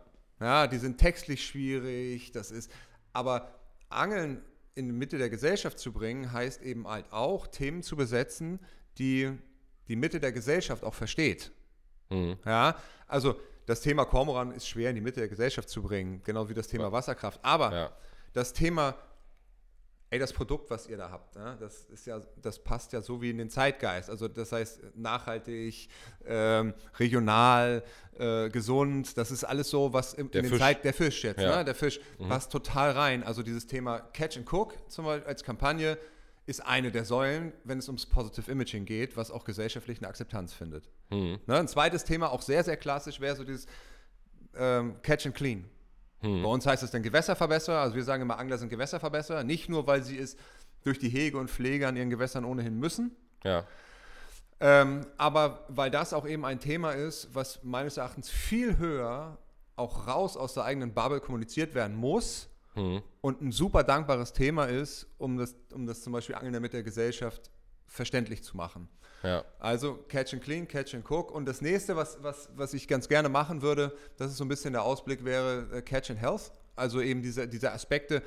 Ja, 0.44 0.68
die 0.68 0.78
sind 0.78 0.98
textlich 0.98 1.46
schwierig, 1.46 2.34
das 2.34 2.52
ist. 2.52 2.70
Aber 3.14 3.56
Angeln 3.90 4.44
in 4.76 4.88
die 4.88 4.94
Mitte 4.94 5.18
der 5.18 5.30
Gesellschaft 5.30 5.80
zu 5.80 5.94
bringen, 5.94 6.34
heißt 6.34 6.62
eben 6.62 6.86
halt 6.88 7.06
auch, 7.12 7.48
Themen 7.48 7.82
zu 7.82 7.96
besetzen, 7.96 8.60
die 8.98 9.32
die 9.88 9.96
Mitte 9.96 10.20
der 10.20 10.34
Gesellschaft 10.34 10.84
auch 10.84 10.94
versteht. 10.94 11.52
mhm. 12.10 12.38
Ja, 12.46 12.76
also 13.08 13.40
das 13.66 13.80
Thema 13.80 14.04
Kormoran 14.04 14.52
ist 14.52 14.68
schwer 14.68 14.90
in 14.90 14.96
die 14.96 15.02
Mitte 15.02 15.22
der 15.22 15.30
Gesellschaft 15.30 15.70
zu 15.70 15.82
bringen, 15.82 16.22
genau 16.26 16.50
wie 16.50 16.54
das 16.54 16.68
Thema 16.68 16.92
Wasserkraft. 16.92 17.40
Aber 17.42 17.74
ja, 17.74 17.92
das 18.34 18.52
Thema, 18.52 18.96
ey, 20.14 20.20
das 20.20 20.32
Produkt, 20.32 20.70
was 20.70 20.88
ihr 20.88 20.98
da 20.98 21.10
habt, 21.10 21.36
ne, 21.36 21.58
das 21.60 21.86
ist 21.86 22.06
ja, 22.06 22.22
das 22.42 22.60
passt 22.60 22.94
ja 22.94 23.02
so 23.02 23.20
wie 23.22 23.32
in 23.32 23.40
den 23.40 23.50
Zeitgeist. 23.50 24.10
Also 24.12 24.28
das 24.28 24.52
heißt 24.52 24.96
nachhaltig, 24.96 25.90
ähm, 26.26 26.76
regional, 27.00 27.84
äh, 28.20 28.50
gesund, 28.50 29.18
das 29.18 29.32
ist 29.32 29.44
alles 29.44 29.70
so, 29.72 29.92
was 29.92 30.14
im, 30.14 30.30
Der 30.30 30.44
in 30.44 30.50
den. 30.52 30.60
Zeit, 30.60 30.84
der 30.86 30.94
Fisch 30.94 31.24
jetzt, 31.24 31.42
Ja. 31.42 31.58
ne, 31.58 31.66
der 31.66 31.74
Fisch 31.74 32.00
passt 32.28 32.52
total 32.52 32.92
rein. 32.92 33.24
Also 33.24 33.42
dieses 33.42 33.66
Thema 33.66 34.00
Catch 34.00 34.38
and 34.38 34.54
Cook 34.54 34.76
zum 34.88 35.06
Beispiel 35.06 35.28
als 35.28 35.44
Kampagne 35.44 35.98
ist 36.46 36.64
eine 36.64 36.92
der 36.92 37.06
Säulen, 37.06 37.52
wenn 37.64 37.80
es 37.80 37.88
ums 37.88 38.06
Positive 38.06 38.52
Imaging 38.52 38.86
geht, 38.86 39.18
was 39.18 39.32
auch 39.32 39.46
gesellschaftlich 39.46 39.98
eine 40.00 40.10
Akzeptanz 40.10 40.54
findet. 40.54 40.90
Mhm. 41.10 41.40
Ne, 41.48 41.58
ein 41.58 41.68
zweites 41.68 42.04
Thema, 42.04 42.32
auch 42.32 42.42
sehr, 42.44 42.64
sehr 42.64 42.78
klassisch, 42.78 43.20
wäre 43.20 43.36
so 43.36 43.44
dieses 43.44 43.66
ähm, 44.56 44.96
Catch 45.02 45.26
and 45.26 45.36
Clean. 45.36 45.66
Bei 46.44 46.50
uns 46.50 46.66
heißt 46.66 46.84
es 46.84 46.92
dann 46.92 47.04
Gewässerverbesserer. 47.04 47.80
Also 47.80 47.96
wir 47.96 48.04
sagen 48.04 48.22
immer, 48.22 48.40
Angler 48.40 48.58
sind 48.58 48.70
Gewässerverbesserer. 48.70 49.44
Nicht 49.44 49.70
nur, 49.70 49.86
weil 49.88 50.04
sie 50.04 50.18
es 50.18 50.38
durch 50.84 51.00
die 51.00 51.10
Hege 51.10 51.38
und 51.38 51.50
Pflege 51.50 51.88
an 51.88 51.96
ihren 51.96 52.10
Gewässern 52.10 52.46
ohnehin 52.46 52.80
müssen, 52.80 53.16
ja, 53.44 53.66
ähm, 54.64 55.06
aber 55.18 55.66
weil 55.68 55.92
das 55.92 56.14
auch 56.14 56.26
eben 56.26 56.46
ein 56.46 56.62
Thema 56.62 56.92
ist, 56.92 57.36
was 57.36 57.62
meines 57.64 57.98
Erachtens 57.98 58.30
viel 58.30 58.78
höher 58.78 59.38
auch 59.76 60.08
raus 60.08 60.38
aus 60.38 60.54
der 60.54 60.64
eigenen 60.64 60.94
Bubble 60.94 61.20
kommuniziert 61.20 61.76
werden 61.76 61.98
muss 61.98 62.48
mhm. 62.76 63.02
und 63.20 63.42
ein 63.42 63.52
super 63.52 63.84
dankbares 63.84 64.32
Thema 64.32 64.66
ist, 64.66 65.08
um 65.18 65.38
das, 65.38 65.56
um 65.74 65.86
das 65.86 66.02
zum 66.02 66.14
Beispiel 66.14 66.36
Angeln 66.36 66.62
mit 66.62 66.72
der 66.72 66.82
Gesellschaft 66.82 67.52
verständlich 67.88 68.42
zu 68.42 68.56
machen. 68.56 68.88
Ja, 69.24 69.44
Also 69.60 69.96
Catch 70.10 70.34
and 70.34 70.44
Clean, 70.44 70.68
Catch 70.68 70.94
and 70.96 71.10
Cook. 71.10 71.32
Und 71.32 71.46
das 71.46 71.62
nächste, 71.62 71.96
was, 71.96 72.22
was, 72.22 72.50
was 72.56 72.74
ich 72.74 72.88
ganz 72.88 73.08
gerne 73.08 73.30
machen 73.30 73.62
würde, 73.62 73.96
das 74.18 74.32
ist 74.32 74.38
so 74.38 74.44
ein 74.46 74.50
bisschen 74.50 74.74
der 74.74 74.84
Ausblick, 74.84 75.24
wäre 75.24 75.68
äh, 75.74 75.82
Catch 75.82 76.12
and 76.12 76.20
Health. 76.22 76.52
Also 76.76 77.02
eben 77.02 77.22
diese, 77.22 77.48
diese 77.48 77.72
Aspekte 77.72 78.22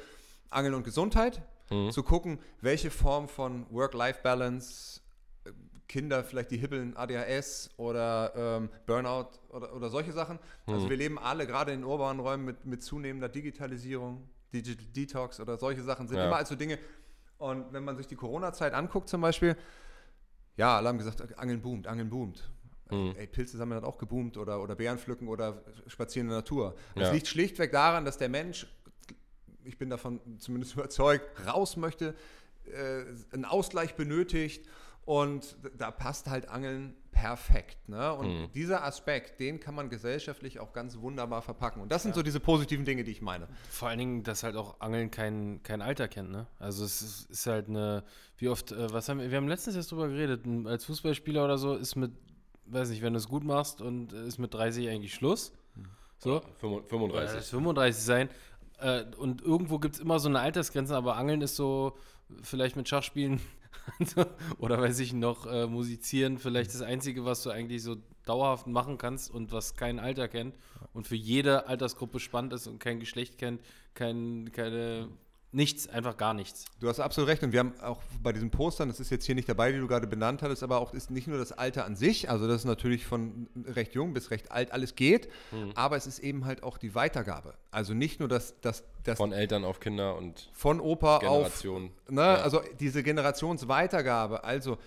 Angeln 0.51 0.75
und 0.75 0.85
Gesundheit. 0.85 1.43
Zu 1.91 2.05
gucken, 2.05 2.39
welche 2.61 2.93
Form 2.93 3.29
von 3.29 3.67
Work-Life-Balance 3.71 5.01
äh, 5.45 5.51
Kinder 5.89 6.23
vielleicht 6.23 6.53
die 6.53 6.59
hibbeln 6.59 6.97
ADHS 6.97 7.71
oder 7.77 8.33
ähm, 8.37 8.71
Burnout 8.87 9.31
oder, 9.49 9.75
oder 9.75 9.89
solche 9.91 10.13
Sachen. 10.13 10.39
Also 10.67 10.89
wir 10.89 10.97
leben 10.97 11.19
alle 11.19 11.45
gerade 11.45 11.73
in 11.73 11.83
urbanen 11.85 12.21
Räumen 12.21 12.45
mit, 12.45 12.65
mit 12.67 12.83
zunehmender 12.85 13.29
Digitalisierung, 13.29 14.29
Digital 14.53 14.87
Detox 14.95 15.41
oder 15.41 15.59
solche 15.59 15.83
Sachen 15.83 16.07
sind 16.07 16.19
Ja. 16.19 16.27
immer 16.27 16.37
also 16.37 16.55
Dinge. 16.55 16.79
Und 17.39 17.73
wenn 17.73 17.83
man 17.85 17.97
sich 17.97 18.07
die 18.07 18.17
Corona-Zeit 18.17 18.73
anguckt 18.73 19.09
zum 19.09 19.21
Beispiel, 19.21 19.57
ja, 20.57 20.77
alle 20.77 20.89
haben 20.89 20.99
gesagt, 20.99 21.39
Angeln 21.39 21.61
boomt, 21.63 21.87
Angeln 21.87 22.09
boomt. 22.11 22.51
Mhm. 22.91 23.15
Ey, 23.17 23.27
Pilze 23.27 23.57
sammeln 23.57 23.81
hat 23.81 23.89
auch 23.89 23.99
geboomt 23.99 24.37
oder, 24.37 24.63
oder 24.63 24.75
Beeren 24.77 24.99
pflücken 24.99 25.29
oder 25.29 25.63
spazieren 25.89 26.27
in 26.29 26.31
der 26.31 26.39
Natur. 26.39 26.75
Das 26.95 27.09
Ja. 27.09 27.15
liegt 27.15 27.27
schlichtweg 27.27 27.73
daran, 27.73 28.05
dass 28.05 28.17
der 28.17 28.29
Mensch, 28.29 28.67
ich 29.65 29.77
bin 29.77 29.91
davon 29.91 30.21
zumindest 30.39 30.75
überzeugt, 30.77 31.27
raus 31.47 31.77
möchte, 31.77 32.15
äh, 32.67 33.05
einen 33.33 33.45
Ausgleich 33.45 33.95
benötigt 33.97 34.69
und 35.05 35.57
da 35.77 35.91
passt 35.91 36.29
halt 36.29 36.49
Angeln 36.49 36.95
perfekt. 37.21 37.89
Ne? 37.89 38.13
Und 38.13 38.29
Mhm. 38.29 38.53
dieser 38.55 38.85
Aspekt, 38.85 39.41
den 39.41 39.59
kann 39.59 39.75
man 39.75 39.89
gesellschaftlich 39.89 40.61
auch 40.61 40.73
ganz 40.75 40.99
wunderbar 40.99 41.41
verpacken. 41.41 41.81
Und 41.81 41.91
das 41.91 42.03
sind 42.03 42.15
so 42.15 42.23
diese 42.23 42.41
positiven 42.41 42.85
Dinge, 42.85 43.05
die 43.05 43.11
ich 43.11 43.23
meine. 43.23 43.49
Vor 43.71 43.89
allen 43.89 43.99
Dingen, 43.99 44.23
dass 44.23 44.43
halt 44.43 44.55
auch 44.55 44.81
Angeln 44.81 45.11
kein, 45.11 45.63
kein 45.63 45.81
Alter 45.81 46.09
kennt, 46.09 46.31
ne? 46.31 46.47
Also 46.59 46.85
es 46.85 47.01
ist, 47.01 47.31
ist 47.31 47.47
halt 47.47 47.69
eine, 47.69 48.05
wie 48.37 48.49
oft, 48.51 48.71
äh, 48.73 48.93
was 48.93 49.09
haben 49.09 49.21
wir, 49.21 49.31
wir 49.31 49.39
haben 49.39 49.49
letztens 49.49 49.77
erst 49.77 49.93
drüber 49.93 50.09
geredet, 50.09 50.45
als 50.67 50.85
Fußballspieler 50.85 51.43
oder 51.45 51.57
so 51.57 51.75
ist 51.75 51.97
mit, 51.97 52.13
weiß 52.67 52.91
nicht, 52.91 53.01
wenn 53.03 53.15
du 53.15 53.19
es 53.19 53.29
gut 53.29 53.45
machst 53.45 53.81
und 53.81 54.13
äh, 54.13 54.27
ist 54.27 54.39
mit 54.39 54.53
30 54.53 54.89
eigentlich 54.89 55.15
Schluss. 55.15 55.53
So. 56.19 56.37
Oder 56.37 56.83
35. 56.89 57.37
das 57.37 57.49
35 57.49 58.03
sein. 58.05 58.29
Äh, 58.79 59.05
und 59.17 59.41
irgendwo 59.41 59.79
gibt 59.79 59.95
es 59.95 60.01
immer 60.03 60.19
so 60.19 60.29
eine 60.29 60.41
Altersgrenze, 60.41 60.95
aber 60.95 61.17
Angeln 61.17 61.41
ist 61.41 61.57
so, 61.57 61.97
vielleicht 62.43 62.77
mit 62.77 62.89
Schachspielen 62.89 63.41
oder 64.59 64.81
weiß 64.81 65.01
ich 65.01 65.13
noch, 65.13 65.47
äh, 65.47 65.67
musizieren, 65.67 66.39
vielleicht 66.39 66.75
das 66.75 66.83
Einzige, 66.83 67.25
was 67.25 67.43
du 67.43 67.51
eigentlich 67.51 67.83
so 67.83 67.97
dauerhaft 68.25 68.67
machen 68.67 68.99
kannst 68.99 69.31
und 69.31 69.53
was 69.53 69.77
kein 69.77 69.99
Alter 69.99 70.29
kennt 70.29 70.55
und 70.93 71.07
für 71.07 71.17
jede 71.17 71.69
Altersgruppe 71.69 72.21
spannend 72.21 72.53
ist 72.53 72.67
und 72.67 72.79
kein 72.79 73.01
Geschlecht 73.01 73.39
kennt, 73.39 73.61
kein, 73.95 74.51
keine, 74.53 75.09
nichts, 75.57 75.89
einfach 75.89 76.17
gar 76.17 76.35
nichts. 76.35 76.67
Du 76.81 76.89
hast 76.89 77.01
absolut 77.01 77.29
recht. 77.31 77.43
Und 77.43 77.53
wir 77.53 77.61
haben 77.61 77.73
auch 77.81 78.01
bei 78.23 78.33
diesen 78.33 78.51
Postern, 78.51 78.89
das 78.89 79.01
ist 79.01 79.11
jetzt 79.11 79.25
hier 79.25 79.35
nicht 79.35 79.49
dabei, 79.49 79.73
die 79.73 79.79
du 79.79 79.87
gerade 79.89 80.07
benannt 80.07 80.43
hattest, 80.43 80.63
aber 80.63 80.79
auch 80.81 80.93
ist 80.95 81.11
nicht 81.11 81.27
nur 81.27 81.39
das 81.39 81.51
Alter 81.53 81.85
an 81.87 81.97
sich, 81.97 82.29
also 82.31 82.47
das 82.47 82.57
ist 82.59 82.65
natürlich 82.67 83.07
von 83.07 83.49
recht 83.67 83.95
jung 83.95 84.13
bis 84.13 84.31
recht 84.31 84.53
alt 84.53 84.71
alles 84.73 84.95
geht, 84.95 85.29
Mhm. 85.53 85.73
aber 85.75 85.97
es 85.97 86.07
ist 86.07 86.19
eben 86.19 86.45
halt 86.45 86.63
auch 86.63 86.77
die 86.79 86.95
Weitergabe. 86.95 87.55
Also 87.71 87.95
nicht 87.95 88.21
nur 88.21 88.29
das, 88.29 88.55
das, 88.61 88.85
das 89.03 89.17
Von 89.17 89.33
Eltern 89.33 89.65
auf 89.65 89.81
Kinder 89.81 90.17
und 90.17 90.51
von 90.53 90.81
Opa 90.81 91.19
Generation. 91.21 91.91
auf, 92.07 92.13
ne, 92.13 92.23
also 92.23 92.61
diese 92.79 93.03
Generationsweitergabe, 93.03 94.45
also 94.45 94.79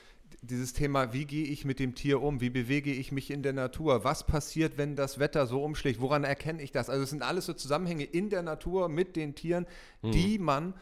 dieses 0.41 0.73
Thema, 0.73 1.13
wie 1.13 1.25
gehe 1.25 1.45
ich 1.45 1.65
mit 1.65 1.79
dem 1.79 1.95
Tier 1.95 2.21
um, 2.21 2.41
wie 2.41 2.49
bewege 2.49 2.91
ich 2.91 3.11
mich 3.11 3.29
in 3.31 3.43
der 3.43 3.53
Natur, 3.53 4.03
was 4.03 4.25
passiert, 4.25 4.77
wenn 4.77 4.95
das 4.95 5.19
Wetter 5.19 5.47
so 5.47 5.63
umschlägt, 5.63 5.99
woran 6.01 6.23
erkenne 6.23 6.61
ich 6.61 6.71
das? 6.71 6.89
Also 6.89 7.03
es 7.03 7.09
sind 7.09 7.21
alles 7.23 7.45
so 7.45 7.53
Zusammenhänge 7.53 8.03
in 8.03 8.29
der 8.29 8.41
Natur 8.43 8.89
mit 8.89 9.15
den 9.15 9.35
Tieren, 9.35 9.65
die 10.03 10.39
man 10.39 10.73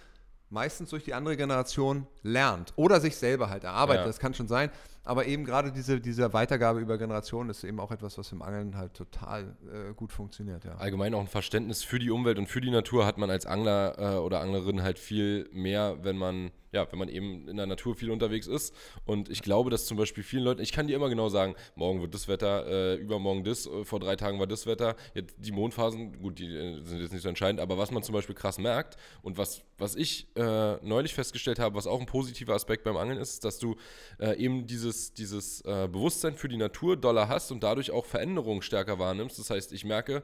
meistens 0.50 0.92
durch 0.92 1.04
die 1.04 1.14
andere 1.14 1.36
Generation 1.36 2.08
lernt 2.24 2.72
oder 2.78 3.02
sich 3.02 3.18
selber 3.18 3.50
halt 3.50 3.64
erarbeitet, 3.66 4.04
Ja. 4.04 4.08
das 4.08 4.20
kann 4.20 4.34
schon 4.34 4.48
sein, 4.48 4.70
aber 5.08 5.26
eben 5.26 5.46
gerade 5.46 5.72
diese, 5.72 6.02
diese 6.02 6.34
Weitergabe 6.34 6.82
über 6.82 6.98
Generationen 6.98 7.50
ist 7.50 7.63
eben 7.63 7.80
auch 7.80 7.91
etwas, 7.91 8.17
was 8.17 8.32
im 8.34 8.41
Angeln 8.41 8.76
halt 8.76 8.93
total 8.93 9.56
äh, 9.72 9.93
gut 9.93 10.12
funktioniert, 10.12 10.65
ja. 10.65 10.76
allgemein 10.76 11.13
auch 11.13 11.22
ein 11.22 11.28
Verständnis 11.28 11.82
für 11.84 11.98
die 11.98 12.12
Umwelt 12.12 12.38
und 12.38 12.48
für 12.48 12.60
die 12.60 12.72
Natur 12.72 13.06
hat 13.06 13.17
man 13.17 13.30
als 13.30 13.46
Angler 13.46 13.96
äh, 13.98 14.17
oder 14.17 14.41
Anglerin 14.41 14.84
halt 14.84 15.00
viel 15.00 15.50
mehr, 15.54 16.00
wenn 16.02 16.17
man, 16.17 16.52
ja, 16.74 16.86
wenn 16.91 17.00
man 17.00 17.08
eben 17.08 17.48
in 17.48 17.56
der 17.56 17.67
Natur 17.67 17.96
viel 17.96 18.12
unterwegs 18.12 18.48
ist. 18.48 18.76
Und 19.06 19.30
ich 19.30 19.41
glaube, 19.41 19.70
dass 19.70 19.86
zum 19.86 19.96
Beispiel 19.96 20.24
vielen 20.24 20.43
Leuten, 20.43 20.62
ich 20.62 20.74
kann 20.74 20.88
dir 20.88 20.98
immer 20.98 21.08
genau 21.08 21.30
sagen, 21.30 21.56
morgen 21.76 22.02
wird 22.02 22.13
das 22.13 22.28
Wetter, 22.28 22.67
äh, 22.67 22.96
übermorgen 22.96 23.46
das, 23.46 23.65
äh, 23.65 23.86
vor 23.86 24.02
drei 24.02 24.17
Tagen 24.17 24.39
war 24.39 24.48
das 24.48 24.65
Wetter. 24.65 24.98
Jetzt 25.13 25.36
die 25.38 25.54
Mondphasen, 25.54 26.22
gut, 26.22 26.39
die 26.39 26.54
äh, 26.54 26.82
sind 26.84 27.00
jetzt 27.00 27.13
nicht 27.13 27.24
so 27.24 27.30
entscheidend, 27.30 27.62
aber 27.62 27.78
was 27.78 27.91
man 27.91 28.04
zum 28.04 28.12
Beispiel 28.13 28.36
krass 28.36 28.58
merkt 28.58 28.98
und 29.22 29.38
was, 29.38 29.62
was 29.78 29.96
ich 29.96 30.28
äh, 30.36 30.76
neulich 30.86 31.13
festgestellt 31.13 31.60
habe, 31.60 31.76
was 31.76 31.88
auch 31.88 32.02
ein 32.02 32.06
positiver 32.06 32.56
Aspekt 32.56 32.84
beim 32.84 32.98
Angeln 32.98 33.20
ist, 33.20 33.46
dass 33.46 33.60
du 33.60 33.76
eben 34.20 34.65
dieses, 34.65 34.97
dieses 35.14 35.62
äh, 35.62 35.88
Bewusstsein 35.92 36.36
für 36.36 36.48
die 36.48 36.58
Natur 36.58 36.98
doller 36.98 37.28
hast 37.28 37.52
und 37.52 37.62
dadurch 37.64 37.92
auch 37.92 38.06
Veränderungen 38.06 38.62
stärker 38.62 39.00
wahrnimmst. 39.00 39.40
Das 39.40 39.50
heißt, 39.50 39.72
ich 39.74 39.86
merke, 39.86 40.24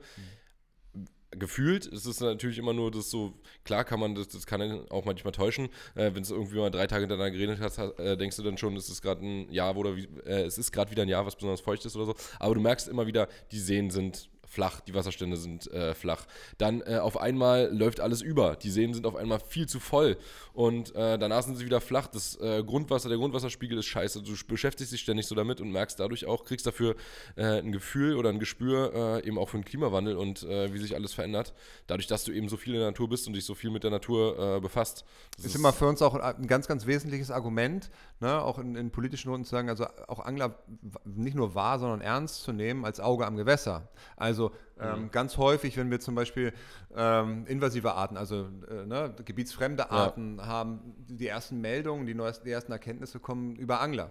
gefühlt 1.32 1.86
ist 1.88 2.06
es 2.06 2.20
natürlich 2.20 2.58
immer 2.60 2.74
nur 2.74 2.92
das 2.92 3.10
so, 3.10 3.34
klar 3.64 3.84
kann 3.84 4.00
man 4.00 4.14
das, 4.16 4.28
das 4.28 4.46
kann 4.46 4.88
auch 4.90 5.06
manchmal 5.06 5.32
täuschen, 5.34 5.70
äh, 5.96 6.12
wenn 6.14 6.22
es 6.22 6.30
irgendwie 6.32 6.58
mal 6.58 6.70
drei 6.70 6.88
Tage 6.88 7.02
hintereinander 7.02 7.32
geregnet 7.32 7.60
hat, 7.60 7.78
ha- 7.78 7.94
äh, 7.98 8.16
denkst 8.18 8.38
du 8.38 8.44
dann 8.44 8.58
schon, 8.58 8.76
es 8.76 8.90
ist 8.90 9.02
gerade 9.02 9.26
ein 9.26 9.52
Jahr 9.52 9.76
oder 9.76 9.96
wie, 9.96 10.08
äh, 10.26 10.44
es 10.44 10.58
ist 10.58 10.72
gerade 10.72 10.92
wieder 10.92 11.02
ein 11.04 11.10
Jahr, 11.10 11.26
was 11.26 11.36
besonders 11.36 11.62
feucht 11.62 11.86
ist 11.86 11.96
oder 11.96 12.06
so, 12.06 12.16
aber 12.40 12.54
du 12.56 12.62
merkst 12.62 12.88
immer 12.88 13.08
wieder, 13.08 13.28
die 13.52 13.60
Seen 13.60 13.90
sind 13.90 14.30
flach, 14.54 14.82
die 14.82 14.94
Wasserstände 14.94 15.36
sind 15.36 15.70
äh, 15.72 15.96
flach. 15.96 16.26
Dann 16.58 16.82
äh, 16.82 16.98
auf 16.98 17.18
einmal 17.18 17.70
läuft 17.76 18.00
alles 18.00 18.22
über. 18.22 18.56
Die 18.56 18.70
Seen 18.70 18.94
sind 18.94 19.06
auf 19.06 19.16
einmal 19.16 19.39
viel 19.39 19.68
zu 19.68 19.80
voll 19.80 20.18
und 20.54 20.96
äh, 20.96 21.18
danach 21.18 21.42
sind 21.44 21.56
sie 21.56 21.66
wieder 21.66 21.82
flach. 21.82 22.08
Das 22.08 22.39
äh, 22.39 22.63
Grundwasser, 22.63 23.10
der 23.10 23.18
Grundwasserspiegel 23.18 23.80
ist 23.80 23.88
scheiße. 23.88 24.22
Du 24.22 24.34
beschäftigst 24.48 24.94
dich 24.94 25.02
ständig 25.02 25.26
so 25.26 25.34
damit 25.34 25.60
und 25.60 25.72
merkst 25.72 26.00
dadurch 26.00 26.28
auch, 26.28 26.46
kriegst 26.46 26.68
dafür 26.68 26.96
äh, 27.36 27.60
ein 27.60 27.72
Gefühl 27.72 28.16
oder 28.16 28.30
ein 28.30 28.39
Gespür 28.39 29.22
äh, 29.24 29.28
eben 29.28 29.39
auch 29.39 29.50
für 29.50 29.58
den 29.58 29.66
Klimawandel 29.66 30.16
und 30.18 30.44
wie 30.44 30.78
sich 30.78 30.96
alles 30.96 31.13
verändert. 31.13 31.54
Dadurch, 31.88 32.08
dass 32.08 32.24
du 32.24 32.32
eben 32.32 32.50
so 32.50 32.58
viel 32.58 32.74
in 32.74 32.80
der 32.80 32.89
Natur 32.89 33.10
bist 33.10 33.28
und 33.28 33.34
dich 33.34 33.46
so 33.46 33.56
viel 33.56 33.70
mit 33.70 33.84
der 33.84 33.92
Natur 33.92 34.60
befasst. 34.62 35.06
Das 35.38 35.46
ist 35.46 35.56
immer 35.56 35.72
für 35.74 35.88
uns 35.88 36.02
auch 36.02 36.16
ein 36.16 36.48
ganz, 36.48 36.68
ganz 36.68 36.86
wesentliches 36.86 37.32
Argument, 37.32 37.89
ne, 38.20 38.42
auch 38.42 38.60
in, 38.60 38.76
in 38.76 38.92
politischen 38.92 39.30
Runden 39.30 39.46
zu 39.46 39.52
sagen, 39.52 39.70
also 39.70 39.86
auch 40.08 40.20
Angler 40.20 40.60
nicht 41.06 41.36
nur 41.36 41.56
wahr, 41.56 41.80
sondern 41.80 42.02
ernst 42.02 42.44
zu 42.44 42.52
nehmen 42.52 42.86
als 42.86 43.00
Auge 43.00 43.26
am 43.26 43.38
Gewässer. 43.38 43.88
Also 44.18 44.42
ähm, 44.79 45.12
ganz 45.12 45.38
häufig, 45.38 45.77
wenn 45.77 45.89
wir 45.91 45.99
zum 45.99 46.15
Beispiel 46.15 46.53
ähm, 46.95 47.45
invasive 47.47 47.93
Arten, 47.93 48.17
also 48.17 48.47
äh, 48.69 48.86
ne, 48.86 49.13
gebietsfremde 49.23 49.91
Arten 49.91 50.45
haben, 50.45 50.95
die 51.08 51.27
ersten 51.27 51.62
Meldungen, 51.62 52.06
die, 52.06 52.13
neuesten, 52.15 52.45
die 52.45 52.51
ersten 52.51 52.71
Erkenntnisse 52.71 53.19
kommen 53.19 53.56
über 53.56 53.79
Angler. 53.82 54.10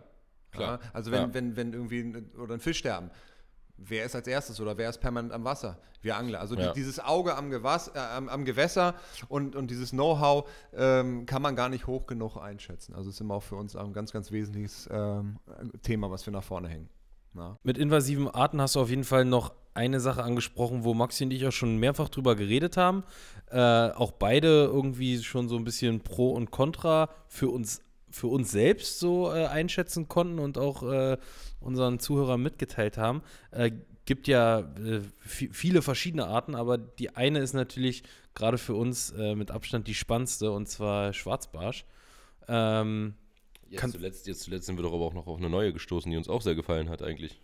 Klar. 0.53 0.81
Ja, 0.83 0.91
also 0.93 1.11
wenn, 1.11 1.23
Ja. 1.23 1.35
wenn, 1.35 1.57
wenn 1.57 1.73
irgendwie 1.73 2.01
ein, 2.01 2.31
oder 2.39 2.55
ein 2.55 2.61
Fischsterben, 2.61 3.11
wer 3.79 4.05
ist 4.05 4.15
als 4.15 4.27
erstes 4.29 4.61
oder 4.61 4.77
wer 4.77 4.91
ist 4.91 4.99
permanent 4.99 5.33
am 5.33 5.45
Wasser? 5.45 5.79
Wir 6.03 6.17
Angler. 6.17 6.41
Also 6.41 6.57
Ja. 6.57 6.69
die, 6.69 6.75
dieses 6.81 7.01
Auge 7.01 7.35
am, 7.37 7.51
Gewass, 7.51 7.89
äh, 7.95 7.99
am, 7.99 8.29
am 8.29 8.45
Gewässer 8.45 8.95
und, 9.29 9.57
und 9.57 9.71
dieses 9.71 9.91
Know-how 9.91 10.49
ähm, 10.75 11.27
kann 11.27 11.43
man 11.43 11.57
gar 11.57 11.69
nicht 11.69 11.87
hoch 11.87 12.07
genug 12.07 12.37
einschätzen. 12.37 12.95
Also 12.95 13.11
ist 13.11 13.21
immer 13.21 13.35
auch 13.35 13.43
für 13.43 13.57
uns 13.57 13.75
ein 13.77 13.93
ganz, 13.93 14.13
ganz 14.13 14.31
wesentliches 14.31 14.89
ähm, 14.93 15.39
Thema, 15.83 16.11
was 16.11 16.27
wir 16.27 16.33
nach 16.33 16.45
vorne 16.45 16.69
hängen. 16.69 16.89
Na? 17.35 17.57
Mit 17.63 17.79
invasiven 17.79 18.29
Arten 18.29 18.61
hast 18.61 18.75
du 18.77 18.81
auf 18.81 18.91
jeden 18.91 19.05
Fall 19.05 19.25
noch 19.25 19.55
eine 19.75 20.01
Sache 20.01 20.23
angesprochen, 20.23 20.85
wo 20.85 20.95
Maxi 20.95 21.25
und 21.25 21.33
ich 21.33 21.47
auch 21.47 21.53
schon 21.53 21.79
mehrfach 21.79 22.09
drüber 22.09 22.35
geredet 22.37 22.77
haben. 22.77 23.05
Äh, 23.51 23.59
auch 23.59 24.13
beide 24.13 24.65
irgendwie 24.65 25.23
schon 25.23 25.49
so 25.49 25.57
ein 25.57 25.65
bisschen 25.65 26.01
Pro 26.01 26.33
und 26.33 26.51
Contra 26.51 27.09
für 27.29 27.49
uns, 27.49 27.83
für 28.11 28.27
uns 28.27 28.51
selbst 28.51 28.99
so 28.99 29.33
äh, 29.33 29.47
einschätzen 29.47 30.09
konnten 30.09 30.39
und 30.39 30.59
auch 30.59 30.83
äh, 30.83 31.17
unseren 31.61 31.99
Zuhörern 31.99 32.43
mitgeteilt 32.43 32.99
haben. 32.99 33.23
Äh, 33.51 33.73
gibt 34.05 34.27
ja 34.29 34.61
äh, 34.61 35.01
vi- 35.27 35.53
viele 35.53 35.81
verschiedene 35.81 36.27
Arten, 36.27 36.55
aber 36.55 36.77
die 36.77 37.15
eine 37.15 37.39
ist 37.39 37.53
natürlich 37.55 38.03
gerade 38.35 38.59
für 38.59 38.75
uns 38.75 39.11
äh, 39.13 39.35
mit 39.35 39.51
Abstand 39.51 39.87
die 39.87 39.95
spannendste 39.95 40.51
und 40.51 40.69
zwar 40.69 41.13
Schwarzbarsch. 41.13 41.85
Ähm, 42.49 43.15
Jetzt 43.69 43.93
zuletzt, 43.93 44.27
jetzt 44.27 44.43
zuletzt 44.43 44.67
sind 44.67 44.77
wir 44.77 44.83
doch 44.83 44.93
aber 44.93 45.05
auch 45.05 45.15
noch 45.15 45.27
auf 45.27 45.39
eine 45.39 45.49
neue 45.49 45.73
gestoßen, 45.73 46.11
die 46.11 46.19
uns 46.19 46.29
auch 46.29 46.43
sehr 46.43 46.55
gefallen 46.55 46.91
hat 46.91 47.01
eigentlich. 47.01 47.41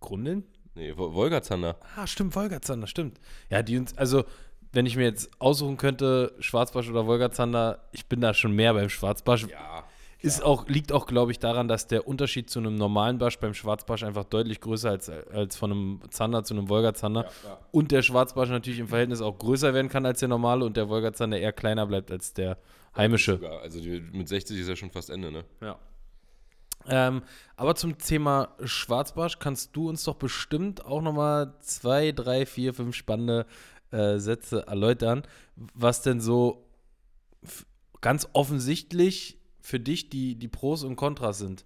Grundeln? 0.00 0.44
Nee, 0.74 0.92
Wo- 0.96 1.12
Wolgazander. 1.14 1.76
Ah, 1.96 2.06
stimmt, 2.06 2.34
Wolgazander, 2.34 2.86
stimmt. 2.86 3.18
Ja, 3.50 3.62
die 3.62 3.76
uns, 3.78 3.96
also, 3.98 4.24
wenn 4.72 4.86
ich 4.86 4.96
mir 4.96 5.04
jetzt 5.04 5.30
aussuchen 5.38 5.76
könnte, 5.76 6.32
Schwarzbarsch 6.40 6.88
oder 6.88 7.06
Wolgazander, 7.06 7.84
ich 7.92 8.06
bin 8.06 8.20
da 8.20 8.32
schon 8.32 8.52
mehr 8.52 8.72
beim 8.74 8.88
Schwarzbarsch. 8.88 9.46
Ja. 9.48 9.84
Ist 10.20 10.40
auch, 10.44 10.68
liegt 10.68 10.92
auch, 10.92 11.06
glaube 11.06 11.32
ich, 11.32 11.40
daran, 11.40 11.66
dass 11.66 11.88
der 11.88 12.06
Unterschied 12.06 12.48
zu 12.48 12.60
einem 12.60 12.76
normalen 12.76 13.18
Barsch 13.18 13.40
beim 13.40 13.54
Schwarzbarsch 13.54 14.04
einfach 14.04 14.22
deutlich 14.22 14.60
größer 14.60 14.88
als, 14.90 15.10
als 15.10 15.56
von 15.56 15.72
einem 15.72 16.00
Zander 16.10 16.44
zu 16.44 16.54
einem 16.54 16.68
Wolgazander. 16.68 17.24
ja. 17.44 17.58
Und 17.72 17.90
der 17.90 18.02
Schwarzbarsch 18.02 18.48
natürlich 18.48 18.78
im 18.78 18.86
Verhältnis 18.86 19.20
auch 19.20 19.36
größer 19.36 19.74
werden 19.74 19.88
kann 19.88 20.06
als 20.06 20.20
der 20.20 20.28
normale 20.28 20.64
und 20.64 20.76
der 20.76 20.88
Wolgazander 20.88 21.38
eher 21.40 21.52
kleiner 21.52 21.86
bleibt 21.86 22.12
als 22.12 22.32
der 22.34 22.56
heimische. 22.96 23.32
Sogar. 23.32 23.62
Also 23.62 23.80
die, 23.80 24.00
mit 24.12 24.28
60 24.28 24.60
ist 24.60 24.68
ja 24.68 24.76
schon 24.76 24.90
fast 24.92 25.10
Ende, 25.10 25.32
ne? 25.32 25.44
Ja. 25.60 25.76
Ähm, 26.88 27.22
aber 27.56 27.74
zum 27.74 27.98
Thema 27.98 28.56
Schwarzbarsch 28.64 29.38
kannst 29.38 29.76
du 29.76 29.88
uns 29.88 30.04
doch 30.04 30.16
bestimmt 30.16 30.84
auch 30.84 31.00
nochmal 31.00 31.54
zwei, 31.60 32.12
drei, 32.12 32.46
vier, 32.46 32.74
fünf 32.74 32.96
spannende 32.96 33.46
äh, 33.90 34.18
Sätze 34.18 34.66
erläutern, 34.66 35.22
was 35.56 36.02
denn 36.02 36.20
so 36.20 36.66
ganz 38.00 38.28
offensichtlich 38.32 39.38
für 39.60 39.80
dich 39.80 40.10
die, 40.10 40.34
die 40.34 40.48
Pros 40.48 40.82
und 40.82 40.96
Kontras 40.96 41.38
sind. 41.38 41.64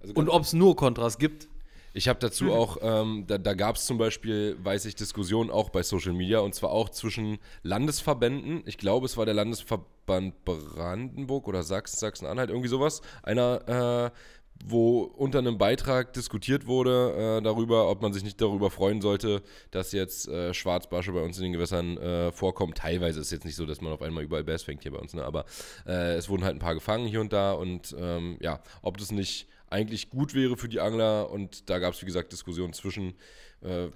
Also 0.00 0.14
Und 0.14 0.28
ob 0.28 0.42
es 0.42 0.52
nur 0.52 0.76
Kontras 0.76 1.18
gibt. 1.18 1.48
Ich 1.92 2.06
habe 2.06 2.20
dazu 2.20 2.52
auch, 2.52 2.76
ähm, 2.82 3.24
da, 3.26 3.36
da 3.38 3.54
gab 3.54 3.74
es 3.74 3.86
zum 3.86 3.98
Beispiel, 3.98 4.56
weiß 4.62 4.84
ich, 4.84 4.94
Diskussionen 4.94 5.50
auch 5.50 5.70
bei 5.70 5.82
Social 5.82 6.12
Media 6.12 6.38
und 6.38 6.54
zwar 6.54 6.70
auch 6.70 6.88
zwischen 6.90 7.38
Landesverbänden. 7.62 8.62
Ich 8.66 8.78
glaube, 8.78 9.06
es 9.06 9.16
war 9.16 9.24
der 9.24 9.34
Landesverband 9.34 10.44
Brandenburg 10.44 11.48
oder 11.48 11.64
Sachsen, 11.64 11.98
Sachsen-Anhalt, 11.98 12.50
irgendwie 12.50 12.68
sowas. 12.68 13.00
Einer, 13.24 14.12
äh, 14.12 14.18
wo 14.64 15.02
unter 15.02 15.38
einem 15.38 15.58
Beitrag 15.58 16.12
diskutiert 16.12 16.66
wurde 16.66 17.38
äh, 17.38 17.42
darüber, 17.42 17.90
ob 17.90 18.02
man 18.02 18.12
sich 18.12 18.22
nicht 18.22 18.40
darüber 18.40 18.70
freuen 18.70 19.00
sollte, 19.00 19.42
dass 19.70 19.92
jetzt 19.92 20.28
äh, 20.28 20.52
Schwarzbarsche 20.52 21.12
bei 21.12 21.22
uns 21.22 21.38
in 21.38 21.44
den 21.44 21.52
Gewässern 21.52 21.96
äh, 21.96 22.32
vorkommen. 22.32 22.74
Teilweise 22.74 23.20
ist 23.20 23.26
es 23.26 23.32
jetzt 23.32 23.44
nicht 23.44 23.56
so, 23.56 23.66
dass 23.66 23.80
man 23.80 23.92
auf 23.92 24.02
einmal 24.02 24.24
überall 24.24 24.44
Bass 24.44 24.62
fängt 24.62 24.82
hier 24.82 24.92
bei 24.92 24.98
uns, 24.98 25.14
ne? 25.14 25.24
aber 25.24 25.44
äh, 25.86 26.14
es 26.14 26.28
wurden 26.28 26.44
halt 26.44 26.56
ein 26.56 26.60
paar 26.60 26.74
gefangen 26.74 27.06
hier 27.06 27.20
und 27.20 27.32
da 27.32 27.52
und 27.52 27.94
ähm, 27.98 28.36
ja, 28.40 28.60
ob 28.82 28.98
das 28.98 29.12
nicht 29.12 29.48
eigentlich 29.68 30.10
gut 30.10 30.34
wäre 30.34 30.56
für 30.56 30.68
die 30.68 30.80
Angler 30.80 31.30
und 31.30 31.70
da 31.70 31.78
gab 31.78 31.94
es, 31.94 32.02
wie 32.02 32.06
gesagt, 32.06 32.32
Diskussionen 32.32 32.72
zwischen 32.72 33.14
äh, 33.62 33.88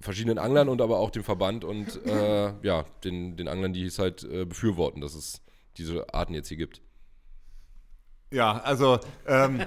verschiedenen 0.00 0.38
Anglern 0.38 0.68
und 0.68 0.80
aber 0.80 0.98
auch 0.98 1.10
dem 1.10 1.22
Verband 1.22 1.64
und 1.64 2.04
äh, 2.06 2.52
ja, 2.62 2.84
den, 3.04 3.36
den 3.36 3.46
Anglern, 3.46 3.72
die 3.72 3.84
es 3.84 3.98
halt 3.98 4.26
befürworten, 4.48 5.00
dass 5.00 5.14
es 5.14 5.42
diese 5.76 6.12
Arten 6.12 6.34
jetzt 6.34 6.48
hier 6.48 6.56
gibt. 6.56 6.80
Ja, 8.30 8.58
also 8.58 8.98
ähm, 9.26 9.62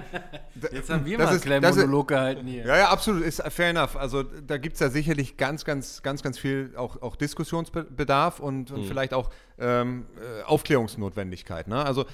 Jetzt 0.70 0.88
haben 0.88 1.04
wir 1.04 1.18
Das 1.18 1.24
mal 1.24 1.28
einen 1.30 1.36
ist- 1.38 1.42
kleinen 1.44 1.62
das 1.62 1.72
ist- 1.76 1.82
Monolog 1.82 2.08
gehalten 2.08 2.46
hier. 2.46 2.64
Ja, 2.64 2.76
ja, 2.76 2.88
absolut, 2.90 3.22
ist 3.24 3.42
fair 3.50 3.70
enough. 3.70 3.96
Also 3.96 4.22
da 4.22 4.56
gibt 4.56 4.74
es 4.74 4.80
ja 4.80 4.88
sicherlich 4.88 5.36
ganz, 5.36 5.64
ganz, 5.64 6.00
ganz, 6.02 6.22
ganz 6.22 6.38
viel 6.38 6.72
auch, 6.76 7.02
auch 7.02 7.16
Diskussionsbedarf 7.16 8.38
und, 8.38 8.70
und 8.70 8.84
vielleicht 8.86 9.14
auch 9.14 9.30
ähm, 9.58 10.06
äh, 10.16 10.42
Aufklärungsnotwendigkeit. 10.44 11.66
Ne? 11.66 11.84
Also 11.84 12.04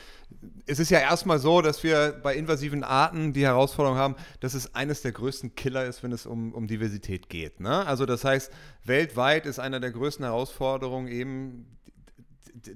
es 0.64 0.78
ist 0.78 0.88
ja 0.90 1.00
erstmal 1.00 1.38
so, 1.38 1.60
dass 1.60 1.82
wir 1.82 2.18
bei 2.22 2.34
invasiven 2.34 2.82
Arten 2.82 3.34
die 3.34 3.44
Herausforderung 3.44 3.98
haben, 3.98 4.16
dass 4.40 4.54
es 4.54 4.74
eines 4.74 5.02
der 5.02 5.12
größten 5.12 5.54
Killer 5.54 5.84
ist, 5.84 6.02
wenn 6.02 6.12
es 6.12 6.24
um, 6.24 6.54
um 6.54 6.66
Diversität 6.66 7.28
geht. 7.28 7.60
Ne? 7.60 7.86
Also 7.86 8.06
das 8.06 8.24
heißt, 8.24 8.50
weltweit 8.84 9.44
ist 9.44 9.58
einer 9.58 9.80
der 9.80 9.90
größten 9.90 10.24
Herausforderungen 10.24 11.08
eben 11.08 11.66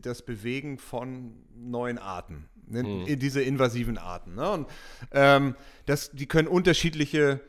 das 0.01 0.23
Bewegen 0.23 0.79
von 0.79 1.33
neuen 1.57 1.99
Arten, 1.99 2.49
ne? 2.73 3.05
in 3.07 3.19
diese 3.19 3.43
invasiven 3.43 3.99
Arten. 3.99 4.35
Ne? 4.35 4.51
Und 4.51 4.69
ähm, 5.13 5.55
das, 5.87 6.11
die 6.11 6.27
können 6.27 6.49
unterschiedliche 6.49 7.41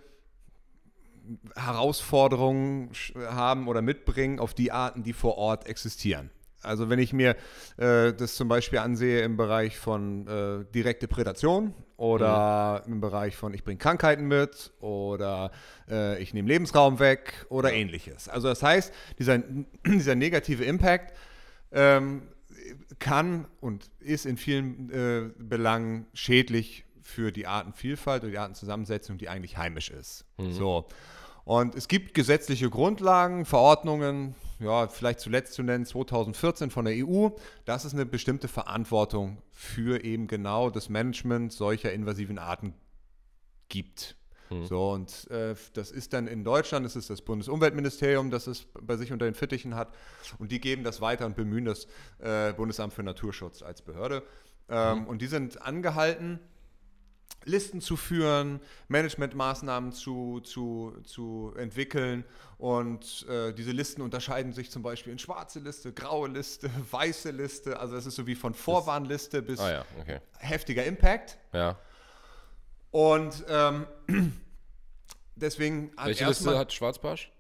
Herausforderungen 1.55 2.91
haben 3.27 3.67
oder 3.67 3.81
mitbringen 3.81 4.39
auf 4.39 4.53
die 4.53 4.71
Arten, 4.71 5.03
die 5.03 5.13
vor 5.13 5.37
Ort 5.37 5.67
existieren. 5.67 6.29
Also 6.63 6.89
wenn 6.89 6.99
ich 6.99 7.13
mir 7.13 7.35
äh, 7.77 8.13
das 8.13 8.35
zum 8.35 8.47
Beispiel 8.47 8.79
ansehe 8.79 9.21
im 9.23 9.35
Bereich 9.35 9.77
von 9.77 10.27
äh, 10.27 10.65
direkte 10.73 11.07
Prädation 11.07 11.73
oder 11.97 12.83
im 12.87 13.01
Bereich 13.01 13.35
von 13.35 13.53
ich 13.53 13.63
bringe 13.63 13.77
Krankheiten 13.77 14.27
mit 14.27 14.71
oder 14.79 15.51
äh, 15.89 16.21
ich 16.21 16.33
nehme 16.33 16.47
Lebensraum 16.47 16.99
weg 16.99 17.45
oder 17.49 17.73
ähnliches. 17.73 18.29
Also 18.29 18.47
das 18.47 18.63
heißt, 18.63 18.93
dieser, 19.19 19.39
dieser 19.85 20.15
negative 20.15 20.63
Impact 20.63 21.13
ähm, 21.71 22.23
kann 22.99 23.47
und 23.61 23.89
ist 23.99 24.25
in 24.25 24.37
vielen 24.37 24.89
äh, 24.89 25.29
Belangen 25.37 26.05
schädlich 26.13 26.85
für 27.01 27.31
die 27.31 27.47
Artenvielfalt 27.47 28.23
und 28.23 28.31
die 28.31 28.37
Artenzusammensetzung, 28.37 29.17
die 29.17 29.29
eigentlich 29.29 29.57
heimisch 29.57 29.89
ist. 29.89 30.25
So. 30.37 30.87
Und 31.45 31.75
es 31.75 31.89
gibt 31.89 32.13
gesetzliche 32.13 32.69
Grundlagen, 32.69 33.45
Verordnungen, 33.45 34.35
ja, 34.59 34.87
vielleicht 34.87 35.19
zuletzt 35.19 35.53
zu 35.53 35.63
nennen 35.63 35.85
2014 35.85 36.69
von 36.69 36.85
der 36.85 37.05
EU, 37.05 37.29
dass 37.65 37.83
es 37.83 37.93
eine 37.93 38.05
bestimmte 38.05 38.47
Verantwortung 38.47 39.41
für 39.51 40.03
eben 40.03 40.27
genau 40.27 40.69
das 40.69 40.87
Management 40.87 41.51
solcher 41.51 41.91
invasiven 41.91 42.39
Arten 42.39 42.73
gibt. 43.67 44.15
So, 44.65 44.91
und 44.91 45.29
äh, 45.31 45.55
das 45.73 45.91
ist 45.91 46.13
dann 46.13 46.27
in 46.27 46.43
Deutschland, 46.43 46.85
das 46.85 46.95
ist 46.95 47.09
das 47.09 47.21
Bundesumweltministerium, 47.21 48.29
das 48.31 48.47
es 48.47 48.65
bei 48.81 48.95
sich 48.97 49.11
unter 49.11 49.25
den 49.25 49.35
Fittichen 49.35 49.75
hat. 49.75 49.93
Und 50.39 50.51
die 50.51 50.59
geben 50.59 50.83
das 50.83 51.01
weiter 51.01 51.25
und 51.25 51.35
bemühen 51.35 51.65
das 51.65 51.87
äh, 52.19 52.53
Bundesamt 52.53 52.93
für 52.93 53.03
Naturschutz 53.03 53.61
als 53.61 53.81
Behörde. 53.81 54.23
Ähm, 54.69 55.07
Und 55.07 55.21
die 55.21 55.27
sind 55.27 55.61
angehalten, 55.61 56.39
Listen 57.45 57.81
zu 57.81 57.97
führen, 57.97 58.61
Managementmaßnahmen 58.87 59.91
zu, 59.91 60.39
zu, 60.41 60.93
zu 61.03 61.53
entwickeln. 61.57 62.23
Und 62.57 63.25
äh, 63.27 63.53
diese 63.53 63.71
Listen 63.71 64.01
unterscheiden 64.01 64.53
sich 64.53 64.71
zum 64.71 64.81
Beispiel 64.81 65.11
in 65.11 65.19
schwarze 65.19 65.59
Liste, 65.59 65.91
graue 65.91 66.29
Liste, 66.29 66.69
weiße 66.91 67.31
Liste. 67.31 67.79
Also 67.79 67.95
das 67.95 68.05
ist 68.05 68.15
so 68.15 68.27
wie 68.27 68.35
von 68.35 68.53
Vorwarnliste 68.53 69.41
bis 69.41 69.59
Ah 69.59 69.71
ja, 69.71 69.85
okay. 69.99 70.19
heftiger 70.37 70.85
Impact. 70.85 71.37
Ja. 71.51 71.77
Und 72.93 73.43
ähm, 73.49 73.87
deswegen 75.35 75.91
hat 75.97 76.07
Welche 76.07 76.25
Liste 76.27 76.57
hat 76.57 76.71
Schwarzbarsch? 76.71 77.31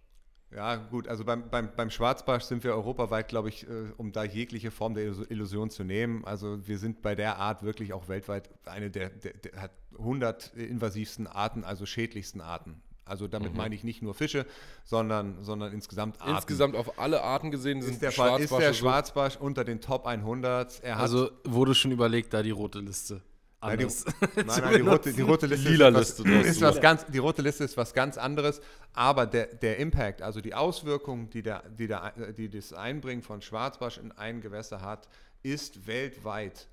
Ja, 0.51 0.75
gut, 0.75 1.07
also 1.07 1.23
beim, 1.25 1.49
beim, 1.49 1.69
beim 1.75 1.89
Schwarzbarsch 1.89 2.43
sind 2.43 2.63
wir 2.63 2.73
europaweit, 2.75 3.27
glaube 3.27 3.49
ich, 3.49 3.67
äh, 3.67 3.91
um 3.97 4.11
da 4.11 4.23
jegliche 4.23 4.71
Form 4.71 4.93
der 4.95 5.05
Illus- 5.05 5.29
Illusion 5.31 5.69
zu 5.69 5.83
nehmen. 5.83 6.25
Also 6.25 6.67
wir 6.67 6.77
sind 6.79 7.01
bei 7.03 7.13
der 7.15 7.37
Art 7.37 7.61
wirklich 7.63 7.93
auch 7.93 8.07
weltweit 8.07 8.49
eine 8.65 8.89
der, 8.91 9.09
der, 9.09 9.33
der 9.33 9.61
hat 9.61 9.71
100 9.97 10.53
invasivsten 10.55 11.27
Arten, 11.27 11.63
also 11.63 11.85
schädlichsten 11.85 12.41
Arten. 12.41 12.81
Also 13.05 13.27
damit 13.27 13.53
meine 13.55 13.75
ich 13.75 13.83
nicht 13.83 14.01
nur 14.01 14.13
Fische, 14.15 14.45
sondern, 14.85 15.43
sondern 15.43 15.71
insgesamt 15.73 16.19
Arten. 16.21 16.35
Insgesamt 16.35 16.75
auf 16.75 16.97
alle 16.99 17.21
Arten 17.21 17.51
gesehen 17.51 17.81
sind 17.81 17.93
ist 17.93 18.01
der, 18.01 18.11
Fall, 18.11 18.39
ist 18.41 18.51
der 18.51 18.73
so- 18.73 18.79
Schwarzbarsch 18.79 19.37
unter 19.37 19.63
den 19.63 19.81
Top 19.81 20.05
100. 20.07 20.83
Er 20.83 20.95
hat 20.95 21.01
Also 21.01 21.29
wurde 21.43 21.75
schon 21.75 21.91
überlegt, 21.91 22.33
da 22.33 22.41
die 22.41 22.51
rote 22.51 22.79
Liste. 22.79 23.21
Nein, 23.63 23.77
die, 23.77 23.83
anders 23.85 24.05
nein, 24.35 24.45
nein, 24.45 24.75
die, 24.75 24.81
rote, 24.81 25.13
die 25.13 25.21
rote 25.21 25.45
Liste 25.47 25.69
Lila 25.69 25.87
ist, 25.99 26.19
was, 26.19 26.45
ist 26.45 26.61
was 26.61 26.81
ganz, 26.81 27.05
die 27.05 27.17
rote 27.17 27.41
Liste 27.41 27.63
ist 27.63 27.77
was 27.77 27.93
ganz 27.93 28.17
anderes, 28.17 28.61
aber 28.93 29.25
der, 29.25 29.47
der 29.47 29.77
Impact, 29.77 30.21
also 30.21 30.41
die 30.41 30.53
Auswirkung, 30.53 31.29
die, 31.29 31.41
der, 31.41 31.63
die, 31.69 31.87
der, 31.87 32.13
die 32.37 32.49
das 32.49 32.73
Einbringen 32.73 33.21
von 33.21 33.41
Schwarzbarsch 33.41 33.97
in 33.97 34.11
ein 34.11 34.41
Gewässer 34.41 34.81
hat, 34.81 35.07
ist 35.43 35.87
weltweit 35.87 36.67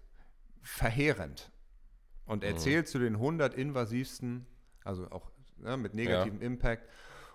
verheerend. 0.63 1.51
Und 2.27 2.45
er 2.45 2.57
zählt 2.57 2.87
zu 2.87 2.99
den 2.99 3.15
100 3.15 3.55
invasivsten, 3.55 4.47
also 4.85 5.09
auch 5.11 5.31
ne, 5.59 5.77
mit 5.77 5.95
negativem 5.95 6.41
Impact. 6.41 6.89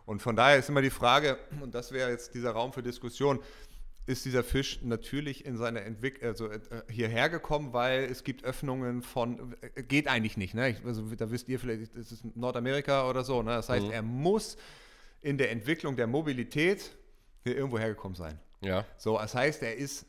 Und 0.05 0.21
von 0.21 0.35
daher 0.35 0.57
ist 0.57 0.69
immer 0.69 0.81
die 0.81 0.89
Frage, 0.89 1.37
und 1.61 1.75
das 1.75 1.91
wäre 1.91 2.09
jetzt 2.11 2.33
dieser 2.33 2.51
Raum 2.51 2.71
für 2.71 2.83
Diskussion, 2.83 3.39
ist 4.07 4.25
dieser 4.25 4.43
Fisch 4.43 4.81
natürlich 4.83 5.45
in 5.45 5.57
seiner 5.57 5.81
Entwicklung, 5.81 6.29
also 6.29 6.49
äh, 6.49 6.59
hierher 6.89 7.29
gekommen, 7.29 7.73
weil 7.73 8.03
es 8.03 8.23
gibt 8.23 8.43
Öffnungen 8.43 9.01
von, 9.01 9.55
äh, 9.75 9.83
geht 9.83 10.07
eigentlich 10.07 10.37
nicht, 10.37 10.53
ne? 10.53 10.69
Ich, 10.69 10.85
also 10.85 11.03
da 11.15 11.31
wisst 11.31 11.49
ihr 11.49 11.59
vielleicht, 11.59 11.95
das 11.97 12.11
ist 12.11 12.23
Nordamerika 12.35 13.09
oder 13.09 13.23
so, 13.23 13.41
ne? 13.41 13.51
Das 13.51 13.69
heißt, 13.69 13.89
er 13.89 14.03
muss 14.03 14.57
in 15.21 15.37
der 15.37 15.51
Entwicklung 15.51 15.95
der 15.95 16.05
Mobilität 16.05 16.91
hier 17.43 17.55
irgendwo 17.55 17.79
hergekommen 17.79 18.15
sein. 18.15 18.39
Ja. 18.61 18.85
So, 18.97 19.17
das 19.17 19.33
heißt, 19.33 19.63
er 19.63 19.75
ist 19.75 20.05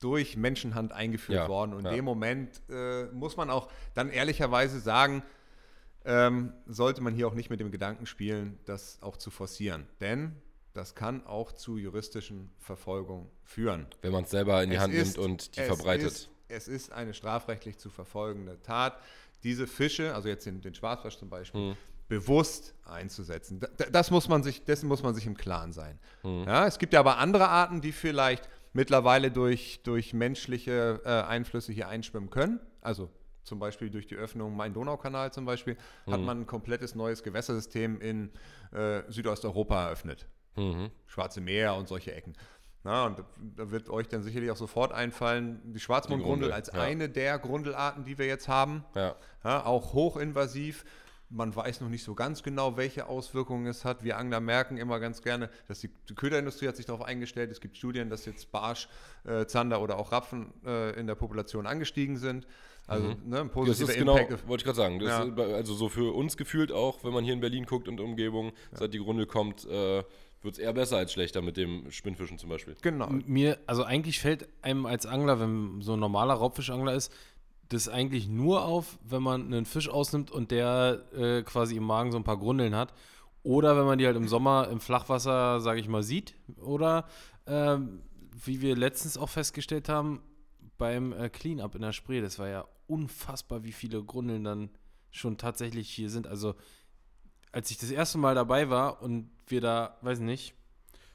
durch 0.00 0.36
Menschenhand 0.36 0.92
eingeführt 0.92 1.38
Ja, 1.38 1.48
worden. 1.48 1.72
Und 1.74 1.84
ja. 1.84 1.90
in 1.90 1.96
dem 1.96 2.04
Moment 2.04 2.60
äh, 2.68 3.06
muss 3.06 3.36
man 3.36 3.50
auch 3.50 3.70
dann 3.94 4.10
ehrlicherweise 4.10 4.80
sagen, 4.80 5.22
ähm, 6.04 6.52
sollte 6.66 7.00
man 7.00 7.14
hier 7.14 7.28
auch 7.28 7.34
nicht 7.34 7.50
mit 7.50 7.60
dem 7.60 7.70
Gedanken 7.70 8.06
spielen, 8.06 8.58
das 8.64 9.02
auch 9.02 9.16
zu 9.16 9.30
forcieren. 9.30 9.86
Denn 10.00 10.36
das 10.78 10.94
kann 10.94 11.26
auch 11.26 11.52
zu 11.52 11.76
juristischen 11.76 12.50
Verfolgung 12.58 13.30
führen. 13.42 13.86
Wenn 14.00 14.12
man 14.12 14.24
es 14.24 14.30
selber 14.30 14.62
in 14.62 14.70
die 14.70 14.76
Es 14.76 14.82
Hand 14.82 14.94
ist- 14.94 15.16
nimmt 15.16 15.18
und 15.18 15.56
die 15.56 15.60
es 15.60 15.66
verbreitet. 15.66 16.06
Ist, 16.06 16.30
es 16.48 16.68
ist 16.68 16.92
eine 16.92 17.12
strafrechtlich 17.12 17.76
zu 17.78 17.90
verfolgende 17.90 18.62
Tat, 18.62 18.98
diese 19.42 19.66
Fische, 19.66 20.14
also 20.14 20.28
jetzt 20.28 20.46
den, 20.46 20.60
den 20.60 20.74
zum 20.74 21.28
Beispiel, 21.28 21.70
Hm. 21.70 21.76
bewusst 22.08 22.74
einzusetzen. 22.86 23.60
Da- 23.60 23.68
da- 23.76 23.90
Das 23.90 24.10
muss 24.10 24.28
man 24.28 24.42
sich, 24.42 24.64
dessen 24.64 24.88
muss 24.88 25.02
man 25.02 25.14
sich 25.14 25.26
im 25.26 25.36
Klaren 25.36 25.72
sein. 25.72 25.98
Hm. 26.22 26.44
Ja, 26.46 26.66
es 26.66 26.78
gibt 26.78 26.92
ja 26.94 27.00
aber 27.00 27.18
andere 27.18 27.48
Arten, 27.48 27.80
die 27.80 27.92
vielleicht 27.92 28.48
mittlerweile 28.72 29.30
durch, 29.30 29.80
durch 29.82 30.14
menschliche 30.14 31.00
äh, 31.04 31.08
Einflüsse 31.08 31.72
hier 31.72 31.88
einschwimmen 31.88 32.30
können. 32.30 32.60
Also 32.80 33.10
zum 33.42 33.58
Beispiel 33.58 33.90
durch 33.90 34.06
die 34.06 34.14
Öffnung 34.16 34.56
Main-Donau-Kanal 34.56 35.32
zum 35.32 35.44
Beispiel, 35.44 35.76
Hm. 36.04 36.12
hat 36.12 36.20
man 36.20 36.40
ein 36.42 36.46
komplettes 36.46 36.94
neues 36.94 37.22
Gewässersystem 37.22 38.00
in 38.00 38.30
äh, 38.72 39.02
Südosteuropa 39.08 39.86
eröffnet. 39.86 40.26
Mhm. 40.58 40.90
Schwarze 41.06 41.40
Meer 41.40 41.74
und 41.76 41.88
solche 41.88 42.14
Ecken. 42.14 42.34
Na, 42.84 43.06
und 43.06 43.18
da- 43.56 43.70
wird 43.70 43.90
euch 43.90 44.08
dann 44.08 44.22
sicherlich 44.22 44.50
auch 44.50 44.56
sofort 44.56 44.92
einfallen, 44.92 45.60
die 45.72 45.80
Schwarzmundgrundel 45.80 46.48
Grundel, 46.48 46.52
als 46.52 46.68
ja. 46.72 46.80
eine 46.80 47.08
der 47.08 47.38
Grundelarten, 47.38 48.04
die 48.04 48.18
wir 48.18 48.26
jetzt 48.26 48.48
haben. 48.48 48.84
Ja. 48.94 49.16
Ja, 49.44 49.64
auch 49.66 49.92
hochinvasiv. 49.94 50.84
Man 51.30 51.54
weiß 51.54 51.82
noch 51.82 51.90
nicht 51.90 52.04
so 52.04 52.14
ganz 52.14 52.42
genau, 52.42 52.78
welche 52.78 53.06
Auswirkungen 53.06 53.66
es 53.66 53.84
hat. 53.84 54.02
Wir 54.02 54.16
Angler 54.16 54.40
merken 54.40 54.78
immer 54.78 54.98
ganz 54.98 55.20
gerne, 55.20 55.50
dass 55.66 55.80
die, 55.80 55.90
die 56.08 56.14
Köderindustrie 56.14 56.68
hat 56.68 56.76
sich 56.76 56.86
darauf 56.86 57.02
eingestellt. 57.02 57.50
Es 57.50 57.60
gibt 57.60 57.76
Studien, 57.76 58.08
dass 58.08 58.24
jetzt 58.24 58.50
Barsch, 58.50 58.88
äh, 59.24 59.44
Zander 59.44 59.82
oder 59.82 59.98
auch 59.98 60.10
Rapfen 60.10 60.54
äh, 60.64 60.98
in 60.98 61.06
der 61.06 61.16
Population 61.16 61.66
angestiegen 61.66 62.16
sind. 62.16 62.46
Also 62.86 63.08
ne, 63.08 63.40
ein 63.40 63.48
Das 63.48 63.52
positiver 63.52 63.90
ist 63.90 63.98
genau, 63.98 64.16
Impact. 64.16 64.48
wollte 64.48 64.62
ich 64.62 64.64
gerade 64.64 64.76
sagen. 64.76 64.98
Das 65.00 65.08
Ja. 65.10 65.24
ist 65.24 65.38
also 65.38 65.74
so 65.74 65.90
für 65.90 66.14
uns 66.14 66.38
gefühlt 66.38 66.72
auch, 66.72 67.04
wenn 67.04 67.12
man 67.12 67.22
hier 67.24 67.34
in 67.34 67.40
Berlin 67.40 67.66
guckt 67.66 67.88
und 67.88 68.00
Umgebung, 68.00 68.52
seit 68.72 68.94
die 68.94 68.98
Grundel 68.98 69.26
kommt, 69.26 69.66
äh, 69.66 70.02
wird 70.42 70.54
es 70.54 70.58
eher 70.58 70.72
besser 70.72 70.96
als 70.96 71.12
schlechter 71.12 71.42
mit 71.42 71.56
dem 71.56 71.90
Spinnfischen 71.90 72.38
zum 72.38 72.48
Beispiel. 72.48 72.76
Genau. 72.80 73.08
Mir, 73.26 73.58
also 73.66 73.84
eigentlich 73.84 74.20
fällt 74.20 74.48
einem 74.62 74.86
als 74.86 75.06
Angler, 75.06 75.40
wenn 75.40 75.80
so 75.82 75.94
ein 75.94 76.00
normaler 76.00 76.34
Raubfischangler 76.34 76.94
ist, 76.94 77.12
das 77.68 77.88
eigentlich 77.88 78.28
nur 78.28 78.64
auf, 78.64 78.98
wenn 79.02 79.22
man 79.22 79.46
einen 79.46 79.66
Fisch 79.66 79.88
ausnimmt 79.88 80.30
und 80.30 80.50
der 80.50 81.04
äh, 81.12 81.42
quasi 81.42 81.76
im 81.76 81.84
Magen 81.84 82.12
so 82.12 82.18
ein 82.18 82.24
paar 82.24 82.38
Grundeln 82.38 82.74
hat. 82.74 82.94
Oder 83.42 83.76
wenn 83.76 83.84
man 83.84 83.98
die 83.98 84.06
halt 84.06 84.16
im 84.16 84.28
Sommer 84.28 84.68
im 84.68 84.80
Flachwasser, 84.80 85.60
sage 85.60 85.80
ich 85.80 85.88
mal, 85.88 86.02
sieht. 86.02 86.34
Oder 86.60 87.06
ähm, 87.46 88.02
wie 88.44 88.60
wir 88.60 88.76
letztens 88.76 89.18
auch 89.18 89.28
festgestellt 89.28 89.88
haben, 89.88 90.22
beim 90.76 91.12
äh, 91.12 91.28
Cleanup 91.28 91.74
in 91.74 91.82
der 91.82 91.92
Spree, 91.92 92.20
das 92.20 92.38
war 92.38 92.48
ja 92.48 92.66
unfassbar, 92.86 93.64
wie 93.64 93.72
viele 93.72 94.02
Grundeln 94.02 94.44
dann 94.44 94.70
schon 95.10 95.36
tatsächlich 95.36 95.90
hier 95.90 96.10
sind. 96.10 96.26
Also 96.26 96.54
als 97.58 97.72
ich 97.72 97.78
das 97.78 97.90
erste 97.90 98.18
Mal 98.18 98.36
dabei 98.36 98.70
war 98.70 99.02
und 99.02 99.28
wir 99.48 99.60
da, 99.60 99.98
weiß 100.02 100.20
nicht, 100.20 100.54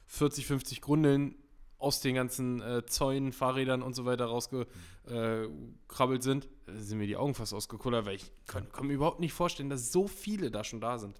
40, 0.08 0.44
50 0.44 0.82
Grundeln 0.82 1.36
aus 1.78 2.02
den 2.02 2.16
ganzen 2.16 2.60
äh, 2.60 2.84
Zäunen, 2.84 3.32
Fahrrädern 3.32 3.80
und 3.80 3.94
so 3.94 4.04
weiter 4.04 4.26
rausgekrabbelt 4.26 6.22
sind, 6.22 6.44
äh, 6.66 6.78
sind 6.80 6.98
mir 6.98 7.06
die 7.06 7.16
Augen 7.16 7.32
fast 7.32 7.54
ausgekullert, 7.54 8.04
weil 8.04 8.16
ich 8.16 8.30
kann, 8.46 8.70
kann 8.70 8.88
mir 8.88 8.92
überhaupt 8.92 9.20
nicht 9.20 9.32
vorstellen, 9.32 9.70
dass 9.70 9.90
so 9.90 10.06
viele 10.06 10.50
da 10.50 10.64
schon 10.64 10.82
da 10.82 10.98
sind. 10.98 11.18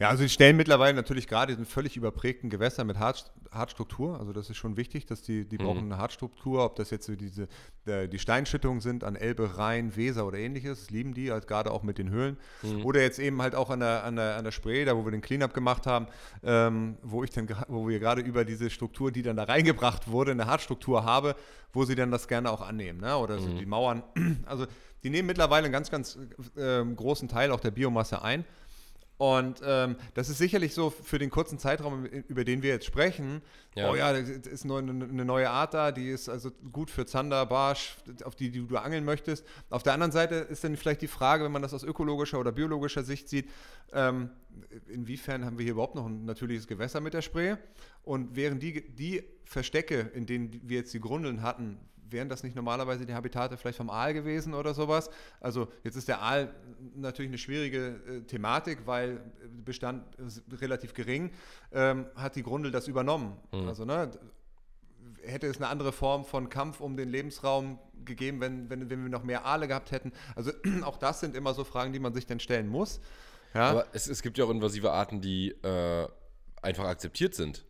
Ja, 0.00 0.08
also 0.08 0.24
die 0.24 0.28
stellen 0.28 0.56
mittlerweile 0.56 0.94
natürlich 0.94 1.28
gerade 1.28 1.52
in 1.52 1.64
völlig 1.64 1.96
überprägten 1.96 2.50
Gewässern 2.50 2.88
mit 2.88 2.98
Hart, 2.98 3.32
Hartstruktur. 3.52 4.18
Also 4.18 4.32
das 4.32 4.50
ist 4.50 4.56
schon 4.56 4.76
wichtig, 4.76 5.06
dass 5.06 5.22
die, 5.22 5.44
die 5.48 5.56
brauchen 5.56 5.84
eine 5.84 5.98
Hartstruktur, 5.98 6.64
ob 6.64 6.74
das 6.74 6.90
jetzt 6.90 7.06
so 7.06 7.14
diese, 7.14 7.46
der, 7.86 8.08
die 8.08 8.18
Steinschüttungen 8.18 8.80
sind 8.80 9.04
an 9.04 9.14
Elbe, 9.14 9.56
Rhein, 9.56 9.94
Weser 9.94 10.26
oder 10.26 10.38
ähnliches, 10.38 10.80
das 10.80 10.90
lieben 10.90 11.14
die, 11.14 11.30
halt 11.30 11.46
gerade 11.46 11.70
auch 11.70 11.84
mit 11.84 11.98
den 11.98 12.10
Höhlen. 12.10 12.38
Oder 12.82 13.02
jetzt 13.02 13.20
eben 13.20 13.40
halt 13.40 13.54
auch 13.54 13.70
an 13.70 13.80
der, 13.80 14.02
an 14.02 14.16
der, 14.16 14.36
an 14.36 14.42
der 14.42 14.50
Spree, 14.50 14.84
da 14.84 14.96
wo 14.96 15.04
wir 15.04 15.12
den 15.12 15.20
Cleanup 15.20 15.54
gemacht 15.54 15.86
haben, 15.86 16.08
ähm, 16.42 16.96
wo 17.02 17.22
ich 17.22 17.30
dann, 17.30 17.48
wo 17.68 17.88
wir 17.88 18.00
gerade 18.00 18.20
über 18.20 18.44
diese 18.44 18.70
Struktur, 18.70 19.12
die 19.12 19.22
dann 19.22 19.36
da 19.36 19.44
reingebracht 19.44 20.10
wurde, 20.10 20.32
eine 20.32 20.46
Hartstruktur 20.46 21.04
habe, 21.04 21.36
wo 21.72 21.84
sie 21.84 21.94
dann 21.94 22.10
das 22.10 22.26
gerne 22.26 22.50
auch 22.50 22.62
annehmen. 22.62 23.00
Ne? 23.00 23.16
Oder 23.16 23.38
so 23.38 23.48
die 23.48 23.66
Mauern. 23.66 24.02
Also 24.46 24.66
die 25.04 25.10
nehmen 25.10 25.26
mittlerweile 25.26 25.66
einen 25.66 25.72
ganz, 25.72 25.90
ganz 25.90 26.18
ähm, 26.56 26.96
großen 26.96 27.28
Teil 27.28 27.52
auch 27.52 27.60
der 27.60 27.70
Biomasse 27.70 28.22
ein. 28.22 28.44
Und 29.16 29.60
ähm, 29.64 29.96
das 30.14 30.28
ist 30.28 30.38
sicherlich 30.38 30.74
so 30.74 30.90
für 30.90 31.18
den 31.18 31.30
kurzen 31.30 31.58
Zeitraum, 31.58 32.04
über 32.04 32.44
den 32.44 32.62
wir 32.62 32.70
jetzt 32.70 32.84
sprechen. 32.84 33.42
Ja. 33.76 33.90
Oh 33.90 33.94
ja, 33.94 34.12
das 34.12 34.28
ist 34.28 34.64
neu- 34.64 34.78
eine 34.78 35.24
neue 35.24 35.48
Art 35.48 35.72
da, 35.72 35.92
die 35.92 36.08
ist 36.08 36.28
also 36.28 36.50
gut 36.72 36.90
für 36.90 37.06
Zander, 37.06 37.46
Barsch, 37.46 37.96
auf 38.24 38.34
die, 38.34 38.50
die 38.50 38.66
du 38.66 38.76
angeln 38.76 39.04
möchtest. 39.04 39.46
Auf 39.70 39.84
der 39.84 39.92
anderen 39.92 40.10
Seite 40.10 40.34
ist 40.34 40.64
dann 40.64 40.76
vielleicht 40.76 41.00
die 41.00 41.06
Frage, 41.08 41.44
wenn 41.44 41.52
man 41.52 41.62
das 41.62 41.72
aus 41.72 41.84
ökologischer 41.84 42.40
oder 42.40 42.50
biologischer 42.50 43.04
Sicht 43.04 43.28
sieht, 43.28 43.48
ähm, 43.92 44.30
inwiefern 44.88 45.44
haben 45.44 45.58
wir 45.58 45.62
hier 45.62 45.72
überhaupt 45.72 45.94
noch 45.94 46.06
ein 46.06 46.24
natürliches 46.24 46.66
Gewässer 46.66 47.00
mit 47.00 47.14
der 47.14 47.22
Spree? 47.22 47.54
Und 48.02 48.34
wären 48.34 48.58
die, 48.58 48.82
die 48.94 49.22
Verstecke, 49.44 50.10
in 50.14 50.26
denen 50.26 50.60
wir 50.64 50.78
jetzt 50.78 50.92
die 50.92 51.00
Grundeln 51.00 51.42
hatten, 51.42 51.78
wären 52.14 52.30
das 52.30 52.42
nicht 52.42 52.56
normalerweise 52.56 53.04
die 53.04 53.12
Habitate 53.12 53.58
vielleicht 53.58 53.76
vom 53.76 53.90
Aal 53.90 54.14
gewesen 54.14 54.54
oder 54.54 54.72
sowas? 54.72 55.10
Also 55.40 55.68
jetzt 55.82 55.96
ist 55.96 56.08
der 56.08 56.22
Aal 56.22 56.54
natürlich 56.96 57.28
eine 57.28 57.38
schwierige 57.38 58.00
äh, 58.08 58.20
Thematik, 58.22 58.86
weil 58.86 59.20
Bestand 59.64 60.02
relativ 60.60 60.94
gering, 60.94 61.30
ähm, 61.72 62.06
hat 62.16 62.36
die 62.36 62.42
Grundel 62.42 62.70
das 62.70 62.88
übernommen. 62.88 63.36
Also 63.52 63.84
ne, 63.84 64.10
hätte 65.22 65.46
es 65.46 65.56
eine 65.56 65.68
andere 65.68 65.92
Form 65.92 66.24
von 66.24 66.48
Kampf 66.48 66.80
um 66.80 66.96
den 66.96 67.08
Lebensraum 67.08 67.78
gegeben, 68.04 68.40
wenn, 68.40 68.70
wenn, 68.70 68.88
wenn 68.90 69.02
wir 69.02 69.10
noch 69.10 69.24
mehr 69.24 69.44
Aale 69.44 69.68
gehabt 69.68 69.90
hätten. 69.90 70.12
Also 70.36 70.52
auch 70.82 70.96
das 70.96 71.20
sind 71.20 71.36
immer 71.36 71.52
so 71.54 71.64
Fragen, 71.64 71.92
die 71.92 71.98
man 71.98 72.14
sich 72.14 72.26
dann 72.26 72.40
stellen 72.40 72.68
muss. 72.68 73.00
Ja? 73.54 73.70
Aber 73.70 73.86
es, 73.92 74.06
es 74.06 74.22
gibt 74.22 74.38
ja 74.38 74.44
auch 74.44 74.50
invasive 74.50 74.92
Arten, 74.92 75.20
die 75.20 75.50
äh, 75.50 76.08
einfach 76.62 76.84
akzeptiert 76.84 77.34
sind. 77.34 77.64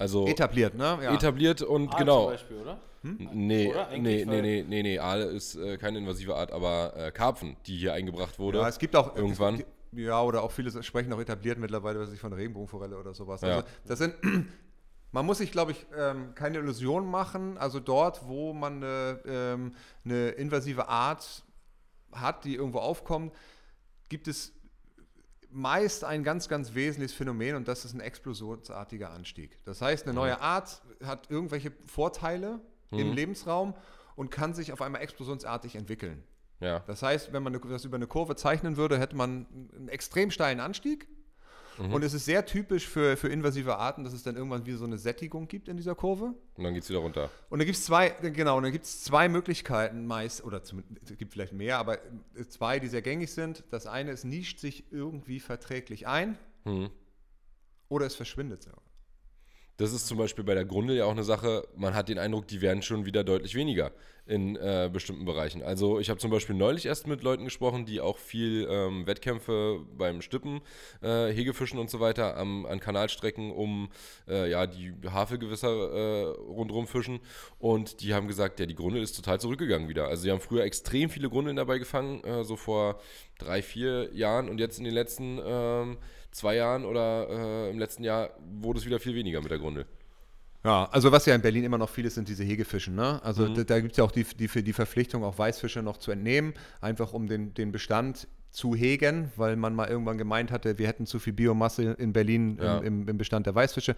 Also 0.00 0.26
etabliert, 0.26 0.74
ne? 0.74 0.98
Ja. 1.02 1.14
etabliert 1.14 1.60
und 1.60 1.92
Aal 1.92 1.98
genau. 1.98 2.22
Zum 2.22 2.32
Beispiel, 2.32 2.56
oder? 2.56 2.78
Nee, 3.02 3.70
Oder? 3.70 3.88
Eigentlich, 3.88 4.26
nee, 4.26 4.40
nee, 4.42 4.42
nee, 4.42 4.64
nee, 4.68 4.82
nee, 4.82 4.98
Aal 4.98 5.22
ist 5.22 5.56
äh, 5.56 5.78
keine 5.78 5.98
invasive 5.98 6.34
Art, 6.34 6.52
aber 6.52 6.94
äh, 6.96 7.10
Karpfen, 7.10 7.56
die 7.66 7.76
hier 7.76 7.94
eingebracht 7.94 8.38
wurde. 8.38 8.58
Ja, 8.58 8.68
es 8.68 8.78
gibt 8.78 8.94
auch 8.94 9.16
Irgendwann. 9.16 9.58
Gibt, 9.58 9.68
ja, 9.92 10.22
oder 10.22 10.42
auch 10.42 10.52
viele 10.52 10.82
sprechen 10.82 11.12
auch 11.12 11.20
etabliert 11.20 11.58
mittlerweile, 11.58 11.98
was 11.98 12.12
ich 12.12 12.20
von 12.20 12.32
Regenbogenforelle 12.32 12.98
oder 12.98 13.14
sowas. 13.14 13.40
Ja. 13.40 13.56
Also 13.56 13.68
das 13.86 13.98
sind, 13.98 14.14
man 15.12 15.26
muss 15.26 15.38
sich, 15.38 15.50
glaube 15.50 15.72
ich, 15.72 15.86
ähm, 15.96 16.34
keine 16.34 16.58
Illusion 16.58 17.10
machen. 17.10 17.58
Also 17.58 17.80
dort, 17.80 18.26
wo 18.26 18.52
man 18.52 18.82
eine, 18.82 19.20
ähm, 19.26 19.72
eine 20.04 20.28
invasive 20.30 20.88
Art 20.88 21.44
hat, 22.12 22.44
die 22.44 22.54
irgendwo 22.54 22.78
aufkommt, 22.78 23.34
gibt 24.08 24.28
es 24.28 24.52
meist 25.52 26.04
ein 26.04 26.22
ganz, 26.24 26.48
ganz 26.48 26.74
wesentliches 26.74 27.16
Phänomen 27.16 27.56
und 27.56 27.68
das 27.68 27.84
ist 27.84 27.94
ein 27.94 28.00
explosionsartiger 28.00 29.10
Anstieg. 29.10 29.58
Das 29.64 29.82
heißt, 29.82 30.04
eine 30.06 30.14
neue 30.14 30.40
Art 30.40 30.82
hat 31.04 31.30
irgendwelche 31.30 31.72
Vorteile 31.86 32.60
im 32.90 33.12
Lebensraum 33.12 33.74
und 34.16 34.30
kann 34.30 34.54
sich 34.54 34.72
auf 34.72 34.82
einmal 34.82 35.02
explosionsartig 35.02 35.76
entwickeln. 35.76 36.22
ja. 36.60 36.80
Das 36.80 37.02
heißt, 37.02 37.32
wenn 37.32 37.42
man 37.42 37.52
das 37.52 37.84
über 37.84 37.96
eine 37.96 38.06
Kurve 38.06 38.36
zeichnen 38.36 38.76
würde, 38.76 38.98
hätte 38.98 39.16
man 39.16 39.46
einen 39.76 39.88
extrem 39.88 40.30
steilen 40.30 40.60
Anstieg. 40.60 41.08
Und 41.80 42.02
es 42.02 42.12
ist 42.12 42.26
sehr 42.26 42.44
typisch 42.44 42.86
für, 42.86 43.16
für 43.16 43.28
invasive 43.28 43.76
Arten, 43.78 44.04
dass 44.04 44.12
es 44.12 44.22
dann 44.22 44.36
irgendwann 44.36 44.66
wie 44.66 44.72
so 44.74 44.84
eine 44.84 44.98
Sättigung 44.98 45.48
gibt 45.48 45.66
in 45.68 45.76
dieser 45.78 45.94
Kurve. 45.94 46.34
Und 46.56 46.64
dann 46.64 46.74
geht 46.74 46.82
es 46.82 46.90
wieder 46.90 46.98
runter. 46.98 47.30
Und 47.48 47.58
da 47.58 47.64
gibt 47.64 47.76
es 47.78 47.84
zwei, 47.86 48.10
genau, 48.10 48.58
und 48.58 48.64
dann 48.64 48.72
gibt 48.72 48.84
es 48.84 49.02
zwei 49.02 49.28
Möglichkeiten 49.30 50.06
meist, 50.06 50.44
oder 50.44 50.62
zumindest, 50.62 51.10
es 51.10 51.16
gibt 51.16 51.32
vielleicht 51.32 51.54
mehr, 51.54 51.78
aber 51.78 51.98
äh, 52.34 52.46
zwei, 52.48 52.80
die 52.80 52.88
sehr 52.88 53.02
gängig 53.02 53.32
sind. 53.32 53.64
Das 53.70 53.86
eine 53.86 54.10
ist, 54.10 54.24
nischt 54.24 54.58
sich 54.58 54.84
irgendwie 54.92 55.40
verträglich 55.40 56.06
ein 56.06 56.36
Mhm. 56.66 56.90
oder 57.88 58.04
es 58.04 58.14
verschwindet. 58.14 58.62
so. 58.64 58.70
Das 59.80 59.94
ist 59.94 60.06
zum 60.06 60.18
Beispiel 60.18 60.44
bei 60.44 60.52
der 60.52 60.66
Grundel 60.66 60.94
ja 60.94 61.06
auch 61.06 61.10
eine 61.12 61.24
Sache, 61.24 61.66
man 61.74 61.94
hat 61.94 62.10
den 62.10 62.18
Eindruck, 62.18 62.46
die 62.46 62.60
werden 62.60 62.82
schon 62.82 63.06
wieder 63.06 63.24
deutlich 63.24 63.54
weniger 63.54 63.92
in 64.26 64.54
äh, 64.56 64.90
bestimmten 64.92 65.24
Bereichen. 65.24 65.62
Also 65.62 65.98
ich 65.98 66.10
habe 66.10 66.20
zum 66.20 66.30
Beispiel 66.30 66.54
neulich 66.54 66.84
erst 66.84 67.06
mit 67.06 67.22
Leuten 67.22 67.46
gesprochen, 67.46 67.86
die 67.86 68.02
auch 68.02 68.18
viel 68.18 68.68
ähm, 68.70 69.06
Wettkämpfe 69.06 69.80
beim 69.96 70.20
Stippen, 70.20 70.60
äh, 71.02 71.28
Hegefischen 71.28 71.78
und 71.78 71.88
so 71.88 71.98
weiter 71.98 72.36
am, 72.36 72.66
an 72.66 72.78
Kanalstrecken 72.78 73.50
um 73.52 73.88
äh, 74.28 74.50
ja, 74.50 74.66
die 74.66 74.92
Havelgewässer 75.10 75.68
äh, 75.70 76.24
rundherum 76.26 76.86
fischen. 76.86 77.20
Und 77.58 78.02
die 78.02 78.12
haben 78.12 78.28
gesagt, 78.28 78.60
ja, 78.60 78.66
die 78.66 78.74
Grundel 78.74 79.02
ist 79.02 79.16
total 79.16 79.40
zurückgegangen 79.40 79.88
wieder. 79.88 80.08
Also 80.08 80.24
sie 80.24 80.30
haben 80.30 80.40
früher 80.40 80.64
extrem 80.64 81.08
viele 81.08 81.30
Grundeln 81.30 81.56
dabei 81.56 81.78
gefangen, 81.78 82.22
äh, 82.24 82.44
so 82.44 82.56
vor 82.56 83.00
drei, 83.38 83.62
vier 83.62 84.14
Jahren. 84.14 84.50
Und 84.50 84.60
jetzt 84.60 84.76
in 84.76 84.84
den 84.84 84.92
letzten 84.92 85.40
ähm, 85.42 85.96
zwei 86.30 86.56
Jahren 86.56 86.84
oder 86.84 87.28
äh, 87.30 87.70
im 87.70 87.78
letzten 87.78 88.04
Jahr 88.04 88.30
wurde 88.60 88.78
es 88.78 88.86
wieder 88.86 89.00
viel 89.00 89.14
weniger 89.14 89.40
mit 89.40 89.50
der 89.50 89.58
Grundel. 89.58 89.86
Ja, 90.64 90.88
also 90.92 91.10
was 91.10 91.24
ja 91.24 91.34
in 91.34 91.40
Berlin 91.40 91.64
immer 91.64 91.78
noch 91.78 91.88
viel 91.88 92.04
ist, 92.04 92.16
sind 92.16 92.28
diese 92.28 92.44
Hegefischen. 92.44 92.94
Ne? 92.94 93.20
Also 93.24 93.48
da, 93.48 93.64
da 93.64 93.80
gibt 93.80 93.92
es 93.92 93.96
ja 93.98 94.04
auch 94.04 94.12
die, 94.12 94.24
die, 94.24 94.46
für 94.46 94.62
die 94.62 94.74
Verpflichtung, 94.74 95.24
auch 95.24 95.38
Weißfische 95.38 95.82
noch 95.82 95.96
zu 95.96 96.10
entnehmen, 96.10 96.52
einfach 96.82 97.14
um 97.14 97.26
den, 97.28 97.54
den 97.54 97.72
Bestand 97.72 98.28
zu 98.50 98.74
hegen, 98.74 99.32
weil 99.36 99.56
man 99.56 99.74
mal 99.74 99.88
irgendwann 99.88 100.18
gemeint 100.18 100.50
hatte, 100.50 100.76
wir 100.76 100.86
hätten 100.86 101.06
zu 101.06 101.18
viel 101.18 101.32
Biomasse 101.32 101.92
in 101.92 102.12
Berlin 102.12 102.58
Ja. 102.60 102.78
im, 102.78 103.02
im, 103.02 103.08
im 103.08 103.16
Bestand 103.18 103.46
der 103.46 103.54
Weißfische. 103.54 103.96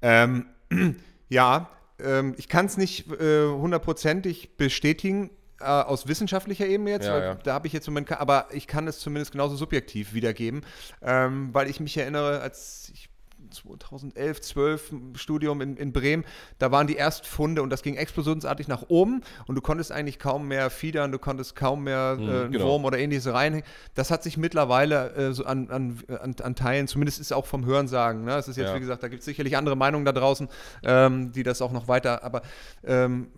Ähm, 0.00 0.46
ja, 1.28 1.68
ähm, 1.98 2.34
ich 2.38 2.48
kann 2.48 2.66
es 2.66 2.76
nicht 2.76 3.10
äh, 3.20 3.46
hundertprozentig 3.48 4.56
bestätigen. 4.56 5.30
Äh, 5.60 5.64
Aus 5.64 6.06
wissenschaftlicher 6.08 6.66
Ebene 6.66 6.90
jetzt, 6.90 7.06
Ja, 7.06 7.12
weil 7.14 7.22
ja. 7.22 7.34
da 7.36 7.54
habe 7.54 7.66
ich 7.66 7.72
jetzt 7.72 7.86
Moment, 7.86 8.10
aber 8.12 8.46
ich 8.52 8.66
kann 8.66 8.88
es 8.88 8.98
zumindest 8.98 9.32
genauso 9.32 9.56
subjektiv 9.56 10.14
wiedergeben, 10.14 10.62
ähm, 11.02 11.50
weil 11.52 11.68
ich 11.68 11.80
mich 11.80 11.96
erinnere, 11.96 12.40
als 12.40 12.90
ich 12.92 13.08
2011, 13.50 14.40
12 14.40 14.92
im 14.92 15.14
Studium 15.16 15.60
in, 15.60 15.76
in 15.76 15.92
Bremen, 15.92 16.24
da 16.58 16.70
waren 16.70 16.86
die 16.86 16.96
Erstfunde 16.96 17.62
und 17.62 17.70
das 17.70 17.82
ging 17.82 17.96
explosionsartig 17.96 18.68
nach 18.68 18.84
oben 18.88 19.22
und 19.46 19.54
du 19.54 19.60
konntest 19.60 19.92
eigentlich 19.92 20.18
kaum 20.18 20.48
mehr 20.48 20.70
fiedern, 20.70 21.12
du 21.12 21.18
konntest 21.18 21.56
kaum 21.56 21.84
mehr 21.84 22.16
äh, 22.18 22.22
einen 22.22 22.52
genau. 22.52 22.66
Wurm 22.66 22.84
oder 22.84 22.98
ähnliches 22.98 23.32
reinhängen. 23.32 23.66
Das 23.94 24.10
hat 24.10 24.22
sich 24.22 24.36
mittlerweile 24.36 25.12
äh, 25.14 25.32
so 25.32 25.44
an, 25.44 25.70
an, 25.70 25.98
an, 26.08 26.34
an 26.42 26.54
Teilen, 26.54 26.88
zumindest 26.88 27.20
ist 27.20 27.32
auch 27.32 27.46
vom 27.46 27.64
Hörensagen, 27.64 28.24
ne? 28.24 28.36
es 28.36 28.48
ist 28.48 28.56
jetzt 28.56 28.68
Ja. 28.68 28.74
wie 28.74 28.80
gesagt, 28.80 29.02
da 29.02 29.08
gibt 29.08 29.20
es 29.20 29.24
sicherlich 29.26 29.56
andere 29.56 29.76
Meinungen 29.76 30.04
da 30.04 30.12
draußen, 30.12 30.48
ähm, 30.82 31.32
die 31.32 31.42
das 31.42 31.62
auch 31.62 31.72
noch 31.72 31.88
weiter, 31.88 32.24
aber 32.24 32.42
ähm, 32.84 33.28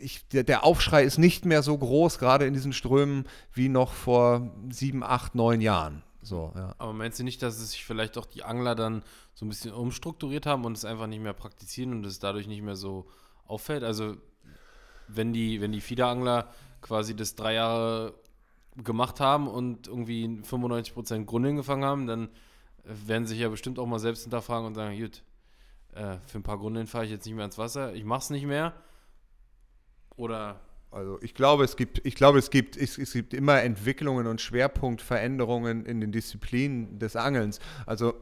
ich, 0.00 0.26
der, 0.28 0.44
der 0.44 0.64
Aufschrei 0.64 1.04
ist 1.04 1.18
nicht 1.18 1.44
mehr 1.44 1.62
so 1.62 1.76
groß, 1.76 2.18
gerade 2.18 2.46
in 2.46 2.54
diesen 2.54 2.72
Strömen, 2.72 3.26
wie 3.52 3.68
noch 3.68 3.92
vor 3.92 4.50
sieben, 4.70 5.02
acht, 5.02 5.34
neun 5.34 5.60
Jahren. 5.60 6.02
So, 6.22 6.52
ja. 6.54 6.74
Aber 6.78 6.92
meinst 6.92 7.18
du 7.18 7.24
nicht, 7.24 7.42
dass 7.42 7.58
es 7.58 7.72
sich 7.72 7.84
vielleicht 7.84 8.18
auch 8.18 8.26
die 8.26 8.42
Angler 8.42 8.74
dann 8.74 9.02
so 9.34 9.46
ein 9.46 9.48
bisschen 9.48 9.72
umstrukturiert 9.72 10.46
haben 10.46 10.64
und 10.64 10.76
es 10.76 10.84
einfach 10.84 11.06
nicht 11.06 11.22
mehr 11.22 11.32
praktizieren 11.32 11.92
und 11.92 12.04
es 12.04 12.18
dadurch 12.18 12.46
nicht 12.46 12.62
mehr 12.62 12.76
so 12.76 13.06
auffällt? 13.46 13.82
Also, 13.84 14.16
wenn 15.08 15.32
die, 15.32 15.60
wenn 15.60 15.72
die 15.72 15.80
Fiederangler 15.80 16.48
quasi 16.82 17.16
das 17.16 17.34
drei 17.34 17.54
Jahre 17.54 18.14
gemacht 18.76 19.20
haben 19.20 19.48
und 19.48 19.88
irgendwie 19.88 20.26
95% 20.26 21.24
Grundeln 21.24 21.56
gefangen 21.56 21.84
haben, 21.84 22.06
dann 22.06 22.28
werden 22.84 23.26
sich 23.26 23.38
ja 23.38 23.48
bestimmt 23.48 23.78
auch 23.78 23.86
mal 23.86 23.98
selbst 23.98 24.22
hinterfragen 24.22 24.66
und 24.66 24.74
sagen, 24.74 24.98
gut, 24.98 25.22
äh, 25.92 26.18
für 26.26 26.38
ein 26.38 26.42
paar 26.42 26.58
Grundeln 26.58 26.86
fahre 26.86 27.04
ich 27.04 27.10
jetzt 27.10 27.26
nicht 27.26 27.34
mehr 27.34 27.44
ins 27.44 27.58
Wasser, 27.58 27.94
ich 27.94 28.04
mach's 28.04 28.30
nicht 28.30 28.46
mehr. 28.46 28.74
Oder 30.20 30.60
Also 30.90 31.18
ich 31.22 31.34
glaube, 31.34 31.64
es 31.64 31.76
gibt, 31.76 32.04
ich 32.04 32.14
glaube, 32.14 32.38
es 32.38 32.50
gibt, 32.50 32.76
es, 32.76 32.98
es 32.98 33.12
gibt 33.12 33.32
immer 33.32 33.62
Entwicklungen 33.62 34.26
und 34.26 34.40
Schwerpunktveränderungen 34.40 35.86
in 35.86 36.00
den 36.00 36.12
Disziplinen 36.12 36.98
des 36.98 37.16
Angelns. 37.16 37.58
Also 37.86 38.14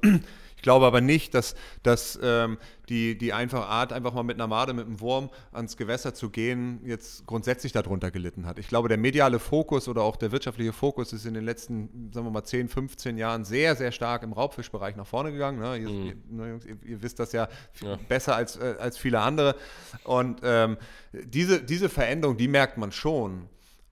ich 0.58 0.62
glaube 0.62 0.86
aber 0.86 1.00
nicht, 1.00 1.34
dass, 1.34 1.54
dass 1.84 2.18
ähm, 2.20 2.58
die, 2.88 3.16
die 3.16 3.32
einfache 3.32 3.66
Art, 3.66 3.92
einfach 3.92 4.12
mal 4.12 4.24
mit 4.24 4.34
einer 4.38 4.48
Made, 4.48 4.72
mit 4.72 4.86
einem 4.86 5.00
Wurm 5.00 5.30
ans 5.52 5.76
Gewässer 5.76 6.14
zu 6.14 6.30
gehen, 6.30 6.80
jetzt 6.84 7.26
grundsätzlich 7.26 7.70
darunter 7.70 8.10
gelitten 8.10 8.44
hat. 8.44 8.58
Ich 8.58 8.66
glaube, 8.66 8.88
der 8.88 8.98
mediale 8.98 9.38
Fokus 9.38 9.86
oder 9.86 10.02
auch 10.02 10.16
der 10.16 10.32
wirtschaftliche 10.32 10.72
Fokus 10.72 11.12
ist 11.12 11.26
in 11.26 11.34
den 11.34 11.44
letzten, 11.44 12.10
sagen 12.12 12.26
wir 12.26 12.32
mal, 12.32 12.42
10, 12.42 12.68
15 12.68 13.18
Jahren 13.18 13.44
sehr, 13.44 13.76
sehr 13.76 13.92
stark 13.92 14.24
im 14.24 14.32
Raubfischbereich 14.32 14.96
nach 14.96 15.06
vorne 15.06 15.30
gegangen. 15.30 15.60
Ne? 15.60 15.76
Ihr, 15.76 15.88
ihr, 15.88 16.14
ne, 16.28 16.48
Jungs, 16.48 16.64
ihr, 16.64 16.76
ihr 16.84 17.02
wisst 17.02 17.20
das 17.20 17.30
ja, 17.30 17.48
Ja. 17.80 17.96
besser 18.08 18.34
als, 18.34 18.56
äh, 18.56 18.74
als 18.80 18.98
viele 18.98 19.20
andere. 19.20 19.54
Und 20.02 20.40
ähm, 20.42 20.76
diese, 21.12 21.62
diese 21.62 21.88
Veränderung, 21.88 22.36
die 22.36 22.48
merkt 22.48 22.78
man 22.78 22.90
schon. 22.90 23.48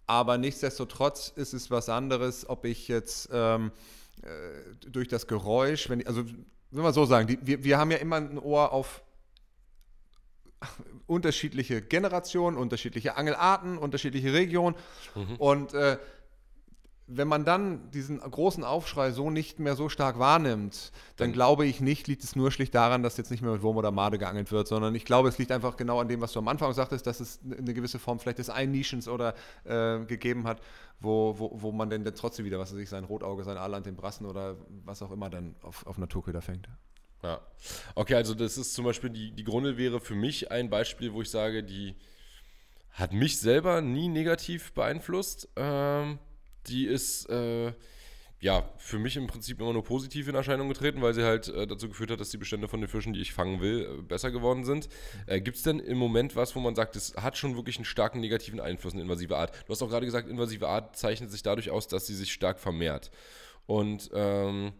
Aber 0.08 0.36
nichtsdestotrotz 0.36 1.32
ist 1.36 1.52
es 1.54 1.70
was 1.70 1.88
anderes, 1.88 2.48
ob 2.48 2.64
ich 2.64 2.88
jetzt 2.88 3.28
ähm, 3.32 3.70
äh, 4.22 4.88
durch 4.90 5.08
das 5.08 5.26
Geräusch, 5.26 5.88
wenn 5.88 6.00
ich, 6.00 6.08
also 6.08 6.24
will 6.76 6.82
man 6.82 6.92
so 6.92 7.04
sagen, 7.06 7.26
die, 7.26 7.38
wir, 7.42 7.64
wir 7.64 7.78
haben 7.78 7.90
ja 7.90 7.96
immer 7.98 8.16
ein 8.16 8.38
Ohr 8.38 8.72
auf 8.72 9.02
unterschiedliche 11.06 11.82
Generationen, 11.82 12.56
unterschiedliche 12.56 13.16
Angelarten, 13.16 13.78
unterschiedliche 13.78 14.32
Regionen. 14.32 14.76
Und 15.38 15.74
äh, 15.74 15.98
wenn 17.08 17.28
man 17.28 17.44
dann 17.44 17.90
diesen 17.92 18.18
großen 18.18 18.64
Aufschrei 18.64 19.12
so 19.12 19.30
nicht 19.30 19.60
mehr 19.60 19.76
so 19.76 19.88
stark 19.88 20.18
wahrnimmt, 20.18 20.90
dann 21.16 21.32
glaube 21.32 21.64
ich 21.64 21.80
nicht, 21.80 22.08
liegt 22.08 22.24
es 22.24 22.34
nur 22.34 22.50
schlicht 22.50 22.74
daran, 22.74 23.04
dass 23.04 23.16
jetzt 23.16 23.30
nicht 23.30 23.42
mehr 23.42 23.52
mit 23.52 23.62
Wurm 23.62 23.76
oder 23.76 23.92
Made 23.92 24.18
geangelt 24.18 24.50
wird, 24.50 24.66
sondern 24.66 24.94
ich 24.94 25.04
glaube, 25.04 25.28
es 25.28 25.38
liegt 25.38 25.52
einfach 25.52 25.76
genau 25.76 26.00
an 26.00 26.08
dem, 26.08 26.20
was 26.20 26.32
du 26.32 26.40
am 26.40 26.48
Anfang 26.48 26.72
sagtest, 26.72 27.06
dass 27.06 27.20
es 27.20 27.38
eine 27.44 27.74
gewisse 27.74 28.00
Form 28.00 28.18
vielleicht 28.18 28.38
des 28.38 28.50
Einnischens 28.50 29.06
oder 29.06 29.34
äh, 29.64 30.00
gegeben 30.04 30.48
hat, 30.48 30.60
wo, 30.98 31.38
wo, 31.38 31.50
wo 31.54 31.70
man 31.70 31.90
denn 31.90 32.02
dann 32.02 32.14
trotzdem 32.16 32.44
wieder, 32.44 32.58
was 32.58 32.72
weiß 32.72 32.80
ich, 32.80 32.88
sein 32.88 33.04
Rotauge, 33.04 33.44
sein 33.44 33.56
Aaland, 33.56 33.86
den 33.86 33.94
Brassen 33.94 34.26
oder 34.26 34.56
was 34.84 35.00
auch 35.00 35.12
immer 35.12 35.30
dann 35.30 35.54
auf, 35.62 35.86
auf 35.86 35.98
Naturköder 35.98 36.42
fängt. 36.42 36.68
Ja. 37.22 37.40
Okay, 37.94 38.14
also 38.14 38.34
das 38.34 38.58
ist 38.58 38.74
zum 38.74 38.84
Beispiel, 38.84 39.10
die, 39.10 39.30
die 39.30 39.44
Grundel 39.44 39.76
wäre 39.76 40.00
für 40.00 40.16
mich 40.16 40.50
ein 40.50 40.70
Beispiel, 40.70 41.12
wo 41.12 41.22
ich 41.22 41.30
sage, 41.30 41.62
die 41.62 41.94
hat 42.90 43.12
mich 43.12 43.38
selber 43.38 43.80
nie 43.80 44.08
negativ 44.08 44.72
beeinflusst. 44.72 45.48
Ähm, 45.54 46.18
die 46.68 46.86
ist 46.86 47.28
äh, 47.30 47.72
ja 48.40 48.68
für 48.76 48.98
mich 48.98 49.16
im 49.16 49.26
Prinzip 49.26 49.60
immer 49.60 49.72
nur 49.72 49.84
positiv 49.84 50.28
in 50.28 50.34
Erscheinung 50.34 50.68
getreten, 50.68 51.00
weil 51.02 51.14
sie 51.14 51.24
halt 51.24 51.48
äh, 51.48 51.66
dazu 51.66 51.88
geführt 51.88 52.10
hat, 52.10 52.20
dass 52.20 52.30
die 52.30 52.36
Bestände 52.36 52.68
von 52.68 52.80
den 52.80 52.88
Fischen, 52.88 53.12
die 53.12 53.20
ich 53.20 53.32
fangen 53.32 53.60
will, 53.60 53.98
äh, 53.98 54.02
besser 54.02 54.30
geworden 54.30 54.64
sind. 54.64 54.88
Äh, 55.26 55.40
Gibt 55.40 55.56
es 55.56 55.62
denn 55.62 55.78
im 55.78 55.98
Moment 55.98 56.36
was, 56.36 56.54
wo 56.54 56.60
man 56.60 56.74
sagt, 56.74 56.96
es 56.96 57.14
hat 57.16 57.36
schon 57.36 57.56
wirklich 57.56 57.76
einen 57.76 57.84
starken 57.84 58.20
negativen 58.20 58.60
Einfluss, 58.60 58.92
eine 58.92 59.02
invasive 59.02 59.36
Art? 59.36 59.52
Du 59.66 59.72
hast 59.72 59.82
auch 59.82 59.88
gerade 59.88 60.06
gesagt, 60.06 60.28
invasive 60.28 60.68
Art 60.68 60.96
zeichnet 60.96 61.30
sich 61.30 61.42
dadurch 61.42 61.70
aus, 61.70 61.88
dass 61.88 62.06
sie 62.06 62.14
sich 62.14 62.32
stark 62.32 62.60
vermehrt. 62.60 63.10
Und 63.66 64.10
ähm, 64.14 64.72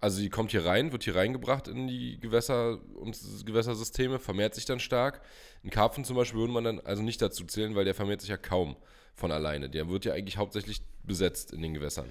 also 0.00 0.20
die 0.20 0.30
kommt 0.30 0.50
hier 0.50 0.64
rein, 0.64 0.92
wird 0.92 1.04
hier 1.04 1.16
reingebracht 1.16 1.68
in 1.68 1.86
die 1.86 2.18
Gewässer 2.20 2.78
und 2.96 3.18
Gewässersysteme, 3.44 4.18
vermehrt 4.18 4.54
sich 4.54 4.64
dann 4.64 4.80
stark. 4.80 5.22
Ein 5.64 5.70
Karpfen 5.70 6.04
zum 6.04 6.16
Beispiel 6.16 6.40
würde 6.40 6.52
man 6.52 6.64
dann 6.64 6.80
also 6.80 7.02
nicht 7.02 7.20
dazu 7.22 7.44
zählen, 7.44 7.74
weil 7.74 7.84
der 7.84 7.94
vermehrt 7.94 8.20
sich 8.20 8.30
ja 8.30 8.36
kaum 8.36 8.76
von 9.16 9.32
alleine. 9.32 9.68
Der 9.68 9.88
wird 9.88 10.04
ja 10.04 10.12
eigentlich 10.12 10.36
hauptsächlich 10.36 10.82
besetzt 11.02 11.52
in 11.52 11.62
den 11.62 11.74
Gewässern. 11.74 12.06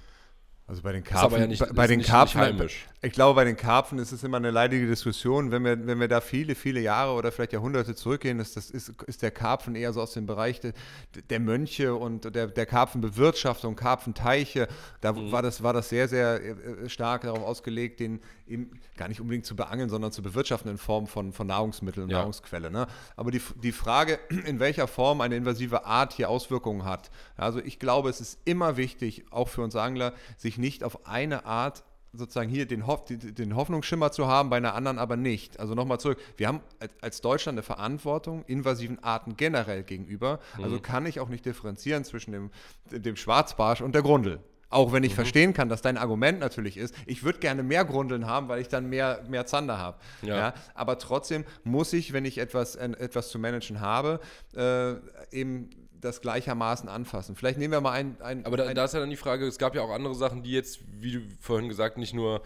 Also 0.67 0.81
bei 0.81 0.93
den 0.93 1.03
Karpfen, 1.03 1.39
ja 1.41 1.45
nicht- 1.45 1.59
bei, 1.59 1.67
bei 1.73 1.83
ist 1.83 1.89
den 1.91 1.99
nicht- 1.99 2.09
Karpfen, 2.09 2.57
nicht 2.57 2.87
ich 3.03 3.11
glaube, 3.11 3.35
bei 3.35 3.43
den 3.43 3.55
Karpfen 3.55 3.99
ist 3.99 4.11
es 4.11 4.23
immer 4.23 4.37
eine 4.37 4.49
leidige 4.49 4.87
Diskussion. 4.87 5.51
Wenn 5.51 5.63
wir, 5.63 5.85
wenn 5.85 5.99
wir 5.99 6.07
da 6.07 6.21
viele, 6.21 6.55
viele 6.55 6.79
Jahre 6.79 7.11
oder 7.13 7.31
vielleicht 7.31 7.53
Jahrhunderte 7.53 7.93
zurückgehen, 7.93 8.39
ist, 8.39 8.57
das, 8.57 8.71
ist, 8.71 8.91
ist 9.05 9.21
der 9.21 9.29
Karpfen 9.29 9.75
eher 9.75 9.93
so 9.93 10.01
aus 10.01 10.13
dem 10.13 10.25
Bereich 10.25 10.59
de, 10.61 10.73
der 11.29 11.39
Mönche 11.39 11.93
und 11.93 12.33
der, 12.33 12.47
der 12.47 12.65
Karpfenbewirtschaftung, 12.65 13.75
Karpfenteiche. 13.75 14.67
Da 15.01 15.13
Mhm. 15.13 15.31
war, 15.31 15.43
das, 15.43 15.61
war 15.61 15.73
das 15.73 15.89
sehr, 15.89 16.07
sehr 16.07 16.41
äh, 16.43 16.89
stark 16.89 17.21
darauf 17.21 17.43
ausgelegt, 17.43 17.99
den 17.99 18.19
eben 18.47 18.79
gar 18.97 19.07
nicht 19.07 19.19
unbedingt 19.21 19.45
zu 19.45 19.55
beangeln, 19.55 19.89
sondern 19.89 20.11
zu 20.11 20.21
bewirtschaften 20.21 20.69
in 20.71 20.77
Form 20.77 21.07
von, 21.07 21.33
von 21.33 21.47
Nahrungsmitteln 21.47 22.05
und 22.05 22.09
Ja. 22.11 22.19
Nahrungsquelle. 22.19 22.69
Ne? 22.71 22.87
Aber 23.15 23.31
die, 23.31 23.41
die 23.63 23.71
Frage, 23.71 24.19
in 24.45 24.59
welcher 24.59 24.87
Form 24.87 25.21
eine 25.21 25.35
invasive 25.35 25.85
Art 25.85 26.13
hier 26.13 26.29
Auswirkungen 26.29 26.85
hat. 26.85 27.09
Also 27.37 27.59
ich 27.59 27.79
glaube, 27.79 28.09
es 28.09 28.21
ist 28.21 28.39
immer 28.45 28.77
wichtig, 28.77 29.25
auch 29.31 29.49
für 29.49 29.61
uns 29.61 29.75
Angler, 29.75 30.13
sich 30.37 30.57
nicht 30.57 30.83
auf 30.83 31.07
eine 31.07 31.45
Art 31.45 31.83
sozusagen 32.17 32.49
hier 32.49 32.65
den, 32.65 32.87
Hoff, 32.87 33.03
den 33.09 33.57
Hoffnungsschimmer 33.57 34.09
zu 34.09 34.27
haben, 34.27 34.49
bei 34.49 34.55
einer 34.55 34.73
anderen 34.73 34.99
aber 34.99 35.17
nicht. 35.17 35.59
Also 35.59 35.75
nochmal 35.75 35.99
zurück, 35.99 36.17
wir 36.37 36.47
haben 36.47 36.61
als- 37.01 37.19
Deutschland 37.19 37.55
eine 37.57 37.63
Verantwortung 37.63 38.45
invasiven 38.45 39.03
Arten 39.03 39.35
generell 39.35 39.83
gegenüber. 39.83 40.39
Also 40.61 40.79
kann 40.79 41.05
ich 41.07 41.19
auch 41.19 41.27
nicht 41.27 41.45
differenzieren 41.45 42.05
zwischen 42.05 42.31
dem, 42.31 42.51
dem 42.89 43.17
Schwarzbarsch 43.17 43.81
und 43.81 43.93
der 43.95 44.01
Grundel. 44.01 44.39
Auch 44.69 44.91
wenn 44.91 45.03
ich 45.03 45.15
verstehen 45.15 45.53
kann, 45.53 45.69
dass 45.69 45.81
dein 45.81 45.97
Argument 45.97 46.39
natürlich 46.39 46.77
ist, 46.77 46.93
ich 47.05 47.23
würde 47.23 47.39
gerne 47.39 47.63
mehr 47.63 47.85
Grundeln 47.85 48.25
haben, 48.25 48.47
weil 48.49 48.61
ich 48.61 48.67
dann 48.67 48.89
mehr, 48.89 49.23
mehr 49.29 49.45
Zander 49.45 49.77
habe. 49.77 49.97
Ja. 50.21 50.35
Ja. 50.35 50.53
aber 50.73 50.97
trotzdem 50.97 51.45
muss 51.63 51.93
ich, 51.93 52.13
wenn 52.13 52.25
ich 52.25 52.39
etwas, 52.39 52.75
äh, 52.75 52.89
etwas 52.97 53.29
zu 53.29 53.39
managen 53.39 53.79
habe, 53.79 54.19
äh, 54.55 54.95
eben 55.31 55.69
das 56.01 56.21
gleichermaßen 56.21 56.87
anfassen. 56.89 57.35
Vielleicht 57.35 57.57
nehmen 57.57 57.73
wir 57.73 57.81
mal 57.81 57.91
ein. 57.91 58.17
ein 58.21 58.45
Aber 58.45 58.57
da, 58.57 58.65
ein 58.65 58.75
da 58.75 58.85
ist 58.85 58.93
ja 58.93 58.99
dann 58.99 59.09
die 59.09 59.15
Frage, 59.15 59.45
es 59.45 59.57
gab 59.57 59.75
ja 59.75 59.81
auch 59.81 59.91
andere 59.91 60.15
Sachen, 60.15 60.43
die 60.43 60.51
jetzt, 60.51 60.79
wie 60.99 61.13
du 61.13 61.21
vorhin 61.39 61.67
gesagt, 61.67 61.97
nicht 61.97 62.13
nur 62.13 62.41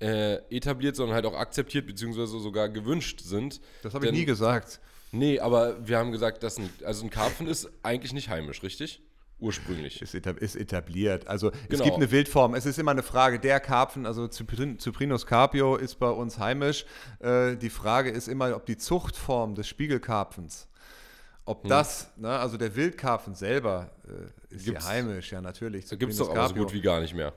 äh, 0.00 0.36
etabliert, 0.50 0.96
sondern 0.96 1.14
halt 1.14 1.26
auch 1.26 1.34
akzeptiert 1.34 1.86
beziehungsweise 1.86 2.38
sogar 2.38 2.68
gewünscht 2.68 3.20
sind. 3.20 3.60
das 3.82 3.94
habe 3.94 4.06
ich 4.06 4.12
nie 4.12 4.24
gesagt. 4.24 4.80
Nee, 5.12 5.38
aber 5.40 5.86
wir 5.86 5.98
haben 5.98 6.10
gesagt, 6.10 6.42
dass 6.42 6.58
ein, 6.58 6.70
also 6.84 7.04
ein 7.04 7.10
Karpfen 7.10 7.46
ist 7.46 7.70
eigentlich 7.82 8.14
nicht 8.14 8.30
heimisch, 8.30 8.62
richtig? 8.62 9.02
Ursprünglich. 9.42 10.00
Ist, 10.00 10.14
etab 10.14 10.38
ist 10.38 10.56
etabliert. 10.56 11.26
Also 11.26 11.50
es 11.50 11.68
Genau. 11.68 11.84
gibt 11.84 11.96
eine 11.96 12.10
Wildform. 12.10 12.54
Es 12.54 12.64
ist 12.64 12.78
immer 12.78 12.92
eine 12.92 13.02
Frage, 13.02 13.38
der 13.40 13.58
Karpfen, 13.60 14.06
also 14.06 14.28
Cyprin, 14.30 14.78
Cyprinus 14.78 15.26
carpio 15.26 15.76
ist 15.76 15.96
bei 15.98 16.08
uns 16.08 16.38
heimisch. 16.38 16.86
Äh, 17.18 17.56
die 17.56 17.70
Frage 17.70 18.10
ist 18.10 18.28
immer, 18.28 18.54
ob 18.56 18.64
die 18.66 18.76
Zuchtform 18.76 19.54
des 19.54 19.66
Spiegelkarpfens, 19.68 20.68
Hm. 20.70 21.42
ob 21.44 21.64
das, 21.66 22.08
ne, 22.16 22.28
also 22.30 22.56
der 22.56 22.74
Wildkarpfen 22.76 23.34
selber 23.34 23.90
äh, 24.06 24.54
ist 24.54 24.64
Gibt's- 24.64 24.84
ja 24.84 24.90
heimisch, 24.90 25.32
ja 25.32 25.40
natürlich. 25.40 25.86
Da 25.88 25.96
gibt 25.96 26.12
es 26.12 26.18
doch 26.18 26.30
aber 26.30 26.48
so 26.48 26.54
gut 26.54 26.72
wie 26.72 26.80
gar 26.80 27.00
nicht 27.00 27.14
mehr. 27.14 27.32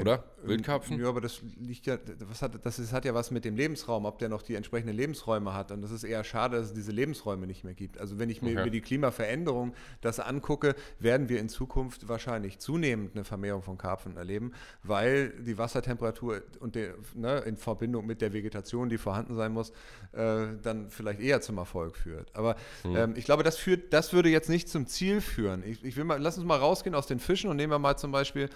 Oder? 0.00 0.24
Wildkarpfen? 0.42 0.98
Ja, 1.00 1.08
aber 1.08 1.20
das 1.20 1.40
liegt 1.58 1.86
ja, 1.86 1.98
was 2.28 2.42
hat, 2.42 2.64
das 2.64 2.78
ist, 2.78 2.92
hat 2.92 3.04
ja 3.04 3.14
was 3.14 3.30
mit 3.30 3.44
dem 3.44 3.56
Lebensraum, 3.56 4.04
ob 4.06 4.18
der 4.18 4.28
noch 4.28 4.42
die 4.42 4.54
entsprechenden 4.54 4.96
Lebensräume 4.96 5.52
hat. 5.52 5.70
Und 5.70 5.82
das 5.82 5.90
ist 5.90 6.04
eher 6.04 6.24
schade, 6.24 6.56
dass 6.56 6.68
es 6.68 6.72
diese 6.72 6.92
Lebensräume 6.92 7.46
nicht 7.46 7.62
mehr 7.64 7.74
gibt. 7.74 7.98
Also 7.98 8.18
wenn 8.18 8.30
ich 8.30 8.40
mir 8.42 8.50
Okay. 8.50 8.60
über 8.62 8.70
die 8.70 8.80
Klimaveränderung 8.80 9.74
das 10.00 10.18
angucke, 10.18 10.74
werden 10.98 11.28
wir 11.28 11.40
in 11.40 11.48
Zukunft 11.48 12.08
wahrscheinlich 12.08 12.58
zunehmend 12.58 13.14
eine 13.14 13.24
Vermehrung 13.24 13.62
von 13.62 13.76
Karpfen 13.78 14.16
erleben, 14.16 14.52
weil 14.82 15.30
die 15.42 15.58
Wassertemperatur 15.58 16.42
und 16.60 16.74
der, 16.74 16.94
ne, 17.14 17.38
in 17.40 17.56
Verbindung 17.56 18.06
mit 18.06 18.20
der 18.22 18.32
Vegetation, 18.32 18.88
die 18.88 18.98
vorhanden 18.98 19.34
sein 19.34 19.52
muss, 19.52 19.70
äh, 20.12 20.46
dann 20.62 20.90
vielleicht 20.90 21.20
eher 21.20 21.40
zum 21.40 21.58
Erfolg 21.58 21.96
führt. 21.96 22.34
Aber 22.34 22.56
ähm, 22.84 23.14
ich 23.16 23.24
glaube, 23.24 23.42
das, 23.42 23.56
führt, 23.56 23.92
das 23.92 24.12
würde 24.12 24.28
jetzt 24.30 24.48
nicht 24.48 24.68
zum 24.68 24.86
Ziel 24.86 25.20
führen. 25.20 25.62
Ich, 25.64 25.84
ich 25.84 25.96
will 25.96 26.04
mal, 26.04 26.20
lass 26.20 26.36
uns 26.38 26.46
mal 26.46 26.56
rausgehen 26.56 26.94
aus 26.94 27.06
den 27.06 27.18
Fischen 27.20 27.50
und 27.50 27.56
nehmen 27.56 27.72
wir 27.72 27.78
mal 27.78 27.96
zum 27.96 28.10
Beispiel 28.12 28.48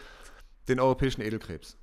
den 0.68 0.80
europäischen 0.80 1.20
Edelkrebs. 1.22 1.76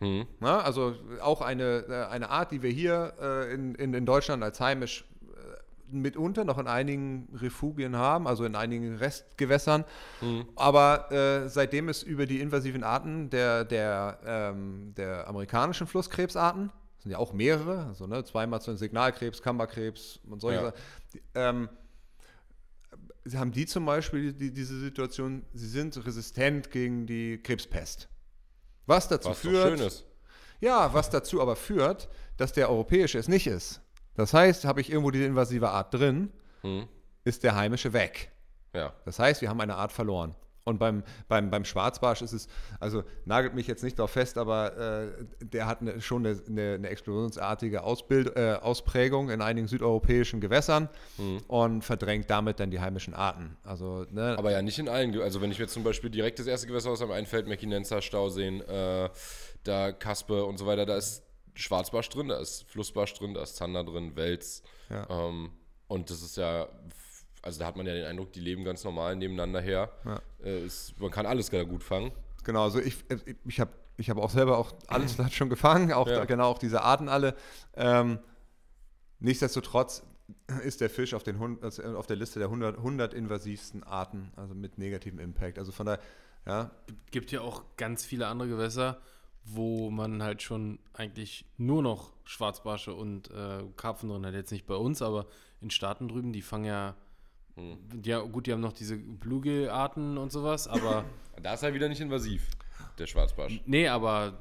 Mhm. 0.00 0.26
Na, 0.40 0.60
also 0.60 0.94
auch 1.20 1.40
eine, 1.40 1.84
äh, 1.88 2.06
eine 2.10 2.30
Art, 2.30 2.52
die 2.52 2.62
wir 2.62 2.70
hier 2.70 3.14
äh, 3.20 3.52
in, 3.52 3.74
in, 3.74 3.94
in 3.94 4.06
Deutschland 4.06 4.42
als 4.44 4.60
heimisch 4.60 5.04
äh, 5.22 5.94
mitunter 5.94 6.44
noch 6.44 6.58
in 6.58 6.68
einigen 6.68 7.28
Refugien 7.34 7.96
haben, 7.96 8.28
also 8.28 8.44
in 8.44 8.54
einigen 8.54 8.96
Restgewässern. 8.96 9.84
Aber 10.54 11.10
äh, 11.10 11.48
seitdem 11.48 11.88
es 11.88 12.02
über 12.02 12.26
die 12.26 12.40
invasiven 12.40 12.84
Arten 12.84 13.30
der, 13.30 13.64
der, 13.64 14.20
ähm, 14.24 14.94
der 14.96 15.26
amerikanischen 15.26 15.86
Flusskrebsarten, 15.88 16.70
das 16.96 17.02
sind 17.02 17.12
ja 17.12 17.18
auch 17.18 17.32
mehrere, 17.32 17.86
also 17.86 18.06
ne, 18.06 18.24
zweimal 18.24 18.60
so 18.60 18.70
ein 18.70 18.76
Signalkrebs, 18.76 19.42
Kammerkrebs 19.42 20.20
und 20.28 20.40
solche 20.40 20.58
Ja. 20.60 20.64
Sachen, 20.66 20.80
die, 21.14 21.20
ähm, 21.34 21.68
Sie 23.24 23.36
haben 23.36 23.52
die 23.52 23.66
zum 23.66 23.84
Beispiel 23.84 24.32
die, 24.32 24.50
diese 24.52 24.78
Situation, 24.80 25.44
sie 25.52 25.68
sind 25.68 26.02
resistent 26.06 26.70
gegen 26.70 27.06
die 27.06 27.38
Krebspest. 27.42 28.08
Was 28.88 29.06
dazu 29.06 29.28
Was 29.30 29.38
führt, 29.38 29.78
schön 29.78 29.86
ist. 29.86 30.04
ja, 30.60 30.92
was 30.94 31.10
dazu 31.10 31.40
aber 31.40 31.54
führt, 31.56 32.08
dass 32.38 32.52
der 32.52 32.68
europäische 32.70 33.18
es 33.18 33.28
nicht 33.28 33.46
ist. 33.46 33.80
Das 34.14 34.34
heißt, 34.34 34.64
habe 34.64 34.80
ich 34.80 34.90
irgendwo 34.90 35.10
diese 35.12 35.24
invasive 35.26 35.68
Art 35.70 35.94
drin, 35.94 36.32
Mhm. 36.64 36.88
ist 37.24 37.44
der 37.44 37.54
heimische 37.54 37.92
weg. 37.92 38.32
Ja. 38.74 38.92
Das 39.04 39.18
heißt, 39.20 39.40
wir 39.42 39.48
haben 39.48 39.60
eine 39.60 39.76
Art 39.76 39.92
verloren. 39.92 40.34
Und 40.68 40.78
beim, 40.78 41.02
beim, 41.28 41.50
beim 41.50 41.64
Schwarzbarsch 41.64 42.22
ist 42.22 42.32
es, 42.32 42.48
also 42.78 43.02
nagelt 43.24 43.54
mich 43.54 43.66
jetzt 43.66 43.82
nicht 43.82 43.98
darauf 43.98 44.10
fest, 44.10 44.38
aber 44.38 44.76
äh, 44.76 45.24
der 45.40 45.66
hat 45.66 45.80
eine, 45.80 46.00
schon 46.00 46.26
eine, 46.26 46.40
eine, 46.46 46.74
eine 46.74 46.88
explosionsartige 46.88 47.82
Ausbild, 47.82 48.36
äh, 48.36 48.58
Ausprägung 48.60 49.30
in 49.30 49.40
einigen 49.40 49.66
südeuropäischen 49.66 50.40
Gewässern 50.40 50.88
und 51.48 51.82
verdrängt 51.82 52.30
damit 52.30 52.60
dann 52.60 52.70
die 52.70 52.80
heimischen 52.80 53.14
Arten. 53.14 53.56
Also, 53.64 54.04
ne, 54.10 54.36
Aber 54.38 54.50
ja, 54.50 54.62
nicht 54.62 54.78
in 54.78 54.88
allen. 54.88 55.18
Also 55.20 55.40
wenn 55.40 55.50
ich 55.50 55.58
mir 55.58 55.66
zum 55.68 55.84
Beispiel 55.84 56.10
direkt 56.10 56.38
das 56.38 56.46
erste 56.46 56.66
Gewässer, 56.66 56.90
was 56.90 57.00
einem 57.00 57.12
einfällt, 57.12 57.48
Mackinenza, 57.48 58.02
Stauseen, 58.02 58.60
äh, 58.60 59.08
da 59.64 59.92
Kaspe 59.92 60.44
und 60.44 60.58
so 60.58 60.66
weiter, 60.66 60.86
da 60.86 60.96
ist 60.96 61.22
Schwarzbarsch 61.54 62.08
drin, 62.10 62.28
da 62.28 62.38
ist 62.38 62.64
Flussbarsch 62.70 63.14
drin, 63.14 63.34
da 63.34 63.42
ist 63.42 63.56
Zander 63.56 63.84
drin, 63.84 64.14
Wels. 64.16 64.62
Ja. 64.90 65.08
Ähm, 65.10 65.50
und 65.88 66.10
das 66.10 66.22
ist 66.22 66.36
ja, 66.36 66.68
also 67.42 67.58
da 67.58 67.66
hat 67.66 67.76
man 67.76 67.86
ja 67.86 67.94
den 67.94 68.04
Eindruck, 68.04 68.32
die 68.32 68.40
leben 68.40 68.64
ganz 68.64 68.84
normal 68.84 69.16
nebeneinander 69.16 69.60
her. 69.60 69.90
Ja. 70.04 70.20
Äh, 70.42 70.64
ist, 70.66 70.98
man 71.00 71.10
kann 71.10 71.26
alles 71.26 71.50
gut 71.50 71.82
fangen. 71.82 72.12
Genau, 72.44 72.64
also 72.64 72.78
ich, 72.80 73.04
äh, 73.10 73.18
ich 73.44 73.60
habe 73.60 73.72
ich 73.96 74.08
hab 74.10 74.18
auch 74.18 74.30
selber 74.30 74.58
auch 74.58 74.72
alles 74.88 75.16
schon 75.32 75.48
gefangen, 75.50 75.92
auch 75.92 76.06
Ja. 76.06 76.16
da, 76.20 76.24
genau 76.24 76.48
auch 76.48 76.58
diese 76.58 76.82
Arten 76.82 77.08
alle. 77.08 77.34
Ähm, 77.74 78.18
nichtsdestotrotz 79.20 80.02
ist 80.64 80.80
der 80.80 80.90
Fisch 80.90 81.14
auf, 81.14 81.22
den, 81.22 81.38
Hund- 81.38 81.62
also 81.62 81.82
auf 81.96 82.06
der 82.06 82.16
Liste 82.16 82.38
der 82.38 82.48
100, 82.48 82.76
100 82.78 83.14
invasivsten 83.14 83.82
Arten, 83.82 84.30
also 84.36 84.54
mit 84.54 84.78
negativem 84.78 85.18
Impact. 85.18 85.58
Also 85.58 85.72
von 85.72 85.86
daher, 85.86 86.00
ja, 86.46 86.70
Gibt 87.10 87.32
ja 87.32 87.40
auch 87.40 87.64
ganz 87.76 88.04
viele 88.04 88.26
andere 88.28 88.48
Gewässer, 88.48 89.00
wo 89.44 89.90
man 89.90 90.22
halt 90.22 90.42
schon 90.42 90.78
eigentlich 90.92 91.44
nur 91.56 91.82
noch 91.82 92.12
Schwarzbarsche 92.24 92.94
und 92.94 93.30
äh, 93.30 93.64
Karpfen 93.76 94.10
drin 94.10 94.24
hat. 94.26 94.34
Jetzt 94.34 94.52
nicht 94.52 94.66
bei 94.66 94.74
uns, 94.76 95.00
aber 95.02 95.26
in 95.60 95.70
Staaten 95.70 96.08
drüben, 96.08 96.32
die 96.32 96.42
fangen 96.42 96.66
ja. 96.66 96.94
Ja, 98.02 98.20
gut, 98.20 98.46
die 98.46 98.52
haben 98.52 98.60
noch 98.60 98.72
diese 98.72 98.96
Bluegill-Arten 98.96 100.18
und 100.18 100.32
sowas, 100.32 100.68
aber. 100.68 101.04
Da 101.40 101.54
ist 101.54 101.62
er 101.62 101.72
wieder 101.72 101.88
nicht 101.88 102.00
invasiv, 102.00 102.48
der 102.98 103.06
Schwarzbarsch. 103.06 103.62
nee, 103.64 103.86
aber 103.86 104.32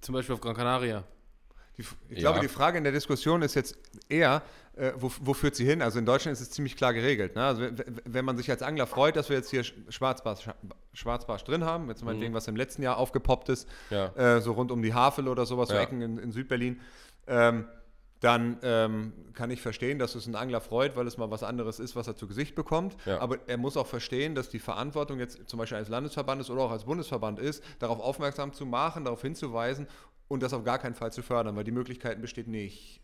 zum 0.00 0.12
Beispiel 0.12 0.34
auf 0.34 0.40
Gran 0.40 0.56
Canaria. 0.56 1.04
die, 1.78 1.82
ich 2.08 2.18
Ja. 2.18 2.32
glaube, 2.32 2.40
die 2.40 2.48
Frage 2.52 2.78
in 2.78 2.82
der 2.82 2.92
Diskussion 2.92 3.42
ist 3.42 3.54
jetzt 3.54 3.78
eher, 4.08 4.42
äh, 4.74 4.90
wo, 4.96 5.12
wo 5.20 5.34
führt 5.34 5.54
sie 5.54 5.64
hin? 5.64 5.80
Also 5.82 6.00
in 6.00 6.04
Deutschland 6.04 6.32
ist 6.32 6.40
es 6.40 6.50
ziemlich 6.50 6.74
klar 6.76 6.94
geregelt. 6.94 7.36
Ne? 7.36 7.44
Also 7.44 7.62
wenn 8.04 8.24
man 8.24 8.36
sich 8.36 8.50
als 8.50 8.60
Angler 8.62 8.88
freut, 8.88 9.14
dass 9.14 9.28
wir 9.28 9.36
jetzt 9.36 9.50
hier 9.50 9.62
Sch- 9.64 9.72
Schwarzbarsch, 9.88 10.48
Schwarzbarsch 10.94 11.44
drin 11.44 11.62
haben, 11.64 11.86
jetzt 11.90 12.04
meinetwegen, 12.04 12.34
was 12.34 12.48
im 12.48 12.56
letzten 12.56 12.82
Jahr 12.82 12.96
aufgepoppt 12.96 13.48
ist, 13.48 13.68
Ja. 13.90 14.06
äh, 14.16 14.40
so 14.40 14.50
rund 14.54 14.72
um 14.72 14.82
die 14.82 14.92
Havel 14.94 15.28
oder 15.28 15.46
sowas, 15.46 15.68
so 15.68 15.76
Ja. 15.76 15.82
Ecken 15.82 16.02
in, 16.02 16.18
in 16.18 16.32
Südberlin, 16.32 16.80
ähm, 17.28 17.66
dann 18.22 18.58
ähm, 18.62 19.12
kann 19.34 19.50
ich 19.50 19.60
verstehen, 19.60 19.98
dass 19.98 20.14
es 20.14 20.26
einen 20.26 20.36
Angler 20.36 20.60
freut, 20.60 20.94
weil 20.94 21.06
es 21.08 21.18
mal 21.18 21.30
was 21.32 21.42
anderes 21.42 21.80
ist, 21.80 21.96
was 21.96 22.06
er 22.06 22.14
zu 22.14 22.28
Gesicht 22.28 22.54
bekommt. 22.54 22.96
Ja. 23.04 23.18
Aber 23.18 23.38
er 23.48 23.58
muss 23.58 23.76
auch 23.76 23.88
verstehen, 23.88 24.36
dass 24.36 24.48
die 24.48 24.60
Verantwortung 24.60 25.18
jetzt 25.18 25.48
zum 25.48 25.58
Beispiel 25.58 25.76
eines 25.76 25.88
Landesverbandes 25.88 26.48
oder 26.48 26.62
auch 26.62 26.70
als 26.70 26.84
Bundesverband 26.84 27.40
ist, 27.40 27.64
darauf 27.80 27.98
aufmerksam 27.98 28.52
zu 28.52 28.64
machen, 28.64 29.04
darauf 29.04 29.22
hinzuweisen 29.22 29.88
und 30.28 30.42
das 30.42 30.52
auf 30.52 30.62
gar 30.62 30.78
keinen 30.78 30.94
Fall 30.94 31.12
zu 31.12 31.22
fördern, 31.22 31.56
weil 31.56 31.64
die 31.64 31.72
Möglichkeiten 31.72 32.22
besteht 32.22 32.46
nicht. 32.46 33.00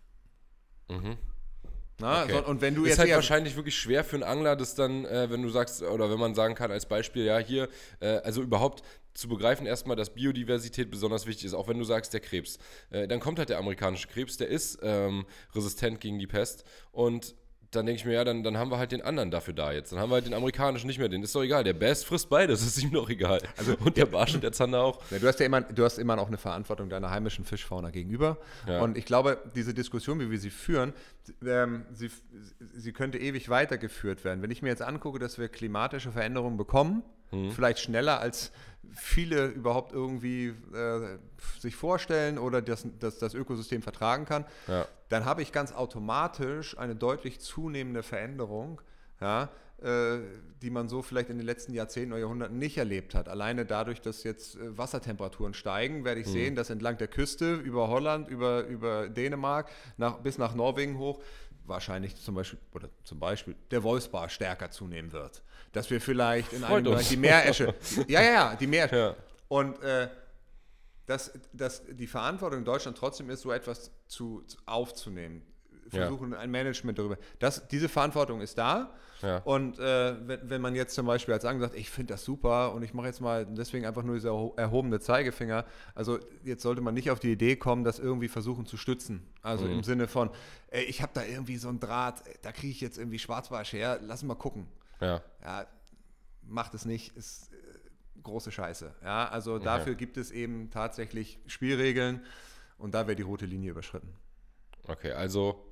Na, 2.01 2.23
Okay. 2.25 2.33
so, 2.33 2.47
und 2.47 2.61
wenn 2.61 2.75
du 2.75 2.85
ist 2.85 2.91
jetzt 2.91 2.99
halt 3.01 3.11
wahrscheinlich 3.13 3.57
wirklich 3.57 3.77
schwer 3.77 4.05
für 4.05 4.17
einen 4.17 4.23
Angler, 4.23 4.55
das 4.57 4.75
dann, 4.75 5.05
äh, 5.05 5.31
wenn 5.31 5.43
du 5.43 5.49
sagst, 5.49 5.83
oder 5.83 6.11
wenn 6.11 6.19
man 6.19 6.35
sagen 6.35 6.55
kann 6.55 6.71
als 6.71 6.87
Beispiel, 6.87 7.25
ja, 7.25 7.39
hier, 7.39 7.69
äh, 8.01 8.19
also 8.19 8.41
überhaupt 8.43 8.83
zu 9.15 9.27
begreifen 9.29 9.67
erstmal, 9.67 9.97
dass 9.97 10.15
Biodiversität 10.15 10.91
besonders 10.93 11.27
wichtig 11.27 11.47
ist, 11.47 11.55
auch 11.55 11.67
wenn 11.67 11.79
du 11.79 11.85
sagst, 11.85 12.13
der 12.13 12.21
Krebs. 12.21 12.59
Äh, 12.91 13.09
dann 13.09 13.19
kommt 13.19 13.41
halt 13.41 13.49
der 13.49 13.59
amerikanische 13.59 14.07
Krebs, 14.07 14.37
der 14.37 14.47
ist 14.49 14.79
ähm, 14.83 15.27
resistent 15.57 16.01
gegen 16.01 16.21
die 16.21 16.29
Pest 16.29 16.65
und 16.93 17.35
dann 17.71 17.85
denke 17.85 18.01
ich 18.01 18.05
mir, 18.07 18.15
ja, 18.15 18.25
dann, 18.25 18.43
dann 18.43 18.57
haben 18.57 18.71
wir 18.71 18.79
halt 18.79 18.93
den 18.93 19.03
anderen 19.03 19.31
dafür 19.31 19.53
da 19.53 19.73
jetzt. 19.73 19.93
Dann 19.93 19.99
haben 19.99 20.11
wir 20.11 20.15
halt 20.15 20.27
den 20.27 20.35
amerikanischen 20.35 20.87
nicht 20.87 20.99
mehr, 20.99 21.09
den 21.09 21.23
ist 21.23 21.35
doch 21.35 21.43
egal. 21.43 21.65
Der 21.65 21.75
Best 21.75 22.07
frisst 22.07 22.29
beides, 22.31 22.63
ist 22.67 22.83
ihm 22.83 22.91
doch 22.93 23.11
egal. 23.11 23.41
Also, 23.57 23.77
und 23.79 23.97
der 23.97 24.07
Barsch 24.07 24.35
und 24.35 24.43
der 24.43 24.53
Zander 24.53 24.81
auch. 24.83 25.01
Ja, 25.11 25.19
du 25.19 25.27
hast 25.27 25.39
ja 25.41 25.47
immer, 25.47 25.61
du 25.61 25.85
hast 25.85 25.99
immer 25.99 26.19
auch 26.19 26.29
eine 26.29 26.39
Verantwortung 26.39 26.89
deiner 26.89 27.11
heimischen 27.11 27.45
Fischfauna 27.45 27.91
gegenüber. 27.91 28.39
Ja. 28.67 28.81
Und 28.81 28.97
ich 28.97 29.05
glaube, 29.05 29.39
diese 29.55 29.75
Diskussion, 29.75 30.19
wie 30.21 30.31
wir 30.31 30.39
sie 30.39 30.51
führen, 30.51 30.93
ähm, 31.45 31.85
sie, 31.93 32.11
sie 32.75 32.93
könnte 32.93 33.19
ewig 33.19 33.49
weitergeführt 33.51 34.25
werden. 34.25 34.43
Wenn 34.43 34.51
ich 34.51 34.63
mir 34.63 34.69
jetzt 34.69 34.83
angucke, 34.83 35.19
dass 35.19 35.39
wir 35.39 35.49
klimatische 35.49 36.11
Veränderungen 36.13 36.57
bekommen, 36.57 37.03
Mhm. 37.31 37.51
vielleicht 37.51 37.81
schneller 37.81 38.21
als 38.21 38.53
viele 38.95 39.47
überhaupt 39.47 39.93
irgendwie 39.93 40.49
äh, 40.75 41.19
sich 41.59 41.77
vorstellen 41.77 42.39
oder 42.39 42.63
das, 42.63 42.87
das, 42.99 43.19
das 43.19 43.35
Ökosystem 43.35 43.83
vertragen 43.83 44.25
kann, 44.25 44.45
Ja. 44.67 44.87
dann 45.09 45.25
habe 45.25 45.43
ich 45.43 45.53
ganz 45.53 45.73
automatisch 45.73 46.77
eine 46.79 46.95
deutlich 46.97 47.41
zunehmende 47.41 48.03
Veränderung, 48.03 48.81
ja, 49.21 49.51
äh, 49.83 50.19
die 50.61 50.71
man 50.71 50.89
so 50.89 51.03
vielleicht 51.03 51.31
in 51.31 51.39
den 51.39 51.47
letzten 51.47 51.73
Jahrzehnten 51.73 52.13
oder 52.13 52.21
Jahrhunderten 52.21 52.59
nicht 52.59 52.79
erlebt 52.79 53.15
hat. 53.15 53.29
Alleine 53.29 53.65
dadurch, 53.65 54.01
dass 54.01 54.25
jetzt 54.25 54.57
äh, 54.57 54.77
Wassertemperaturen 54.77 55.55
steigen, 55.55 56.05
werde 56.05 56.21
ich 56.21 56.27
sehen, 56.27 56.57
dass 56.57 56.71
entlang 56.71 56.99
der 56.99 57.07
Küste 57.09 57.55
über 57.55 57.89
Holland, 57.89 58.29
über, 58.29 58.65
über 58.67 59.09
Dänemark 59.09 59.71
nach, 59.97 60.19
bis 60.19 60.37
nach 60.39 60.55
Norwegen 60.55 60.99
hoch 60.99 61.21
wahrscheinlich 61.69 62.17
zum 62.17 62.35
Beispiel, 62.35 62.59
oder 62.73 62.89
zum 63.05 63.19
Beispiel 63.19 63.55
der 63.71 63.83
Wolfsbar 63.83 64.29
stärker 64.29 64.71
zunehmen 64.71 65.13
wird. 65.13 65.43
Dass 65.73 65.91
wir 65.91 66.01
vielleicht 66.01 66.53
in 66.53 66.61
Freut 66.61 66.77
einem 66.77 66.85
Bereich 66.85 67.09
die 67.09 67.17
Meeresche, 67.17 67.75
ja, 68.09 68.23
ja, 68.23 68.33
ja, 68.33 68.57
die 68.57 68.67
Meeresche. 68.67 68.97
Ja. 68.97 69.17
Und 69.49 69.83
äh, 69.83 70.09
dass, 71.07 71.33
dass 71.53 71.83
die 71.87 72.07
Verantwortung 72.07 72.61
in 72.61 72.65
Deutschland 72.65 72.97
trotzdem 72.99 73.31
ist, 73.31 73.43
so 73.43 73.51
etwas 73.51 73.91
zu, 74.09 74.43
zu 74.47 74.59
aufzunehmen. 74.67 75.43
Ja. 75.93 76.01
Versuchen 76.03 76.35
ein 76.35 76.51
Management 76.51 76.99
darüber. 76.99 77.17
Das, 77.39 77.67
diese 77.69 77.89
Verantwortung 77.89 78.41
ist 78.41 78.59
da. 78.59 78.95
Ja. 79.23 79.39
Und 79.39 79.79
äh, 79.81 80.17
wenn, 80.29 80.49
wenn 80.51 80.61
man 80.61 80.75
jetzt 80.77 80.95
zum 80.95 81.07
Beispiel 81.07 81.35
als 81.35 81.45
Angler 81.45 81.67
sagt, 81.69 81.79
ich 81.79 81.91
finde 81.91 82.15
das 82.15 82.25
super 82.25 82.73
und 82.73 82.83
ich 82.85 82.95
mache 82.95 83.07
jetzt 83.07 83.21
mal 83.21 83.47
deswegen 83.47 83.85
einfach 83.85 84.05
nur 84.05 84.15
dieser 84.15 84.31
erho- 84.31 84.57
erhobene 84.57 85.01
Zeigefinger. 85.01 85.65
Also 85.95 86.21
jetzt 86.45 86.63
sollte 86.63 86.81
man 86.83 86.95
nicht 86.95 87.11
auf 87.11 87.19
die 87.19 87.33
Idee 87.33 87.57
kommen, 87.57 87.83
das 87.83 87.99
irgendwie 87.99 88.29
versuchen 88.29 88.65
zu 88.67 88.77
stützen. 88.77 89.27
Also 89.43 89.65
Mhm. 89.65 89.73
im 89.73 89.83
Sinne 89.83 90.07
von, 90.07 90.31
ey, 90.69 90.85
ich 90.85 91.03
habe 91.03 91.11
da 91.15 91.25
irgendwie 91.25 91.57
so 91.57 91.69
ein 91.69 91.81
Draht, 91.81 92.23
da 92.43 92.53
kriege 92.53 92.71
ich 92.71 92.81
jetzt 92.81 92.97
irgendwie 92.97 93.19
Schwarzbarsch 93.19 93.73
her, 93.73 93.99
lass 94.03 94.23
mal 94.23 94.37
gucken. 94.37 94.69
Ja. 95.01 95.21
Ja, 95.43 95.67
macht 96.43 96.75
es 96.75 96.85
nicht, 96.85 97.17
ist 97.17 97.53
äh, 97.53 97.57
große 98.23 98.53
Scheiße. 98.53 98.95
Ja, 99.03 99.29
also 99.29 99.59
dafür 99.59 99.95
gibt 99.97 100.17
es 100.17 100.31
eben 100.31 100.71
tatsächlich 100.71 101.41
Spielregeln 101.47 102.25
und 102.79 102.95
da 102.95 103.07
wäre 103.09 103.17
die 103.17 103.23
rote 103.23 103.47
Linie 103.47 103.73
überschritten. 103.73 104.15
Okay, 104.87 105.11
also, 105.13 105.65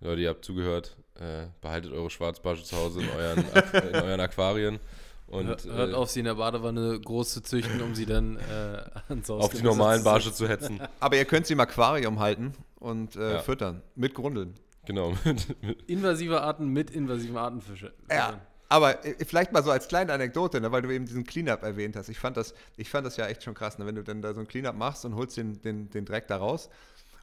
Leute, 0.00 0.22
ihr 0.22 0.28
habt 0.28 0.44
zugehört. 0.44 0.96
Äh, 1.14 1.48
behaltet 1.60 1.92
eure 1.92 2.10
Schwarzbarsche 2.10 2.62
zu 2.62 2.76
Hause 2.76 3.00
in 3.02 3.10
euren, 3.10 3.38
in 3.92 3.94
euren 3.96 4.20
Aquarien. 4.20 4.78
Und 5.26 5.46
Hört, 5.48 5.64
hört 5.64 5.90
äh, 5.90 5.94
auf, 5.94 6.10
sie 6.10 6.20
in 6.20 6.24
der 6.24 6.36
Badewanne 6.36 6.98
groß 7.00 7.34
zu 7.34 7.42
züchten, 7.42 7.82
um 7.82 7.94
sie 7.94 8.06
dann 8.06 8.36
äh, 8.36 8.82
ans 9.08 9.28
auf 9.28 9.52
die 9.52 9.62
normalen 9.62 10.02
Barsche 10.02 10.32
zu 10.32 10.48
hetzen. 10.48 10.80
Aber 11.00 11.16
ihr 11.16 11.24
könnt 11.24 11.46
sie 11.46 11.52
im 11.52 11.60
Aquarium 11.60 12.18
halten 12.18 12.54
und 12.78 13.16
äh, 13.16 13.34
Ja. 13.34 13.38
füttern 13.40 13.82
mit 13.94 14.14
Grundeln. 14.14 14.54
Genau. 14.86 15.12
Mit, 15.24 15.62
mit, 15.62 15.82
Invasive 15.82 16.40
Arten 16.40 16.68
mit 16.68 16.90
invasiven 16.90 17.36
Artenfische. 17.36 17.92
Ja. 18.10 18.40
Aber 18.70 19.04
äh, 19.04 19.16
vielleicht 19.24 19.52
mal 19.52 19.62
so 19.62 19.70
als 19.70 19.88
kleine 19.88 20.12
Anekdote, 20.14 20.60
ne, 20.62 20.72
weil 20.72 20.80
du 20.80 20.90
eben 20.90 21.04
diesen 21.04 21.24
Cleanup 21.24 21.62
erwähnt 21.62 21.96
hast. 21.96 22.08
Ich 22.08 22.18
fand 22.18 22.36
das, 22.38 22.54
ich 22.76 22.88
fand 22.88 23.06
das 23.06 23.16
ja 23.18 23.26
echt 23.26 23.42
schon 23.42 23.54
krass, 23.54 23.78
ne, 23.78 23.84
wenn 23.84 23.96
du 23.96 24.04
dann 24.04 24.22
da 24.22 24.32
so 24.32 24.40
ein 24.40 24.48
Cleanup 24.48 24.76
machst 24.76 25.04
und 25.04 25.14
holst 25.14 25.36
den, 25.36 25.60
den, 25.60 25.90
den 25.90 26.04
Dreck 26.06 26.26
da 26.28 26.36
raus. 26.38 26.70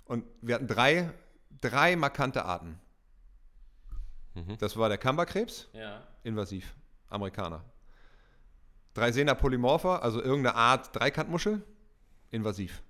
Und 0.06 0.26
wir 0.42 0.56
hatten 0.56 0.68
drei, 0.68 1.10
drei 1.62 1.96
markante 1.96 2.46
Arten. 2.46 2.80
Das 4.60 4.76
war 4.76 4.90
der 4.90 4.98
Kammerkrebs, 4.98 5.70
Ja. 5.74 6.02
invasiv, 6.24 6.76
Amerikaner. 7.10 7.64
Dreisena 8.94 9.34
polymorpha, 9.34 10.00
also 10.00 10.22
irgendeine 10.22 10.56
Art 10.56 10.94
Dreikantmuschel, 10.96 11.64
invasiv. 12.32 12.82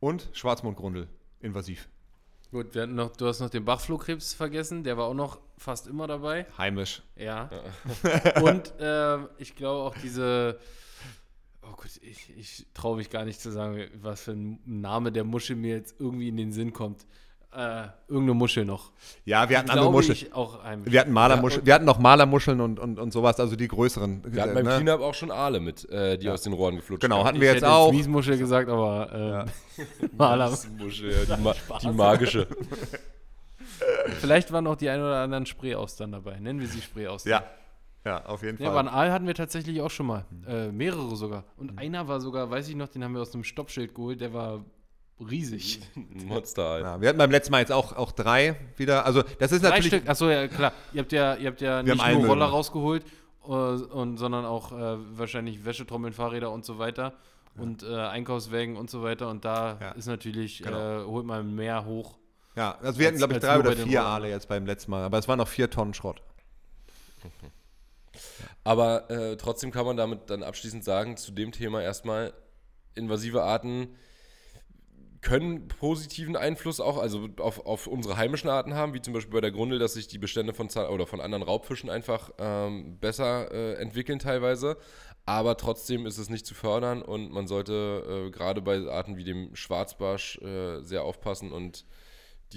Und 0.00 0.28
Schwarzmundgrundel, 0.32 1.08
invasiv. 1.40 1.88
Gut, 2.50 2.74
wir 2.74 2.82
hatten 2.82 2.94
noch, 2.94 3.16
du 3.16 3.26
hast 3.26 3.40
noch 3.40 3.50
den 3.50 3.64
Bachflohkrebs 3.64 4.34
vergessen, 4.34 4.84
der 4.84 4.96
war 4.96 5.06
auch 5.06 5.14
noch 5.14 5.40
fast 5.58 5.86
immer 5.86 6.06
dabei. 6.06 6.46
Heimisch. 6.58 7.02
Ja. 7.16 7.50
Und 8.42 8.72
äh, 8.80 9.18
ich 9.38 9.54
glaube 9.56 9.82
auch 9.84 9.96
diese, 9.96 10.58
Oh 11.62 11.72
Gott, 11.74 11.96
ich, 12.02 12.36
ich 12.36 12.66
traue 12.74 12.96
mich 12.96 13.10
gar 13.10 13.24
nicht 13.24 13.40
zu 13.40 13.50
sagen, 13.50 13.88
was 13.94 14.22
für 14.22 14.32
ein 14.32 14.60
Name 14.64 15.10
der 15.10 15.24
Muschel 15.24 15.56
mir 15.56 15.74
jetzt 15.76 16.00
irgendwie 16.00 16.28
in 16.28 16.36
den 16.36 16.52
Sinn 16.52 16.72
kommt. 16.72 17.06
Äh, 17.52 17.88
irgendeine 18.08 18.34
Muschel 18.34 18.66
noch. 18.66 18.92
Ja, 19.24 19.48
wir 19.48 19.58
hatten 19.58 19.70
andere 19.70 19.90
Muscheln. 19.90 20.12
ich 20.12 20.34
auch 20.34 20.62
ein. 20.62 20.84
Wir 20.84 21.00
hatten 21.00 21.12
Malermuscheln, 21.12 21.64
wir 21.64 21.72
hatten 21.74 21.86
noch 21.86 21.98
Malermuscheln 21.98 22.60
und, 22.60 22.78
und, 22.78 22.98
und 22.98 23.12
sowas, 23.12 23.40
also 23.40 23.56
die 23.56 23.68
größeren. 23.68 24.22
Wir 24.26 24.42
hatten 24.42 24.54
beim 24.54 24.66
ne? 24.66 24.76
Cleanup 24.76 25.00
auch 25.00 25.14
schon 25.14 25.30
Aale 25.30 25.60
mit, 25.60 25.88
äh, 25.88 26.18
die 26.18 26.28
aus 26.28 26.42
den 26.42 26.52
Rohren 26.52 26.76
geflutscht 26.76 27.02
Genau, 27.02 27.24
hatten 27.24 27.40
wir 27.40 27.48
ich 27.48 27.54
jetzt 27.54 27.64
hätte 27.64 27.72
auch. 27.72 27.92
Miesmuschel 27.92 28.36
gesagt, 28.36 28.68
aber 28.68 29.46
äh, 29.78 30.06
Maler. 30.16 30.52
Muschel, 30.78 31.12
ja, 31.28 31.36
die, 31.36 31.42
ma 31.42 31.54
die 31.80 31.88
magische. 31.92 32.46
Vielleicht 34.20 34.52
waren 34.52 34.66
auch 34.66 34.76
die 34.76 34.90
ein 34.90 35.00
oder 35.00 35.20
anderen 35.22 35.46
Spreeaustern 35.46 36.12
dabei. 36.12 36.38
Nennen 36.38 36.60
wir 36.60 36.68
sie 36.68 36.82
Spreeaustern. 36.82 37.30
Ja, 37.30 37.44
ja, 38.04 38.24
auf 38.26 38.42
jeden 38.42 38.62
Ja, 38.62 38.68
aber 38.68 38.80
einen 38.80 38.88
Fall. 38.88 38.98
Aal 38.98 39.12
hatten 39.12 39.26
wir 39.26 39.34
tatsächlich 39.34 39.80
auch 39.80 39.90
schon 39.90 40.06
mal. 40.06 40.24
Äh, 40.46 40.68
mehrere 40.68 41.16
sogar. 41.16 41.44
Und 41.56 41.78
einer 41.78 42.06
war 42.06 42.20
sogar, 42.20 42.50
weiß 42.50 42.68
ich 42.68 42.76
noch, 42.76 42.88
den 42.88 43.02
haben 43.02 43.14
wir 43.14 43.22
aus 43.22 43.34
einem 43.34 43.44
Stoppschild 43.44 43.94
geholt, 43.94 44.20
der 44.20 44.32
war 44.32 44.64
riesig. 45.20 45.80
Monster. 45.94 46.80
Ja, 46.80 47.00
wir 47.00 47.08
hatten 47.08 47.18
beim 47.18 47.30
letzten 47.30 47.52
Mal 47.52 47.60
jetzt 47.60 47.72
auch, 47.72 47.92
auch 47.94 48.12
drei 48.12 48.56
wieder. 48.76 49.06
Also 49.06 49.22
das 49.38 49.52
ist 49.52 49.62
Drei 49.62 49.70
natürlich. 49.70 49.88
Stück, 49.88 50.08
achso, 50.08 50.28
ja 50.28 50.48
klar. 50.48 50.72
Ihr 50.92 51.00
habt 51.00 51.12
ja, 51.12 51.34
ihr 51.36 51.48
habt 51.48 51.60
ja 51.60 51.84
Wir 51.84 51.94
nicht 51.94 52.12
nur. 52.14 52.26
Roller 52.26 52.46
rausgeholt, 52.46 53.04
äh, 53.44 53.48
und, 53.48 54.16
sondern 54.18 54.44
auch 54.44 54.72
äh, 54.72 54.96
wahrscheinlich 55.18 55.64
Wäschetrommeln, 55.64 56.12
Fahrräder 56.12 56.50
und 56.50 56.64
so 56.64 56.78
weiter. 56.78 57.14
Und 57.56 57.82
äh, 57.82 57.94
Einkaufswägen 57.96 58.76
und 58.76 58.90
so 58.90 59.02
weiter. 59.02 59.30
Und 59.30 59.46
da 59.46 59.78
Ja. 59.80 59.90
ist 59.92 60.06
natürlich, 60.06 60.62
Genau. 60.62 61.02
äh, 61.02 61.04
holt 61.06 61.24
man 61.24 61.54
mehr 61.54 61.86
hoch. 61.86 62.18
Ja, 62.54 62.76
also 62.82 62.98
wir 62.98 63.06
hatten, 63.06 63.16
glaube 63.18 63.34
ich, 63.34 63.38
drei 63.40 63.58
oder 63.58 63.72
vier. 63.72 64.02
Aale 64.04 64.28
jetzt 64.28 64.48
beim 64.48 64.66
letzten 64.66 64.90
Mal. 64.90 65.02
Aber 65.02 65.16
es 65.18 65.26
waren 65.26 65.38
noch 65.38 65.48
vier 65.48 65.70
Tonnen 65.70 65.94
Schrott. 65.94 66.20
Aber 68.64 69.10
äh, 69.10 69.36
trotzdem 69.36 69.70
kann 69.70 69.86
man 69.86 69.96
damit 69.96 70.30
dann 70.30 70.42
abschließend 70.42 70.84
sagen, 70.84 71.16
zu 71.16 71.32
dem 71.32 71.52
Thema 71.52 71.82
erstmal, 71.82 72.32
invasive 72.94 73.42
Arten 73.42 73.88
können 75.20 75.68
positiven 75.68 76.36
Einfluss 76.36 76.80
auch 76.80 76.98
also 76.98 77.28
auf, 77.38 77.64
auf 77.64 77.86
unsere 77.86 78.16
heimischen 78.16 78.50
Arten 78.50 78.74
haben, 78.74 78.94
wie 78.94 79.00
zum 79.00 79.14
Beispiel 79.14 79.32
bei 79.32 79.40
der 79.40 79.50
Grundel, 79.50 79.78
dass 79.78 79.94
sich 79.94 80.08
die 80.08 80.18
Bestände 80.18 80.52
von 80.52 80.68
Zahl 80.68 80.88
oder 80.88 81.06
von 81.06 81.20
anderen 81.20 81.42
Raubfischen 81.42 81.90
einfach 81.90 82.30
ähm, 82.38 82.98
besser 82.98 83.50
äh, 83.52 83.74
entwickeln 83.74 84.18
teilweise. 84.18 84.76
Aber 85.24 85.56
trotzdem 85.56 86.06
ist 86.06 86.18
es 86.18 86.30
nicht 86.30 86.46
zu 86.46 86.54
fördern 86.54 87.02
und 87.02 87.32
man 87.32 87.46
sollte 87.48 88.26
äh, 88.26 88.30
gerade 88.30 88.62
bei 88.62 88.78
Arten 88.88 89.16
wie 89.16 89.24
dem 89.24 89.54
Schwarzbarsch 89.56 90.38
äh, 90.38 90.82
sehr 90.82 91.02
aufpassen 91.02 91.52
und 91.52 91.84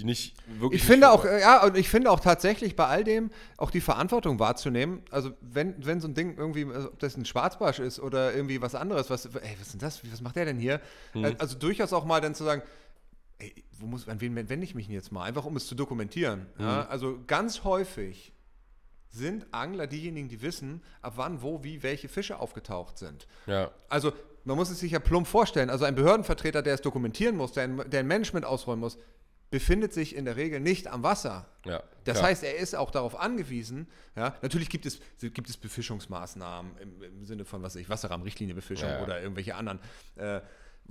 die 0.00 0.04
nicht 0.04 0.34
wirklich. 0.58 0.80
Ich 0.80 0.86
finde 0.86 1.10
auch, 1.10 1.24
äh, 1.24 1.40
ja, 1.40 1.64
und 1.64 1.76
ich 1.76 1.88
finde 1.88 2.10
auch 2.10 2.20
tatsächlich 2.20 2.76
bei 2.76 2.86
all 2.86 3.04
dem 3.04 3.30
auch 3.56 3.70
die 3.70 3.80
Verantwortung 3.80 4.38
wahrzunehmen. 4.38 5.02
Also 5.10 5.32
wenn, 5.40 5.74
wenn 5.84 6.00
so 6.00 6.08
ein 6.08 6.14
Ding 6.14 6.36
irgendwie, 6.36 6.66
also 6.66 6.88
ob 6.88 6.98
das 6.98 7.16
ein 7.16 7.24
Schwarzbarsch 7.24 7.78
ist 7.78 8.00
oder 8.00 8.34
irgendwie 8.34 8.60
was 8.60 8.74
anderes, 8.74 9.10
was, 9.10 9.26
ey, 9.26 9.56
was 9.58 9.68
ist 9.68 9.72
denn 9.74 9.80
das? 9.80 10.00
Was 10.10 10.20
macht 10.20 10.36
der 10.36 10.46
denn 10.46 10.58
hier? 10.58 10.80
Äh, 11.14 11.34
Also 11.38 11.56
durchaus 11.56 11.92
auch 11.92 12.04
mal 12.04 12.20
dann 12.20 12.34
zu 12.34 12.44
sagen, 12.44 12.62
ey, 13.38 13.54
wo 13.78 13.86
muss, 13.86 14.08
an 14.08 14.20
wen 14.20 14.34
wende 14.36 14.64
ich 14.64 14.74
mich 14.74 14.86
denn 14.86 14.94
jetzt 14.94 15.12
mal? 15.12 15.24
Einfach 15.24 15.44
um 15.44 15.56
es 15.56 15.66
zu 15.66 15.74
dokumentieren. 15.74 16.46
Ja? 16.58 16.86
Also 16.88 17.18
ganz 17.26 17.64
häufig 17.64 18.32
sind 19.10 19.46
Angler 19.52 19.86
diejenigen, 19.86 20.28
die 20.28 20.40
wissen, 20.42 20.82
ab 21.02 21.14
wann, 21.16 21.42
wo, 21.42 21.64
wie, 21.64 21.82
welche 21.82 22.08
Fische 22.08 22.38
aufgetaucht 22.38 22.98
sind. 22.98 23.26
Ja. 23.46 23.70
Also 23.88 24.12
man 24.44 24.56
muss 24.56 24.70
es 24.70 24.80
sich 24.80 24.92
ja 24.92 24.98
plump 24.98 25.26
vorstellen. 25.26 25.70
Also 25.70 25.84
ein 25.84 25.94
Behördenvertreter, 25.94 26.62
der 26.62 26.74
es 26.74 26.80
dokumentieren 26.80 27.36
muss, 27.36 27.52
der 27.52 27.64
ein, 27.64 27.90
der 27.90 28.00
ein 28.00 28.06
Management 28.06 28.46
ausräumen 28.46 28.80
muss, 28.80 28.98
befindet 29.50 29.92
sich 29.92 30.14
in 30.14 30.24
der 30.24 30.36
Regel 30.36 30.60
nicht 30.60 30.86
am 30.86 31.02
Wasser. 31.02 31.46
Ja, 31.66 31.82
Das 32.04 32.18
klar. 32.18 32.30
heißt, 32.30 32.44
er 32.44 32.56
ist 32.56 32.74
auch 32.76 32.90
darauf 32.90 33.18
angewiesen, 33.18 33.88
ja, 34.16 34.34
natürlich 34.42 34.70
gibt 34.70 34.86
es, 34.86 35.00
gibt 35.20 35.48
es 35.48 35.56
Befischungsmaßnahmen 35.56 36.76
im, 36.78 37.02
im 37.02 37.24
Sinne 37.24 37.44
von, 37.44 37.62
was 37.62 37.74
weiß 37.74 37.82
ich, 37.82 37.88
Wasserrahmenrichtlinienbefischung 37.88 38.88
Ja, 38.88 39.02
oder 39.02 39.20
irgendwelche 39.20 39.54
anderen, 39.56 39.80
äh, 40.16 40.40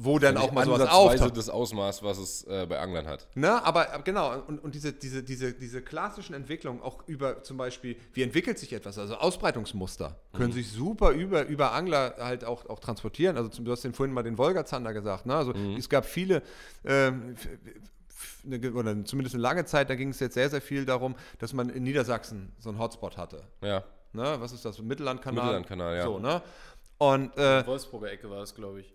wo 0.01 0.17
dann 0.19 0.37
auch 0.37 0.51
mal 0.53 0.63
sowas 0.65 0.87
auftaucht. 0.89 1.35
das 1.35 1.49
Ausmaß, 1.49 2.03
was 2.03 2.17
es 2.19 2.43
äh, 2.45 2.65
bei 2.69 2.79
Anglern 2.79 3.05
hat. 3.07 3.27
Ne, 3.35 3.61
aber 3.65 3.91
aber 3.93 4.03
genau, 4.03 4.33
und, 4.47 4.59
und 4.59 4.73
diese, 4.75 4.93
diese, 4.93 5.23
diese, 5.23 5.51
diese 5.53 5.81
klassischen 5.81 6.33
Entwicklungen, 6.35 6.81
auch 6.81 7.05
über 7.07 7.43
zum 7.43 7.57
Beispiel, 7.57 7.97
wie 8.13 8.23
entwickelt 8.23 8.59
sich 8.59 8.71
etwas, 8.71 8.97
also 8.97 9.15
Ausbreitungsmuster, 9.15 10.15
können 10.33 10.53
sich 10.53 10.71
super 10.71 11.11
über, 11.11 11.45
über 11.47 11.73
Angler 11.73 12.15
halt 12.19 12.45
auch, 12.45 12.69
auch 12.69 12.79
transportieren. 12.79 13.35
Also 13.35 13.49
zum, 13.49 13.65
du 13.65 13.71
hast 13.71 13.83
den 13.83 13.93
vorhin 13.93 14.13
mal 14.13 14.23
den 14.23 14.37
Wolgazander 14.37 14.93
gesagt, 14.93 15.25
ne? 15.25 15.35
Also 15.35 15.53
es 15.77 15.89
gab 15.89 16.05
viele, 16.05 16.43
ähm, 16.85 17.35
eine, 18.45 18.71
oder 18.73 19.05
zumindest 19.05 19.35
eine 19.35 19.41
lange 19.41 19.65
Zeit, 19.65 19.89
da 19.89 19.95
ging 19.95 20.09
es 20.09 20.19
jetzt 20.19 20.33
sehr, 20.33 20.49
sehr 20.49 20.61
viel 20.61 20.85
darum, 20.85 21.15
dass 21.39 21.53
man 21.53 21.69
in 21.69 21.83
Niedersachsen 21.83 22.53
so 22.59 22.69
einen 22.69 22.79
Hotspot 22.79 23.17
hatte. 23.17 23.43
Ja. 23.61 23.83
Ne? 24.13 24.35
Was 24.39 24.51
ist 24.51 24.65
das? 24.65 24.79
Mittellandkanal? 24.79 25.45
Mittellandkanal, 25.45 25.95
ja. 25.95 26.03
So, 26.03 26.19
ne? 26.19 26.41
Und 26.97 27.37
äh, 27.37 27.65
Wolfsburger 27.65 28.11
Ecke 28.11 28.29
war 28.29 28.41
es, 28.41 28.53
glaube 28.55 28.81
ich. 28.81 28.93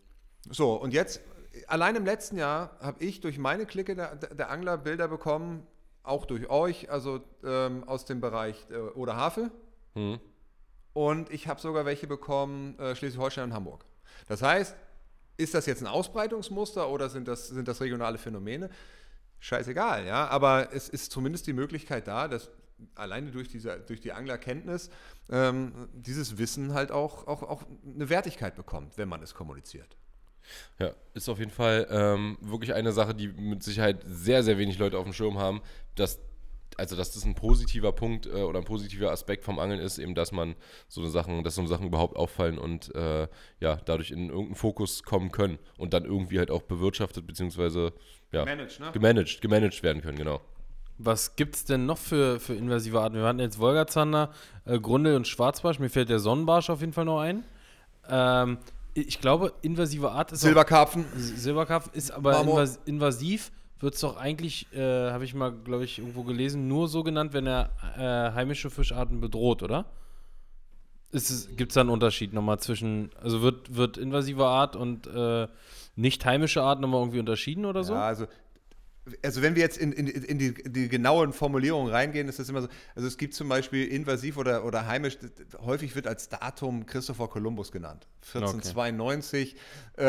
so, 0.50 0.74
und 0.74 0.92
jetzt, 0.92 1.20
allein 1.68 1.96
im 1.96 2.04
letzten 2.04 2.36
Jahr 2.36 2.76
habe 2.80 3.02
ich 3.02 3.20
durch 3.20 3.38
meine 3.38 3.66
Clique 3.66 3.94
der, 3.94 4.16
der 4.16 4.50
Angler 4.50 4.76
Bilder 4.76 5.08
bekommen, 5.08 5.66
auch 6.02 6.26
durch 6.26 6.50
euch, 6.50 6.90
also 6.90 7.20
ähm, 7.44 7.84
aus 7.84 8.04
dem 8.04 8.20
Bereich 8.20 8.66
äh, 8.70 8.76
Oder 8.76 9.16
Havel. 9.16 9.50
Hm. 9.94 10.20
Und 10.92 11.30
ich 11.30 11.48
habe 11.48 11.60
sogar 11.60 11.86
welche 11.86 12.06
bekommen, 12.06 12.78
äh, 12.78 12.94
Schleswig-Holstein 12.94 13.44
und 13.44 13.54
Hamburg. 13.54 13.84
Das 14.28 14.42
heißt, 14.42 14.76
ist 15.36 15.54
das 15.54 15.66
jetzt 15.66 15.82
ein 15.82 15.88
Ausbreitungsmuster 15.88 16.88
oder 16.88 17.08
sind 17.08 17.26
das, 17.26 17.48
sind 17.48 17.66
das 17.66 17.80
regionale 17.80 18.18
Phänomene? 18.18 18.70
Scheißegal, 19.44 20.06
ja. 20.06 20.26
Aber 20.28 20.72
es 20.72 20.88
ist 20.88 21.12
zumindest 21.12 21.46
die 21.46 21.52
Möglichkeit 21.52 22.08
da, 22.08 22.28
dass 22.28 22.48
alleine 22.94 23.30
durch, 23.30 23.46
diese, 23.46 23.78
durch 23.86 24.00
die 24.00 24.12
Anglerkenntnis 24.12 24.88
ähm, 25.28 25.90
dieses 25.92 26.38
Wissen 26.38 26.72
halt 26.72 26.90
auch, 26.90 27.26
auch, 27.26 27.42
auch 27.42 27.62
eine 27.84 28.08
Wertigkeit 28.08 28.56
bekommt, 28.56 28.96
wenn 28.96 29.06
man 29.06 29.22
es 29.22 29.34
kommuniziert. 29.34 29.98
Ja, 30.78 30.94
ist 31.12 31.28
auf 31.28 31.38
jeden 31.40 31.50
Fall 31.50 31.86
ähm, 31.90 32.38
wirklich 32.40 32.72
eine 32.72 32.92
Sache, 32.92 33.14
die 33.14 33.28
mit 33.28 33.62
Sicherheit 33.62 34.02
sehr, 34.06 34.42
sehr 34.42 34.56
wenig 34.56 34.78
Leute 34.78 34.96
auf 34.96 35.04
dem 35.04 35.12
Schirm 35.12 35.36
haben, 35.36 35.60
dass 35.94 36.20
also 36.76 36.96
dass 36.96 37.12
das 37.12 37.24
ein 37.24 37.34
positiver 37.34 37.92
Punkt 37.92 38.26
äh, 38.26 38.42
oder 38.42 38.58
ein 38.58 38.64
positiver 38.64 39.10
Aspekt 39.10 39.44
vom 39.44 39.58
Angeln 39.58 39.80
ist, 39.80 39.98
eben 39.98 40.14
dass 40.14 40.32
man 40.32 40.56
so 40.88 41.00
eine 41.00 41.10
Sachen, 41.10 41.44
dass 41.44 41.54
so 41.54 41.60
eine 41.60 41.68
Sachen 41.68 41.86
überhaupt 41.86 42.16
auffallen 42.16 42.58
und 42.58 42.94
äh, 42.94 43.28
ja, 43.60 43.76
dadurch 43.76 44.10
in 44.10 44.28
irgendeinen 44.28 44.54
Fokus 44.54 45.02
kommen 45.02 45.30
können 45.30 45.58
und 45.76 45.92
dann 45.92 46.04
irgendwie 46.04 46.38
halt 46.38 46.50
auch 46.50 46.62
bewirtschaftet 46.62 47.26
beziehungsweise 47.26 47.92
ja, 48.34 48.44
Managed, 48.44 48.80
ne? 48.80 48.90
gemanagt, 48.92 49.40
gemanagt 49.40 49.82
werden 49.82 50.02
können, 50.02 50.18
genau. 50.18 50.40
Was 50.98 51.34
gibt 51.34 51.56
es 51.56 51.64
denn 51.64 51.86
noch 51.86 51.98
für, 51.98 52.38
für 52.38 52.54
invasive 52.54 53.00
Arten? 53.00 53.16
Wir 53.16 53.24
hatten 53.24 53.40
jetzt 53.40 53.58
Wolgazander, 53.58 54.30
äh, 54.64 54.78
Grundel 54.78 55.16
und 55.16 55.26
Schwarzbarsch. 55.26 55.80
Mir 55.80 55.90
fällt 55.90 56.08
der 56.08 56.20
Sonnenbarsch 56.20 56.70
auf 56.70 56.80
jeden 56.80 56.92
Fall 56.92 57.04
noch 57.04 57.20
ein. 57.20 57.42
Ähm, 58.08 58.58
ich 58.94 59.20
glaube, 59.20 59.52
invasive 59.62 60.12
Art 60.12 60.30
ist 60.30 60.40
auch, 60.42 60.46
Silberkarpfen. 60.46 61.04
Silberkarpfen 61.16 61.92
ist 61.94 62.12
aber 62.12 62.40
invas 62.40 62.78
invasiv, 62.84 63.50
wird 63.80 63.94
es 63.94 64.00
doch 64.00 64.16
eigentlich, 64.16 64.72
äh, 64.72 65.10
habe 65.10 65.24
ich 65.24 65.34
mal, 65.34 65.52
glaube 65.52 65.84
ich, 65.84 65.98
irgendwo 65.98 66.22
gelesen, 66.22 66.68
nur 66.68 66.86
so 66.86 67.02
genannt, 67.02 67.32
wenn 67.32 67.46
er 67.46 67.70
äh, 67.96 68.34
heimische 68.34 68.70
Fischarten 68.70 69.20
bedroht, 69.20 69.62
oder? 69.62 69.86
Gibt 71.10 71.70
es 71.70 71.74
da 71.74 71.80
einen 71.80 71.90
Unterschied 71.90 72.32
nochmal 72.32 72.58
zwischen, 72.58 73.10
also 73.20 73.42
wird, 73.42 73.76
wird 73.76 73.98
invasive 73.98 74.44
Art 74.46 74.74
und 74.74 75.06
äh, 75.06 75.46
nicht 75.96 76.24
heimische 76.24 76.62
Art 76.62 76.80
nochmal 76.80 77.00
irgendwie 77.00 77.20
unterschieden 77.20 77.64
oder 77.64 77.84
so? 77.84 77.94
Ja, 77.94 78.06
also, 78.06 78.26
also 79.22 79.42
wenn 79.42 79.54
wir 79.54 79.62
jetzt 79.62 79.76
in, 79.76 79.92
in, 79.92 80.06
in 80.06 80.38
die, 80.38 80.54
die 80.54 80.88
genauen 80.88 81.32
Formulierungen 81.32 81.92
reingehen, 81.92 82.28
ist 82.28 82.38
das 82.38 82.48
immer 82.48 82.62
so, 82.62 82.68
also 82.94 83.06
es 83.06 83.18
gibt 83.18 83.34
zum 83.34 83.48
Beispiel 83.48 83.86
invasiv 83.86 84.38
oder, 84.38 84.64
oder 84.64 84.86
heimisch, 84.86 85.18
häufig 85.60 85.94
wird 85.94 86.06
als 86.06 86.28
Datum 86.28 86.86
Christopher 86.86 87.28
Columbus 87.28 87.70
genannt. 87.70 88.06
1492, 88.26 89.56
äh, 89.96 90.04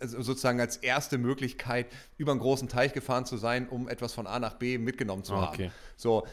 also 0.00 0.22
sozusagen 0.22 0.60
als 0.60 0.78
erste 0.78 1.18
Möglichkeit, 1.18 1.86
über 2.16 2.32
einen 2.32 2.40
großen 2.40 2.68
Teich 2.68 2.92
gefahren 2.94 3.26
zu 3.26 3.36
sein, 3.36 3.68
um 3.68 3.88
etwas 3.88 4.14
von 4.14 4.26
A 4.26 4.38
nach 4.38 4.54
B 4.54 4.78
mitgenommen 4.78 5.24
zu 5.24 5.34
okay. 5.34 5.66
haben. 5.66 5.72
So, 5.96 6.26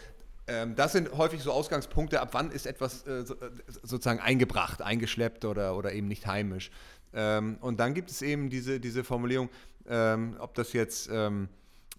ähm, 0.47 0.75
das 0.75 0.91
sind 0.91 1.11
häufig 1.17 1.41
so 1.41 1.51
Ausgangspunkte, 1.51 2.19
ab 2.19 2.29
wann 2.31 2.51
ist 2.51 2.65
etwas 2.65 3.07
äh, 3.07 3.25
so, 3.25 3.35
äh, 3.35 3.49
sozusagen 3.67 4.19
eingebracht, 4.19 4.81
eingeschleppt 4.81 5.45
oder, 5.45 5.77
oder 5.77 5.93
eben 5.93 6.07
nicht 6.07 6.27
heimisch. 6.27 6.69
Ähm, 7.13 7.57
und 7.61 7.79
dann 7.79 7.93
gibt 7.93 8.09
es 8.09 8.21
eben 8.21 8.49
diese, 8.49 8.79
diese 8.79 9.03
Formulierung, 9.03 9.49
ähm, 9.87 10.35
ob 10.39 10.53
das 10.55 10.73
jetzt 10.73 11.09
ähm, 11.11 11.49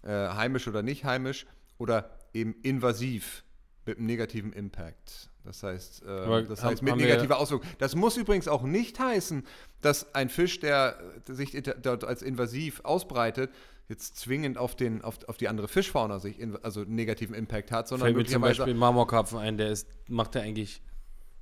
äh, 0.02 0.08
heimisch 0.08 0.68
oder 0.68 0.82
nicht 0.82 1.04
heimisch 1.04 1.46
oder 1.78 2.10
eben 2.32 2.54
invasiv 2.62 3.44
mit 3.86 3.98
einem 3.98 4.06
negativen 4.06 4.52
Impact. 4.52 5.30
Das 5.44 5.62
heißt, 5.62 6.02
äh, 6.04 6.44
das 6.44 6.64
heißt 6.64 6.82
mit 6.82 6.96
negativer 6.96 7.38
Auswirkung. 7.38 7.68
Das 7.78 7.94
muss 7.94 8.16
übrigens 8.16 8.48
auch 8.48 8.62
nicht 8.62 8.98
heißen, 8.98 9.44
dass 9.82 10.14
ein 10.14 10.30
Fisch, 10.30 10.60
der 10.60 10.98
äh, 11.28 11.32
sich 11.32 11.52
dort 11.82 12.04
als 12.04 12.22
invasiv 12.22 12.80
ausbreitet, 12.82 13.50
jetzt 13.88 14.16
zwingend 14.16 14.56
auf, 14.56 14.74
den, 14.74 15.02
auf, 15.02 15.18
auf 15.28 15.36
die 15.36 15.48
andere 15.48 15.68
Fischfauna 15.68 16.18
sich 16.18 16.40
in, 16.40 16.56
also 16.64 16.84
negativen 16.84 17.34
Impact 17.34 17.70
hat, 17.70 17.88
sondern 17.88 18.14
Fällt 18.14 18.16
mir 18.16 18.32
zum 18.32 18.42
Beispiel 18.42 18.72
Marmorkarpfen 18.72 19.38
ein, 19.38 19.58
der 19.58 19.70
ist, 19.70 19.86
macht 20.08 20.34
er 20.34 20.42
eigentlich 20.42 20.80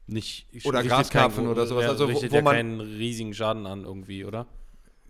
nicht. 0.06 0.46
Oder 0.64 0.82
Graskarpfen 0.82 1.46
oder 1.48 1.66
sowas, 1.66 1.86
also 1.86 2.04
wo- 2.04 2.08
richtet 2.10 2.32
wo 2.32 2.36
ja 2.36 2.42
man- 2.42 2.54
keinen 2.56 2.80
riesigen 2.80 3.34
Schaden 3.34 3.66
an 3.66 3.84
irgendwie, 3.84 4.24
oder? 4.24 4.46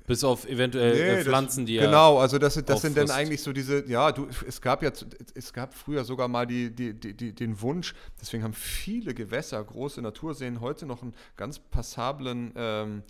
Bis 0.07 0.24
auf 0.24 0.49
eventuell 0.49 0.93
Nee, 0.95 1.01
äh, 1.01 1.14
das- 1.18 1.24
Pflanzen, 1.24 1.64
die 1.64 1.76
er. 1.76 1.86
Genau, 1.86 2.18
also 2.18 2.36
das, 2.38 2.55
sind- 2.55 2.68
das 2.68 2.82
sind 2.82 2.97
dann 2.97 3.11
eigentlich 3.11 3.40
so 3.40 3.53
diese, 3.53 3.88
ja, 3.88 4.11
du, 4.11 4.26
es 4.47 4.61
gab 4.61 4.82
ja, 4.82 4.90
es 5.34 5.53
gab 5.53 5.74
früher 5.74 6.05
sogar 6.05 6.26
mal 6.26 6.45
die, 6.47 6.74
die, 6.74 6.93
die, 6.93 7.14
die, 7.14 7.32
den 7.32 7.61
Wunsch, 7.62 7.95
deswegen 8.20 8.43
haben 8.43 8.53
viele 8.53 9.14
Gewässer, 9.14 9.62
große 9.62 10.03
Naturseen 10.03 10.61
heute 10.61 10.86
noch 10.86 11.03
einen 11.03 11.14
ganz 11.36 11.61
passablen 11.61 12.53
ähm, 12.57 13.03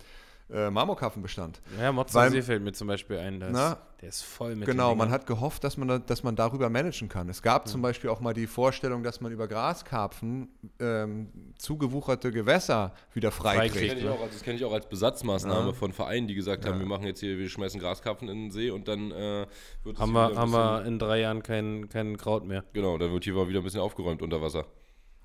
äh, 0.53 0.69
Marmorkarpfenbestand. 0.69 1.61
Ja, 1.79 1.91
Motzensee 1.91 2.41
fällt 2.41 2.63
mir 2.63 2.71
zum 2.73 2.87
Beispiel 2.87 3.17
ein. 3.17 3.39
Da 3.39 3.49
Na, 3.51 3.77
der 4.01 4.09
ist 4.09 4.21
voll 4.21 4.55
mit 4.55 4.67
Genau, 4.67 4.93
man 4.95 5.09
hat 5.09 5.25
gehofft, 5.25 5.63
dass 5.63 5.77
man, 5.77 5.87
da, 5.87 5.97
dass 5.99 6.23
man 6.23 6.35
darüber 6.35 6.69
managen 6.69 7.09
kann. 7.09 7.27
Es 7.29 7.41
gab 7.41 7.67
zum 7.67 7.81
Beispiel 7.81 8.09
auch 8.09 8.19
mal 8.19 8.33
die 8.33 8.47
Vorstellung, 8.47 9.01
dass 9.03 9.19
man 9.21 9.31
über 9.31 9.47
Graskarpfen 9.47 10.49
ähm, 10.79 11.29
zugewucherte 11.57 12.31
Gewässer 12.31 12.93
wieder 13.13 13.31
Freikriegt, 13.31 13.73
freikriegt. 13.75 13.93
Das 13.93 13.99
kenne 13.99 14.09
ich, 14.11 14.17
auch 14.17 14.21
als- 14.23 14.33
das 14.33 14.43
kenn 14.43 14.55
ich 14.55 14.65
auch 14.65 14.73
als 14.73 14.87
Besatzmaßnahme 14.89 15.67
Ja. 15.67 15.73
von 15.73 15.91
Vereinen, 15.93 16.27
die 16.27 16.35
gesagt 16.35 16.65
haben, 16.65 16.75
Ja. 16.75 16.79
wir 16.79 16.87
machen 16.87 17.05
jetzt 17.05 17.19
hier, 17.21 17.37
wir 17.37 17.49
schmeißen 17.49 17.79
Graskarpfen 17.79 18.29
in 18.29 18.37
den 18.45 18.51
See 18.51 18.69
und 18.69 18.87
dann 18.87 19.11
äh, 19.11 19.47
wird 19.83 19.95
es 19.95 19.99
Haben 20.01 20.11
wieder 20.11 20.29
wir, 20.31 20.37
haben 20.37 20.51
wir 20.51 20.85
in 20.85 20.99
drei 20.99 21.19
Jahren 21.21 21.41
kein, 21.43 21.89
kein 21.89 22.17
Kraut 22.17 22.45
mehr. 22.45 22.63
Genau, 22.73 22.97
dann 22.97 23.11
wird 23.11 23.23
hier 23.23 23.33
mal 23.33 23.47
wieder 23.47 23.59
ein 23.61 23.63
bisschen 23.63 23.81
aufgeräumt 23.81 24.21
unter 24.21 24.41
Wasser. 24.41 24.65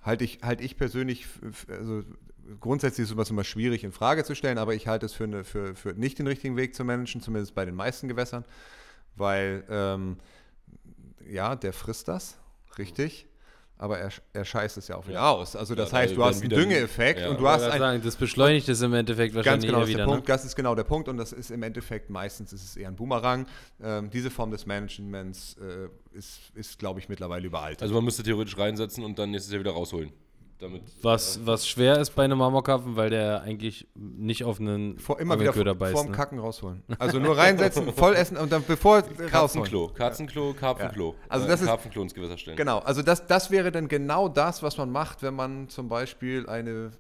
Halte 0.01 0.25
ich, 0.25 0.39
halt 0.43 0.61
ich 0.61 0.77
persönlich, 0.77 1.27
also 1.69 2.03
grundsätzlich 2.61 3.05
ist 3.05 3.11
sowas 3.11 3.31
immer 3.31 3.45
schwierig 3.45 3.85
in 3.85 3.93
Frage 3.93 4.25
zu 4.25 4.35
stellen, 4.35 4.59
aber 4.59 4.75
ich 4.75 4.87
halte 4.87 5.07
es 5.07 5.13
für, 5.13 5.25
eine, 5.25 5.45
für, 5.45 5.75
für 5.75 5.93
nicht 5.95 6.19
den 6.19 6.27
richtigen 6.27 6.57
Weg 6.57 6.75
zu 6.75 6.85
managen, 6.85 7.21
zumindest 7.21 7.55
bei 7.55 7.65
den 7.65 7.75
meisten 7.75 8.09
Gewässern, 8.09 8.45
weil 9.17 9.65
ähm, 9.69 10.19
ja, 11.29 11.57
der 11.57 11.73
frisst 11.73 12.09
das, 12.09 12.39
richtig, 12.79 13.27
aber 13.81 13.99
er, 13.99 14.11
er 14.33 14.45
scheißt 14.45 14.77
es 14.79 14.89
ja 14.89 14.97
auch 14.97 15.07
wieder 15.07 15.19
Ja. 15.21 15.31
aus. 15.31 15.55
Also 15.55 15.75
das 15.77 15.93
Ja, 15.93 15.99
heißt, 15.99 16.17
du 16.17 16.25
hast 16.25 16.41
einen 16.41 16.51
Düngeeffekt 16.51 17.21
ja. 17.21 17.29
und 17.29 17.39
du 17.39 17.45
Ich 17.45 17.49
hast 17.51 17.63
ein, 17.63 17.79
sagen, 17.79 18.03
das 18.03 18.17
beschleunigt 18.17 18.69
es 18.69 18.81
im 18.83 18.93
Endeffekt 18.93 19.35
Ganz 19.35 19.47
wahrscheinlich 19.47 19.67
genau, 19.67 19.81
das 19.81 19.89
ist 19.89 19.95
wieder. 19.95 19.99
der 19.99 20.07
Ne? 20.07 20.13
Punkt. 20.15 20.29
Das 20.29 20.45
ist 20.45 20.57
genau 20.57 20.75
der 20.75 20.83
Punkt 20.85 21.09
und 21.09 21.17
das 21.17 21.33
ist 21.33 21.51
im 21.53 21.63
Endeffekt 21.63 22.11
meistens 22.11 22.53
ist 22.53 22.65
es 22.65 22.77
eher 22.77 22.89
ein 22.89 22.97
Boomerang. 22.97 23.47
Ähm, 23.81 24.11
diese 24.11 24.31
Form 24.31 24.51
des 24.51 24.67
Managements 24.67 25.57
äh, 25.59 25.89
ist, 26.17 26.41
ist 26.55 26.79
glaube 26.81 26.99
ich, 26.99 27.09
mittlerweile 27.09 27.47
überall. 27.47 27.77
Also 27.81 27.95
man 27.95 28.05
müsste 28.05 28.25
theoretisch 28.25 28.59
reinsetzen 28.59 29.05
und 29.05 29.17
dann 29.19 29.31
nächstes 29.31 29.53
Jahr 29.53 29.61
wieder 29.61 29.73
rausholen. 29.73 30.13
Damit, 30.59 30.83
Was, 31.03 31.47
was 31.47 31.69
schwer 31.69 32.01
ist 32.01 32.11
bei 32.17 32.25
einem 32.25 32.39
Marmorkarpfen, 32.39 32.97
weil 32.97 33.11
der 33.11 33.43
eigentlich 33.43 33.87
nicht 33.95 34.43
auf 34.43 34.59
einen 34.59 34.99
vor, 34.99 35.21
immer 35.21 35.39
wieder 35.39 35.53
vor, 35.53 35.65
beißt. 35.75 35.93
vorm 35.93 36.07
ne? 36.09 36.13
Kacken 36.17 36.41
rausholen. 36.41 36.83
Also 36.99 37.21
nur 37.21 37.37
reinsetzen, 37.37 37.93
voll 37.95 38.17
essen 38.17 38.37
und 38.37 38.51
dann 38.51 38.65
bevor. 38.67 39.03
Katzenklo, 39.03 39.89
Katzenklo, 39.95 40.55
Karpfenklo. 40.55 41.15
Also 41.29 41.47
Äh, 41.47 41.49
das 41.49 41.61
ist- 41.61 41.69
Karpfenklo 41.69 42.03
ins 42.03 42.13
Gewässer 42.13 42.37
stellen. 42.39 42.57
Genau, 42.57 42.79
also 42.81 43.03
das, 43.03 43.25
das 43.27 43.53
wäre 43.53 43.71
dann 43.71 43.87
genau 43.87 44.29
das, 44.29 44.61
was 44.65 44.77
man 44.79 44.91
macht, 44.91 45.23
wenn 45.23 45.35
man 45.35 45.69
zum 45.69 45.89
Beispiel 45.89 46.49
eine 46.49 46.91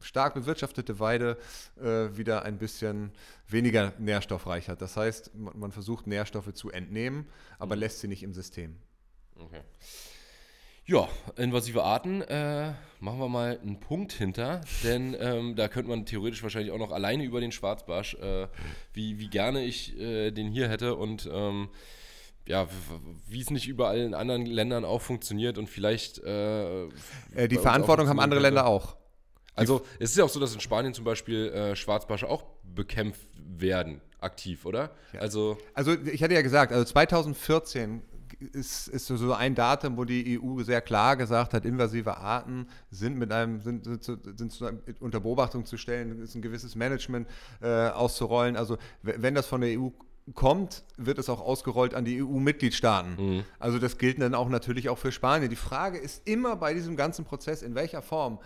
stark 0.00 0.32
bewirtschaftete 0.34 0.98
Weide 0.98 1.36
äh, 1.78 2.16
wieder 2.16 2.42
ein 2.44 2.56
bisschen 2.56 3.12
weniger 3.48 3.92
nährstoffreich 3.98 4.68
hat. 4.70 4.80
Das 4.80 4.96
heißt, 4.96 5.34
man, 5.34 5.58
man 5.58 5.72
versucht 5.72 6.06
Nährstoffe 6.06 6.54
zu 6.54 6.70
entnehmen, 6.70 7.26
aber 7.58 7.76
lässt 7.76 8.00
sie 8.00 8.08
nicht 8.08 8.22
im 8.22 8.32
System. 8.32 8.76
Okay. 9.38 9.60
Ja, 10.84 11.08
invasive 11.36 11.84
Arten 11.84 12.22
äh, 12.22 12.72
machen 12.98 13.18
wir 13.20 13.28
mal 13.28 13.58
einen 13.62 13.78
Punkt 13.78 14.12
hinter, 14.12 14.62
denn 14.82 15.16
ähm, 15.18 15.54
da 15.54 15.68
könnte 15.68 15.88
man 15.88 16.04
theoretisch 16.06 16.42
wahrscheinlich 16.42 16.72
auch 16.72 16.78
noch 16.78 16.90
alleine 16.90 17.22
über 17.22 17.40
den 17.40 17.52
Schwarzbarsch, 17.52 18.14
äh, 18.14 18.48
wie, 18.92 19.18
wie 19.18 19.28
gerne 19.28 19.64
ich 19.64 19.96
äh, 19.98 20.32
den 20.32 20.48
hier 20.50 20.68
hätte 20.68 20.96
und 20.96 21.28
ähm, 21.32 21.68
ja, 22.46 22.66
wie 23.28 23.40
es 23.40 23.50
nicht 23.50 23.68
überall 23.68 23.98
in 24.00 24.14
anderen 24.14 24.44
Ländern 24.46 24.84
auch 24.84 25.00
funktioniert 25.00 25.56
und 25.56 25.68
vielleicht. 25.68 26.18
Äh, 26.18 26.86
Äh, 27.34 27.48
die 27.48 27.56
Verantwortung 27.58 28.08
haben 28.08 28.18
andere 28.18 28.40
Länder 28.40 28.66
auch. 28.66 28.96
Also, 29.54 29.82
es 30.00 30.10
ist 30.10 30.16
ja 30.16 30.24
auch 30.24 30.28
so, 30.28 30.40
dass 30.40 30.52
in 30.54 30.60
Spanien 30.60 30.94
zum 30.94 31.04
Beispiel 31.04 31.48
äh, 31.50 31.76
Schwarzbarsche 31.76 32.28
auch 32.28 32.42
bekämpft 32.64 33.28
werden, 33.36 34.00
aktiv, 34.18 34.64
oder? 34.64 34.90
Also, 35.20 35.58
Also 35.74 35.92
ich 35.92 36.22
hatte 36.22 36.34
ja 36.34 36.42
gesagt, 36.42 36.72
also 36.72 36.84
2014 36.84 38.02
ist, 38.52 38.88
ist 38.88 39.06
so- 39.06 39.32
ein 39.32 39.54
Datum, 39.54 39.96
wo 39.96 40.04
die 40.04 40.38
EU 40.40 40.62
sehr 40.62 40.80
klar 40.80 41.16
gesagt 41.16 41.54
hat, 41.54 41.64
invasive 41.64 42.16
Arten 42.16 42.66
sind 42.90 43.18
mit 43.18 43.32
einem 43.32 43.60
sind, 43.60 43.84
sind, 43.84 44.38
sind 44.38 44.62
einem, 44.62 44.80
unter 45.00 45.20
Beobachtung 45.20 45.64
zu 45.64 45.76
stellen, 45.76 46.20
ist 46.22 46.34
ein 46.34 46.42
gewisses 46.42 46.74
Management 46.74 47.28
äh, 47.60 47.88
auszurollen. 47.88 48.56
Also 48.56 48.78
wenn 49.02 49.34
das 49.34 49.46
von 49.46 49.60
der 49.60 49.78
EU 49.78 49.88
kommt, 50.34 50.84
wird 50.96 51.18
es 51.18 51.28
auch 51.28 51.40
ausgerollt 51.40 51.94
an 51.94 52.04
die 52.04 52.22
EU-Mitgliedstaaten. 52.22 53.44
Also 53.58 53.78
das 53.78 53.98
gilt 53.98 54.20
dann 54.20 54.34
auch 54.34 54.48
natürlich 54.48 54.88
auch 54.88 54.98
für 54.98 55.10
Spanien. 55.10 55.50
Die 55.50 55.56
Frage 55.56 55.98
ist 55.98 56.26
immer 56.28 56.56
bei 56.56 56.74
diesem 56.74 56.96
ganzen 56.96 57.24
Prozess, 57.24 57.62
in 57.62 57.74
welcher 57.74 58.02
Form 58.02 58.38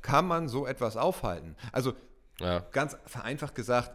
kann 0.00 0.26
man 0.26 0.48
so 0.48 0.66
etwas 0.66 0.96
aufhalten? 0.96 1.54
Also 1.70 1.92
ja. 2.40 2.60
ganz 2.72 2.96
vereinfacht 3.06 3.54
gesagt, 3.54 3.92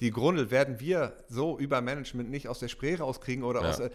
die 0.00 0.10
Grundel 0.10 0.50
werden 0.50 0.80
wir 0.80 1.16
so 1.28 1.58
über 1.58 1.80
Management 1.80 2.30
nicht 2.30 2.48
aus 2.48 2.58
der 2.58 2.68
Spree 2.68 2.94
rauskriegen 2.94 3.44
oder 3.44 3.62
Ja. 3.62 3.68
aus. 3.70 3.78
äh, 3.80 3.90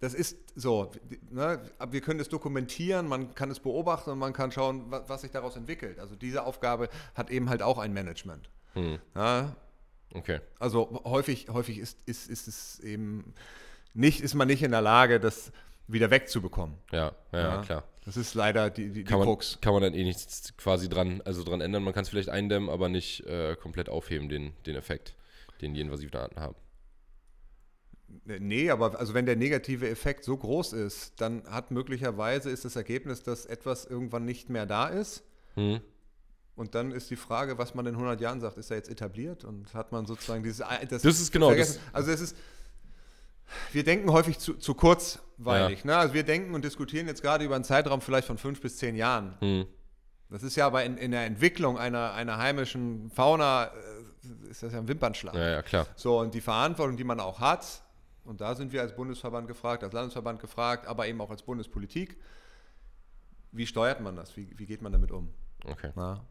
Das 0.00 0.14
ist 0.14 0.36
so. 0.54 0.92
Ne? 1.30 1.60
Wir 1.90 2.00
können 2.00 2.20
es 2.20 2.28
dokumentieren, 2.28 3.08
man 3.08 3.34
kann 3.34 3.50
es 3.50 3.58
beobachten 3.58 4.10
und 4.10 4.18
man 4.20 4.32
kann 4.32 4.52
schauen, 4.52 4.88
wa- 4.92 5.02
was 5.08 5.22
sich 5.22 5.32
daraus 5.32 5.56
entwickelt. 5.56 5.98
Also 5.98 6.14
diese 6.14 6.44
Aufgabe 6.44 6.88
hat 7.16 7.30
eben 7.30 7.48
halt 7.50 7.62
auch 7.62 7.78
ein 7.78 7.92
Management. 7.92 8.48
Hm. 8.74 9.00
Ja? 9.16 9.56
Okay. 10.14 10.38
Also 10.60 11.02
häufig, 11.04 11.48
häufig 11.50 11.78
ist, 11.78 11.98
ist, 12.06 12.30
ist 12.30 12.46
es 12.46 12.78
eben 12.80 13.34
nicht, 13.92 14.20
ist 14.20 14.34
man 14.34 14.46
nicht 14.46 14.62
in 14.62 14.70
der 14.70 14.82
Lage, 14.82 15.18
das 15.18 15.50
wieder 15.88 16.10
wegzubekommen. 16.12 16.76
Ja, 16.92 17.12
ja, 17.32 17.38
Ja. 17.56 17.62
klar. 17.62 17.84
Das 18.04 18.16
ist 18.16 18.34
leider 18.34 18.70
die, 18.70 18.84
die, 18.86 18.92
die 18.92 19.04
Kann 19.04 19.18
man, 19.18 19.26
Krux. 19.26 19.58
kann 19.60 19.72
man 19.72 19.82
dann 19.82 19.94
eh 19.94 20.04
nichts 20.04 20.56
quasi 20.56 20.88
dran, 20.88 21.20
also 21.24 21.42
dran 21.42 21.60
ändern. 21.60 21.82
Man 21.82 21.92
kann 21.92 22.04
es 22.04 22.08
vielleicht 22.08 22.28
eindämmen, 22.30 22.70
aber 22.70 22.88
nicht 22.88 23.26
äh, 23.26 23.56
komplett 23.56 23.88
aufheben, 23.88 24.28
den, 24.28 24.52
den 24.64 24.76
Effekt, 24.76 25.14
den 25.60 25.74
die 25.74 25.80
invasiven 25.80 26.18
Arten 26.18 26.40
haben. 26.40 26.56
Nee, 28.24 28.70
aber 28.70 28.98
also 28.98 29.12
wenn 29.12 29.26
der 29.26 29.36
negative 29.36 29.88
Effekt 29.88 30.24
so 30.24 30.36
groß 30.36 30.72
ist, 30.72 31.20
dann 31.20 31.44
hat 31.50 31.70
möglicherweise 31.70 32.48
ist 32.50 32.64
das 32.64 32.74
Ergebnis, 32.74 33.22
dass 33.22 33.44
etwas 33.44 33.84
irgendwann 33.84 34.24
nicht 34.24 34.48
mehr 34.48 34.64
da 34.64 34.88
ist. 34.88 35.24
Hm. 35.54 35.80
Und 36.54 36.74
dann 36.74 36.90
ist 36.90 37.10
die 37.10 37.16
Frage, 37.16 37.58
was 37.58 37.74
man 37.74 37.86
in 37.86 37.94
100 37.94 38.20
Jahren 38.20 38.40
sagt, 38.40 38.56
ist 38.56 38.70
er 38.70 38.78
jetzt 38.78 38.88
etabliert 38.88 39.44
und 39.44 39.74
hat 39.74 39.92
man 39.92 40.06
sozusagen 40.06 40.42
dieses 40.42 40.66
Das 40.88 41.04
ist 41.04 41.30
genau 41.30 41.48
vergessen? 41.48 41.80
Also 41.92 42.10
es 42.10 42.20
ist 42.20 42.36
wir 43.72 43.84
denken 43.84 44.12
häufig 44.12 44.38
zu, 44.38 44.54
zu 44.54 44.74
kurzweilig. 44.74 45.84
Ne? 45.84 45.96
Also 45.96 46.14
wir 46.14 46.22
denken 46.22 46.54
und 46.54 46.64
diskutieren 46.64 47.06
jetzt 47.06 47.22
gerade 47.22 47.44
über 47.44 47.54
einen 47.54 47.64
Zeitraum 47.64 48.00
vielleicht 48.00 48.26
von 48.26 48.38
fünf 48.38 48.60
bis 48.60 48.76
zehn 48.76 48.94
Jahren. 48.96 49.36
Hm. 49.40 49.66
Das 50.30 50.42
ist 50.42 50.56
ja 50.56 50.66
aber 50.66 50.84
in, 50.84 50.98
in 50.98 51.10
der 51.10 51.24
Entwicklung 51.24 51.78
einer, 51.78 52.12
einer 52.12 52.36
heimischen 52.36 53.10
Fauna 53.10 53.66
äh, 53.66 53.70
ist 54.50 54.62
das 54.62 54.72
ja 54.72 54.78
ein 54.78 54.88
Wimpernschlag. 54.88 55.34
Ja, 55.34 55.50
ja, 55.50 55.62
klar. 55.62 55.86
So, 55.96 56.20
und 56.20 56.34
die 56.34 56.40
Verantwortung, 56.40 56.96
die 56.96 57.04
man 57.04 57.20
auch 57.20 57.40
hat, 57.40 57.82
und 58.24 58.40
da 58.40 58.54
sind 58.54 58.72
wir 58.72 58.82
als 58.82 58.94
Bundesverband 58.94 59.48
gefragt, 59.48 59.82
als 59.82 59.92
Landesverband 59.92 60.40
gefragt, 60.40 60.86
aber 60.86 61.06
eben 61.06 61.20
auch 61.20 61.30
als 61.30 61.42
Bundespolitik, 61.42 62.16
wie 63.52 63.66
steuert 63.66 64.00
man 64.00 64.16
das? 64.16 64.36
Wie, 64.36 64.52
wie 64.58 64.66
geht 64.66 64.82
man 64.82 64.92
damit 64.92 65.10
um? 65.10 65.32
Okay. 65.64 65.92
Na? 65.96 66.24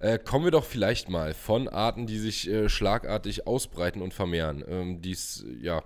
Äh, 0.00 0.18
kommen 0.18 0.44
wir 0.44 0.50
doch 0.50 0.64
vielleicht 0.64 1.08
mal 1.08 1.34
von 1.34 1.68
Arten, 1.68 2.06
die 2.06 2.18
sich 2.18 2.48
äh, 2.48 2.68
schlagartig 2.68 3.46
ausbreiten 3.46 4.02
und 4.02 4.14
vermehren, 4.14 4.64
ähm, 4.66 5.02
die 5.02 5.12
es 5.12 5.44
äh, 5.44 5.64
ja 5.64 5.84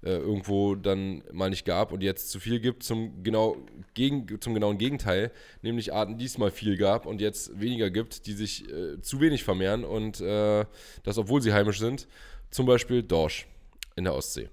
irgendwo 0.00 0.76
dann 0.76 1.24
mal 1.32 1.50
nicht 1.50 1.64
gab 1.64 1.90
und 1.90 2.04
jetzt 2.04 2.30
zu 2.30 2.38
viel 2.38 2.60
gibt, 2.60 2.84
zum, 2.84 3.24
genau, 3.24 3.56
gegen, 3.94 4.40
zum 4.40 4.54
genauen 4.54 4.78
Gegenteil, 4.78 5.32
nämlich 5.60 5.92
Arten, 5.92 6.18
die 6.18 6.24
es 6.24 6.38
mal 6.38 6.52
viel 6.52 6.76
gab 6.76 7.04
und 7.04 7.20
jetzt 7.20 7.58
weniger 7.60 7.90
gibt, 7.90 8.26
die 8.26 8.34
sich 8.34 8.70
äh, 8.70 9.00
zu 9.00 9.20
wenig 9.20 9.42
vermehren 9.42 9.84
und 9.84 10.20
äh, 10.20 10.64
das, 11.02 11.18
obwohl 11.18 11.42
sie 11.42 11.52
heimisch 11.52 11.80
sind. 11.80 12.06
Zum 12.52 12.64
Beispiel 12.64 13.02
Dorsch 13.02 13.48
in 13.96 14.04
der 14.04 14.14
Ostsee. 14.14 14.48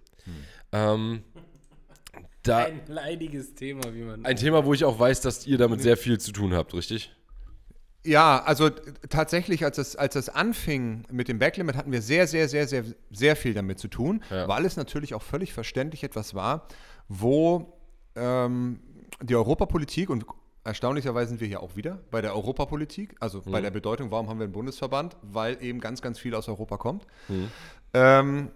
Ähm, 0.71 1.23
da, 2.43 2.65
Ein 2.65 2.81
leidiges 2.87 3.53
Thema, 3.55 3.81
wie 3.93 4.01
man. 4.01 4.25
ein 4.25 4.35
Thema, 4.35 4.65
wo 4.65 4.73
ich 4.73 4.83
auch 4.83 4.99
weiß, 4.99 5.21
dass 5.21 5.47
ihr 5.47 5.57
damit 5.57 5.81
sehr 5.83 5.97
viel 5.97 6.19
zu 6.19 6.31
tun 6.31 6.53
habt, 6.53 6.73
richtig? 6.73 7.11
Ja, 8.05 8.43
also 8.43 8.69
tatsächlich, 9.09 9.65
als 9.65 9.77
es, 9.77 9.95
als 9.95 10.15
es 10.15 10.29
anfing 10.29 11.03
mit 11.11 11.27
dem 11.27 11.39
Backlimit, 11.39 11.75
hatten 11.75 11.91
wir 11.91 12.01
sehr, 12.01 12.27
sehr, 12.27 12.47
sehr, 12.47 12.67
sehr, 12.67 12.83
sehr 13.11 13.35
viel 13.35 13.53
damit 13.53 13.79
zu 13.79 13.87
tun, 13.87 14.23
Ja. 14.29 14.47
weil 14.47 14.65
es 14.65 14.77
natürlich 14.77 15.13
auch 15.15 15.23
völlig 15.23 15.53
verständlich 15.53 16.03
etwas 16.03 16.35
war, 16.35 16.67
wo 17.07 17.73
ähm, 18.15 18.79
die 19.21 19.35
Europapolitik 19.35 20.09
und 20.09 20.25
erstaunlicherweise 20.63 21.29
sind 21.29 21.41
wir 21.41 21.47
hier 21.47 21.61
auch 21.61 21.75
wieder 21.75 21.99
bei 22.11 22.21
der 22.21 22.35
Europapolitik, 22.35 23.15
also 23.19 23.41
bei 23.41 23.61
der 23.61 23.71
Bedeutung, 23.71 24.11
warum 24.11 24.29
haben 24.29 24.39
wir 24.39 24.45
einen 24.45 24.53
Bundesverband, 24.53 25.15
weil 25.21 25.61
eben 25.63 25.79
ganz, 25.79 26.01
ganz 26.01 26.19
viel 26.19 26.33
aus 26.35 26.47
Europa 26.47 26.77
kommt, 26.77 27.05
ähm, 27.93 28.51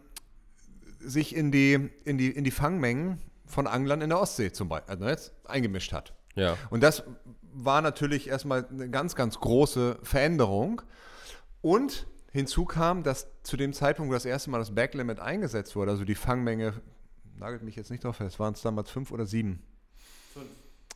sich 0.99 1.35
in 1.35 1.51
die, 1.51 1.89
in, 2.05 2.17
die, 2.17 2.29
in 2.29 2.43
die 2.43 2.51
Fangmengen 2.51 3.19
von 3.45 3.67
Anglern 3.67 4.01
in 4.01 4.09
der 4.09 4.19
Ostsee 4.19 4.51
zum 4.51 4.69
Beispiel 4.69 4.91
also 4.91 5.05
jetzt 5.07 5.33
eingemischt 5.45 5.93
hat. 5.93 6.13
Ja. 6.35 6.57
Und 6.69 6.81
das 6.83 7.03
war 7.65 7.81
natürlich 7.81 8.27
erstmal 8.27 8.65
eine 8.69 8.89
ganz, 8.89 9.15
ganz 9.15 9.39
große 9.39 9.99
Veränderung. 10.03 10.81
Und 11.61 12.07
hinzu 12.31 12.65
kam, 12.65 13.03
dass 13.03 13.27
zu 13.43 13.57
dem 13.57 13.73
Zeitpunkt, 13.73 14.09
wo 14.09 14.13
das 14.13 14.25
erste 14.25 14.49
Mal 14.49 14.59
das 14.59 14.75
Backlimit 14.75 15.19
eingesetzt 15.19 15.75
wurde, 15.75 15.91
also 15.91 16.05
die 16.05 16.15
Fangmenge, 16.15 16.73
nagelt 17.37 17.63
mich 17.63 17.75
jetzt 17.75 17.91
nicht 17.91 18.03
drauf 18.03 18.17
fest, 18.17 18.39
waren 18.39 18.53
es 18.53 18.61
damals 18.61 18.89
fünf 18.89 19.11
oder 19.11 19.25
sieben? 19.25 19.63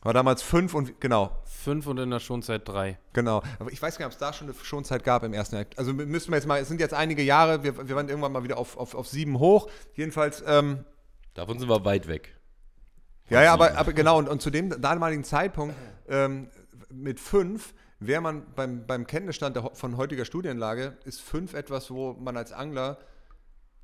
War 0.02 0.12
damals 0.12 0.42
fünf 0.42 0.74
und 0.74 1.00
genau, 1.00 1.34
Fünf 1.46 1.86
und 1.86 1.98
in 1.98 2.10
der 2.10 2.20
Schonzeit 2.20 2.68
drei. 2.68 2.98
genau. 3.14 3.42
Aber 3.58 3.72
ich 3.72 3.80
weiß 3.80 3.96
gar 3.96 4.06
nicht, 4.06 4.14
ob 4.14 4.20
es 4.20 4.26
da 4.26 4.34
schon 4.34 4.48
eine 4.48 4.56
Schonzeit 4.62 5.02
gab 5.02 5.22
im 5.22 5.32
ersten 5.32 5.56
Jahr. 5.56 5.64
Also 5.76 5.94
müssen 5.94 6.30
wir 6.30 6.36
jetzt 6.36 6.46
mal, 6.46 6.60
es 6.60 6.68
sind 6.68 6.78
jetzt 6.78 6.92
einige 6.92 7.22
Jahre, 7.22 7.64
wir, 7.64 7.88
wir 7.88 7.96
waren 7.96 8.10
irgendwann 8.10 8.32
mal 8.32 8.44
wieder 8.44 8.58
auf, 8.58 8.76
auf, 8.76 8.94
auf 8.94 9.08
sieben 9.08 9.38
hoch. 9.38 9.70
Jedenfalls, 9.94 10.44
ähm, 10.46 10.84
Davon 11.32 11.58
sind 11.58 11.68
wir 11.68 11.84
weit 11.84 12.06
weg. 12.06 12.36
Ja, 13.30 13.42
ja, 13.42 13.52
aber, 13.52 13.76
aber 13.76 13.92
genau, 13.92 14.18
und, 14.18 14.28
und 14.28 14.42
zu 14.42 14.50
dem 14.50 14.80
damaligen 14.80 15.24
Zeitpunkt 15.24 15.74
ähm, 16.08 16.48
mit 16.90 17.20
fünf 17.20 17.74
wäre 18.00 18.20
man 18.20 18.44
beim, 18.54 18.86
beim 18.86 19.06
Kenntnisstand 19.06 19.56
der, 19.56 19.70
von 19.74 19.96
heutiger 19.96 20.24
Studienlage, 20.24 20.96
ist 21.04 21.20
5 21.22 21.54
etwas, 21.54 21.90
wo 21.90 22.12
man 22.14 22.36
als 22.36 22.52
Angler 22.52 22.98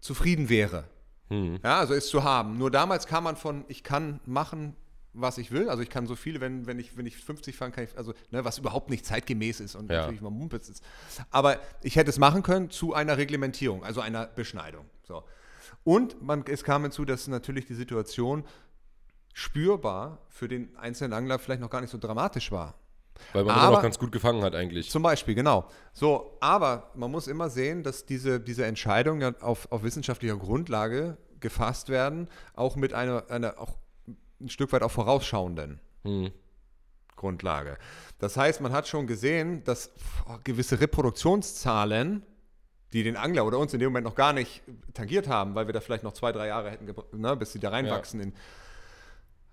zufrieden 0.00 0.48
wäre. 0.48 0.84
Hm. 1.28 1.58
Ja, 1.62 1.78
also 1.78 1.94
ist 1.94 2.08
zu 2.08 2.24
haben. 2.24 2.58
Nur 2.58 2.70
damals 2.70 3.06
kam 3.06 3.24
man 3.24 3.36
von, 3.36 3.64
ich 3.68 3.84
kann 3.84 4.20
machen, 4.26 4.76
was 5.12 5.38
ich 5.38 5.52
will. 5.52 5.68
Also 5.68 5.82
ich 5.82 5.90
kann 5.90 6.06
so 6.06 6.16
viele, 6.16 6.40
wenn, 6.40 6.66
wenn, 6.66 6.78
ich, 6.78 6.96
wenn 6.96 7.06
ich 7.06 7.16
50 7.16 7.56
fange, 7.56 7.72
kann 7.72 7.84
ich, 7.84 7.96
also 7.96 8.14
ne, 8.30 8.44
was 8.44 8.58
überhaupt 8.58 8.90
nicht 8.90 9.06
zeitgemäß 9.06 9.60
ist 9.60 9.74
und 9.74 9.90
Ja. 9.90 10.00
natürlich 10.00 10.20
mal 10.20 10.30
Mumpitz 10.30 10.68
ist. 10.68 10.84
Aber 11.30 11.58
ich 11.82 11.96
hätte 11.96 12.10
es 12.10 12.18
machen 12.18 12.42
können 12.42 12.70
zu 12.70 12.94
einer 12.94 13.16
Reglementierung, 13.16 13.84
also 13.84 14.00
einer 14.00 14.26
Beschneidung. 14.26 14.86
So. 15.02 15.24
Und 15.84 16.20
man, 16.22 16.44
es 16.46 16.64
kam 16.64 16.82
hinzu, 16.82 17.04
dass 17.04 17.26
natürlich 17.28 17.66
die 17.66 17.74
Situation 17.74 18.44
spürbar 19.32 20.18
für 20.28 20.48
den 20.48 20.76
einzelnen 20.76 21.12
Angler 21.12 21.38
vielleicht 21.38 21.60
noch 21.60 21.70
gar 21.70 21.80
nicht 21.80 21.90
so 21.90 21.98
dramatisch 21.98 22.50
war. 22.52 22.74
Weil 23.32 23.44
man 23.44 23.54
immer 23.54 23.64
Aber- 23.64 23.76
noch 23.76 23.82
ganz 23.82 23.98
gut 23.98 24.12
gefangen 24.12 24.42
hat 24.42 24.54
eigentlich. 24.54 24.90
Zum 24.90 25.02
Beispiel, 25.02 25.34
genau. 25.34 25.68
So, 25.92 26.36
aber 26.40 26.90
man 26.94 27.10
muss 27.10 27.26
immer 27.26 27.50
sehen, 27.50 27.82
dass 27.82 28.06
diese, 28.06 28.40
diese 28.40 28.64
Entscheidungen 28.64 29.20
ja 29.20 29.32
auf, 29.40 29.70
auf 29.70 29.82
wissenschaftlicher 29.82 30.36
Grundlage 30.36 31.18
gefasst 31.40 31.88
werden, 31.90 32.28
auch 32.54 32.76
mit 32.76 32.92
einer, 32.94 33.24
einer 33.30 33.58
auch 33.58 33.76
ein 34.40 34.48
Stück 34.48 34.72
weit 34.72 34.82
auch 34.82 34.90
vorausschauenden 34.90 35.80
Hm. 36.04 36.30
Grundlage. 37.16 37.76
Das 38.18 38.38
heißt, 38.38 38.62
man 38.62 38.72
hat 38.72 38.88
schon 38.88 39.06
gesehen, 39.06 39.62
dass 39.64 39.90
gewisse 40.44 40.80
Reproduktionszahlen, 40.80 42.22
die 42.94 43.02
den 43.02 43.16
Angler 43.18 43.44
oder 43.44 43.58
uns 43.58 43.74
in 43.74 43.80
dem 43.80 43.90
Moment 43.90 44.06
noch 44.06 44.14
gar 44.14 44.32
nicht 44.32 44.62
tangiert 44.94 45.28
haben, 45.28 45.54
weil 45.54 45.66
wir 45.66 45.74
da 45.74 45.80
vielleicht 45.80 46.02
noch 46.04 46.12
zwei, 46.14 46.32
drei 46.32 46.46
Jahre 46.46 46.70
hätten, 46.70 46.92
ne, 47.20 47.36
bis 47.36 47.52
sie 47.52 47.58
da 47.60 47.68
reinwachsen. 47.68 48.20
In, 48.20 48.32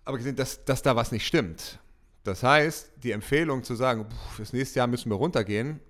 aber 0.08 0.18
gesehen, 0.18 0.38
dass, 0.38 0.64
dass 0.64 0.82
da 0.82 0.96
was 0.96 1.12
nicht 1.12 1.28
stimmt. 1.28 1.80
Das 2.24 2.42
heißt, 2.42 2.92
die 3.04 3.12
Empfehlung 3.12 3.64
zu 3.64 3.76
sagen, 3.76 4.06
fürs 4.36 4.54
nächste 4.54 4.80
Jahr 4.80 4.88
müssen 4.88 5.10
wir 5.10 5.16
runtergehen, 5.16 5.82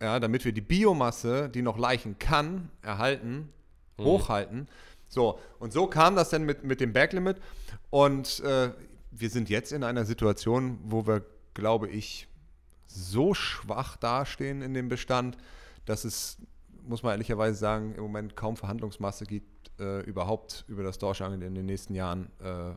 ja, 0.00 0.18
damit 0.18 0.44
wir 0.44 0.52
die 0.52 0.60
Biomasse, 0.60 1.48
die 1.48 1.62
noch 1.62 1.78
leichen 1.78 2.18
kann, 2.18 2.70
erhalten, 2.82 3.52
hochhalten. 4.00 4.68
So, 5.08 5.38
und 5.60 5.72
so 5.72 5.86
kam 5.86 6.16
das 6.16 6.30
dann 6.30 6.42
mit, 6.42 6.64
mit 6.64 6.80
dem 6.80 6.92
Backlimit. 6.92 7.36
Und 7.90 8.40
äh, 8.40 8.72
wir 9.12 9.30
sind 9.30 9.48
jetzt 9.48 9.70
in 9.70 9.84
einer 9.84 10.04
Situation, 10.04 10.80
wo 10.82 11.06
wir, 11.06 11.24
glaube 11.54 11.88
ich, 11.88 12.26
so 12.88 13.32
schwach 13.32 13.96
dastehen 13.96 14.60
in 14.60 14.74
dem 14.74 14.88
Bestand, 14.88 15.38
dass 15.84 16.04
es, 16.04 16.38
muss 16.82 17.04
man 17.04 17.12
ehrlicherweise 17.12 17.56
sagen, 17.56 17.94
im 17.94 18.02
Moment 18.02 18.34
kaum 18.34 18.56
Verhandlungsmasse 18.56 19.24
gibt, 19.24 19.70
äh, 19.78 20.00
überhaupt 20.00 20.64
über 20.66 20.82
das 20.82 20.98
Dorschangeln 20.98 21.42
in 21.42 21.54
den 21.54 21.66
nächsten 21.66 21.94
Jahren 21.94 22.28
äh, 22.40 22.74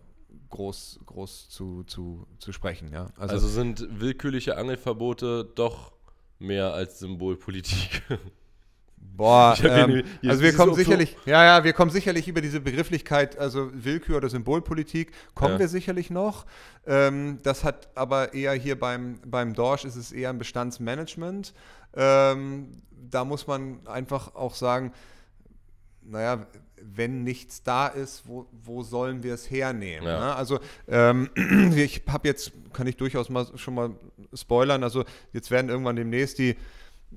groß, 0.50 1.00
groß 1.06 1.50
zu, 1.50 1.84
zu, 1.84 2.28
zu 2.40 2.52
sprechen. 2.52 2.92
Ja? 2.92 3.08
Also, 3.18 3.48
sind 3.48 3.88
willkürliche 4.00 4.58
Angelverbote 4.58 5.46
doch 5.56 5.92
mehr 6.40 6.74
als 6.74 7.00
Symbolpolitik. 7.00 8.04
Boah, 8.98 9.56
ähm, 9.64 10.04
hier 10.22 10.30
also 10.30 10.44
wir 10.44 10.54
kommen 10.54 10.74
sicherlich, 10.74 11.16
ja, 11.26 11.44
ja, 11.44 11.64
wir 11.64 11.74
kommen 11.74 11.92
sicherlich 11.92 12.28
über 12.28 12.42
diese 12.42 12.60
Begrifflichkeit, 12.60 13.38
also 13.38 13.70
Willkür 13.74 14.18
oder 14.18 14.30
Symbolpolitik, 14.30 15.12
kommen 15.36 15.54
Ja. 15.54 15.60
wir 15.60 15.68
sicherlich 15.68 16.10
noch. 16.10 16.46
Ähm, 16.86 17.40
das 17.44 17.64
hat 17.64 17.90
aber 17.96 18.34
eher 18.34 18.54
hier 18.54 18.78
beim, 18.80 19.20
beim 19.26 19.54
Dorsch 19.54 19.86
ist 19.86 19.96
es 19.96 20.12
eher 20.12 20.30
ein 20.32 20.38
Bestandsmanagement. 20.38 21.54
Ähm, 21.96 22.82
da 22.92 23.24
muss 23.24 23.48
man 23.48 23.86
einfach 23.88 24.36
auch 24.36 24.56
sagen, 24.56 24.92
naja, 26.02 26.46
wenn 26.82 27.24
nichts 27.24 27.64
da 27.64 27.88
ist, 27.88 28.28
wo, 28.28 28.48
wo 28.52 28.84
sollen 28.84 29.24
wir 29.24 29.34
es 29.34 29.50
hernehmen? 29.50 30.08
Ja. 30.08 30.20
Ne? 30.20 30.36
Also 30.36 30.60
ähm, 30.88 31.30
ich 31.76 32.04
habe 32.08 32.28
jetzt, 32.28 32.52
kann 32.74 32.88
ich 32.88 32.98
durchaus 32.98 33.30
mal 33.30 33.46
schon 33.58 33.76
mal 33.76 33.96
spoilern, 34.34 34.84
also 34.84 35.04
jetzt 35.34 35.52
werden 35.52 35.70
irgendwann 35.70 35.96
demnächst 35.96 36.38
die, 36.38 36.56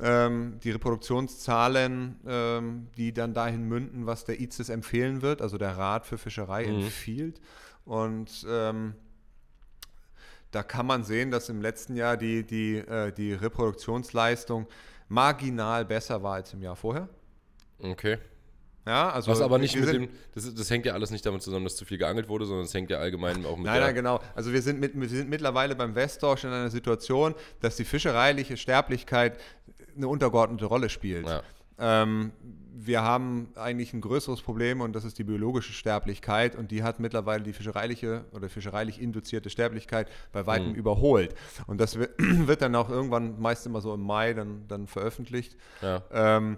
ähm, 0.00 0.58
die 0.62 0.70
Reproduktionszahlen, 0.70 2.16
ähm, 2.26 2.88
die 2.96 3.12
dann 3.12 3.34
dahin 3.34 3.64
münden, 3.64 4.06
was 4.06 4.24
der 4.24 4.40
ICES 4.40 4.68
empfehlen 4.68 5.22
wird, 5.22 5.42
also 5.42 5.58
der 5.58 5.76
Rat 5.76 6.06
für 6.06 6.18
Fischerei 6.18 6.66
Mhm. 6.66 6.82
empfiehlt. 6.82 7.40
Und 7.84 8.46
ähm, 8.48 8.94
da 10.50 10.62
kann 10.62 10.86
man 10.86 11.04
sehen, 11.04 11.30
dass 11.30 11.48
im 11.48 11.60
letzten 11.60 11.94
Jahr 11.96 12.16
die, 12.16 12.42
die, 12.44 12.76
äh, 12.76 13.12
die 13.12 13.32
Reproduktionsleistung 13.34 14.66
marginal 15.08 15.84
besser 15.84 16.22
war 16.22 16.34
als 16.34 16.52
im 16.54 16.62
Jahr 16.62 16.76
vorher. 16.76 17.08
Okay. 17.80 18.18
Ja, 18.88 19.10
also 19.10 19.30
Was 19.30 19.42
aber 19.42 19.58
nicht 19.58 19.78
mit 19.78 19.92
dem, 19.92 20.08
das, 20.34 20.54
das 20.54 20.70
hängt 20.70 20.86
ja 20.86 20.94
alles 20.94 21.10
nicht 21.10 21.24
damit 21.26 21.42
zusammen, 21.42 21.64
dass 21.64 21.76
zu 21.76 21.84
viel 21.84 21.98
geangelt 21.98 22.28
wurde, 22.30 22.46
sondern 22.46 22.64
es 22.64 22.72
hängt 22.72 22.88
ja 22.90 22.98
allgemein 22.98 23.44
auch 23.44 23.56
mit 23.58 23.66
Nein, 23.66 23.80
nein, 23.80 23.94
genau. 23.94 24.18
Also 24.34 24.50
wir 24.50 24.62
sind, 24.62 24.80
mit, 24.80 24.98
wir 24.98 25.08
sind 25.08 25.28
mittlerweile 25.28 25.76
beim 25.76 25.94
Westdorsch 25.94 26.44
in 26.44 26.50
einer 26.50 26.70
Situation, 26.70 27.34
dass 27.60 27.76
die 27.76 27.84
fischereiliche 27.84 28.56
Sterblichkeit 28.56 29.38
eine 29.94 30.08
untergeordnete 30.08 30.64
Rolle 30.64 30.88
spielt. 30.88 31.26
Ja. 31.26 31.42
Ähm, 31.78 32.32
wir 32.72 33.02
haben 33.02 33.48
eigentlich 33.56 33.92
ein 33.92 34.00
größeres 34.00 34.40
Problem 34.40 34.80
und 34.80 34.94
das 34.94 35.04
ist 35.04 35.18
die 35.18 35.24
biologische 35.24 35.72
Sterblichkeit 35.74 36.56
und 36.56 36.70
die 36.70 36.82
hat 36.82 36.98
mittlerweile 36.98 37.42
die 37.42 37.52
fischereiliche 37.52 38.24
oder 38.32 38.48
fischereilich 38.48 39.02
induzierte 39.02 39.50
Sterblichkeit 39.50 40.08
bei 40.32 40.46
weitem 40.46 40.70
Mhm. 40.70 40.74
überholt. 40.76 41.34
Und 41.66 41.78
das 41.78 41.98
wird, 41.98 42.12
wird 42.18 42.62
dann 42.62 42.74
auch 42.74 42.88
irgendwann, 42.88 43.38
meist 43.38 43.66
immer 43.66 43.82
so 43.82 43.92
im 43.92 44.00
Mai, 44.00 44.32
dann, 44.32 44.66
dann 44.68 44.86
veröffentlicht. 44.86 45.56
Ja. 45.82 46.02
Ähm, 46.10 46.56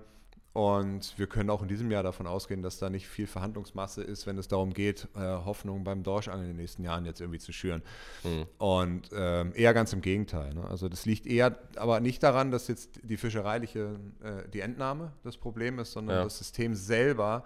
und 0.52 1.16
wir 1.16 1.28
können 1.28 1.48
auch 1.48 1.62
in 1.62 1.68
diesem 1.68 1.90
Jahr 1.92 2.02
davon 2.02 2.26
ausgehen, 2.26 2.60
dass 2.62 2.78
da 2.78 2.90
nicht 2.90 3.06
viel 3.06 3.28
Verhandlungsmasse 3.28 4.02
ist, 4.02 4.26
wenn 4.26 4.36
es 4.36 4.48
darum 4.48 4.72
geht, 4.72 5.06
äh, 5.14 5.20
Hoffnungen 5.20 5.84
beim 5.84 6.02
Dorschangeln 6.02 6.46
in 6.46 6.50
den 6.50 6.56
nächsten 6.56 6.82
Jahren 6.82 7.04
jetzt 7.04 7.20
irgendwie 7.20 7.38
zu 7.38 7.52
schüren. 7.52 7.82
Hm. 8.22 8.46
Und 8.58 9.10
ähm, 9.12 9.52
eher 9.54 9.72
ganz 9.74 9.92
im 9.92 10.00
Gegenteil. 10.00 10.52
Ne? 10.54 10.64
Also 10.68 10.88
das 10.88 11.06
liegt 11.06 11.26
eher 11.26 11.56
aber 11.76 12.00
nicht 12.00 12.22
daran, 12.24 12.50
dass 12.50 12.66
jetzt 12.66 12.98
die 13.04 13.16
fischereiliche, 13.16 14.00
äh, 14.22 14.48
die 14.48 14.60
Entnahme 14.60 15.12
das 15.22 15.36
Problem 15.36 15.78
ist, 15.78 15.92
sondern 15.92 16.16
Ja. 16.16 16.24
das 16.24 16.38
System 16.38 16.74
selber 16.74 17.44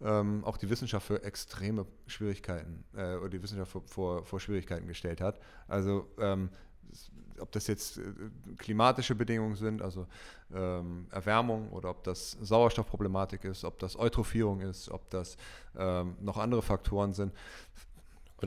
ähm, 0.00 0.44
auch 0.44 0.56
die 0.56 0.68
Wissenschaft 0.68 1.06
für 1.06 1.22
extreme 1.24 1.86
Schwierigkeiten 2.06 2.84
äh, 2.94 3.16
oder 3.16 3.30
die 3.30 3.42
Wissenschaft 3.42 3.72
vor, 3.72 3.82
vor, 3.86 4.24
vor 4.24 4.40
Schwierigkeiten 4.40 4.86
gestellt 4.86 5.20
hat. 5.20 5.40
Also 5.68 6.06
ähm, 6.18 6.50
ob 7.40 7.52
das 7.52 7.66
jetzt 7.66 7.98
äh, 7.98 8.02
klimatische 8.58 9.14
Bedingungen 9.14 9.56
sind, 9.56 9.82
also 9.82 10.06
ähm, 10.54 11.06
Erwärmung 11.10 11.70
oder 11.70 11.90
ob 11.90 12.04
das 12.04 12.32
Sauerstoffproblematik 12.40 13.44
ist, 13.44 13.64
ob 13.64 13.78
das 13.78 13.98
Eutrophierung 13.98 14.60
ist, 14.60 14.90
ob 14.90 15.08
das 15.10 15.36
ähm, 15.76 16.16
noch 16.20 16.38
andere 16.38 16.62
Faktoren 16.62 17.12
sind. 17.12 17.32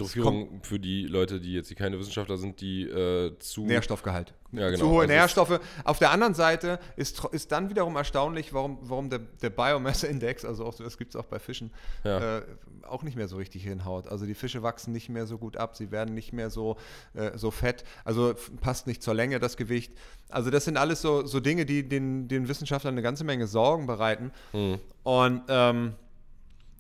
Eutrophierung 0.02 0.62
für 0.64 0.80
die 0.80 1.04
Leute, 1.04 1.40
die 1.40 1.54
jetzt 1.54 1.68
hier 1.68 1.78
keine 1.78 2.00
Wissenschaftler 2.00 2.38
sind, 2.38 2.62
die 2.62 2.84
äh, 2.84 3.38
zu. 3.40 3.66
Nährstoffgehalt. 3.66 4.34
Ja, 4.52 4.70
genau. 4.70 4.80
Zu 4.80 4.90
hohe 4.90 5.02
Also 5.02 5.14
Nährstoffe. 5.14 5.60
Auf 5.84 6.00
der 6.00 6.12
anderen 6.12 6.34
Seite 6.34 6.80
ist, 6.96 7.24
ist 7.32 7.52
dann 7.52 7.70
wiederum 7.70 7.96
erstaunlich, 7.96 8.54
warum, 8.54 8.80
warum 8.82 9.10
der, 9.10 9.20
der 9.20 9.52
Biomasse-Index, 9.52 10.44
also 10.44 10.66
auch, 10.66 10.74
das 10.76 10.98
gibt 10.98 11.14
es 11.14 11.20
auch 11.20 11.26
bei 11.26 11.40
Fischen, 11.40 11.72
Ja. 12.04 12.38
äh, 12.40 12.42
auch 12.88 13.04
nicht 13.04 13.16
mehr 13.16 13.28
so 13.28 13.38
richtig 13.38 13.64
hinhaut. 13.64 14.08
Also 14.08 14.26
die 14.26 14.34
Fische 14.34 14.64
wachsen 14.64 14.92
nicht 14.92 15.10
mehr 15.10 15.28
so 15.28 15.38
gut 15.38 15.58
ab, 15.58 15.76
sie 15.76 15.92
werden 15.92 16.16
nicht 16.16 16.34
mehr 16.34 16.50
so, 16.50 16.78
äh, 17.14 17.38
so 17.38 17.52
fett, 17.52 17.84
also 18.04 18.34
passt 18.62 18.88
nicht 18.88 19.04
zur 19.04 19.14
Länge 19.14 19.40
das 19.40 19.56
Gewicht. 19.58 19.94
Also 20.30 20.50
das 20.50 20.66
sind 20.66 20.78
alles 20.78 21.02
so, 21.02 21.26
so 21.26 21.40
Dinge, 21.40 21.66
die 21.66 21.88
den, 21.88 22.28
den 22.28 22.48
Wissenschaftlern 22.48 22.96
eine 22.96 23.02
ganze 23.04 23.24
Menge 23.24 23.46
Sorgen 23.46 23.86
bereiten. 23.86 24.32
Hm. 24.52 24.80
Und 25.04 25.44
ähm, 25.48 25.94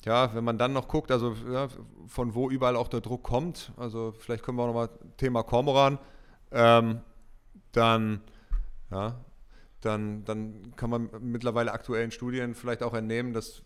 ja, 0.05 0.33
wenn 0.33 0.43
man 0.43 0.57
dann 0.57 0.73
noch 0.73 0.87
guckt, 0.87 1.11
also 1.11 1.35
ja, 1.51 1.67
von 2.07 2.33
wo 2.35 2.49
überall 2.49 2.75
auch 2.75 2.87
der 2.87 3.01
Druck 3.01 3.23
kommt, 3.23 3.71
also 3.77 4.13
vielleicht 4.17 4.43
können 4.43 4.57
wir 4.57 4.63
auch 4.63 4.67
nochmal 4.67 4.89
Thema 5.17 5.43
Kormoran, 5.43 5.99
ähm, 6.51 7.01
dann, 7.71 8.21
ja, 8.91 9.15
dann, 9.81 10.25
dann 10.25 10.73
kann 10.75 10.89
man 10.89 11.09
mittlerweile 11.19 11.71
aktuellen 11.71 12.11
Studien 12.11 12.55
vielleicht 12.55 12.83
auch 12.83 12.93
entnehmen, 12.93 13.33
dass 13.33 13.61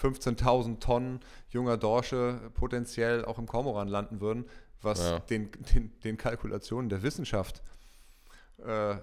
15.000 0.00 0.78
Tonnen 0.80 1.20
junger 1.50 1.76
Dorsche 1.76 2.50
potenziell 2.54 3.24
auch 3.24 3.38
im 3.38 3.46
Kormoran 3.46 3.88
landen 3.88 4.20
würden, 4.20 4.44
was 4.82 5.00
Ja. 5.00 5.20
den, 5.20 5.50
den, 5.74 5.92
den 6.00 6.16
Kalkulationen 6.16 6.88
der 6.88 7.02
Wissenschaft 7.02 7.62
äh, 8.58 8.96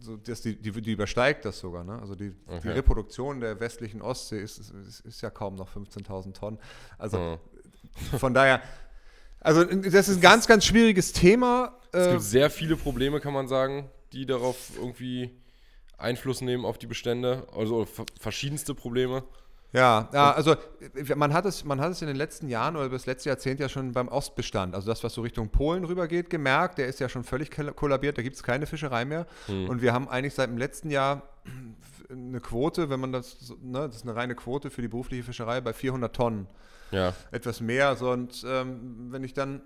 so, 0.00 0.16
dass 0.16 0.40
die, 0.42 0.56
die, 0.56 0.72
die 0.72 0.92
übersteigt 0.92 1.44
das 1.44 1.58
sogar. 1.58 1.84
Ne? 1.84 1.98
Also 2.00 2.14
die, 2.14 2.30
die 2.30 2.36
Okay. 2.52 2.70
Reproduktion 2.70 3.40
der 3.40 3.60
westlichen 3.60 4.02
Ostsee 4.02 4.40
ist, 4.40 4.58
ist, 4.58 5.00
ist, 5.00 5.20
ja 5.20 5.30
kaum 5.30 5.54
noch 5.56 5.68
15.000 5.74 6.32
Tonnen. 6.32 6.58
Also 6.98 7.38
Hm. 8.12 8.18
von 8.18 8.34
daher, 8.34 8.62
also 9.40 9.64
das 9.64 10.08
ist 10.08 10.16
ein 10.16 10.20
ganz, 10.20 10.46
ganz 10.46 10.64
schwieriges 10.64 11.12
Thema. 11.12 11.78
Es 11.92 12.06
Äh, 12.06 12.10
gibt 12.10 12.22
sehr 12.22 12.50
viele 12.50 12.76
Probleme, 12.76 13.20
kann 13.20 13.32
man 13.32 13.48
sagen, 13.48 13.90
die 14.12 14.26
darauf 14.26 14.72
irgendwie 14.76 15.30
Einfluss 15.98 16.40
nehmen 16.40 16.64
auf 16.64 16.78
die 16.78 16.86
Bestände. 16.86 17.46
Also 17.54 17.84
ver- 17.84 18.06
verschiedenste 18.18 18.74
Probleme. 18.74 19.22
Ja, 19.72 20.08
ja, 20.12 20.32
also 20.32 20.52
äh, 20.94 21.14
man 21.14 21.32
hat, 21.32 21.46
es, 21.46 21.64
man 21.64 21.80
hat 21.80 21.92
es 21.92 22.02
in 22.02 22.08
den 22.08 22.16
letzten 22.16 22.48
Jahren 22.48 22.74
oder 22.76 22.88
das 22.88 23.06
letzte 23.06 23.28
Jahrzehnt 23.28 23.60
ja 23.60 23.68
schon 23.68 23.92
beim 23.92 24.08
Ostbestand, 24.08 24.74
also 24.74 24.88
das, 24.88 25.04
was 25.04 25.14
so 25.14 25.22
Richtung 25.22 25.50
Polen 25.50 25.84
rübergeht, 25.84 26.28
gemerkt. 26.28 26.78
Der 26.78 26.88
ist 26.88 26.98
ja 26.98 27.08
schon 27.08 27.22
völlig 27.22 27.50
koll- 27.52 27.72
kollabiert, 27.72 28.18
da 28.18 28.22
gibt 28.22 28.34
es 28.36 28.42
keine 28.42 28.66
Fischerei 28.66 29.04
mehr. 29.04 29.26
Und 29.46 29.80
wir 29.80 29.92
haben 29.92 30.08
eigentlich 30.08 30.34
seit 30.34 30.50
dem 30.50 30.58
letzten 30.58 30.90
Jahr 30.90 31.22
eine 32.10 32.40
Quote, 32.40 32.90
wenn 32.90 32.98
man 32.98 33.12
das, 33.12 33.54
ne, 33.62 33.86
das 33.86 33.96
ist 33.96 34.02
eine 34.02 34.16
reine 34.16 34.34
Quote 34.34 34.70
für 34.70 34.82
die 34.82 34.88
berufliche 34.88 35.22
Fischerei 35.22 35.60
bei 35.60 35.72
400 35.72 36.14
Tonnen. 36.14 36.48
Ja. 36.90 37.14
Etwas 37.30 37.60
mehr. 37.60 37.94
So, 37.94 38.10
und 38.10 38.44
ähm, 38.44 39.12
wenn 39.12 39.22
ich 39.22 39.34
dann 39.34 39.62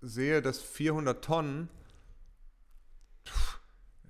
sehe, 0.00 0.40
dass 0.40 0.62
400 0.62 1.22
Tonnen, 1.22 1.68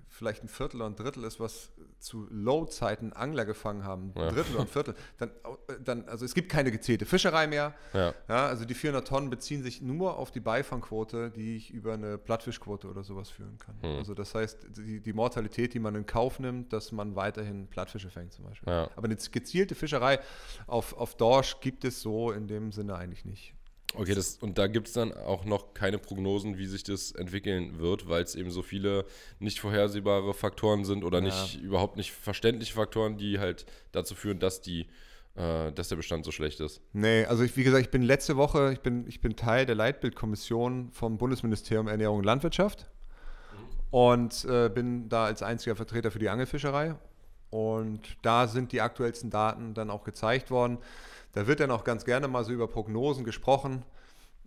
vielleicht 0.07 0.43
ein 0.43 0.47
Viertel 0.47 0.77
oder 0.77 0.85
ein 0.89 0.95
Drittel 0.95 1.25
ist, 1.25 1.39
was 1.41 1.69
zu 2.01 2.27
Low-Zeiten 2.29 3.13
Angler 3.13 3.45
gefangen 3.45 3.83
haben, 3.83 4.13
Ja. 4.17 4.31
Drittel 4.31 4.59
ein 4.59 4.67
Viertel, 4.67 4.95
dann, 5.17 5.29
äh, 5.29 5.73
dann, 5.83 6.07
also 6.07 6.25
es 6.25 6.33
gibt 6.33 6.49
keine 6.49 6.71
gezählte 6.71 7.05
Fischerei 7.05 7.47
mehr. 7.47 7.73
Ja. 7.93 8.13
Ja, 8.27 8.47
also 8.47 8.65
die 8.65 8.73
400 8.73 9.07
Tonnen 9.07 9.29
beziehen 9.29 9.63
sich 9.63 9.81
nur 9.81 10.17
auf 10.17 10.31
die 10.31 10.39
Beifangquote, 10.39 11.29
die 11.31 11.55
ich 11.55 11.71
über 11.71 11.93
eine 11.93 12.17
Plattfischquote 12.17 12.89
oder 12.89 13.03
sowas 13.03 13.29
führen 13.29 13.57
kann. 13.57 13.75
Hm. 13.81 13.97
Also 13.97 14.13
das 14.13 14.33
heißt, 14.33 14.67
die, 14.77 14.99
die 14.99 15.13
Mortalität, 15.13 15.73
die 15.73 15.79
man 15.79 15.95
in 15.95 16.05
Kauf 16.05 16.39
nimmt, 16.39 16.73
dass 16.73 16.91
man 16.91 17.15
weiterhin 17.15 17.67
Plattfische 17.67 18.09
fängt 18.09 18.33
zum 18.33 18.45
Beispiel. 18.45 18.71
Ja. 18.71 18.89
Aber 18.95 19.05
eine 19.05 19.15
gezielte 19.15 19.75
Fischerei 19.75 20.19
auf, 20.67 20.97
auf 20.97 21.15
Dorsch 21.15 21.59
gibt 21.59 21.85
es 21.85 22.01
so 22.01 22.31
in 22.31 22.47
dem 22.47 22.71
Sinne 22.71 22.95
eigentlich 22.95 23.25
nicht. 23.25 23.53
Okay, 23.93 24.15
das, 24.15 24.37
und 24.37 24.57
da 24.57 24.67
gibt 24.67 24.87
es 24.87 24.93
dann 24.93 25.11
auch 25.11 25.43
noch 25.43 25.73
keine 25.73 25.97
Prognosen, 25.97 26.57
wie 26.57 26.65
sich 26.65 26.83
das 26.83 27.11
entwickeln 27.11 27.79
wird, 27.79 28.07
weil 28.07 28.23
es 28.23 28.35
eben 28.35 28.49
so 28.49 28.61
viele 28.61 29.05
nicht 29.39 29.59
vorhersehbare 29.59 30.33
Faktoren 30.33 30.85
sind 30.85 31.03
oder 31.03 31.19
Ja. 31.19 31.25
nicht 31.25 31.61
überhaupt 31.61 31.97
nicht 31.97 32.11
verständliche 32.11 32.73
Faktoren, 32.73 33.17
die 33.17 33.39
halt 33.39 33.65
dazu 33.91 34.15
führen, 34.15 34.39
dass 34.39 34.61
die, 34.61 34.87
äh, 35.35 35.71
dass 35.73 35.89
der 35.89 35.97
Bestand 35.97 36.23
so 36.23 36.31
schlecht 36.31 36.61
ist. 36.61 36.81
Nee, 36.93 37.25
also 37.25 37.43
ich, 37.43 37.57
wie 37.57 37.63
gesagt, 37.63 37.83
ich 37.83 37.91
bin 37.91 38.01
letzte 38.01 38.37
Woche, 38.37 38.71
ich 38.71 38.79
bin, 38.79 39.05
ich 39.07 39.19
bin 39.19 39.35
Teil 39.35 39.65
der 39.65 39.75
Leitbildkommission 39.75 40.91
vom 40.93 41.17
Bundesministerium 41.17 41.87
Ernährung 41.89 42.19
und 42.19 42.23
Landwirtschaft 42.25 42.89
und 43.89 44.45
äh, 44.45 44.69
bin 44.69 45.09
da 45.09 45.25
als 45.25 45.43
einziger 45.43 45.75
Vertreter 45.75 46.11
für 46.11 46.19
die 46.19 46.29
Angelfischerei. 46.29 46.95
Und 47.49 47.99
da 48.21 48.47
sind 48.47 48.71
die 48.71 48.79
aktuellsten 48.79 49.29
Daten 49.29 49.73
dann 49.73 49.89
auch 49.89 50.05
gezeigt 50.05 50.49
worden. 50.51 50.77
Da 51.33 51.47
wird 51.47 51.59
dann 51.59 51.71
auch 51.71 51.83
ganz 51.83 52.05
gerne 52.05 52.27
mal 52.27 52.43
so 52.43 52.51
über 52.51 52.67
Prognosen 52.67 53.23
gesprochen. 53.23 53.83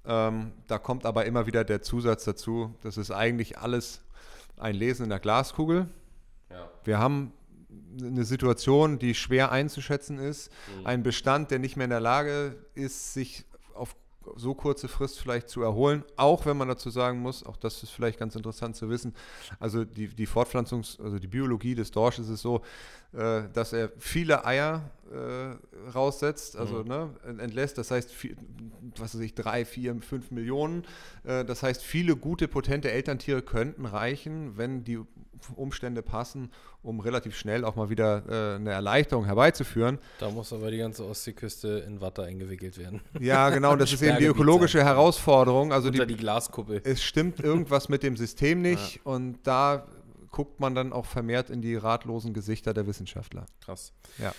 Ähm, 0.06 0.52
da 0.66 0.78
kommt 0.78 1.06
aber 1.06 1.24
immer 1.24 1.46
wieder 1.46 1.64
der 1.64 1.82
Zusatz 1.82 2.24
dazu, 2.24 2.74
das 2.82 2.98
ist 2.98 3.10
eigentlich 3.10 3.58
alles 3.58 4.02
ein 4.58 4.74
Lesen 4.74 5.04
in 5.04 5.10
der 5.10 5.18
Glaskugel. 5.18 5.88
Ja. 6.50 6.70
Wir 6.84 6.98
haben 6.98 7.32
eine 7.98 8.24
Situation, 8.24 8.98
die 8.98 9.14
schwer 9.14 9.50
einzuschätzen 9.50 10.18
ist. 10.18 10.50
Ein 10.84 11.02
Bestand, 11.02 11.50
der 11.50 11.58
nicht 11.58 11.76
mehr 11.76 11.84
in 11.84 11.90
der 11.90 12.00
Lage 12.00 12.56
ist, 12.74 13.14
sich 13.14 13.44
auf 13.74 13.96
so 14.36 14.54
kurze 14.54 14.88
Frist 14.88 15.18
vielleicht 15.18 15.48
zu 15.48 15.62
erholen. 15.62 16.04
Auch 16.16 16.46
wenn 16.46 16.56
man 16.56 16.68
dazu 16.68 16.90
sagen 16.90 17.18
muss, 17.20 17.44
auch 17.44 17.56
das 17.56 17.82
ist 17.82 17.90
vielleicht 17.90 18.18
ganz 18.18 18.34
interessant 18.36 18.76
zu 18.76 18.88
wissen, 18.88 19.14
also 19.58 19.84
die, 19.84 20.08
die 20.08 20.26
Fortpflanzungs-, 20.26 21.02
also 21.02 21.18
die 21.18 21.26
Biologie 21.26 21.74
des 21.74 21.90
Dorsches 21.90 22.28
ist 22.28 22.42
so, 22.42 22.62
äh, 23.12 23.42
dass 23.52 23.72
er 23.72 23.90
viele 23.98 24.44
Eier 24.44 24.90
äh, 25.12 25.90
raussetzt, 25.90 26.56
also 26.56 26.82
ne, 26.82 27.10
entlässt. 27.38 27.78
Das 27.78 27.90
heißt, 27.90 28.10
viel, 28.12 28.36
was 28.96 29.14
weiß 29.14 29.20
ich, 29.20 29.34
drei, 29.34 29.64
vier, 29.64 29.96
fünf 30.00 30.30
Millionen. 30.30 30.84
Äh, 31.24 31.44
das 31.44 31.62
heißt, 31.62 31.82
viele 31.82 32.16
gute, 32.16 32.48
potente 32.48 32.90
Elterntiere 32.90 33.42
könnten 33.42 33.86
reichen, 33.86 34.56
wenn 34.56 34.84
die 34.84 35.00
Umstände 35.56 36.02
passen, 36.02 36.50
um 36.82 37.00
relativ 37.00 37.36
schnell 37.36 37.64
auch 37.64 37.76
mal 37.76 37.90
wieder 37.90 38.22
äh, 38.28 38.56
eine 38.56 38.70
Erleichterung 38.70 39.24
herbeizuführen. 39.24 39.98
Da 40.18 40.30
muss 40.30 40.52
aber 40.52 40.70
die 40.70 40.78
ganze 40.78 41.04
Ostseeküste 41.04 41.84
in 41.86 42.00
Watte 42.00 42.22
eingewickelt 42.22 42.78
werden. 42.78 43.00
Ja, 43.20 43.50
genau, 43.50 43.76
das 43.76 43.92
ist 43.92 44.02
eben 44.02 44.18
die 44.18 44.24
ökologische 44.26 44.78
sein. 44.78 44.86
Herausforderung. 44.86 45.72
Also 45.72 45.88
Unter 45.88 46.06
die, 46.06 46.14
die 46.14 46.20
Glaskuppel. 46.20 46.80
es 46.84 47.02
stimmt 47.02 47.40
irgendwas 47.40 47.88
mit 47.88 48.02
dem 48.02 48.16
System 48.16 48.62
nicht 48.62 49.00
und 49.04 49.38
da 49.44 49.86
guckt 50.30 50.58
man 50.58 50.74
dann 50.74 50.92
auch 50.92 51.06
vermehrt 51.06 51.48
in 51.48 51.62
die 51.62 51.76
ratlosen 51.76 52.34
Gesichter 52.34 52.74
der 52.74 52.88
Wissenschaftler. 52.88 53.46
Krass. 53.64 53.92
Ja. 54.18 54.32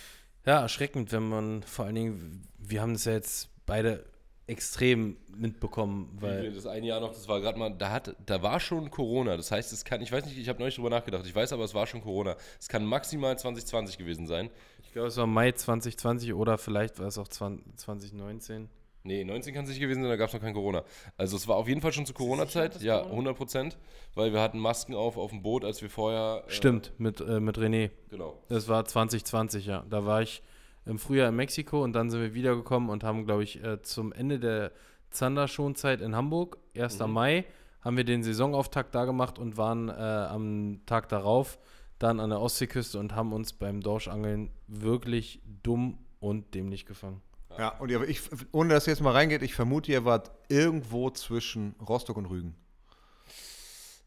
Ja, 0.46 0.60
erschreckend, 0.60 1.10
wenn 1.10 1.28
man 1.28 1.62
vor 1.64 1.86
allen 1.86 1.96
Dingen, 1.96 2.48
wir 2.58 2.80
haben 2.80 2.92
das 2.92 3.04
ja 3.04 3.12
jetzt 3.12 3.50
beide 3.66 4.04
extrem 4.46 5.16
mitbekommen, 5.36 6.16
weil 6.20 6.52
das 6.52 6.66
eine 6.66 6.86
Jahr 6.86 7.00
noch, 7.00 7.12
das 7.12 7.26
war 7.26 7.40
gerade 7.40 7.58
mal, 7.58 7.70
da, 7.70 7.90
hat, 7.90 8.14
da 8.24 8.42
war 8.42 8.60
schon 8.60 8.92
Corona. 8.92 9.36
Das 9.36 9.50
heißt, 9.50 9.72
es 9.72 9.84
kann, 9.84 10.00
ich 10.02 10.12
weiß 10.12 10.24
nicht, 10.24 10.38
ich 10.38 10.48
habe 10.48 10.60
neulich 10.60 10.76
drüber 10.76 10.90
nachgedacht, 10.90 11.26
ich 11.26 11.34
weiß 11.34 11.52
aber, 11.52 11.64
es 11.64 11.74
war 11.74 11.88
schon 11.88 12.00
Corona. 12.00 12.36
Es 12.60 12.68
kann 12.68 12.86
maximal 12.86 13.36
2020 13.36 13.98
gewesen 13.98 14.28
sein. 14.28 14.50
ich 14.84 14.92
glaube, 14.92 15.08
es 15.08 15.16
war 15.16 15.26
Mai 15.26 15.50
2020 15.50 16.32
oder 16.32 16.58
vielleicht 16.58 17.00
war 17.00 17.08
es 17.08 17.18
auch 17.18 17.26
20, 17.26 17.76
2019. 17.76 18.68
Nee, 19.06 19.24
19 19.24 19.54
kann 19.54 19.64
es 19.64 19.70
nicht 19.70 19.80
gewesen 19.80 20.02
sein, 20.02 20.10
da 20.10 20.16
gab 20.16 20.28
es 20.28 20.34
noch 20.34 20.40
kein 20.40 20.54
Corona. 20.54 20.82
Also 21.16 21.36
es 21.36 21.46
war 21.46 21.56
auf 21.56 21.68
jeden 21.68 21.80
Fall 21.80 21.92
schon 21.92 22.06
zur 22.06 22.14
Corona-Zeit, 22.14 22.82
ja, 22.82 22.96
Corona? 22.98 23.10
100 23.12 23.36
Prozent, 23.36 23.78
weil 24.14 24.32
wir 24.32 24.40
hatten 24.40 24.58
Masken 24.58 24.94
auf 24.94 25.16
auf 25.16 25.30
dem 25.30 25.42
Boot, 25.42 25.64
als 25.64 25.80
wir 25.80 25.90
vorher... 25.90 26.44
Äh, 26.46 26.50
Stimmt, 26.50 26.92
mit, 26.98 27.20
äh, 27.20 27.40
mit 27.40 27.56
René. 27.58 27.90
Genau. 28.10 28.42
Das 28.48 28.68
war 28.68 28.84
2020, 28.84 29.66
ja. 29.66 29.84
Da 29.88 30.04
war 30.04 30.22
ich 30.22 30.42
im 30.84 30.98
Frühjahr 30.98 31.28
in 31.28 31.36
Mexiko 31.36 31.82
und 31.82 31.92
dann 31.92 32.10
sind 32.10 32.20
wir 32.20 32.34
wiedergekommen 32.34 32.90
und 32.90 33.04
haben, 33.04 33.26
glaube 33.26 33.44
ich, 33.44 33.62
äh, 33.62 33.80
zum 33.82 34.12
Ende 34.12 34.38
der 34.38 34.72
Zanderschonzeit 35.10 36.00
in 36.00 36.14
Hamburg, 36.14 36.58
1. 36.76 36.98
Mai, 37.06 37.44
haben 37.80 37.96
wir 37.96 38.04
den 38.04 38.22
Saisonauftakt 38.22 38.94
da 38.94 39.04
gemacht 39.04 39.38
und 39.38 39.56
waren 39.56 39.88
äh, 39.88 39.92
am 39.92 40.80
Tag 40.86 41.08
darauf 41.08 41.58
dann 41.98 42.20
an 42.20 42.30
der 42.30 42.40
Ostseeküste 42.40 42.98
und 42.98 43.14
haben 43.14 43.32
uns 43.32 43.52
beim 43.52 43.80
Dorschangeln 43.80 44.50
wirklich 44.66 45.40
dumm 45.62 45.98
und 46.20 46.54
dämlich 46.54 46.84
gefangen. 46.84 47.22
Ja, 47.58 47.68
und 47.78 47.90
ich, 47.90 48.20
ohne 48.52 48.74
dass 48.74 48.86
ihr 48.86 48.92
jetzt 48.92 49.02
mal 49.02 49.12
reingeht, 49.12 49.42
ich 49.42 49.54
vermute, 49.54 49.92
ihr 49.92 50.04
wart 50.04 50.30
irgendwo 50.48 51.10
zwischen 51.10 51.74
Rostock 51.86 52.16
und 52.16 52.26
Rügen. 52.26 52.54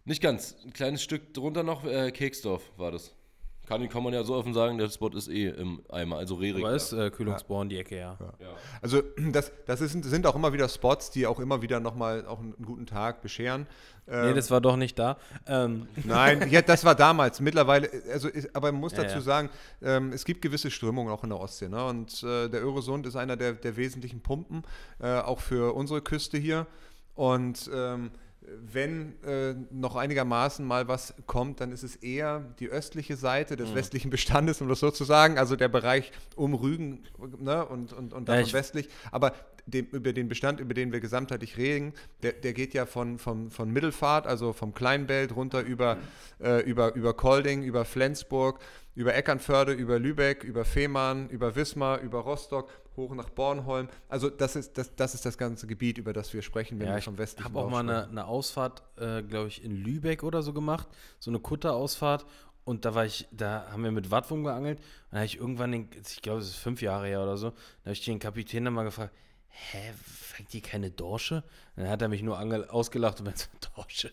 Nicht 0.06 0.22
ganz, 0.22 0.56
ein 0.64 0.74
kleines 0.74 1.04
Stück 1.04 1.34
drunter 1.34 1.64
noch, 1.64 1.84
äh, 1.84 2.12
Keksdorf 2.12 2.64
war 2.78 2.92
das. 2.92 3.14
Kann, 3.70 3.88
kann 3.88 4.02
man 4.02 4.14
ja 4.14 4.24
so 4.24 4.34
offen 4.34 4.56
sagen, 4.56 4.80
der 4.80 4.90
Spot 4.90 5.10
ist 5.10 5.28
eh 5.28 5.50
im 5.50 5.84
Eimer, 5.90 6.18
also 6.18 6.34
Rerik. 6.34 6.66
Aber 6.66 6.74
ist 6.74 6.92
äh, 6.92 7.12
Kühlungsborn 7.12 7.70
die 7.70 7.78
Ecke, 7.78 8.00
ja. 8.00 8.18
ja. 8.40 8.48
Also 8.82 9.04
das, 9.32 9.52
das 9.68 9.80
ist, 9.82 10.04
sind 10.06 10.26
auch 10.26 10.36
immer 10.36 10.54
wieder 10.54 10.68
Spots, 10.68 11.12
die 11.12 11.28
auch 11.28 11.40
immer 11.40 11.62
wieder 11.62 11.80
nochmal 11.80 12.26
auch 12.26 12.40
einen 12.40 12.56
guten 12.66 12.88
Tag 12.88 13.22
bescheren. 13.22 13.68
Nee, 14.08 14.34
das 14.34 14.50
war 14.50 14.60
doch 14.60 14.76
nicht 14.76 14.98
da. 14.98 15.18
Ähm, 15.46 15.88
Nein, 16.04 16.50
ja, 16.50 16.64
das 16.64 16.84
war 16.84 16.96
damals. 16.96 17.42
Mittlerweile, 17.42 17.92
also 18.12 18.28
ist, 18.28 18.56
aber 18.56 18.72
man 18.72 18.82
muss 18.82 18.94
Ja, 18.94 19.04
dazu 19.04 19.18
ja. 19.18 19.22
sagen, 19.22 19.50
ähm, 19.84 20.14
es 20.14 20.26
gibt 20.26 20.42
gewisse 20.42 20.72
Strömungen 20.72 21.14
auch 21.14 21.24
in 21.24 21.30
der 21.30 21.40
Ostsee. 21.40 21.70
Ne? 21.70 21.86
Und 21.86 22.24
äh, 22.24 22.50
der 22.50 22.64
Öresund 22.64 23.06
ist 23.06 23.16
einer 23.16 23.38
der, 23.38 23.54
der 23.54 23.78
wesentlichen 23.78 24.22
Pumpen, 24.22 24.64
äh, 25.00 25.20
auch 25.20 25.42
für 25.42 25.76
unsere 25.76 26.02
Küste 26.02 26.40
hier. 26.40 26.66
Und 27.14 27.70
ähm, 27.72 28.10
wenn 28.42 29.22
äh, 29.24 29.54
noch 29.70 29.96
einigermaßen 29.96 30.66
mal 30.66 30.88
was 30.88 31.14
kommt, 31.28 31.60
dann 31.62 31.72
ist 31.72 31.84
es 31.84 31.96
eher 31.98 32.40
die 32.60 32.70
östliche 32.70 33.16
Seite 33.16 33.54
Mhm. 33.54 33.58
des 33.58 33.76
westlichen 33.76 34.10
Bestandes, 34.10 34.62
um 34.62 34.70
das 34.70 34.80
so 34.80 34.92
zu 34.92 35.04
sagen, 35.04 35.38
also 35.38 35.56
der 35.56 35.68
Bereich 35.68 36.12
um 36.36 36.54
Rügen 36.54 37.04
ne? 37.40 37.66
und, 37.66 37.94
und, 37.94 38.14
und 38.14 38.28
Ja, 38.28 38.36
davon 38.36 38.48
ich- 38.48 38.54
westlich. 38.54 38.90
Aber 39.12 39.34
dem, 39.66 39.86
über 39.92 40.14
den 40.14 40.30
Bestand, 40.30 40.60
über 40.60 40.74
den 40.74 40.92
wir 40.92 41.00
gesamtheitlich 41.00 41.58
reden, 41.58 41.94
der, 42.24 42.32
der 42.34 42.54
geht 42.54 42.74
ja 42.74 42.86
von, 42.88 43.20
von, 43.20 43.52
von 43.52 43.70
Mittelfahrt, 43.72 44.26
also 44.26 44.52
vom 44.54 44.74
Kleinbelt 44.74 45.36
runter 45.36 45.62
über, 45.62 45.98
äh, 46.42 46.62
über, 46.64 46.96
über 46.96 47.14
Kolding, 47.14 47.62
über 47.62 47.86
Flensburg, 47.86 48.60
über 48.96 49.14
Eckernförde, 49.14 49.74
über 49.74 50.00
Lübeck, 50.00 50.44
über 50.44 50.66
Fehmarn, 50.66 51.30
über 51.30 51.56
Wismar, 51.56 52.00
über 52.02 52.20
Rostock, 52.20 52.70
hoch 53.00 53.16
nach 53.16 53.30
Bornholm. 53.30 53.90
Also 54.08 54.30
das 54.30 54.56
ist 54.56 54.78
das, 54.78 54.96
das, 54.96 55.16
ist 55.16 55.26
das 55.26 55.38
ganze 55.38 55.66
Gebiet, 55.68 55.98
über 55.98 56.14
das 56.14 56.34
wir 56.34 56.42
sprechen, 56.42 56.80
wenn 56.80 56.88
Ja, 56.88 56.94
wir 56.94 57.00
ich 57.00 57.06
vom 57.06 57.18
westlichen 57.18 57.46
habe 57.54 57.60
auch 57.66 57.70
mal 57.70 57.80
eine, 57.80 58.08
eine 58.08 58.26
Ausfahrt, 58.26 58.84
äh, 58.98 59.24
glaube 59.24 59.48
ich, 59.48 59.64
in 59.64 59.72
Lübeck 59.76 60.24
oder 60.24 60.42
so 60.44 60.54
gemacht. 60.54 60.88
So 61.20 61.32
eine 61.32 61.40
Kutterausfahrt. 61.40 62.26
Und 62.66 62.86
da 62.86 62.94
war 62.94 63.06
ich, 63.06 63.28
da 63.32 63.68
haben 63.72 63.84
wir 63.84 63.92
mit 63.92 64.12
Wattwurm 64.12 64.44
geangelt. 64.44 64.78
Und 64.80 64.86
da 65.12 65.18
habe 65.18 65.26
ich 65.26 65.38
irgendwann, 65.40 65.72
den, 65.72 65.90
ich 66.08 66.22
glaube, 66.22 66.40
es 66.42 66.50
ist 66.50 66.56
fünf 66.58 66.82
Jahre 66.84 67.08
her 67.08 67.24
oder 67.24 67.36
so, 67.38 67.50
da 67.50 67.56
habe 67.86 67.94
ich 67.94 68.06
den 68.06 68.20
Kapitän 68.20 68.64
dann 68.66 68.74
mal 68.76 68.84
gefragt, 68.84 69.12
hä, 69.48 69.92
fängt 70.06 70.54
die 70.54 70.62
keine 70.62 70.92
Dorsche? 70.92 71.44
Und 71.76 71.84
dann 71.84 71.90
hat 71.90 72.02
er 72.02 72.10
mich 72.10 72.22
nur 72.22 72.38
ausgelacht 72.72 73.20
und 73.20 73.26
meinte, 73.26 73.46
Dorsche, 73.76 74.12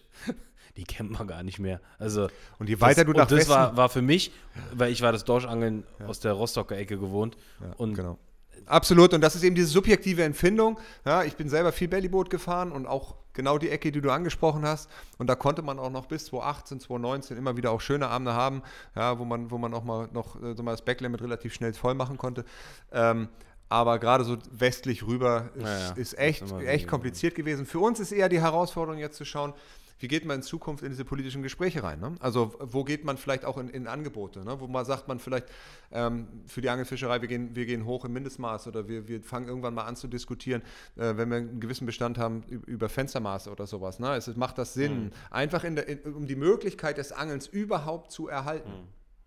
die 0.79 0.85
kennt 0.85 1.11
man 1.11 1.27
gar 1.27 1.43
nicht 1.43 1.59
mehr. 1.59 1.81
Also, 1.99 2.29
Und 2.59 2.69
je 2.71 2.81
weiter 2.81 3.05
das, 3.05 3.13
du 3.13 3.19
nach 3.19 3.23
und 3.25 3.31
das 3.33 3.39
Westen- 3.41 3.51
war, 3.51 3.77
war 3.77 3.89
für 3.91 4.03
mich, 4.03 4.31
weil 4.73 4.91
ich 4.91 5.03
war 5.03 5.13
das 5.13 5.25
Dorschangeln 5.25 5.85
aus 6.07 6.21
der 6.21 6.33
Rostocker 6.33 6.77
Ecke 6.79 6.99
gewohnt. 6.99 7.37
und 7.77 7.95
genau. 7.95 8.19
Absolut, 8.67 9.15
und 9.15 9.21
das 9.21 9.37
ist 9.37 9.45
eben 9.45 9.55
diese 9.55 9.69
subjektive 9.69 10.25
Empfindung. 10.25 10.79
Ja, 11.05 11.23
ich 11.23 11.37
bin 11.37 11.49
selber 11.49 11.73
viel 11.73 11.89
Bellyboot 11.89 12.31
gefahren 12.31 12.73
und 12.73 12.87
auch 12.87 13.15
genau 13.33 13.59
die 13.59 13.71
Ecke, 13.71 13.93
die 13.93 14.01
du 14.01 14.11
angesprochen 14.11 14.65
hast. 14.67 14.91
Und 15.19 15.29
da 15.29 15.37
konnte 15.37 15.63
man 15.63 15.79
auch 15.79 15.91
noch 15.91 16.07
bis 16.07 16.27
2018, 16.27 16.81
2019 16.81 17.37
immer 17.37 17.57
wieder 17.57 17.71
auch 17.71 17.81
schöne 17.81 18.09
Abende 18.09 18.35
haben, 18.35 18.63
ja, 18.97 19.19
wo, 19.19 19.25
man, 19.25 19.51
wo 19.51 19.59
man 19.59 19.73
auch 19.73 19.85
mal 19.85 20.09
noch 20.13 20.43
äh, 20.43 20.55
so 20.57 20.63
mal 20.63 20.73
das 20.73 20.85
Backlimit 20.85 21.23
relativ 21.23 21.55
schnell 21.55 21.73
voll 21.75 21.95
machen 21.95 22.19
konnte. 22.19 22.45
Ähm, 22.93 23.29
aber 23.69 23.99
gerade 23.99 24.25
so 24.25 24.37
westlich 24.51 25.07
rüber 25.07 25.51
ist, 25.55 25.65
Ja, 25.65 25.79
ja. 25.79 25.93
ist 25.95 26.19
echt, 26.19 26.43
Ist 26.43 26.53
echt 26.53 26.89
kompliziert 26.89 27.35
gewesen. 27.35 27.67
Für 27.67 27.81
uns 27.81 28.01
ist 28.01 28.13
eher 28.13 28.29
die 28.29 28.41
Herausforderung 28.41 28.99
jetzt 28.99 29.17
zu 29.17 29.25
schauen, 29.25 29.55
wie 29.99 30.09
geht 30.09 30.25
man 30.27 30.37
in 30.37 30.43
Zukunft 30.43 30.83
in 30.83 30.91
diese 30.91 31.05
politischen 31.05 31.43
Gespräche 31.43 31.83
rein? 31.83 32.01
Ne? 32.01 32.15
Also 32.21 32.55
wo 32.61 32.85
geht 32.85 33.05
man 33.05 33.17
vielleicht 33.17 33.45
auch 33.45 33.57
in, 33.59 33.69
in 33.71 33.87
Angebote? 33.87 34.45
Ne? 34.45 34.61
Wo 34.61 34.67
man 34.67 34.85
sagt 34.85 35.09
man 35.09 35.19
vielleicht 35.19 35.47
ähm, 35.91 36.29
für 36.47 36.61
die 36.61 36.69
Angelfischerei, 36.69 37.21
wir 37.23 37.29
gehen, 37.29 37.57
wir 37.57 37.65
gehen 37.67 37.85
hoch 37.87 38.05
im 38.05 38.13
Mindestmaß 38.13 38.67
oder 38.67 38.89
wir, 38.89 39.09
wir 39.09 39.23
fangen 39.23 39.49
irgendwann 39.49 39.75
mal 39.75 39.85
an 39.85 39.97
zu 39.97 40.07
diskutieren, 40.09 40.63
äh, 40.97 41.17
wenn 41.17 41.31
wir 41.31 41.39
einen 41.39 41.61
gewissen 41.61 41.87
Bestand 41.87 42.19
haben, 42.19 42.43
über 42.67 42.89
Fenstermaße 42.89 43.51
oder 43.51 43.67
sowas. 43.67 43.99
Ne? 43.99 44.15
Es, 44.17 44.35
macht 44.37 44.59
das 44.59 44.75
Sinn, 44.75 45.13
einfach 45.31 45.65
in 45.65 45.77
der, 45.77 45.89
in, 45.89 46.01
um 46.15 46.27
die 46.27 46.37
Möglichkeit 46.37 46.99
des 46.99 47.13
Angelns 47.13 47.47
überhaupt 47.47 48.13
zu 48.13 48.29
erhalten. 48.29 48.71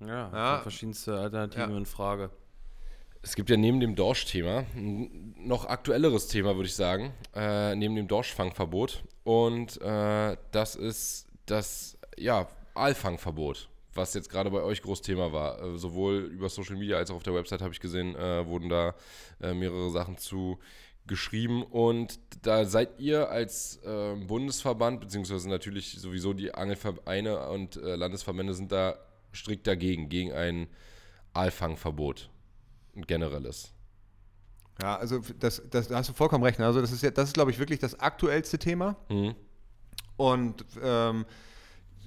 ja, 0.02 0.08
Ja. 0.08 0.30
kommen 0.52 0.62
verschiedenste 0.64 1.18
Alternativen 1.18 1.72
Ja. 1.72 1.78
in 1.78 1.86
Frage. 1.86 2.30
Es 3.22 3.36
gibt 3.36 3.50
ja 3.50 3.58
neben 3.58 3.80
dem 3.80 3.96
Dorsch-Thema 3.96 4.66
ein 4.76 5.36
noch 5.38 5.66
aktuelleres 5.66 6.28
Thema, 6.28 6.56
würde 6.56 6.68
ich 6.68 6.76
sagen, 6.76 7.14
äh, 7.36 7.76
neben 7.76 7.96
dem 7.96 8.08
Dorschfangverbot. 8.08 9.04
Und 9.24 9.82
äh, 9.82 10.38
das 10.52 10.76
ist 10.76 11.28
das 11.46 11.98
ja, 12.18 12.48
Aalfangverbot. 12.76 13.70
was 13.94 14.14
jetzt 14.14 14.30
gerade 14.30 14.50
bei 14.52 14.62
euch 14.62 14.82
Großthema 14.82 15.32
war. 15.32 15.62
Äh, 15.62 15.78
sowohl 15.78 16.20
über 16.32 16.50
Social 16.50 16.78
Media 16.78 16.98
als 16.98 17.12
auch 17.12 17.16
auf 17.16 17.24
der 17.24 17.34
Website 17.34 17.62
habe 17.62 17.74
ich 17.74 17.80
gesehen, 17.80 18.16
äh, 18.16 18.46
wurden 18.46 18.70
da 18.70 18.96
äh, 19.42 19.54
mehrere 19.54 19.90
Sachen 19.92 20.18
zu 20.18 20.60
geschrieben. 21.08 21.64
Und 21.64 22.20
da 22.44 22.66
seid 22.66 23.00
ihr 23.00 23.30
als 23.30 23.78
äh, 23.84 24.16
Bundesverband, 24.16 25.02
beziehungsweise 25.02 25.50
natürlich 25.50 26.00
sowieso 26.00 26.34
die 26.34 26.54
Angelvereine 26.54 27.50
und 27.50 27.78
äh, 27.78 27.96
Landesverbände 27.96 28.54
sind 28.54 28.72
da 28.72 28.98
strikt 29.34 29.68
dagegen, 29.68 30.10
gegen 30.10 30.32
ein 30.32 30.68
Aalfangverbot. 31.34 32.30
Ein 33.00 33.08
generelles. 33.08 33.72
Ja, 34.82 34.98
also 34.98 35.20
das, 35.40 35.62
das, 35.70 35.88
da 35.88 35.98
hast 35.98 36.10
du 36.10 36.14
vollkommen 36.14 36.44
recht. 36.44 36.60
Also 36.60 36.82
das 36.82 36.92
ist 36.92 37.02
ja, 37.04 37.12
das 37.12 37.30
ist, 37.30 37.34
glaube 37.34 37.52
ich, 37.52 37.60
wirklich 37.60 37.80
das 37.80 38.00
aktuellste 38.00 38.58
Thema. 38.60 38.96
Mhm. 39.10 39.36
Und 40.18 40.66
ähm, 40.82 41.26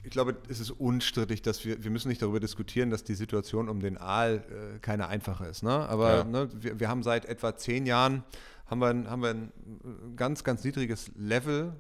ich 0.05 0.11
glaube, 0.11 0.37
es 0.49 0.61
ist 0.61 0.71
unstrittig, 0.71 1.43
dass 1.43 1.65
wir, 1.65 1.83
wir 1.83 1.91
müssen 1.91 2.09
nicht 2.09 2.21
darüber 2.21 2.41
diskutieren, 2.41 2.91
dass 2.91 3.05
die 3.05 3.15
Situation 3.15 3.69
um 3.69 3.81
den 3.81 3.97
Aal 3.99 4.43
äh, 4.77 4.79
keine 4.81 5.09
einfache 5.09 5.47
ist. 5.47 5.63
Ne? 5.63 5.71
Aber 5.71 6.17
Ja. 6.19 6.25
ne, 6.25 6.49
wir, 6.53 6.79
wir 6.81 6.89
haben 6.89 7.03
seit 7.03 7.25
etwa 7.25 7.57
zehn 7.57 7.87
Jahren 7.87 8.25
haben 8.67 8.81
wir, 8.81 8.89
ein- 8.89 9.09
haben 9.11 9.23
wir 9.23 9.31
ein 9.31 9.53
ganz, 10.17 10.45
ganz 10.45 10.65
niedriges 10.65 11.11
Level 11.15 11.75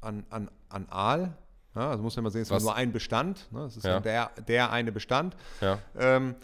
an, 0.00 0.24
an, 0.30 0.50
an 0.68 0.86
Aal. 0.88 1.36
Ja, 1.74 1.90
also 1.90 2.02
muss 2.02 2.14
man 2.16 2.22
mal 2.24 2.30
sehen, 2.30 2.42
es 2.42 2.50
ist 2.50 2.62
nur 2.62 2.74
ein 2.76 2.92
Bestand. 2.92 3.50
Ne? 3.50 3.64
Es 3.64 3.76
ist 3.76 3.84
ja. 3.84 3.98
der, 4.00 4.30
der 4.46 4.70
eine 4.70 4.92
Bestand. 4.92 5.36
Ja. 5.60 5.78
Ähm, 5.98 6.34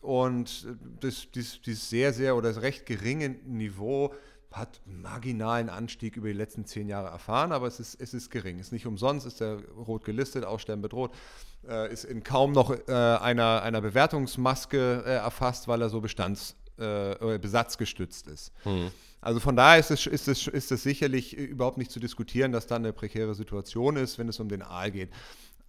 und 0.00 0.66
das, 1.00 1.28
dieses, 1.34 1.60
dieses 1.62 1.90
sehr, 1.90 2.12
sehr 2.12 2.36
oder 2.36 2.52
das 2.52 2.62
recht 2.62 2.86
geringe 2.86 3.28
Niveau 3.28 4.14
hat 4.52 4.80
einen 4.86 5.02
marginalen 5.02 5.68
Anstieg 5.68 6.16
über 6.16 6.28
die 6.28 6.34
letzten 6.34 6.64
zehn 6.64 6.88
Jahre 6.88 7.08
erfahren, 7.08 7.52
aber 7.52 7.68
es 7.68 7.78
ist, 7.78 8.00
es 8.00 8.14
ist 8.14 8.30
gering. 8.30 8.58
Ist 8.58 8.72
nicht 8.72 8.86
umsonst, 8.86 9.26
ist 9.26 9.40
der 9.40 9.60
rot 9.68 10.04
gelistet, 10.04 10.44
Aussterben 10.44 10.82
bedroht, 10.82 11.12
äh, 11.68 11.92
ist 11.92 12.04
in 12.04 12.24
kaum 12.24 12.52
noch 12.52 12.70
äh, 12.70 12.92
einer, 12.92 13.62
einer 13.62 13.80
Bewertungsmaske 13.80 15.04
äh, 15.06 15.14
erfasst, 15.16 15.68
weil 15.68 15.82
er 15.82 15.88
so 15.88 16.00
bestands, 16.00 16.56
äh, 16.78 17.38
besatzgestützt 17.38 18.26
ist. 18.26 18.52
Mhm. 18.64 18.90
Also 19.20 19.38
von 19.38 19.54
daher 19.54 19.78
ist 19.78 19.90
es, 19.90 20.06
ist, 20.06 20.28
es, 20.28 20.46
ist 20.46 20.72
es 20.72 20.82
sicherlich 20.82 21.36
überhaupt 21.36 21.78
nicht 21.78 21.90
zu 21.90 22.00
diskutieren, 22.00 22.52
dass 22.52 22.66
da 22.66 22.76
eine 22.76 22.92
prekäre 22.92 23.34
Situation 23.34 23.96
ist, 23.96 24.18
wenn 24.18 24.28
es 24.28 24.40
um 24.40 24.48
den 24.48 24.62
Aal 24.62 24.90
geht. 24.90 25.10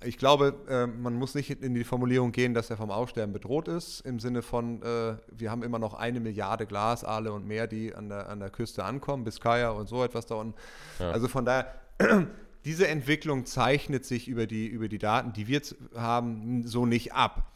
Ich 0.03 0.17
glaube, 0.17 0.55
äh, 0.67 0.87
man 0.87 1.13
muss 1.13 1.35
nicht 1.35 1.49
in 1.49 1.75
die 1.75 1.83
Formulierung 1.83 2.31
gehen, 2.31 2.53
dass 2.53 2.69
er 2.69 2.77
vom 2.77 2.89
Aussterben 2.89 3.33
bedroht 3.33 3.67
ist, 3.67 4.01
im 4.01 4.19
Sinne 4.19 4.41
von, 4.41 4.81
äh, 4.81 5.15
wir 5.31 5.51
haben 5.51 5.61
immer 5.63 5.79
noch 5.79 5.93
eine 5.93 6.19
Milliarde 6.19 6.65
Glasaale 6.65 7.31
und 7.31 7.45
mehr, 7.45 7.67
die 7.67 7.93
an 7.93 8.09
der, 8.09 8.29
an 8.29 8.39
der 8.39 8.49
Küste 8.49 8.83
ankommen, 8.83 9.23
Biscaya 9.23 9.69
und 9.71 9.87
so 9.87 10.03
etwas 10.03 10.25
da 10.25 10.35
unten. 10.35 10.55
Ja. 10.99 11.11
Also 11.11 11.27
von 11.27 11.45
daher, 11.45 11.73
diese 12.65 12.87
Entwicklung 12.87 13.45
zeichnet 13.45 14.05
sich 14.05 14.27
über 14.27 14.47
die, 14.47 14.67
über 14.67 14.87
die 14.87 14.97
Daten, 14.97 15.33
die 15.33 15.47
wir 15.47 15.61
haben, 15.95 16.65
so 16.65 16.85
nicht 16.85 17.13
ab. 17.13 17.51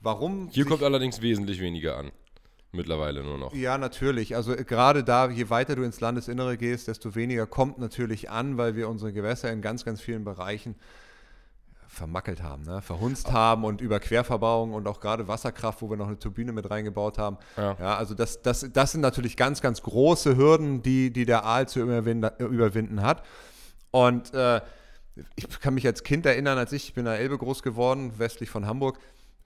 Warum? 0.00 0.48
Hier 0.50 0.64
kommt 0.64 0.82
allerdings 0.82 1.22
wesentlich 1.22 1.60
weniger 1.60 1.96
an. 1.96 2.10
Mittlerweile 2.72 3.22
nur 3.22 3.38
noch. 3.38 3.54
ja, 3.54 3.78
natürlich. 3.78 4.36
Also 4.36 4.54
äh, 4.54 4.64
gerade 4.64 5.04
da, 5.04 5.30
je 5.30 5.50
weiter 5.50 5.76
du 5.76 5.82
ins 5.82 6.00
Landesinnere 6.00 6.56
gehst, 6.56 6.88
desto 6.88 7.14
weniger 7.14 7.46
kommt 7.46 7.78
natürlich 7.78 8.28
an, 8.28 8.58
weil 8.58 8.76
wir 8.76 8.88
unsere 8.88 9.12
Gewässer 9.12 9.52
in 9.52 9.62
ganz, 9.62 9.84
ganz 9.84 10.00
vielen 10.00 10.24
Bereichen 10.24 10.74
vermackelt 11.96 12.42
haben, 12.42 12.62
ne? 12.62 12.82
verhunzt 12.82 13.32
haben 13.32 13.64
und 13.64 13.80
über 13.80 13.98
Querverbauung 13.98 14.72
und 14.72 14.86
auch 14.86 15.00
gerade 15.00 15.26
Wasserkraft, 15.26 15.82
wo 15.82 15.90
wir 15.90 15.96
noch 15.96 16.06
eine 16.06 16.18
Turbine 16.18 16.52
mit 16.52 16.70
reingebaut 16.70 17.18
haben. 17.18 17.38
Ja. 17.56 17.96
also 17.96 18.14
das, 18.14 18.42
das, 18.42 18.66
das 18.72 18.92
sind 18.92 19.00
natürlich 19.00 19.36
ganz, 19.36 19.60
ganz 19.60 19.82
große 19.82 20.36
Hürden, 20.36 20.82
die, 20.82 21.12
die 21.12 21.24
der 21.24 21.44
Aal 21.44 21.66
zu 21.68 21.80
überwinden, 21.80 22.30
überwinden 22.38 23.02
hat. 23.02 23.24
Und 23.90 24.32
äh, 24.34 24.60
ich 25.34 25.60
kann 25.60 25.74
mich 25.74 25.86
als 25.86 26.02
Kind 26.02 26.26
erinnern, 26.26 26.58
als 26.58 26.72
ich, 26.72 26.88
ich 26.88 26.94
bin 26.94 27.06
in 27.06 27.12
der 27.12 27.20
Elbe 27.20 27.38
groß 27.38 27.62
geworden, 27.62 28.12
westlich 28.18 28.50
von 28.50 28.66
Hamburg, 28.66 28.98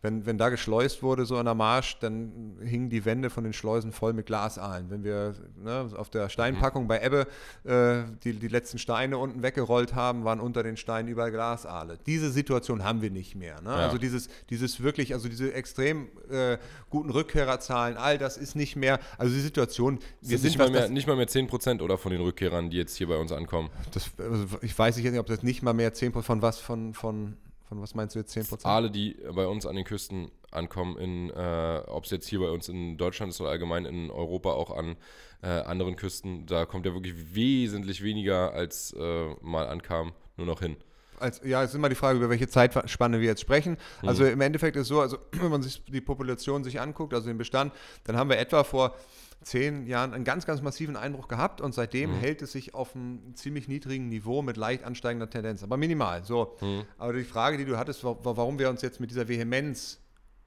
wenn, 0.03 0.25
wenn 0.25 0.39
da 0.39 0.49
geschleust 0.49 1.03
wurde, 1.03 1.27
so 1.27 1.37
an 1.37 1.45
der 1.45 1.55
Marsch, 1.55 1.99
dann 1.99 2.57
hingen 2.63 2.89
die 2.89 3.05
Wände 3.05 3.29
von 3.29 3.45
den 3.45 3.53
Schleusen 3.53 3.93
voll 3.93 4.15
mit 4.15 4.27
Glasaalen. 4.27 4.89
Wenn 4.89 5.05
wir 5.05 5.35
ne, 5.63 5.91
auf 5.95 6.09
der 6.09 6.31
Steinpackung 6.31 6.89
bei 6.89 7.03
Ebbe 7.03 7.27
äh, 7.65 8.11
die, 8.25 8.33
die 8.39 8.49
letzten 8.49 8.79
Steine 8.79 9.19
unten 9.19 9.43
weggerollt 9.43 9.95
haben, 9.95 10.25
waren 10.25 10.41
unter 10.41 10.63
den 10.63 10.79
Steinen 10.79 11.09
überall 11.09 11.31
Glasaale. 11.31 11.99
Diese 12.07 12.31
Situation 12.31 12.83
haben 12.83 13.03
wir 13.03 13.11
nicht 13.11 13.35
mehr. 13.35 13.61
Ne? 13.61 13.69
Ja. 13.69 13.77
Also 13.77 13.99
dieses, 13.99 14.29
dieses 14.49 14.83
wirklich, 14.83 15.13
also 15.13 15.29
diese 15.29 15.53
extrem 15.53 16.09
äh, 16.31 16.57
guten 16.89 17.11
Rückkehrerzahlen, 17.11 17.99
all 17.99 18.17
das 18.17 18.39
ist 18.39 18.57
nicht 18.57 18.77
mehr, 18.77 19.01
also 19.19 19.35
die 19.35 19.41
Situation, 19.41 19.99
Wir 20.23 20.39
sind 20.39 20.49
nicht, 20.49 20.59
mal 20.59 20.71
mehr, 20.71 20.89
nicht 20.89 21.07
mal 21.07 21.17
mehr 21.17 21.29
10% 21.29 21.83
oder 21.83 21.99
von 21.99 22.11
den 22.11 22.23
Rückkehrern, 22.23 22.71
die 22.71 22.79
jetzt 22.79 22.97
hier 22.97 23.09
bei 23.09 23.17
uns 23.17 23.33
ankommen. 23.33 23.69
das, 23.93 24.11
also 24.19 24.47
ich 24.63 24.79
weiß 24.79 24.97
nicht, 24.97 25.19
ob 25.19 25.27
das 25.27 25.43
nicht 25.43 25.63
mal 25.63 25.75
mehr 25.75 25.93
10% 25.93 26.23
von 26.23 26.41
was, 26.41 26.59
von, 26.59 26.95
von, 26.95 27.37
von 27.71 27.81
was 27.81 27.95
meinst 27.95 28.17
du 28.17 28.19
jetzt 28.19 28.37
10%? 28.37 28.67
Aale, 28.67 28.91
die 28.91 29.17
bei 29.33 29.47
uns 29.47 29.65
an 29.65 29.77
den 29.77 29.85
Küsten 29.85 30.33
ankommen, 30.51 30.99
in, 30.99 31.31
äh, 31.31 31.83
ob 31.87 32.05
es 32.05 32.11
jetzt 32.11 32.27
hier 32.27 32.41
bei 32.41 32.51
uns 32.51 32.69
in 32.69 32.99
Deutschland 32.99 33.33
ist 33.33 33.41
oder 33.41 33.51
allgemein 33.51 33.85
in 33.85 34.11
Europa 34.11 34.51
auch 34.51 34.77
an 34.77 34.97
äh, 35.43 35.47
anderen 35.47 35.95
Küsten, 35.95 36.47
da 36.47 36.67
kommt 36.67 36.85
ja 36.85 36.93
wirklich 36.95 37.33
wesentlich 37.33 38.03
weniger 38.03 38.53
als 38.53 38.93
äh, 38.99 39.29
mal 39.41 39.69
ankam, 39.69 40.13
nur 40.37 40.49
noch 40.49 40.59
hin. 40.61 40.77
Als, 41.21 41.43
ja, 41.45 41.63
es 41.63 41.71
ist 41.71 41.77
immer 41.77 41.89
die 41.89 41.95
Frage, 41.95 42.19
über 42.19 42.29
welche 42.29 42.49
Zeitspanne 42.49 43.21
wir 43.21 43.29
jetzt 43.29 43.43
sprechen. 43.43 43.77
Also 44.03 44.25
im 44.25 44.41
Endeffekt 44.41 44.75
ist 44.75 44.83
es 44.83 44.89
so, 44.89 45.01
also 45.01 45.19
wenn 45.33 45.51
man 45.51 45.63
sich 45.63 45.85
die 45.85 46.01
Population 46.01 46.65
sich 46.65 46.81
anguckt, 46.81 47.15
also 47.15 47.29
den 47.29 47.39
Bestand, 47.39 47.73
dann 48.03 48.17
haben 48.17 48.31
wir 48.31 48.39
etwa 48.39 48.65
vor 48.65 48.97
zehn 49.43 49.87
Jahren 49.87 50.13
einen 50.13 50.25
ganz, 50.25 50.45
ganz 50.47 50.61
massiven 50.61 50.97
Einbruch 50.97 51.29
gehabt 51.29 51.61
und 51.61 51.75
seitdem 51.75 52.13
hält 52.13 52.43
es 52.43 52.53
sich 52.53 52.75
auf 52.75 52.95
einem 52.95 53.35
ziemlich 53.35 53.69
niedrigen 53.69 54.09
Niveau 54.09 54.43
mit 54.43 54.57
leicht 54.57 54.85
ansteigender 54.85 55.31
Tendenz, 55.31 55.63
aber 55.63 55.77
minimal. 55.77 56.25
So. 56.25 56.57
Aber 56.99 57.13
die 57.15 57.25
Frage, 57.25 57.57
die 57.57 57.65
du 57.65 57.79
hattest, 57.79 58.05
war, 58.05 58.23
war, 58.25 58.37
warum 58.37 58.59
wir 58.59 58.69
uns 58.69 58.83
jetzt 58.83 59.01
mit 59.01 59.11
dieser 59.11 59.29
Vehemenz 59.29 59.99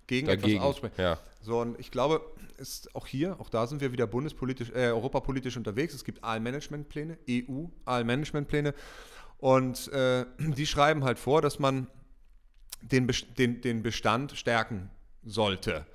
gegen 0.05 0.27
Dagegen. 0.27 0.57
etwas 0.57 0.63
aussprechen. 0.63 1.01
Ja. 1.01 1.17
So, 1.41 1.59
und 1.59 1.79
ich 1.79 1.91
glaube, 1.91 2.21
ist 2.57 2.95
auch 2.95 3.07
hier, 3.07 3.39
auch 3.39 3.49
da 3.49 3.67
sind 3.67 3.81
wir 3.81 3.91
wieder 3.91 4.07
bundespolitisch, 4.07 4.69
äh, 4.69 4.91
europapolitisch 4.91 5.57
unterwegs. 5.57 5.93
Es 5.93 6.03
gibt 6.03 6.23
Aalmanagementpläne, 6.23 7.17
EU-Aalmanagementpläne. 7.29 8.73
Und 9.37 9.91
äh, 9.91 10.25
die 10.39 10.67
schreiben 10.67 11.03
halt 11.03 11.19
vor, 11.19 11.41
dass 11.41 11.59
man 11.59 11.87
den, 12.81 13.11
den, 13.37 13.61
den 13.61 13.81
Bestand 13.81 14.33
stärken 14.33 14.89
sollte. 15.25 15.85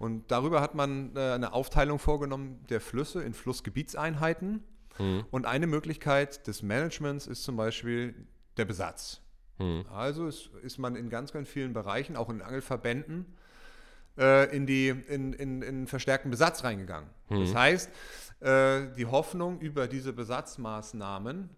Und 0.00 0.30
darüber 0.30 0.60
hat 0.60 0.74
man 0.74 1.14
äh, 1.16 1.32
eine 1.32 1.52
Aufteilung 1.52 1.98
vorgenommen 1.98 2.64
der 2.70 2.80
Flüsse 2.80 3.22
in 3.22 3.34
Flussgebietseinheiten. 3.34 4.62
Und 5.30 5.44
eine 5.44 5.66
Möglichkeit 5.66 6.46
des 6.46 6.62
Managements 6.62 7.26
ist 7.26 7.44
zum 7.44 7.56
Beispiel 7.56 8.14
der 8.56 8.64
Besatz. 8.64 9.20
Also 9.92 10.26
ist, 10.26 10.50
ist 10.62 10.78
man 10.78 10.96
in 10.96 11.10
ganz, 11.10 11.32
ganz 11.32 11.48
vielen 11.48 11.74
Bereichen, 11.74 12.16
auch 12.16 12.30
in 12.30 12.40
Angelverbänden, 12.40 13.26
äh, 14.18 14.54
in, 14.56 14.66
die, 14.66 14.88
in, 14.88 15.34
in, 15.34 15.60
in 15.60 15.86
verstärkten 15.86 16.30
Besatz 16.30 16.64
reingegangen. 16.64 17.10
Das 17.28 17.54
heißt, 17.54 17.90
äh, 18.40 18.86
die 18.96 19.04
Hoffnung 19.06 19.60
über 19.60 19.86
diese 19.86 20.12
Besatzmaßnahmen 20.14 21.50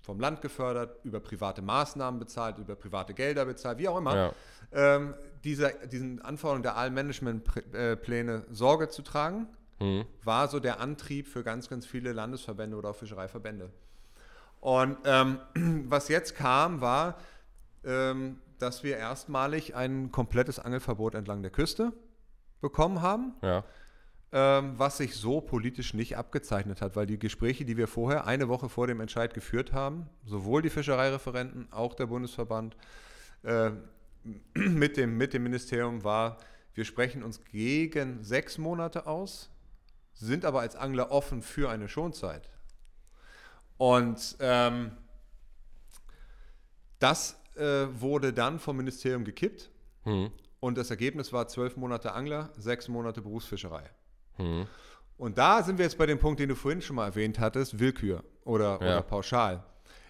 vom 0.00 0.20
Land 0.20 0.40
gefördert, 0.40 1.04
über 1.04 1.18
private 1.18 1.62
Maßnahmen 1.62 2.20
bezahlt, 2.20 2.58
über 2.58 2.76
private 2.76 3.12
Gelder 3.14 3.44
bezahlt, 3.44 3.78
wie 3.78 3.88
auch 3.88 3.98
immer, 3.98 4.14
Ja. 4.16 4.32
ähm, 4.72 5.14
dieser, 5.46 5.70
diesen 5.70 6.20
Anforderungen 6.20 6.62
der 6.64 6.76
Aalmanagementpläne 6.76 8.44
Sorge 8.50 8.88
zu 8.88 9.02
tragen, 9.02 9.46
war 10.24 10.48
so 10.48 10.58
der 10.58 10.80
Antrieb 10.80 11.28
für 11.28 11.42
ganz, 11.44 11.68
ganz 11.68 11.84
viele 11.86 12.12
Landesverbände 12.12 12.76
oder 12.76 12.90
auch 12.90 12.96
Fischereiverbände. 12.96 13.70
Und 14.60 14.96
ähm, 15.04 15.38
was 15.88 16.08
jetzt 16.08 16.34
kam, 16.34 16.80
war, 16.80 17.18
ähm, 17.84 18.40
dass 18.58 18.82
wir 18.84 18.96
erstmalig 18.96 19.74
ein 19.76 20.10
komplettes 20.10 20.58
Angelverbot 20.58 21.14
entlang 21.14 21.42
der 21.42 21.50
Küste 21.50 21.92
bekommen 22.62 23.02
haben, 23.02 23.34
Ja. 23.42 23.64
ähm, 24.32 24.72
was 24.78 24.96
sich 24.96 25.14
so 25.14 25.42
politisch 25.42 25.92
nicht 25.92 26.16
abgezeichnet 26.16 26.80
hat, 26.80 26.96
weil 26.96 27.04
die 27.06 27.18
Gespräche, 27.18 27.66
die 27.66 27.76
wir 27.76 27.86
vorher, 27.86 28.26
eine 28.26 28.48
Woche 28.48 28.70
vor 28.70 28.86
dem 28.86 29.00
Entscheid 29.00 29.34
geführt 29.34 29.74
haben, 29.74 30.08
sowohl 30.24 30.62
die 30.62 30.70
Fischereireferenten, 30.70 31.68
auch 31.70 31.94
der 31.94 32.06
Bundesverband, 32.06 32.76
äh, 33.42 33.72
mit, 34.54 34.96
dem, 34.96 35.16
mit 35.16 35.32
dem 35.34 35.42
Ministerium 35.42 36.04
war, 36.04 36.38
wir 36.74 36.84
sprechen 36.84 37.22
uns 37.22 37.44
gegen 37.44 38.22
sechs 38.22 38.58
Monate 38.58 39.06
aus, 39.06 39.50
sind 40.12 40.44
aber 40.44 40.60
als 40.60 40.76
Angler 40.76 41.10
offen 41.10 41.42
für 41.42 41.70
eine 41.70 41.88
Schonzeit. 41.88 42.48
Und 43.78 44.36
ähm, 44.40 44.92
das 46.98 47.38
äh, 47.56 47.86
wurde 48.00 48.32
dann 48.32 48.58
vom 48.58 48.76
Ministerium 48.76 49.24
gekippt 49.24 49.70
Hm. 50.04 50.30
und 50.60 50.78
das 50.78 50.90
Ergebnis 50.90 51.32
war 51.32 51.48
zwölf 51.48 51.76
Monate 51.76 52.12
Angler, 52.12 52.50
sechs 52.56 52.86
Monate 52.88 53.20
Berufsfischerei. 53.22 53.90
Hm. 54.36 54.66
Und 55.18 55.36
da 55.38 55.62
sind 55.62 55.78
wir 55.78 55.84
jetzt 55.84 55.98
bei 55.98 56.06
dem 56.06 56.18
Punkt, 56.18 56.38
den 56.38 56.48
du 56.48 56.54
vorhin 56.54 56.80
schon 56.80 56.94
mal 56.96 57.06
erwähnt 57.06 57.38
hattest, 57.40 57.78
Willkür 57.80 58.22
oder, 58.44 58.72
Ja. 58.72 58.76
oder 58.76 59.02
pauschal. 59.02 59.64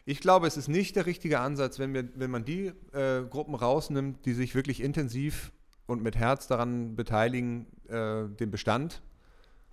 Ich 0.09 0.21
glaube, 0.21 0.47
es 0.47 0.57
ist 0.57 0.69
nicht 0.69 0.95
der 0.95 1.05
richtige 1.05 1.41
Ansatz, 1.41 1.81
wenn, 1.81 1.93
wir, 1.93 2.09
wenn 2.15 2.31
man 2.31 2.45
die 2.45 2.73
äh, 2.93 3.23
Gruppen 3.29 3.57
rausnimmt, 3.57 4.25
die 4.25 4.35
sich 4.35 4.55
wirklich 4.55 4.81
intensiv 4.81 5.53
und 5.87 6.01
mit 6.01 6.17
Herz 6.17 6.47
daran 6.47 6.95
beteiligen, 6.95 7.67
äh, 7.89 8.29
den 8.29 8.51
Bestand 8.53 9.03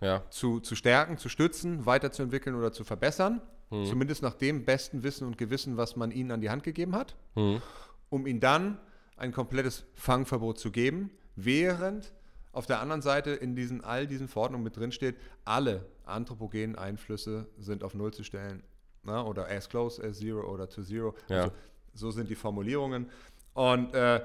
Ja. 0.02 0.24
zu, 0.32 0.60
zu 0.60 0.76
stärken, 0.76 1.18
zu 1.20 1.30
stützen, 1.30 1.86
weiterzuentwickeln 1.86 2.56
oder 2.56 2.72
zu 2.72 2.84
verbessern. 2.84 3.42
Hm. 3.70 3.86
Zumindest 3.86 4.24
nach 4.24 4.34
dem 4.34 4.66
besten 4.66 5.04
Wissen 5.04 5.28
und 5.28 5.38
Gewissen, 5.38 5.78
was 5.78 5.96
man 5.96 6.10
ihnen 6.12 6.32
an 6.32 6.42
die 6.42 6.50
Hand 6.50 6.64
gegeben 6.64 6.96
hat 6.96 7.16
Hm. 7.36 7.62
um 8.10 8.26
ihn 8.26 8.40
dann 8.40 8.80
ein 9.18 9.32
komplettes 9.32 9.86
Fangverbot 9.94 10.58
zu 10.58 10.72
geben, 10.72 11.12
während 11.36 12.12
auf 12.52 12.66
der 12.66 12.80
anderen 12.80 13.04
Seite 13.04 13.32
in 13.32 13.56
diesen, 13.56 13.84
all 13.84 14.08
diesen 14.08 14.28
Verordnungen 14.28 14.64
mit 14.64 14.78
drin 14.78 14.92
steht, 14.92 15.16
alle 15.46 15.86
anthropogenen 16.06 16.76
Einflüsse 16.76 17.48
sind 17.60 17.84
auf 17.84 17.94
Null 17.94 18.14
zu 18.14 18.24
stellen. 18.24 18.64
Na, 19.04 19.26
oder 19.26 19.50
as 19.50 19.68
close 19.68 20.02
as 20.02 20.18
zero 20.18 20.50
oder 20.52 20.70
to 20.70 20.82
zero. 20.82 21.16
Ja. 21.28 21.44
Also, 21.44 21.54
so 21.94 22.12
sind 22.12 22.30
die 22.30 22.36
Formulierungen. 22.36 23.10
Und 23.54 23.94
äh, 23.94 24.22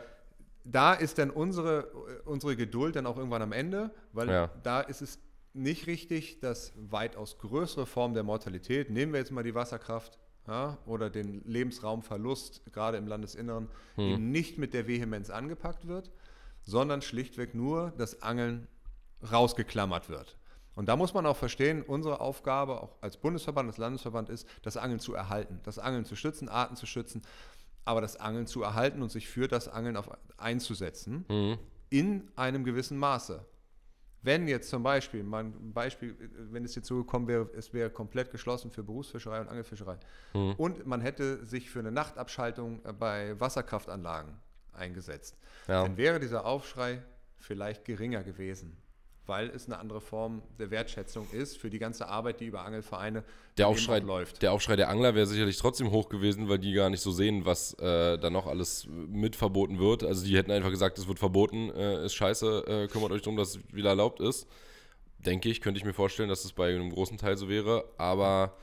da 0.64 0.94
ist 0.94 1.18
dann 1.18 1.30
unsere, 1.30 1.86
unsere 2.24 2.56
Geduld 2.56 2.96
dann 2.96 3.06
auch 3.06 3.16
irgendwann 3.16 3.42
am 3.42 3.52
Ende, 3.52 3.90
weil 4.12 4.28
Ja. 4.28 4.50
da 4.62 4.80
ist 4.80 5.02
es 5.02 5.18
nicht 5.52 5.86
richtig, 5.86 6.40
dass 6.40 6.72
weitaus 6.76 7.38
größere 7.38 7.86
Formen 7.86 8.14
der 8.14 8.22
Mortalität, 8.22 8.90
nehmen 8.90 9.12
wir 9.12 9.20
jetzt 9.20 9.32
mal 9.32 9.42
die 9.42 9.54
Wasserkraft 9.54 10.18
ja, 10.46 10.78
oder 10.86 11.10
den 11.10 11.42
Lebensraumverlust, 11.44 12.72
gerade 12.72 12.96
im 12.96 13.06
Landesinneren, 13.06 13.68
eben 13.96 14.30
nicht 14.30 14.56
mit 14.58 14.72
der 14.72 14.86
Vehemenz 14.86 15.28
angepackt 15.30 15.86
wird, 15.88 16.10
sondern 16.62 17.02
schlichtweg 17.02 17.54
nur 17.54 17.92
das 17.98 18.22
Angeln 18.22 18.66
rausgeklammert 19.30 20.08
wird. 20.08 20.37
Und 20.78 20.86
da 20.86 20.94
muss 20.94 21.12
man 21.12 21.26
auch 21.26 21.36
verstehen, 21.36 21.82
unsere 21.82 22.20
Aufgabe 22.20 22.80
auch 22.80 22.94
als 23.00 23.16
Bundesverband, 23.16 23.68
als 23.68 23.78
Landesverband 23.78 24.28
ist, 24.28 24.46
das 24.62 24.76
Angeln 24.76 25.00
zu 25.00 25.12
erhalten, 25.12 25.58
das 25.64 25.80
Angeln 25.80 26.04
zu 26.04 26.14
schützen, 26.14 26.48
Arten 26.48 26.76
zu 26.76 26.86
schützen, 26.86 27.22
aber 27.84 28.00
das 28.00 28.14
Angeln 28.14 28.46
zu 28.46 28.62
erhalten 28.62 29.02
und 29.02 29.10
sich 29.10 29.28
für 29.28 29.48
das 29.48 29.66
Angeln 29.66 29.96
auf, 29.96 30.08
einzusetzen 30.36 31.24
Mhm. 31.28 31.58
in 31.90 32.28
einem 32.36 32.62
gewissen 32.62 32.96
Maße. 32.96 33.44
Wenn 34.22 34.46
jetzt 34.46 34.70
zum 34.70 34.84
Beispiel, 34.84 35.24
mal 35.24 35.42
ein 35.46 35.72
Beispiel, 35.72 36.14
wenn 36.52 36.64
es 36.64 36.76
jetzt 36.76 36.86
so 36.86 36.98
gekommen 36.98 37.26
wäre, 37.26 37.50
es 37.56 37.72
wäre 37.72 37.90
komplett 37.90 38.30
geschlossen 38.30 38.70
für 38.70 38.84
Berufsfischerei 38.84 39.40
und 39.40 39.48
Angelfischerei 39.48 39.98
Mhm. 40.34 40.52
und 40.58 40.86
man 40.86 41.00
hätte 41.00 41.44
sich 41.44 41.70
für 41.70 41.80
eine 41.80 41.90
Nachtabschaltung 41.90 42.84
äh, 42.84 42.92
bei 42.92 43.38
Wasserkraftanlagen 43.40 44.32
eingesetzt, 44.72 45.36
Ja. 45.66 45.82
dann 45.82 45.96
wäre 45.96 46.20
dieser 46.20 46.44
Aufschrei 46.46 47.02
vielleicht 47.36 47.84
geringer 47.84 48.22
gewesen, 48.22 48.76
weil 49.28 49.50
es 49.50 49.66
eine 49.66 49.78
andere 49.78 50.00
Form 50.00 50.42
der 50.58 50.70
Wertschätzung 50.70 51.26
ist 51.32 51.58
für 51.58 51.68
die 51.70 51.78
ganze 51.78 52.08
Arbeit, 52.08 52.40
die 52.40 52.46
über 52.46 52.64
Angelvereine 52.64 53.22
Der 53.58 53.68
Aufschrei, 53.68 53.98
läuft. 53.98 54.40
der 54.42 54.52
Aufschrei 54.52 54.74
der 54.76 54.88
Angler 54.88 55.14
wäre 55.14 55.26
sicherlich 55.26 55.58
trotzdem 55.58 55.90
hoch 55.90 56.08
gewesen, 56.08 56.48
weil 56.48 56.58
die 56.58 56.72
gar 56.72 56.88
nicht 56.88 57.02
so 57.02 57.12
sehen, 57.12 57.44
was 57.44 57.74
äh, 57.74 58.18
da 58.18 58.30
noch 58.30 58.46
alles 58.46 58.88
mit 58.88 59.36
verboten 59.36 59.78
wird. 59.78 60.02
Also 60.02 60.24
die 60.24 60.36
hätten 60.36 60.50
einfach 60.50 60.70
gesagt, 60.70 60.98
es 60.98 61.06
wird 61.06 61.18
verboten, 61.18 61.70
äh, 61.70 62.06
ist 62.06 62.14
scheiße, 62.14 62.64
äh, 62.66 62.88
kümmert 62.88 63.12
euch 63.12 63.22
darum, 63.22 63.36
dass 63.36 63.56
es 63.56 63.60
wieder 63.72 63.90
erlaubt 63.90 64.20
ist. 64.20 64.48
Denke 65.18 65.48
ich, 65.50 65.60
könnte 65.60 65.78
ich 65.78 65.84
mir 65.84 65.94
vorstellen, 65.94 66.28
dass 66.28 66.44
es 66.44 66.52
bei 66.52 66.74
einem 66.74 66.90
großen 66.90 67.18
Teil 67.18 67.36
so 67.36 67.48
wäre. 67.48 67.84
Aber 67.98 68.56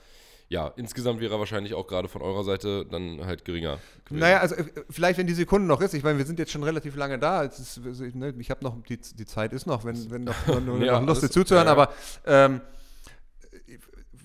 ja, 0.47 0.67
insgesamt 0.75 1.19
wäre 1.21 1.33
er 1.35 1.39
wahrscheinlich 1.39 1.73
auch 1.73 1.87
gerade 1.87 2.07
von 2.07 2.21
eurer 2.21 2.43
Seite 2.43 2.85
dann 2.85 3.25
halt 3.25 3.45
geringer. 3.45 3.79
gewesen. 4.05 4.19
Naja, 4.19 4.39
also 4.39 4.55
äh, 4.55 4.65
vielleicht, 4.89 5.17
wenn 5.17 5.25
die 5.27 5.33
Sekunde 5.33 5.67
noch 5.67 5.81
ist, 5.81 5.93
ich 5.95 6.03
meine, 6.03 6.17
wir 6.19 6.25
sind 6.25 6.37
jetzt 6.39 6.51
schon 6.51 6.63
relativ 6.63 6.95
lange 6.95 7.17
da, 7.17 7.41
ist, 7.43 7.81
ne, 8.13 8.33
ich 8.37 8.51
habe 8.51 8.63
noch, 8.63 8.77
die, 8.83 8.97
die 8.97 9.25
Zeit 9.25 9.53
ist 9.53 9.65
noch, 9.65 9.85
wenn, 9.85 10.11
wenn 10.11 10.23
noch, 10.25 10.35
wenn 10.47 10.65
noch 10.67 10.79
Ja, 10.79 10.99
Lust 10.99 11.09
alles- 11.09 11.23
ist 11.23 11.33
zuzuhören, 11.33 11.67
ja, 11.67 11.73
ja. 11.75 11.81
aber 11.81 11.93
ähm, 12.25 12.61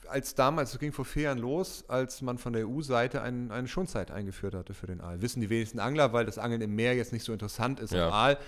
als 0.09 0.35
damals, 0.35 0.73
es 0.73 0.79
ging 0.81 0.93
vor 0.93 1.05
vier 1.05 1.23
Jahren 1.25 1.39
los, 1.39 1.85
als 1.89 2.21
man 2.21 2.37
von 2.37 2.53
der 2.53 2.67
EU-Seite 2.69 3.23
ein, 3.23 3.51
eine 3.53 3.69
Schonzeit 3.69 4.11
eingeführt 4.11 4.55
hatte 4.55 4.75
für 4.75 4.89
den 4.89 5.01
Aal. 5.01 5.23
Wissen 5.23 5.41
die 5.41 5.49
wenigsten 5.51 5.79
Angler, 5.79 6.13
weil 6.13 6.27
das 6.27 6.37
Angeln 6.39 6.61
im 6.63 6.75
Meer 6.75 6.95
jetzt 6.97 7.13
nicht 7.13 7.25
so 7.25 7.33
interessant 7.33 7.79
ist 7.81 7.93
Ja. 7.93 8.09
am 8.09 8.13
Aal. 8.13 8.39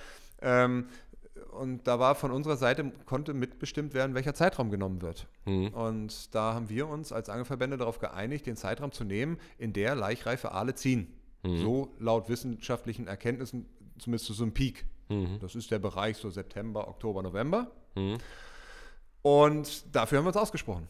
Ähm, 0.40 0.86
und 1.51 1.86
da 1.86 1.98
war 1.98 2.14
von 2.14 2.31
unserer 2.31 2.56
Seite, 2.56 2.93
konnte 3.06 3.35
mitbestimmt 3.35 3.94
werden, 3.94 4.14
welcher 4.14 4.35
Zeitraum 4.35 4.70
genommen 4.70 5.02
wird. 5.02 5.27
Mhm. 5.44 5.69
Und 5.69 6.35
da 6.35 6.55
haben 6.55 6.69
wir 6.69 6.89
uns 6.89 7.12
als 7.12 7.28
Angelverbände 7.28 7.77
darauf 7.77 7.98
geeinigt, 7.98 8.47
den 8.47 8.56
Zeitraum 8.56 8.93
zu 8.93 9.05
nehmen, 9.05 9.39
in 9.59 9.73
der 9.73 9.94
laichreife 9.94 10.52
Aale 10.52 10.74
ziehen. 10.74 11.12
Mhm. 11.43 11.59
So 11.59 11.94
laut 11.98 12.28
wissenschaftlichen 12.28 13.06
Erkenntnissen, 13.06 13.66
zumindest 13.98 14.27
zu 14.27 14.32
so 14.32 14.44
einem 14.44 14.52
Peak. 14.52 14.86
Mhm. 15.09 15.39
Das 15.40 15.55
ist 15.55 15.70
der 15.70 15.78
Bereich 15.78 16.16
so 16.16 16.31
September, 16.31 16.89
Oktober, 16.89 17.23
November. 17.23 17.70
Mhm. 17.94 18.19
Und 19.23 19.94
dafür 19.94 20.19
haben 20.19 20.24
wir 20.24 20.28
uns 20.28 20.36
ausgesprochen. 20.36 20.89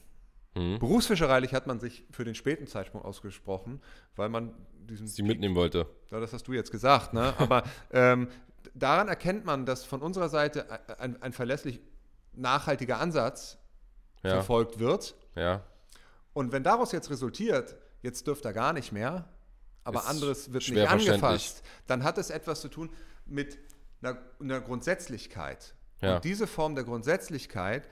Mhm. 0.55 0.79
Berufsfischereilich 0.79 1.55
hat 1.55 1.67
man 1.67 1.81
sich 1.81 2.05
für 2.11 2.25
den 2.25 2.35
späten 2.35 2.67
Zeitsprung 2.67 3.03
ausgesprochen, 3.03 3.81
weil 4.17 4.29
man 4.29 4.53
diesen 4.89 5.07
Sie 5.07 5.23
mitnehmen 5.23 5.55
wollte. 5.55 5.87
ja, 6.11 6.21
das 6.21 6.33
hast 6.33 6.47
du 6.49 6.53
jetzt 6.53 6.71
gesagt, 6.71 7.15
ne? 7.15 7.35
Aber 7.39 7.63
ähm, 7.93 8.29
daran 8.75 9.09
erkennt 9.09 9.45
man, 9.45 9.67
dass 9.67 9.85
von 9.85 10.03
unserer 10.03 10.29
Seite 10.29 10.67
ein, 11.01 11.21
ein 11.23 11.33
verlässlich 11.33 11.81
nachhaltiger 12.33 12.99
Ansatz 12.99 13.59
Ja. 14.23 14.31
verfolgt 14.31 14.79
wird. 14.79 15.15
Ja. 15.35 15.63
Und 16.33 16.53
wenn 16.53 16.63
daraus 16.63 16.93
jetzt 16.93 17.11
resultiert, 17.11 17.77
jetzt 18.03 18.27
dürft 18.27 18.47
ihr 18.47 18.53
gar 18.53 18.73
nicht 18.73 18.93
mehr, 18.93 19.29
aber 19.85 20.01
Ist 20.01 20.07
anderes 20.07 20.53
wird 20.53 20.69
nicht 20.69 20.89
angefasst, 20.89 21.63
dann 21.87 22.05
hat 22.05 22.19
es 22.19 22.31
etwas 22.31 22.61
zu 22.61 22.69
tun 22.69 22.91
mit 23.27 23.59
einer, 24.01 24.19
einer 24.41 24.61
Grundsätzlichkeit. 24.61 25.75
Ja. 26.01 26.17
Und 26.17 26.25
diese 26.25 26.47
Form 26.47 26.75
der 26.75 26.85
Grundsätzlichkeit, 26.85 27.89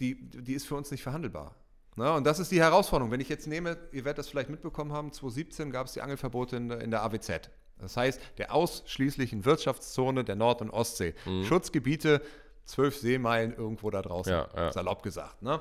die, 0.00 0.28
die 0.30 0.54
ist 0.54 0.66
für 0.66 0.74
uns 0.76 0.90
nicht 0.90 1.02
verhandelbar. 1.02 1.54
Ne? 1.96 2.12
Und 2.12 2.24
das 2.24 2.38
ist 2.38 2.50
die 2.50 2.60
Herausforderung. 2.60 3.10
Wenn 3.10 3.20
ich 3.20 3.28
jetzt 3.28 3.46
nehme, 3.46 3.76
ihr 3.92 4.04
werdet 4.04 4.18
das 4.18 4.28
vielleicht 4.28 4.50
mitbekommen 4.50 4.92
haben, 4.92 5.12
2017 5.12 5.70
gab 5.70 5.86
es 5.86 5.92
die 5.92 6.02
Angelverbote 6.02 6.56
in 6.56 6.68
der, 6.68 6.80
in 6.80 6.90
der 6.90 7.02
AWZ. 7.02 7.50
Das 7.80 7.96
heißt, 7.96 8.20
der 8.38 8.54
ausschließlichen 8.54 9.44
Wirtschaftszone 9.44 10.24
der 10.24 10.36
Nord- 10.36 10.60
und 10.62 10.70
Ostsee. 10.70 11.14
Schutzgebiete, 11.44 12.22
zwölf 12.64 12.96
Seemeilen 12.96 13.54
irgendwo 13.54 13.90
da 13.90 14.02
draußen, 14.02 14.32
Ja, 14.32 14.48
ja. 14.54 14.72
salopp 14.72 15.02
gesagt. 15.02 15.42
Ne? 15.42 15.60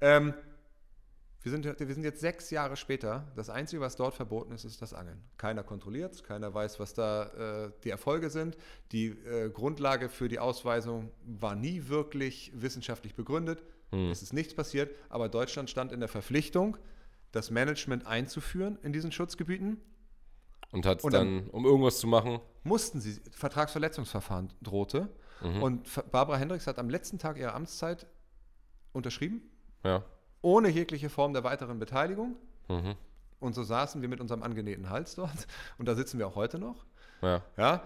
Ähm, 0.00 0.34
wir 1.44 1.50
sind, 1.50 1.64
wir 1.64 1.94
sind 1.94 2.04
jetzt 2.04 2.20
sechs 2.20 2.50
Jahre 2.50 2.76
später. 2.76 3.26
Das 3.34 3.50
Einzige, 3.50 3.80
was 3.80 3.96
dort 3.96 4.14
verboten 4.14 4.52
ist, 4.52 4.64
ist 4.64 4.80
das 4.80 4.94
Angeln. 4.94 5.20
Keiner 5.38 5.64
kontrolliert 5.64 6.14
es, 6.14 6.22
keiner 6.22 6.54
weiß, 6.54 6.78
was 6.78 6.94
da 6.94 7.64
äh, 7.66 7.70
die 7.82 7.90
Erfolge 7.90 8.30
sind. 8.30 8.56
Die 8.92 9.06
äh, 9.08 9.50
Grundlage 9.50 10.08
für 10.08 10.28
die 10.28 10.38
Ausweisung 10.38 11.10
war 11.24 11.56
nie 11.56 11.88
wirklich 11.88 12.52
wissenschaftlich 12.54 13.14
begründet. 13.14 13.62
Es 14.10 14.22
ist 14.22 14.32
nichts 14.32 14.54
passiert, 14.54 14.90
aber 15.10 15.28
Deutschland 15.28 15.68
stand 15.68 15.92
in 15.92 16.00
der 16.00 16.08
Verpflichtung, 16.08 16.78
das 17.30 17.50
Management 17.50 18.06
einzuführen 18.06 18.78
in 18.82 18.94
diesen 18.94 19.12
Schutzgebieten. 19.12 19.82
Und 20.72 20.84
hat 20.86 21.04
Und 21.04 21.12
dann, 21.14 21.48
um 21.50 21.64
irgendwas 21.64 21.98
zu 22.00 22.06
machen, 22.06 22.40
Mussten 22.64 23.00
sie, 23.00 23.20
Vertragsverletzungsverfahren 23.32 24.52
drohte. 24.62 25.08
Und 25.60 25.86
F- 25.86 26.04
Barbara 26.10 26.36
Hendricks 26.38 26.66
hat 26.68 26.78
am 26.78 26.88
letzten 26.88 27.18
Tag 27.18 27.36
ihrer 27.36 27.54
Amtszeit 27.54 28.06
unterschrieben, 28.92 29.42
ja. 29.84 30.04
ohne 30.40 30.68
jegliche 30.68 31.10
Form 31.10 31.32
der 31.32 31.42
weiteren 31.42 31.80
Beteiligung. 31.80 32.36
Mhm. 32.68 32.94
Und 33.40 33.54
so 33.54 33.64
saßen 33.64 34.00
wir 34.02 34.08
mit 34.08 34.20
unserem 34.20 34.44
angenähten 34.44 34.88
Hals 34.88 35.16
dort. 35.16 35.48
Und 35.78 35.86
da 35.88 35.96
sitzen 35.96 36.20
wir 36.20 36.28
auch 36.28 36.36
heute 36.36 36.60
noch. 36.60 36.84
Ja. 37.22 37.42
Ja. 37.56 37.82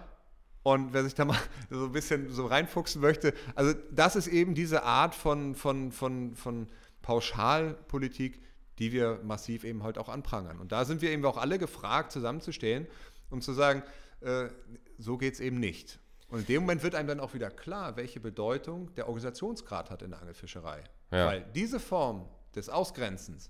Und 0.61 0.93
wer 0.93 1.03
sich 1.03 1.15
da 1.15 1.25
mal 1.25 1.37
so 1.71 1.85
ein 1.85 1.91
bisschen 1.91 2.31
so 2.31 2.45
reinfuchsen 2.45 3.01
möchte, 3.01 3.33
also 3.55 3.73
das 3.91 4.15
ist 4.15 4.27
eben 4.27 4.53
diese 4.53 4.83
Art 4.83 5.15
von, 5.15 5.55
von, 5.55 5.91
von, 5.91 6.35
von 6.35 6.67
Pauschalpolitik, 7.01 8.39
die 8.79 8.91
wir 8.91 9.19
massiv 9.23 9.63
eben 9.63 9.83
halt 9.83 9.97
auch 9.97 10.09
anprangern. 10.09 10.59
Und 10.59 10.71
da 10.71 10.85
sind 10.85 11.01
wir 11.01 11.11
eben 11.11 11.25
auch 11.25 11.37
alle 11.37 11.57
gefragt, 11.59 12.11
zusammenzustehen 12.11 12.87
und 13.29 13.43
zu 13.43 13.53
sagen, 13.53 13.83
äh, 14.21 14.49
so 14.97 15.17
geht 15.17 15.35
es 15.35 15.39
eben 15.39 15.59
nicht. 15.59 15.99
Und 16.29 16.39
in 16.39 16.45
dem 16.45 16.61
Moment 16.63 16.83
wird 16.83 16.95
einem 16.95 17.07
dann 17.07 17.19
auch 17.19 17.33
wieder 17.33 17.49
klar, 17.49 17.95
welche 17.95 18.19
Bedeutung 18.19 18.93
der 18.95 19.07
Organisationsgrad 19.07 19.89
hat 19.89 20.01
in 20.01 20.11
der 20.11 20.19
Angelfischerei. 20.19 20.83
Ja. 21.11 21.27
Weil 21.27 21.45
diese 21.55 21.79
Form 21.79 22.27
des 22.55 22.69
Ausgrenzens, 22.69 23.49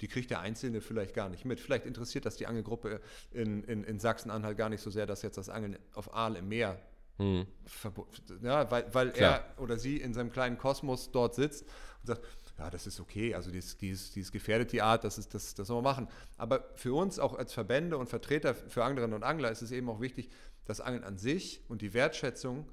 die 0.00 0.08
kriegt 0.08 0.30
der 0.30 0.40
Einzelne 0.40 0.80
vielleicht 0.80 1.14
gar 1.14 1.28
nicht 1.28 1.44
mit. 1.44 1.60
Vielleicht 1.60 1.86
interessiert 1.86 2.26
das 2.26 2.36
die 2.36 2.46
Angelgruppe 2.46 3.00
in, 3.30 3.62
in, 3.64 3.84
in 3.84 3.98
Sachsen-Anhalt 3.98 4.58
gar 4.58 4.68
nicht 4.68 4.82
so 4.82 4.90
sehr, 4.90 5.06
dass 5.06 5.22
jetzt 5.22 5.38
das 5.38 5.48
Angeln 5.48 5.78
auf 5.94 6.14
Aal 6.14 6.36
im 6.36 6.48
Meer 6.48 6.78
verbo- 7.18 8.08
ja, 8.42 8.68
weil, 8.70 8.92
weil 8.92 9.12
Klar. 9.12 9.44
er 9.56 9.62
oder 9.62 9.78
sie 9.78 9.98
in 9.98 10.12
seinem 10.12 10.32
kleinen 10.32 10.58
Kosmos 10.58 11.12
dort 11.12 11.34
sitzt 11.36 11.62
und 12.00 12.06
sagt, 12.06 12.22
ja, 12.58 12.70
das 12.70 12.86
ist 12.86 13.00
okay, 13.00 13.34
also 13.34 13.50
die 13.50 13.58
ist, 13.58 13.80
die 13.80 13.90
ist, 13.90 14.14
die 14.14 14.20
ist 14.20 14.32
gefährdet, 14.32 14.72
die 14.72 14.82
Art, 14.82 15.04
das, 15.04 15.18
ist, 15.18 15.34
das, 15.34 15.54
das 15.54 15.66
sollen 15.66 15.78
wir 15.84 15.90
machen. 15.90 16.08
Aber 16.36 16.68
für 16.74 16.94
uns 16.94 17.18
auch 17.18 17.34
als 17.34 17.52
Verbände 17.52 17.96
und 17.98 18.08
Vertreter 18.08 18.54
für 18.54 18.84
Anglerinnen 18.84 19.14
und 19.14 19.22
Angler 19.24 19.50
ist 19.50 19.62
es 19.62 19.72
eben 19.72 19.88
auch 19.88 20.00
wichtig, 20.00 20.30
das 20.64 20.80
Angeln 20.80 21.04
an 21.04 21.18
sich 21.18 21.62
und 21.68 21.82
die 21.82 21.92
Wertschätzung 21.94 22.68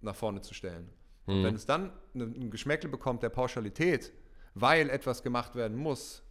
nach 0.00 0.16
vorne 0.16 0.40
zu 0.40 0.54
stellen. 0.54 0.88
Und 1.26 1.40
Mhm. 1.40 1.44
wenn 1.44 1.54
es 1.54 1.66
dann 1.66 1.92
ein 2.14 2.50
Geschmäckle 2.50 2.88
bekommt 2.88 3.22
der 3.22 3.28
Pauschalität, 3.28 4.12
weil 4.54 4.90
etwas 4.90 5.22
gemacht 5.22 5.54
werden 5.54 5.76
muss, 5.76 6.22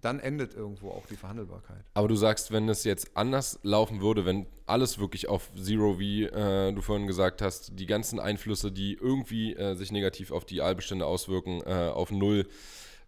dann 0.00 0.20
endet 0.20 0.54
irgendwo 0.54 0.90
auch 0.90 1.06
die 1.06 1.16
Verhandelbarkeit. 1.16 1.84
Aber 1.94 2.08
du 2.08 2.16
sagst, 2.16 2.52
wenn 2.52 2.68
es 2.68 2.84
jetzt 2.84 3.16
anders 3.16 3.58
laufen 3.62 4.00
würde, 4.00 4.24
wenn 4.24 4.46
alles 4.66 4.98
wirklich 4.98 5.28
auf 5.28 5.50
Zero, 5.54 5.98
wie 5.98 6.24
äh, 6.24 6.72
du 6.72 6.80
vorhin 6.80 7.06
gesagt 7.06 7.42
hast, 7.42 7.78
die 7.78 7.86
ganzen 7.86 8.18
Einflüsse, 8.18 8.72
die 8.72 8.94
irgendwie 8.94 9.54
äh, 9.54 9.74
sich 9.74 9.92
negativ 9.92 10.30
auf 10.30 10.44
die 10.44 10.62
Aalbestände 10.62 11.04
auswirken, 11.04 11.62
äh, 11.66 11.90
auf 11.92 12.10
Null 12.10 12.46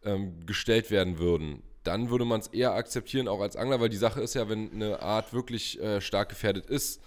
ähm, 0.05 0.45
gestellt 0.45 0.91
werden 0.91 1.19
würden, 1.19 1.63
dann 1.85 2.11
würde 2.11 2.25
man 2.25 2.41
es 2.41 2.49
eher 2.49 2.75
akzeptieren, 2.75 3.29
auch 3.29 3.41
als 3.41 3.57
Angler, 3.57 3.81
weil 3.81 3.89
die 3.89 3.97
Sache 3.97 4.21
ist 4.21 4.35
ja, 4.35 4.49
wenn 4.49 4.73
eine 4.73 5.01
Art 5.01 5.33
wirklich 5.33 5.81
äh, 5.81 6.01
stark 6.01 6.29
gefährdet 6.29 6.67
ist 6.67 7.01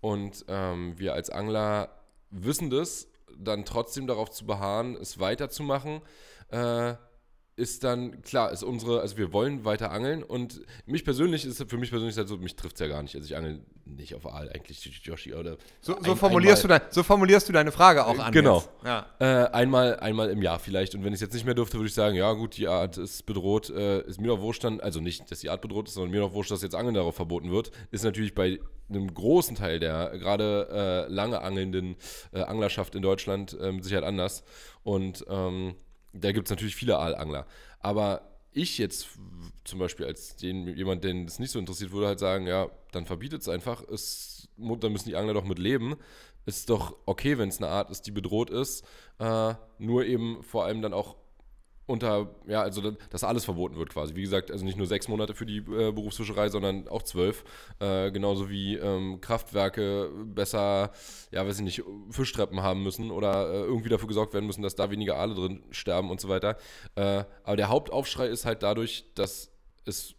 und 0.00 0.44
ähm, 0.48 0.94
wir 0.98 1.14
als 1.14 1.30
Angler 1.30 1.90
wissen 2.30 2.70
das, 2.70 3.08
dann 3.38 3.64
trotzdem 3.64 4.06
darauf 4.06 4.30
zu 4.30 4.44
beharren, 4.44 4.96
es 4.96 5.18
weiterzumachen, 5.18 6.02
äh, 6.50 6.94
ist 7.58 7.84
dann, 7.84 8.22
klar, 8.22 8.52
ist 8.52 8.62
unsere, 8.62 9.00
also 9.00 9.16
wir 9.16 9.32
wollen 9.32 9.64
weiter 9.64 9.90
angeln 9.90 10.22
und 10.22 10.62
mich 10.86 11.04
persönlich 11.04 11.44
ist, 11.44 11.62
für 11.68 11.76
mich 11.76 11.90
persönlich 11.90 12.14
ist 12.14 12.18
halt 12.18 12.28
so, 12.28 12.36
mich 12.36 12.54
trifft 12.56 12.76
es 12.76 12.80
ja 12.80 12.86
gar 12.86 13.02
nicht. 13.02 13.16
Also 13.16 13.26
ich 13.26 13.36
angel 13.36 13.60
nicht 13.84 14.14
auf 14.14 14.26
Aal, 14.26 14.48
eigentlich 14.50 14.84
Joshi 15.02 15.34
oder. 15.34 15.56
So, 15.80 15.96
so 16.00 16.12
ein, 16.12 16.16
formulierst 16.16 16.62
du 16.62 16.68
dein, 16.68 16.82
so 16.90 17.02
formulierst 17.02 17.48
du 17.48 17.52
deine 17.52 17.72
Frage 17.72 18.06
auch 18.06 18.18
an. 18.18 18.32
Genau. 18.32 18.62
Ja. 18.84 19.06
Äh, 19.18 19.50
einmal, 19.50 19.98
einmal 19.98 20.30
im 20.30 20.42
Jahr 20.42 20.58
vielleicht. 20.58 20.94
Und 20.94 21.02
wenn 21.04 21.12
ich 21.12 21.16
es 21.16 21.22
jetzt 21.22 21.34
nicht 21.34 21.46
mehr 21.46 21.54
dürfte, 21.54 21.78
würde 21.78 21.88
ich 21.88 21.94
sagen, 21.94 22.14
ja 22.14 22.32
gut, 22.32 22.56
die 22.56 22.68
Art 22.68 22.96
ist 22.96 23.26
bedroht, 23.26 23.70
äh, 23.70 24.02
ist 24.02 24.20
mir 24.20 24.28
doch 24.28 24.40
wurscht 24.40 24.62
dann, 24.62 24.80
also 24.80 25.00
nicht, 25.00 25.30
dass 25.30 25.40
die 25.40 25.50
Art 25.50 25.60
bedroht 25.60 25.88
ist, 25.88 25.94
sondern 25.94 26.12
mir 26.12 26.20
doch 26.20 26.34
wurscht, 26.34 26.50
dass 26.50 26.62
jetzt 26.62 26.74
Angeln 26.74 26.94
darauf 26.94 27.16
verboten 27.16 27.50
wird, 27.50 27.72
ist 27.90 28.04
natürlich 28.04 28.34
bei 28.34 28.60
einem 28.88 29.12
großen 29.12 29.56
Teil 29.56 29.80
der 29.80 30.16
gerade 30.18 31.06
äh, 31.08 31.12
lange 31.12 31.40
angelnden 31.42 31.96
äh, 32.32 32.42
Anglerschaft 32.42 32.94
in 32.94 33.02
Deutschland 33.02 33.56
äh, 33.60 33.72
mit 33.72 33.84
Sicherheit 33.84 34.04
anders. 34.04 34.44
Und 34.82 35.24
ähm, 35.28 35.74
da 36.12 36.32
gibt 36.32 36.46
es 36.46 36.50
natürlich 36.50 36.76
viele 36.76 36.98
Aalangler. 36.98 37.46
Aber 37.80 38.22
ich 38.52 38.78
jetzt 38.78 39.08
zum 39.64 39.78
Beispiel 39.78 40.06
als 40.06 40.36
den, 40.36 40.66
jemand, 40.76 41.04
den 41.04 41.26
es 41.26 41.38
nicht 41.38 41.50
so 41.50 41.58
interessiert, 41.58 41.92
würde 41.92 42.06
halt 42.06 42.18
sagen, 42.18 42.46
ja, 42.46 42.70
dann 42.92 43.06
verbietet 43.06 43.42
es 43.42 43.48
einfach. 43.48 43.84
Dann 43.86 44.92
müssen 44.92 45.08
die 45.08 45.16
Angler 45.16 45.34
doch 45.34 45.44
mit 45.44 45.58
leben. 45.58 45.96
Ist 46.46 46.70
doch 46.70 46.96
okay, 47.04 47.36
wenn 47.38 47.50
es 47.50 47.58
eine 47.58 47.68
Art 47.68 47.90
ist, 47.90 48.06
die 48.06 48.10
bedroht 48.10 48.50
ist. 48.50 48.84
Äh, 49.18 49.54
nur 49.78 50.06
eben 50.06 50.42
vor 50.42 50.64
allem 50.64 50.80
dann 50.80 50.94
auch 50.94 51.16
unter, 51.88 52.28
ja, 52.46 52.60
also 52.60 52.92
dass 53.10 53.24
alles 53.24 53.46
verboten 53.46 53.76
wird 53.76 53.88
quasi. 53.88 54.14
Wie 54.14 54.22
gesagt, 54.22 54.50
also 54.50 54.64
nicht 54.64 54.76
nur 54.76 54.86
sechs 54.86 55.08
Monate 55.08 55.34
für 55.34 55.46
die 55.46 55.58
äh, 55.58 55.90
Berufsfischerei, 55.90 56.50
sondern 56.50 56.86
auch 56.86 57.02
zwölf. 57.02 57.44
Äh, 57.80 58.10
genauso 58.10 58.50
wie 58.50 58.76
ähm, 58.76 59.22
Kraftwerke 59.22 60.10
besser, 60.26 60.92
ja, 61.32 61.46
weiß 61.46 61.56
ich 61.58 61.64
nicht, 61.64 61.82
Fischtreppen 62.10 62.62
haben 62.62 62.82
müssen 62.82 63.10
oder 63.10 63.50
äh, 63.50 63.60
irgendwie 63.62 63.88
dafür 63.88 64.06
gesorgt 64.06 64.34
werden 64.34 64.46
müssen, 64.46 64.62
dass 64.62 64.74
da 64.74 64.90
weniger 64.90 65.16
Aale 65.16 65.34
drin 65.34 65.62
sterben 65.70 66.10
und 66.10 66.20
so 66.20 66.28
weiter. 66.28 66.58
Äh, 66.94 67.24
aber 67.42 67.56
der 67.56 67.70
Hauptaufschrei 67.70 68.26
ist 68.28 68.44
halt 68.44 68.62
dadurch, 68.62 69.06
dass 69.14 69.50
es 69.86 70.14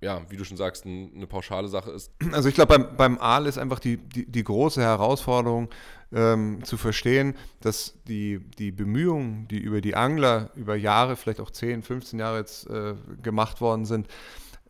ja, 0.00 0.20
wie 0.28 0.36
du 0.36 0.44
schon 0.44 0.58
sagst, 0.58 0.84
ein, 0.84 1.12
eine 1.14 1.26
pauschale 1.26 1.68
Sache 1.68 1.90
ist. 1.90 2.12
Also 2.32 2.48
ich 2.48 2.54
glaube, 2.54 2.76
beim, 2.76 2.96
beim 2.96 3.18
Aal 3.18 3.46
ist 3.46 3.56
einfach 3.56 3.78
die, 3.78 3.96
die, 3.96 4.30
die 4.30 4.44
große 4.44 4.82
Herausforderung 4.82 5.70
ähm, 6.14 6.64
zu 6.64 6.76
verstehen, 6.76 7.34
dass 7.60 7.94
die, 8.06 8.38
die 8.58 8.72
Bemühungen, 8.72 9.48
die 9.48 9.58
über 9.58 9.80
die 9.80 9.94
Angler 9.96 10.50
über 10.54 10.76
Jahre, 10.76 11.16
vielleicht 11.16 11.40
auch 11.40 11.50
10, 11.50 11.82
15 11.82 12.18
Jahre 12.18 12.38
jetzt 12.38 12.68
äh, 12.70 12.94
gemacht 13.22 13.60
worden 13.60 13.84
sind, 13.84 14.08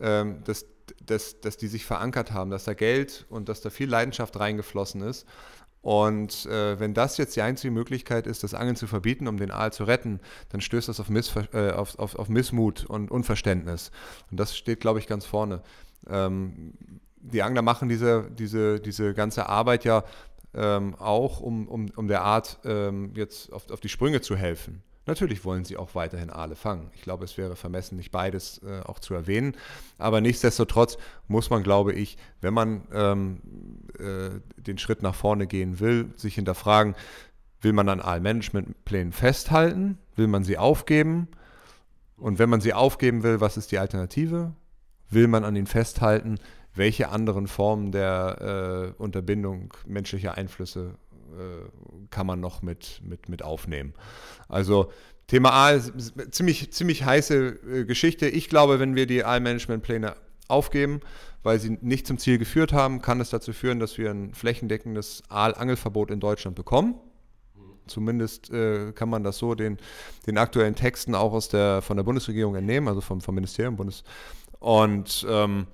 ähm, 0.01 0.43
dass, 0.45 0.67
dass, 1.05 1.41
dass 1.41 1.57
die 1.57 1.69
sich 1.69 1.85
verankert 1.85 2.33
haben, 2.33 2.51
dass 2.51 2.65
da 2.65 2.75
Geld 2.75 3.27
und 3.29 3.49
dass 3.49 3.61
da 3.61 3.71
viel 3.71 3.89
Leidenschaft 3.89 4.39
reingeflossen 4.39 5.03
ist 5.03 5.27
und 5.85 6.47
äh, 6.47 6.81
wenn 6.81 6.95
das 6.95 7.19
jetzt 7.19 7.37
die 7.37 7.43
einzige 7.43 7.71
Möglichkeit 7.71 8.27
ist, 8.27 8.43
das 8.43 8.55
Angeln 8.55 8.75
zu 8.75 8.87
verbieten, 8.87 9.29
um 9.29 9.37
den 9.37 9.51
Aal 9.51 9.71
zu 9.71 9.85
retten, 9.85 10.19
dann 10.49 10.63
stößt 10.63 10.89
das 10.89 10.99
auf, 10.99 11.11
Missver 11.11 11.47
äh, 11.53 11.73
auf, 11.73 11.99
auf, 11.99 12.15
auf 12.15 12.31
Missmut 12.31 12.87
und 12.87 13.11
Unverständnis. 13.11 13.91
Und 14.31 14.41
das 14.41 14.57
steht, 14.57 14.81
glaube 14.81 14.99
ich, 14.99 15.07
ganz 15.07 15.27
vorne. 15.27 15.61
Ähm, 16.09 16.73
die 17.17 17.43
Angler 17.43 17.61
machen 17.61 17.91
diese, 17.91 18.31
diese, 18.31 18.81
diese 18.81 19.13
ganze 19.13 19.51
Arbeit 19.51 19.85
ja 19.85 20.05
ähm, 20.55 20.95
auch, 20.97 21.41
um, 21.41 21.69
um, 21.69 21.91
um 21.97 22.09
der 22.09 22.23
Art 22.23 22.59
ähm, 22.65 23.13
jetzt 23.15 23.53
auf, 23.53 23.71
auf 23.71 23.81
die 23.81 23.89
Sprünge 23.89 24.21
zu 24.21 24.37
helfen. 24.37 24.83
Natürlich 25.07 25.45
wollen 25.45 25.65
sie 25.65 25.77
auch 25.77 25.95
weiterhin 25.95 26.31
Aale 26.31 26.57
fangen. 26.57 26.91
Ich 26.95 27.03
glaube, 27.03 27.25
es 27.25 27.37
wäre 27.37 27.57
vermessen, 27.57 27.97
nicht 27.97 28.11
beides 28.11 28.63
äh, 28.63 28.81
auch 28.81 28.99
zu 28.99 29.13
erwähnen. 29.13 29.55
Aber 29.99 30.23
nichtsdestotrotz 30.23 30.97
muss 31.29 31.51
man, 31.51 31.63
glaube 31.63 31.93
ich, 31.93 32.17
wenn 32.41 32.55
man 32.55 32.83
ähm, 32.93 33.41
äh, 33.99 34.41
den 34.57 34.79
Schritt 34.79 35.03
nach 35.03 35.15
vorne 35.15 35.47
gehen 35.47 35.79
will, 35.79 36.11
sich 36.17 36.37
hinterfragen, 36.37 36.95
will 37.61 37.75
man 37.75 37.89
an 37.91 38.01
Aalmanagementplänen 38.01 39.13
festhalten? 39.13 39.99
Will 40.17 40.27
man 40.27 40.45
sie 40.45 40.57
aufgeben? 40.57 41.29
Und 42.17 42.39
wenn 42.39 42.49
man 42.49 42.63
sie 42.63 42.73
aufgeben 42.73 43.23
will, 43.23 43.41
was 43.41 43.59
ist 43.59 43.73
die 43.73 43.79
Alternative? 43.79 44.55
Will 45.11 45.29
man 45.29 45.45
an 45.45 45.55
ihnen 45.55 45.67
festhalten? 45.67 46.39
Welche 46.75 47.09
anderen 47.09 47.47
Formen 47.47 47.93
der 47.93 48.95
äh, 48.99 49.03
Unterbindung 49.03 49.73
menschlicher 49.87 50.37
Einflüsse 50.37 50.95
äh, 51.33 52.09
kann 52.11 52.27
man 52.27 52.41
noch 52.41 52.63
mit, 52.63 53.01
mit, 53.05 53.29
mit 53.29 53.43
aufnehmen. 53.43 53.95
Also 54.49 54.91
Thema 55.27 55.53
A 55.53 55.81
ziemlich, 56.31 56.73
ziemlich 56.73 57.05
heiße 57.05 57.47
äh, 57.47 57.85
Geschichte. 57.85 58.29
Ich 58.29 58.49
glaube, 58.49 58.79
wenn 58.79 58.95
wir 58.95 59.07
die 59.07 59.25
Aalmanagementpläne 59.25 60.17
aufgeben, 60.49 61.01
weil 61.43 61.59
sie 61.59 61.79
nicht 61.81 62.07
zum 62.07 62.19
Ziel 62.19 62.39
geführt 62.39 62.73
haben, 62.73 63.01
kann 63.01 63.21
es 63.21 63.31
dazu 63.31 63.53
führen, 63.53 63.81
dass 63.81 63.97
wir 63.99 64.11
ein 64.11 64.35
flächendeckendes 64.35 65.23
Aalangelverbot 65.29 66.11
in 66.11 66.21
Deutschland 66.21 66.57
bekommen. 66.57 66.95
Zumindest 67.87 68.51
äh, 68.51 68.93
kann 68.93 69.11
man 69.11 69.25
das 69.25 69.39
so 69.39 69.55
den, 69.55 69.79
den 70.27 70.39
aktuellen 70.39 70.75
Texten 70.75 71.15
auch 71.15 71.33
aus 71.33 71.49
der, 71.49 71.83
von 71.83 71.97
der 71.97 72.05
Bundesregierung 72.05 72.55
entnehmen, 72.55 72.89
also 72.89 73.01
vom, 73.01 73.21
vom 73.21 73.35
Ministerium 73.35 73.77
Bundes. 73.77 74.05
Und 74.59 75.27
ähm, 75.29 75.67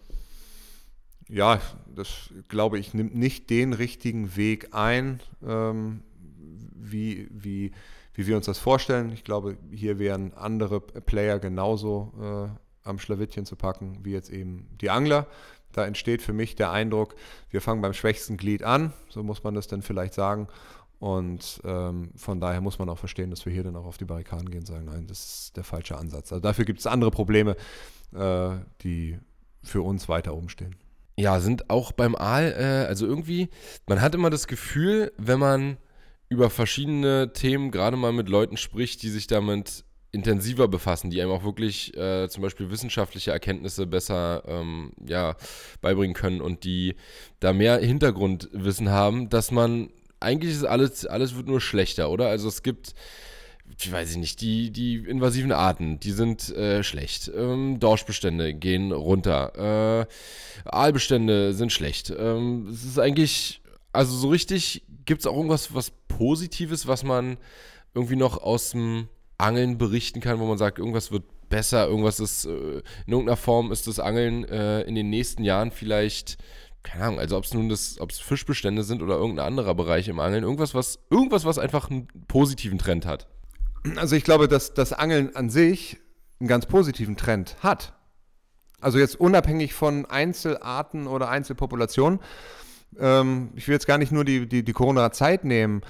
ja, 1.31 1.61
das 1.95 2.31
glaube 2.49 2.79
ich, 2.79 2.93
nimmt 2.93 3.15
nicht 3.15 3.51
den 3.51 3.73
richtigen 3.73 4.37
Weg 4.37 4.75
ein, 4.75 5.21
ähm, 5.47 6.03
wie, 6.75 7.29
wie, 7.31 7.73
wie 8.15 8.27
wir 8.27 8.37
uns 8.37 8.47
das 8.47 8.59
vorstellen. 8.59 9.13
Ich 9.13 9.25
glaube, 9.25 9.57
hier 9.71 9.99
wären 9.99 10.35
andere 10.35 10.81
Player 10.81 11.39
genauso 11.39 12.13
äh, 12.21 12.89
am 12.89 12.99
Schlawittchen 12.99 13.47
zu 13.47 13.57
packen, 13.57 13.99
wie 14.03 14.13
jetzt 14.13 14.31
eben 14.31 14.69
die 14.81 14.91
Angler. 14.91 15.27
Da 15.73 15.87
entsteht 15.87 16.21
für 16.21 16.33
mich 16.33 16.57
der 16.57 16.73
Eindruck, 16.73 17.15
wir 17.51 17.61
fangen 17.61 17.81
beim 17.81 17.95
schwächsten 17.95 18.37
Glied 18.37 18.65
an, 18.65 18.93
so 19.09 19.23
muss 19.23 19.45
man 19.45 19.55
das 19.55 19.69
dann 19.69 19.83
vielleicht 19.83 20.15
sagen. 20.15 20.49
Und 20.99 21.63
ähm, 21.65 22.11
von 22.17 22.41
daher 22.41 22.61
muss 22.61 22.79
man 22.79 22.89
auch 22.89 22.99
verstehen, 22.99 23.31
dass 23.31 23.47
wir 23.47 23.53
hier 23.53 23.63
dann 23.63 23.77
auch 23.77 23.87
auf 23.87 23.97
die 23.97 24.05
Barrikaden 24.05 24.51
gehen 24.51 24.61
und 24.61 24.67
sagen, 24.67 24.87
nein, 24.87 25.07
das 25.07 25.25
ist 25.25 25.57
der 25.57 25.65
falsche 25.65 25.97
Ansatz. 25.97 26.33
Also 26.33 26.43
dafür 26.43 26.65
gibt 26.65 26.81
es 26.81 26.87
andere 26.87 27.11
Probleme, 27.11 27.57
äh, 28.13 28.51
die 28.83 29.19
für 29.63 29.83
uns 29.83 30.09
weiter 30.09 30.35
oben 30.35 30.49
stehen. 30.49 30.75
Ja, 31.21 31.39
sind 31.39 31.69
auch 31.69 31.93
beim 31.93 32.17
Aal, 32.17 32.55
äh, 32.57 32.89
also 32.89 33.07
irgendwie, 33.07 33.51
man 33.87 34.01
hat 34.01 34.15
immer 34.15 34.31
das 34.31 34.47
Gefühl, 34.47 35.13
wenn 35.19 35.39
man 35.39 35.77
über 36.31 36.49
verschiedene 36.49 37.35
Themen 37.35 37.71
gerade 37.71 37.99
mal 37.99 38.15
mit 38.15 38.31
Leuten 38.31 38.57
spricht, 38.57 39.03
die 39.03 39.11
sich 39.11 39.27
damit 39.27 39.85
intensiver 40.13 40.67
befassen, 40.67 41.11
die 41.11 41.21
einem 41.21 41.33
auch 41.33 41.45
wirklich 41.45 41.95
äh, 41.95 42.27
zum 42.31 42.43
Beispiel 42.43 42.71
wissenschaftliche 42.71 43.33
Erkenntnisse 43.33 43.87
besser 43.87 44.45
ähm, 44.47 44.93
ja, 45.07 45.37
beibringen 45.83 46.15
können 46.15 46.41
und 46.41 46.65
die 46.65 46.95
da 47.39 47.53
mehr 47.53 47.77
Hintergrundwissen 47.77 48.89
haben, 48.89 49.29
dass 49.29 49.51
man 49.51 49.91
eigentlich 50.21 50.53
ist 50.53 50.65
alles, 50.65 51.05
alles 51.05 51.37
wird 51.37 51.49
nur 51.49 51.61
schlechter, 51.61 52.11
oder? 52.11 52.29
Also 52.29 52.49
es 52.49 52.63
gibt 52.63 52.95
ich 53.81 53.93
weiß 53.93 54.17
nicht, 54.17 54.41
die, 54.41 54.71
die 54.71 54.97
invasiven 54.97 55.53
Arten, 55.53 55.99
die 56.01 56.13
sind 56.13 56.51
äh, 56.51 56.83
schlecht. 56.83 57.31
Ähm, 57.35 57.81
Dorschbestände 57.81 58.55
gehen 58.55 58.93
runter. 58.93 60.07
Äh, 60.07 60.69
Aalbestände 60.69 61.55
sind 61.55 61.73
schlecht. 61.73 62.13
Ähm, 62.17 62.69
es 62.71 62.85
ist 62.85 62.99
eigentlich, 62.99 63.63
also 63.93 64.15
so 64.17 64.29
richtig, 64.29 64.85
gibt 65.07 65.21
es 65.21 65.27
auch 65.27 65.37
irgendwas 65.37 65.75
was 65.75 65.93
Positives, 66.09 66.87
was 66.87 67.05
man 67.05 67.39
irgendwie 67.95 68.17
noch 68.17 68.43
aus 68.43 68.71
dem 68.71 69.09
Angeln 69.39 69.79
berichten 69.79 70.21
kann, 70.21 70.39
wo 70.39 70.47
man 70.47 70.59
sagt, 70.59 70.79
irgendwas 70.79 71.11
wird 71.11 71.25
besser, 71.49 71.89
irgendwas 71.89 72.21
ist, 72.21 72.45
äh, 72.45 72.83
in 73.07 73.13
irgendeiner 73.13 73.37
Form 73.37 73.73
ist 73.73 73.87
das 73.87 73.99
Angeln 73.99 74.45
äh, 74.45 74.83
in 74.83 74.95
den 74.95 75.11
nächsten 75.11 75.43
Jahren 75.43 75.71
vielleicht 75.71 76.39
keine 76.83 77.05
Ahnung, 77.05 77.19
also 77.19 77.37
ob 77.37 77.45
es 77.45 77.53
nun 77.53 77.69
das, 77.69 78.01
ob 78.01 78.11
es 78.11 78.19
Fischbestände 78.19 78.85
sind 78.85 79.03
oder 79.03 79.17
irgendein 79.17 79.47
anderer 79.47 79.75
Bereich 79.75 80.09
im 80.09 80.19
Angeln, 80.19 80.45
irgendwas, 80.45 80.75
was, 80.75 80.99
irgendwas, 81.11 81.45
was 81.45 81.59
einfach 81.59 81.91
einen 81.91 82.09
positiven 82.27 82.79
Trend 82.79 83.05
hat. 83.05 83.27
Also 83.97 84.17
ich 84.17 84.25
glaube, 84.25 84.49
dass 84.49 84.75
das 84.75 84.93
Angeln 84.93 85.35
an 85.37 85.51
sich 85.51 85.99
einen 86.39 86.49
ganz 86.49 86.67
positiven 86.67 87.17
Trend 87.17 87.57
hat. 87.61 87.95
Also 88.81 88.99
jetzt 88.99 89.19
unabhängig 89.19 89.75
von 89.75 90.07
Einzelarten 90.07 91.07
oder 91.07 91.29
Einzelpopulationen. 91.29 92.21
Ähm, 92.99 93.51
ich 93.55 93.69
will 93.69 93.75
jetzt 93.75 93.87
gar 93.87 93.99
nicht 93.99 94.13
nur 94.13 94.25
die, 94.25 94.49
die, 94.49 94.65
die 94.65 94.73
Corona-Zeit 94.73 95.45
nehmen, 95.45 95.83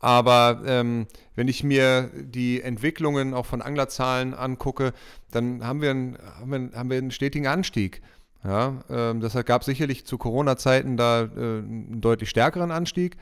aber 0.00 0.62
ähm, 0.64 1.06
wenn 1.34 1.48
ich 1.48 1.64
mir 1.64 2.10
die 2.14 2.62
Entwicklungen 2.62 3.34
auch 3.34 3.46
von 3.46 3.62
Anglerzahlen 3.62 4.34
angucke, 4.34 4.92
dann 5.30 5.64
haben 5.64 5.82
wir 5.82 5.90
einen, 5.90 6.18
haben 6.38 6.50
wir, 6.50 6.78
haben 6.78 6.90
wir 6.90 6.98
einen 6.98 7.10
stetigen 7.10 7.46
Anstieg. 7.46 8.00
Ja, 8.44 8.84
ähm, 8.88 9.20
deshalb 9.20 9.46
gab 9.46 9.64
sicherlich 9.64 10.06
zu 10.06 10.16
Corona-Zeiten 10.16 10.96
da 10.96 11.22
äh, 11.22 11.24
einen 11.24 12.00
deutlich 12.00 12.30
stärkeren 12.30 12.70
Anstieg. 12.70 13.16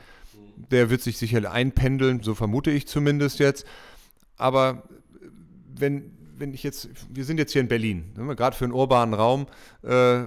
Der 0.55 0.91
wird 0.91 1.01
sich 1.01 1.17
sicherlich 1.17 1.49
einpendeln, 1.49 2.21
so 2.21 2.35
vermute 2.35 2.69
ich 2.69 2.87
zumindest 2.87 3.39
jetzt. 3.39 3.65
Aber 4.37 4.83
wenn, 5.75 6.11
wenn 6.37 6.53
ich 6.53 6.63
jetzt, 6.63 6.89
wir 7.09 7.25
sind 7.25 7.37
jetzt 7.37 7.53
hier 7.53 7.61
in 7.61 7.67
Berlin, 7.67 8.11
ne, 8.15 8.35
gerade 8.35 8.55
für 8.55 8.65
einen 8.65 8.73
urbanen 8.73 9.13
Raum, 9.13 9.47
äh, 9.83 10.23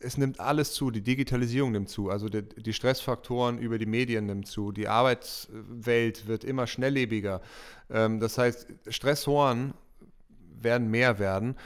es 0.00 0.16
nimmt 0.16 0.40
alles 0.40 0.72
zu, 0.72 0.90
die 0.90 1.02
Digitalisierung 1.02 1.72
nimmt 1.72 1.88
zu, 1.88 2.10
also 2.10 2.28
die, 2.28 2.42
die, 2.42 2.72
Stressfaktoren 2.72 3.58
über 3.58 3.78
die 3.78 3.86
Medien 3.86 4.26
nimmt 4.26 4.46
zu, 4.46 4.72
die 4.72 4.88
Arbeitswelt 4.88 6.26
wird 6.26 6.44
immer 6.44 6.66
schnelllebiger. 6.66 7.40
Ähm, 7.90 8.20
das 8.20 8.38
heißt, 8.38 8.66
Stressoren 8.88 9.74
werden 10.60 10.90
mehr 10.90 11.18
werden. 11.18 11.56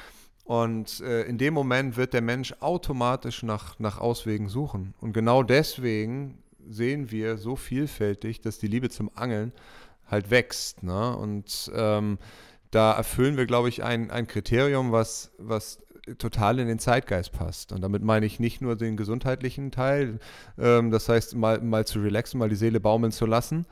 Und 0.45 1.01
äh, 1.01 1.23
in 1.23 1.39
dem 1.39 1.55
Moment 1.55 1.97
wird 1.97 2.15
der 2.15 2.21
Mensch 2.21 2.55
automatisch 2.61 3.43
nach, 3.43 3.79
nach 3.79 3.99
Auswegen 3.99 4.49
suchen. 4.49 4.95
Und 5.01 5.13
genau 5.13 5.43
deswegen 5.43 6.39
sehen 6.69 7.11
wir 7.11 7.39
so 7.39 7.57
vielfältig, 7.57 8.41
dass 8.41 8.59
die 8.59 8.67
Liebe 8.67 8.91
zum 8.91 9.11
Angeln 9.15 9.53
halt 10.13 10.31
wächst. 10.31 10.85
Ne? 10.85 11.17
Und 11.17 11.73
ähm, 11.75 12.19
da 12.71 12.93
erfüllen 12.93 13.37
wir, 13.37 13.47
glaube 13.47 13.69
ich, 13.69 13.83
ein, 13.83 14.11
ein 14.11 14.29
Kriterium, 14.29 14.93
was, 14.93 15.33
was 15.39 15.81
total 16.19 16.59
in 16.59 16.69
den 16.69 16.79
Zeitgeist 16.79 17.33
passt. 17.33 17.73
Und 17.73 17.83
damit 17.83 18.03
meine 18.03 18.27
ich 18.27 18.39
nicht 18.39 18.61
nur 18.61 18.77
den 18.77 18.97
gesundheitlichen 18.97 19.71
Teil, 19.71 20.21
ähm, 20.59 20.91
das 20.91 21.09
heißt, 21.09 21.35
mal, 21.35 21.61
mal 21.61 21.87
zu 21.87 22.01
relaxen, 22.01 22.39
mal 22.39 22.49
die 22.49 22.57
Seele 22.57 22.81
baumeln 22.81 23.13
zu 23.13 23.27
lassen, 23.27 23.67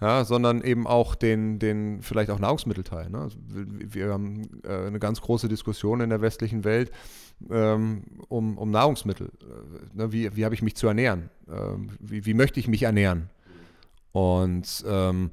ja, 0.00 0.24
sondern 0.24 0.62
eben 0.62 0.86
auch 0.86 1.14
den, 1.14 1.58
den 1.58 2.02
vielleicht 2.02 2.30
auch 2.30 2.38
Nahrungsmittelteil. 2.38 3.10
Ne? 3.10 3.18
Also 3.18 3.38
wir, 3.42 4.12
haben 4.12 4.62
äh, 4.64 4.86
eine 4.86 4.98
ganz 4.98 5.20
große 5.20 5.48
Diskussion 5.48 6.00
in 6.00 6.10
der 6.10 6.20
westlichen 6.20 6.64
Welt 6.64 6.92
ähm, 7.50 8.04
um, 8.28 8.58
um 8.58 8.70
Nahrungsmittel. 8.70 9.30
Äh, 9.40 9.96
ne? 9.96 10.12
Wie, 10.12 10.36
wie 10.36 10.44
habe 10.44 10.54
ich 10.54 10.62
mich 10.62 10.76
zu 10.76 10.86
ernähren? 10.86 11.30
Ähm, 11.50 11.90
wie, 12.00 12.26
wie 12.26 12.34
möchte 12.34 12.60
ich 12.60 12.68
mich 12.68 12.82
ernähren? 12.84 13.30
Und 14.12 14.84
ähm, 14.88 15.30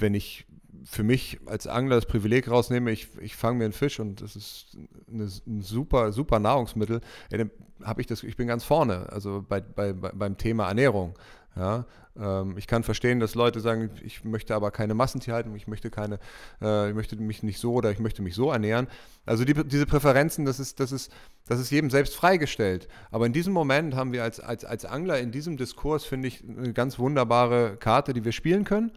wenn 0.00 0.14
ich 0.14 0.46
für 0.84 1.02
mich 1.02 1.38
als 1.46 1.66
Angler 1.66 1.96
das 1.96 2.06
Privileg 2.06 2.50
rausnehme, 2.50 2.90
ich, 2.90 3.08
ich 3.20 3.36
fange 3.36 3.58
mir 3.58 3.64
einen 3.64 3.72
Fisch 3.72 4.00
und 4.00 4.20
das 4.20 4.36
ist 4.36 4.76
eine, 5.08 5.28
ein 5.46 5.62
super, 5.62 6.12
super 6.12 6.38
Nahrungsmittel, 6.38 7.00
ja, 7.30 7.38
dann 7.38 7.50
habe 7.84 8.00
ich 8.00 8.06
das, 8.06 8.22
ich 8.22 8.36
bin 8.36 8.46
ganz 8.48 8.64
vorne, 8.64 9.06
also 9.12 9.44
bei, 9.48 9.60
bei, 9.60 9.92
beim 9.92 10.36
Thema 10.36 10.68
Ernährung. 10.68 11.14
Ja, 11.54 11.84
ähm, 12.18 12.56
ich 12.56 12.66
kann 12.66 12.82
verstehen, 12.82 13.20
dass 13.20 13.34
Leute 13.34 13.60
sagen, 13.60 13.90
ich 14.02 14.24
möchte 14.24 14.54
aber 14.54 14.70
keine 14.70 14.94
Massentierhaltung, 14.94 15.54
ich 15.54 15.66
möchte 15.66 15.90
keine, 15.90 16.18
äh, 16.62 16.88
ich 16.88 16.94
möchte 16.94 17.14
mich 17.16 17.42
nicht 17.42 17.60
so 17.60 17.74
oder 17.74 17.90
ich 17.90 17.98
möchte 17.98 18.22
mich 18.22 18.34
so 18.34 18.50
ernähren. 18.50 18.88
Also 19.26 19.44
die, 19.44 19.52
diese 19.52 19.84
Präferenzen, 19.84 20.46
das 20.46 20.58
ist, 20.58 20.80
das, 20.80 20.92
ist, 20.92 21.12
das 21.46 21.60
ist 21.60 21.70
jedem 21.70 21.90
selbst 21.90 22.16
freigestellt. 22.16 22.88
Aber 23.10 23.26
in 23.26 23.34
diesem 23.34 23.52
Moment 23.52 23.94
haben 23.94 24.12
wir 24.12 24.22
als, 24.22 24.40
als, 24.40 24.64
als 24.64 24.86
Angler 24.86 25.18
in 25.18 25.30
diesem 25.30 25.58
Diskurs, 25.58 26.06
finde 26.06 26.28
ich, 26.28 26.42
eine 26.42 26.72
ganz 26.72 26.98
wunderbare 26.98 27.76
Karte, 27.76 28.14
die 28.14 28.24
wir 28.24 28.32
spielen 28.32 28.64
können. 28.64 28.92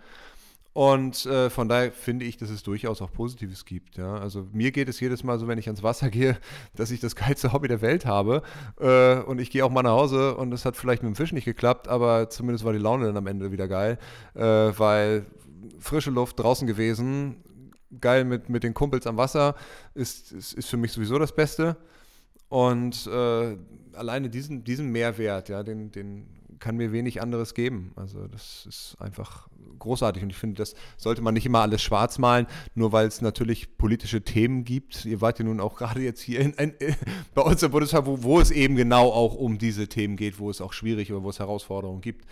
Und 0.76 1.26
äh, 1.26 1.49
von 1.49 1.69
daher 1.69 1.93
finde 1.93 2.26
ich, 2.26 2.35
dass 2.35 2.49
es 2.49 2.61
durchaus 2.61 3.02
auch 3.02 3.10
Positives 3.10 3.64
gibt. 3.64 3.95
Ja? 3.95 4.18
Also 4.18 4.45
mir 4.52 4.73
geht 4.73 4.89
es 4.89 4.99
jedes 4.99 5.23
Mal 5.23 5.39
so, 5.39 5.47
wenn 5.47 5.57
ich 5.57 5.68
ans 5.68 5.84
Wasser 5.84 6.10
gehe, 6.11 6.38
dass 6.76 6.91
ich 6.91 6.99
das 6.99 7.15
geilste 7.15 7.53
Hobby 7.53 7.69
der 7.69 7.80
Welt 7.80 8.06
habe. 8.06 8.41
Äh, 8.81 9.22
und 9.22 9.39
ich 9.39 9.52
gehe 9.52 9.64
auch 9.64 9.69
mal 9.69 9.84
nach 9.84 9.91
Hause 9.91 10.35
und 10.35 10.52
es 10.53 10.65
hat 10.65 10.76
vielleicht 10.76 11.02
mit 11.02 11.14
dem 11.14 11.15
Fisch 11.15 11.31
nicht 11.31 11.45
geklappt, 11.45 11.88
aber 11.88 12.30
zumindest 12.30 12.65
war 12.65 12.73
die 12.73 12.80
Laune 12.80 13.06
dann 13.06 13.15
am 13.15 13.26
Ende 13.26 13.53
wieder 13.53 13.69
geil, 13.69 13.97
äh, 14.34 14.41
weil 14.41 15.26
frische 15.80 16.11
Luft 16.11 16.41
draußen 16.41 16.68
gewesen, 16.68 17.38
geil 18.02 18.26
mit, 18.26 18.49
mit 18.49 18.64
den 18.64 18.73
Kumpels 18.73 19.07
am 19.07 19.15
Wasser, 19.15 19.56
ist, 19.93 20.34
ist, 20.34 20.56
ist 20.56 20.68
für 20.68 20.77
mich 20.77 20.91
sowieso 20.91 21.18
das 21.18 21.34
Beste. 21.34 21.77
Und 22.49 23.07
äh, 23.07 23.56
alleine 23.93 24.30
diesen, 24.30 24.65
diesen 24.65 24.91
Mehrwert, 24.91 25.47
ja, 25.47 25.64
den, 25.64 25.91
den 25.93 26.34
kann 26.60 26.77
mir 26.77 26.91
wenig 26.91 27.22
anderes 27.22 27.53
geben. 27.53 27.91
Also 27.95 28.27
das 28.27 28.65
ist 28.68 28.98
einfach 28.99 29.48
großartig 29.80 30.23
und 30.23 30.30
ich 30.30 30.38
finde, 30.38 30.56
das 30.56 30.76
sollte 30.98 31.22
man 31.22 31.34
nicht 31.34 31.45
immer 31.45 31.61
alles 31.61 31.82
schwarz 31.82 32.18
malen, 32.18 32.48
nur 32.73 32.91
weil 32.91 33.07
es 33.07 33.22
natürlich 33.22 33.77
politische 33.77 34.22
Themen 34.22 34.64
gibt. 34.64 35.06
Ihr 35.06 35.22
wart 35.22 35.40
ja 35.40 35.45
nun 35.45 35.60
auch 35.60 35.76
gerade 35.77 36.02
jetzt 36.02 36.22
hier 36.22 36.40
in, 36.40 36.53
in, 36.53 36.73
bei 37.34 37.41
uns 37.41 37.64
im 37.64 37.72
Bundestag, 37.72 38.06
wo, 38.06 38.23
wo, 38.23 38.40
es 38.40 38.52
eben 38.52 38.76
genau 38.76 39.11
auch 39.11 39.36
um 39.36 39.57
diese 39.57 39.88
Themen 39.88 40.18
geht, 40.18 40.40
wo 40.40 40.49
es 40.49 40.61
auch 40.61 40.73
schwierig 40.73 41.11
oder 41.11 41.23
wo 41.23 41.30
es 41.30 41.40
Herausforderungen 41.40 42.02
gibt. 42.02 42.26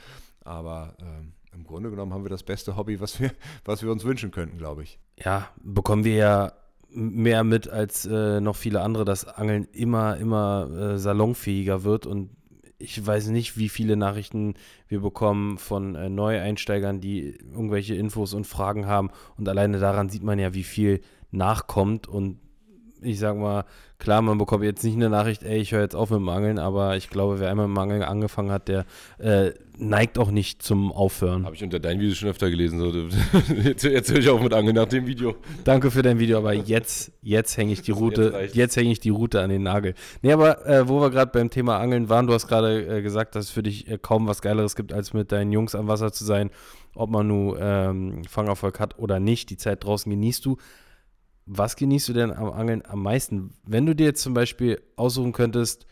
Aber 0.43 0.95
ähm, 0.99 1.33
im 1.53 1.63
Grunde 1.63 1.89
genommen 1.89 2.13
haben 2.13 2.23
wir 2.23 2.29
das 2.29 2.43
beste 2.43 2.75
Hobby, 2.75 2.99
was 2.99 3.19
wir, 3.19 3.31
was 3.65 3.83
wir 3.83 3.91
uns 3.91 4.03
wünschen 4.03 4.31
könnten, 4.31 4.57
glaube 4.57 4.83
ich. 4.83 4.99
Ja, 5.17 5.49
bekommen 5.63 6.03
wir 6.03 6.15
ja 6.15 6.53
mehr 6.89 7.43
mit 7.43 7.67
als 7.67 8.05
äh, 8.05 8.39
noch 8.39 8.55
viele 8.55 8.81
andere, 8.81 9.05
dass 9.05 9.25
Angeln 9.25 9.67
immer, 9.71 10.17
immer 10.17 10.69
äh, 10.69 10.97
salonfähiger 10.97 11.83
wird 11.83 12.05
und 12.05 12.29
ich 12.83 13.05
weiß 13.05 13.27
nicht, 13.27 13.57
wie 13.57 13.69
viele 13.69 13.95
Nachrichten 13.95 14.55
wir 14.87 15.01
bekommen 15.01 15.57
von 15.57 15.95
äh, 15.95 16.09
Neueinsteigern, 16.09 16.99
die 16.99 17.35
irgendwelche 17.51 17.95
Infos 17.95 18.33
und 18.33 18.45
Fragen 18.45 18.85
haben. 18.85 19.09
Und 19.37 19.47
alleine 19.47 19.79
daran 19.79 20.09
sieht 20.09 20.23
man 20.23 20.39
ja, 20.39 20.53
wie 20.53 20.63
viel 20.63 21.01
nachkommt. 21.31 22.07
Und 22.07 22.39
ich 23.01 23.19
sag 23.19 23.37
mal, 23.37 23.65
klar, 23.99 24.21
man 24.21 24.37
bekommt 24.37 24.63
jetzt 24.63 24.83
nicht 24.83 24.95
eine 24.95 25.09
Nachricht, 25.09 25.43
ey, 25.43 25.59
ich 25.59 25.71
höre 25.71 25.81
jetzt 25.81 25.95
auf 25.95 26.09
mit 26.09 26.19
dem 26.19 26.29
Angeln, 26.29 26.59
aber 26.59 26.97
ich 26.97 27.09
glaube, 27.09 27.39
wer 27.39 27.49
einmal 27.49 27.67
mit 27.67 27.77
dem 27.77 27.81
Angeln 27.81 28.03
angefangen 28.03 28.51
hat, 28.51 28.67
der 28.67 28.85
äh, 29.17 29.51
neigt 29.77 30.17
auch 30.17 30.31
nicht 30.31 30.61
zum 30.61 30.91
Aufhören. 30.91 31.45
Habe 31.45 31.55
ich 31.55 31.63
unter 31.63 31.79
deinem 31.79 31.99
Video 31.99 32.15
schon 32.15 32.29
öfter 32.29 32.49
gelesen. 32.49 32.79
Jetzt, 33.63 33.83
jetzt 33.83 34.11
höre 34.11 34.19
ich 34.19 34.29
auf 34.29 34.41
mit 34.41 34.53
Angeln 34.53 34.75
nach 34.75 34.87
dem 34.87 35.07
Video. 35.07 35.35
Danke 35.63 35.91
für 35.91 36.01
dein 36.01 36.19
Video, 36.19 36.37
aber 36.37 36.53
jetzt, 36.53 37.11
jetzt 37.21 37.57
hänge 37.57 37.73
ich 37.73 37.81
die 37.81 37.91
Route, 37.91 38.33
jetzt, 38.41 38.55
jetzt 38.55 38.77
hänge 38.77 38.91
ich 38.91 38.99
die 38.99 39.09
Route 39.09 39.41
an 39.41 39.49
den 39.49 39.63
Nagel. 39.63 39.95
Nee, 40.21 40.31
aber 40.31 40.65
äh, 40.65 40.87
wo 40.87 41.01
wir 41.01 41.09
gerade 41.09 41.31
beim 41.31 41.49
Thema 41.49 41.79
Angeln 41.79 42.09
waren, 42.09 42.27
du 42.27 42.33
hast 42.33 42.47
gerade 42.47 42.97
äh, 42.99 43.01
gesagt, 43.01 43.35
dass 43.35 43.45
es 43.45 43.51
für 43.51 43.63
dich 43.63 43.87
äh, 43.87 43.97
kaum 43.97 44.27
was 44.27 44.41
Geileres 44.41 44.75
gibt, 44.75 44.93
als 44.93 45.13
mit 45.13 45.31
deinen 45.31 45.51
Jungs 45.51 45.75
am 45.75 45.87
Wasser 45.87 46.11
zu 46.11 46.25
sein. 46.25 46.49
Ob 46.95 47.09
man 47.09 47.27
nun 47.27 47.57
ähm, 47.59 48.23
Fangerfolg 48.25 48.79
hat 48.79 48.99
oder 48.99 49.19
nicht, 49.19 49.49
die 49.49 49.57
Zeit 49.57 49.83
draußen 49.83 50.09
genießt 50.09 50.45
du 50.45 50.57
was 51.45 51.75
genießt 51.75 52.07
du 52.09 52.13
denn 52.13 52.31
am 52.31 52.51
Angeln 52.51 52.83
am 52.87 53.03
meisten? 53.03 53.53
Wenn 53.65 53.85
du 53.85 53.93
dir 53.93 54.05
jetzt 54.05 54.21
zum 54.21 54.33
Beispiel 54.33 54.81
aussuchen 54.95 55.33
könntest, 55.33 55.85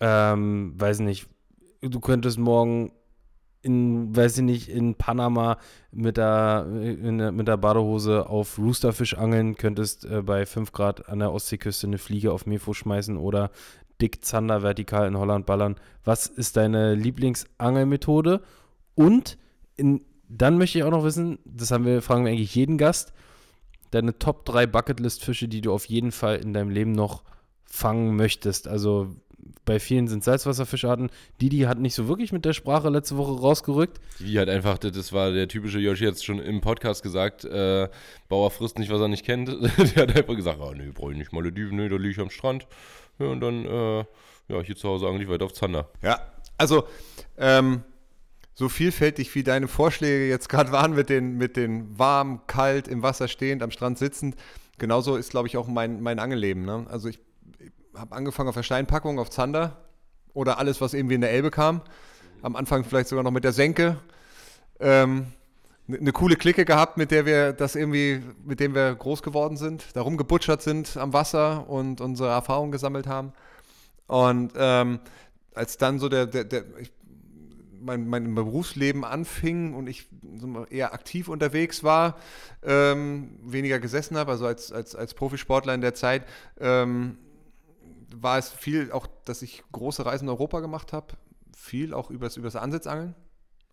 ähm, 0.00 0.72
weiß 0.76 1.00
nicht, 1.00 1.28
du 1.82 2.00
könntest 2.00 2.38
morgen 2.38 2.92
in, 3.62 4.14
weiß 4.14 4.38
ich 4.38 4.44
nicht, 4.44 4.68
in 4.68 4.96
Panama 4.96 5.56
mit 5.92 6.16
der, 6.16 6.66
in, 6.68 7.34
mit 7.34 7.46
der 7.46 7.56
Badehose 7.56 8.28
auf 8.28 8.58
Roosterfisch 8.58 9.16
angeln, 9.16 9.56
könntest 9.56 10.04
äh, 10.04 10.22
bei 10.22 10.46
5 10.46 10.72
Grad 10.72 11.08
an 11.08 11.20
der 11.20 11.32
Ostseeküste 11.32 11.86
eine 11.86 11.98
Fliege 11.98 12.32
auf 12.32 12.46
Mefo 12.46 12.74
schmeißen 12.74 13.16
oder 13.16 13.50
dick 14.00 14.24
Zander 14.24 14.62
vertikal 14.62 15.06
in 15.06 15.16
Holland 15.16 15.46
ballern. 15.46 15.76
Was 16.04 16.26
ist 16.26 16.56
deine 16.56 16.94
Lieblingsangelmethode? 16.94 18.42
Und 18.96 19.38
in, 19.76 20.04
dann 20.28 20.58
möchte 20.58 20.78
ich 20.78 20.84
auch 20.84 20.90
noch 20.90 21.04
wissen, 21.04 21.38
das 21.44 21.70
haben 21.70 21.84
wir, 21.84 22.02
fragen 22.02 22.24
wir 22.24 22.32
eigentlich 22.32 22.54
jeden 22.54 22.78
Gast, 22.78 23.12
deine 23.92 24.18
Top 24.18 24.44
3 24.44 24.66
Bucketlist-Fische, 24.66 25.46
die 25.46 25.60
du 25.60 25.72
auf 25.72 25.84
jeden 25.84 26.10
Fall 26.10 26.36
in 26.38 26.52
deinem 26.52 26.70
Leben 26.70 26.92
noch 26.92 27.22
fangen 27.64 28.16
möchtest. 28.16 28.66
Also 28.66 29.14
bei 29.64 29.78
vielen 29.78 30.08
sind 30.08 30.24
Salzwasserfischarten. 30.24 31.10
Didi 31.40 31.60
hat 31.60 31.78
nicht 31.78 31.94
so 31.94 32.08
wirklich 32.08 32.32
mit 32.32 32.44
der 32.44 32.52
Sprache 32.52 32.88
letzte 32.88 33.16
Woche 33.16 33.40
rausgerückt. 33.40 34.00
Didi 34.18 34.34
hat 34.34 34.48
einfach, 34.48 34.78
das 34.78 35.12
war 35.12 35.32
der 35.32 35.48
typische 35.48 35.78
Yoshi 35.78 36.04
jetzt 36.04 36.24
schon 36.24 36.38
im 36.38 36.60
Podcast 36.60 37.02
gesagt, 37.02 37.44
äh, 37.44 37.88
Bauer 38.28 38.50
frisst 38.50 38.78
nicht, 38.78 38.90
was 38.90 39.00
er 39.00 39.08
nicht 39.08 39.24
kennt. 39.24 39.48
der 39.96 40.02
hat 40.02 40.16
einfach 40.16 40.36
gesagt, 40.36 40.60
ah 40.60 40.72
nee, 40.74 40.90
brauche 40.92 41.12
ich 41.12 41.18
nicht 41.18 41.32
Malediven, 41.32 41.76
nee, 41.76 41.88
da 41.88 41.96
liege 41.96 42.10
ich 42.10 42.20
am 42.20 42.30
Strand. 42.30 42.66
Ja, 43.18 43.26
und 43.26 43.40
dann, 43.40 43.64
äh, 43.64 43.98
ja, 44.48 44.62
hier 44.62 44.76
zu 44.76 44.88
Hause 44.88 45.06
eigentlich 45.06 45.28
weiter 45.28 45.44
auf 45.44 45.52
Zander. 45.52 45.88
Ja, 46.02 46.20
also, 46.58 46.84
ähm, 47.38 47.82
so 48.54 48.68
vielfältig 48.68 49.34
wie 49.34 49.42
deine 49.42 49.66
Vorschläge 49.66 50.28
jetzt 50.28 50.48
gerade 50.48 50.72
waren 50.72 50.94
mit 50.94 51.08
den, 51.08 51.36
mit 51.36 51.56
den 51.56 51.98
warm, 51.98 52.46
kalt, 52.46 52.86
im 52.86 53.02
Wasser 53.02 53.28
stehend, 53.28 53.62
am 53.62 53.70
Strand 53.70 53.98
sitzend, 53.98 54.36
genauso 54.78 55.16
ist, 55.16 55.30
glaube 55.30 55.48
ich, 55.48 55.56
auch 55.56 55.68
mein, 55.68 56.02
mein 56.02 56.18
Angelleben. 56.18 56.64
Ne? 56.64 56.86
Also 56.88 57.08
ich 57.08 57.18
habe 57.94 58.14
angefangen 58.14 58.48
auf 58.48 58.54
der 58.54 58.62
Steinpackung, 58.62 59.18
auf 59.18 59.30
Zander 59.30 59.76
oder 60.34 60.58
alles, 60.58 60.80
was 60.80 60.94
irgendwie 60.94 61.14
in 61.14 61.20
der 61.20 61.30
Elbe 61.30 61.50
kam. 61.50 61.82
Am 62.42 62.56
Anfang 62.56 62.84
vielleicht 62.84 63.08
sogar 63.08 63.22
noch 63.22 63.30
mit 63.30 63.44
der 63.44 63.52
Senke. 63.52 63.98
Ähm, 64.80 65.26
eine 65.88 66.00
ne 66.00 66.12
coole 66.12 66.36
Clique 66.36 66.64
gehabt, 66.64 66.96
mit 66.96 67.10
der 67.10 67.26
wir 67.26 67.52
das 67.52 67.74
irgendwie, 67.74 68.22
mit 68.44 68.60
dem 68.60 68.74
wir 68.74 68.94
groß 68.94 69.22
geworden 69.22 69.56
sind, 69.56 69.84
da 69.94 70.02
rumgebutschert 70.02 70.62
sind 70.62 70.96
am 70.96 71.12
Wasser 71.12 71.68
und 71.68 72.00
unsere 72.00 72.30
Erfahrungen 72.30 72.72
gesammelt 72.72 73.06
haben. 73.06 73.32
Und 74.06 74.52
ähm, 74.56 75.00
als 75.54 75.76
dann 75.76 75.98
so 75.98 76.08
der, 76.08 76.26
der, 76.26 76.44
der 76.44 76.64
ich 76.78 76.92
mein, 77.80 78.08
mein 78.08 78.34
Berufsleben 78.34 79.04
anfing 79.04 79.74
und 79.74 79.88
ich 79.88 80.06
eher 80.70 80.94
aktiv 80.94 81.28
unterwegs 81.28 81.82
war, 81.82 82.16
ähm, 82.62 83.38
weniger 83.42 83.80
gesessen 83.80 84.16
habe, 84.16 84.32
also 84.32 84.46
als, 84.46 84.72
als, 84.72 84.94
als 84.94 85.14
Profisportler 85.14 85.74
in 85.74 85.80
der 85.80 85.94
Zeit, 85.94 86.24
ähm, 86.60 87.18
war 88.20 88.38
es 88.38 88.50
viel 88.50 88.92
auch, 88.92 89.06
dass 89.24 89.42
ich 89.42 89.62
große 89.72 90.04
Reisen 90.04 90.24
in 90.24 90.30
Europa 90.30 90.60
gemacht 90.60 90.92
habe, 90.92 91.14
viel 91.56 91.94
auch 91.94 92.10
übers, 92.10 92.36
übers 92.36 92.56
Ansitzangeln. 92.56 93.14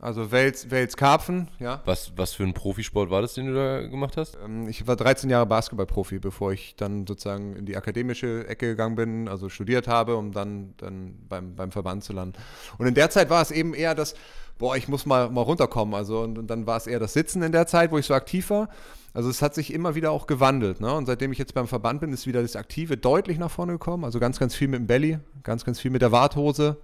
Also 0.01 0.31
Wels, 0.31 0.71
Wels 0.71 0.95
Karpfen, 0.95 1.49
ja. 1.59 1.81
Was, 1.83 2.13
was 2.15 2.31
für 2.31 2.43
ein 2.43 2.53
Profisport 2.53 3.09
war 3.09 3.21
das, 3.21 3.33
den 3.33 3.47
du 3.47 3.53
da 3.53 3.81
gemacht 3.81 4.15
hast? 4.15 4.37
Ähm, 4.41 4.69
ich 4.69 4.87
war 4.87 4.95
13 4.95 5.29
Jahre 5.29 5.45
Basketballprofi, 5.45 6.19
bevor 6.19 6.53
ich 6.53 6.77
dann 6.77 7.05
sozusagen 7.05 7.57
in 7.57 7.65
die 7.65 7.75
akademische 7.75 8.47
Ecke 8.47 8.67
gegangen 8.67 8.95
bin, 8.95 9.27
also 9.27 9.49
studiert 9.49 9.89
habe, 9.89 10.15
um 10.15 10.31
dann, 10.31 10.73
dann 10.77 11.17
beim, 11.27 11.53
beim 11.53 11.73
Verband 11.73 12.05
zu 12.05 12.13
landen. 12.13 12.39
Und 12.77 12.87
in 12.87 12.93
der 12.93 13.09
Zeit 13.09 13.29
war 13.29 13.41
es 13.41 13.51
eben 13.51 13.73
eher 13.73 13.93
das, 13.93 14.13
boah, 14.57 14.77
ich 14.77 14.87
muss 14.87 15.05
mal, 15.05 15.29
mal 15.29 15.41
runterkommen. 15.41 15.93
Also 15.93 16.21
und, 16.21 16.37
und 16.37 16.47
dann 16.47 16.65
war 16.65 16.77
es 16.77 16.87
eher 16.87 16.99
das 16.99 17.11
Sitzen 17.11 17.43
in 17.43 17.51
der 17.51 17.67
Zeit, 17.67 17.91
wo 17.91 17.97
ich 17.97 18.05
so 18.05 18.13
aktiv 18.13 18.49
war. 18.51 18.69
Also 19.13 19.29
es 19.29 19.41
hat 19.41 19.55
sich 19.55 19.73
immer 19.73 19.95
wieder 19.95 20.11
auch 20.11 20.27
gewandelt. 20.27 20.81
Ne? 20.81 20.93
Und 20.93 21.05
seitdem 21.05 21.31
ich 21.31 21.37
jetzt 21.37 21.53
beim 21.53 21.67
Verband 21.67 22.01
bin, 22.01 22.13
ist 22.13 22.27
wieder 22.27 22.41
das 22.41 22.55
Aktive 22.55 22.97
deutlich 22.97 23.37
nach 23.37 23.51
vorne 23.51 23.73
gekommen. 23.73 24.03
Also 24.03 24.19
ganz, 24.19 24.39
ganz 24.39 24.55
viel 24.55 24.67
mit 24.67 24.79
dem 24.79 24.87
Belly, 24.87 25.19
ganz, 25.43 25.65
ganz 25.65 25.79
viel 25.79 25.91
mit 25.91 26.01
der 26.01 26.11
Warthose, 26.11 26.77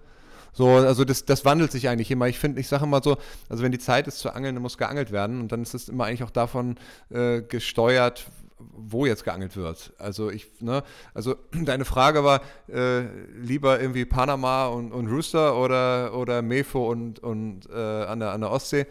so, 0.55 0.69
also 0.69 1.03
das, 1.03 1.25
das 1.25 1.43
wandelt 1.43 1.71
sich 1.71 1.89
eigentlich 1.89 2.09
immer. 2.11 2.29
Ich 2.29 2.39
finde, 2.39 2.61
ich 2.61 2.69
sage 2.69 2.85
immer 2.85 3.01
so, 3.03 3.17
also 3.49 3.61
wenn 3.61 3.73
die 3.73 3.79
Zeit 3.79 4.07
ist 4.07 4.19
zu 4.19 4.33
angeln, 4.33 4.55
dann 4.55 4.61
muss 4.61 4.77
geangelt 4.77 5.11
werden 5.11 5.41
und 5.41 5.51
dann 5.51 5.61
ist 5.61 5.73
es 5.73 5.89
immer 5.89 6.05
eigentlich 6.05 6.23
auch 6.23 6.31
davon 6.31 6.77
äh, 7.09 7.41
gesteuert, 7.41 8.27
wo 8.57 9.05
jetzt 9.05 9.25
geangelt 9.25 9.57
wird. 9.57 9.91
Also 9.97 10.29
ich, 10.31 10.49
ne, 10.61 10.83
also 11.13 11.35
deine 11.51 11.83
Frage 11.83 12.23
war 12.23 12.41
äh, 12.69 13.01
lieber 13.37 13.81
irgendwie 13.81 14.05
Panama 14.05 14.67
und, 14.67 14.93
und 14.93 15.07
Rooster 15.07 15.57
oder, 15.57 16.17
oder 16.17 16.41
Mefo 16.41 16.89
und, 16.89 17.19
und 17.19 17.69
äh, 17.69 17.73
an, 17.73 18.21
der, 18.21 18.31
an 18.31 18.39
der 18.39 18.51
Ostsee. 18.51 18.85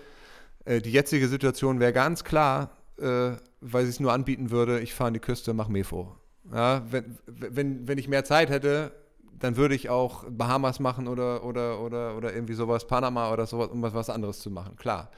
Äh, 0.67 0.83
die 0.83 0.93
jetzige 0.93 1.29
Situation 1.29 1.81
wäre 1.81 1.95
ganz 1.95 2.25
klar, 2.25 2.73
äh, 2.99 3.33
weil 3.61 3.85
sie 3.85 3.91
es 3.91 4.01
nur 4.01 4.13
anbieten 4.13 4.51
würde, 4.51 4.81
ich 4.81 4.95
fahre 4.95 5.09
an 5.09 5.15
die 5.15 5.21
Küste, 5.21 5.55
mache 5.55 5.73
Mefo. 5.73 6.17
Ja, 6.53 6.83
wenn, 6.91 7.19
wenn, 7.27 7.89
wenn 7.89 7.99
ich 7.99 8.09
mehr 8.09 8.25
Zeit 8.25 8.51
hätte, 8.51 8.93
dann 9.39 9.57
würde 9.57 9.75
ich 9.75 9.89
auch 9.89 10.25
Bahamas 10.29 10.81
machen 10.81 11.09
oder, 11.09 11.45
oder, 11.45 11.81
oder, 11.81 12.17
oder 12.17 12.35
irgendwie 12.35 12.55
sowas, 12.55 12.87
Panama 12.87 13.33
oder 13.33 13.47
sowas, 13.47 13.69
um 13.69 13.83
was 13.83 14.11
anderes 14.11 14.41
zu 14.41 14.51
machen, 14.51 14.77
klar. 14.77 15.11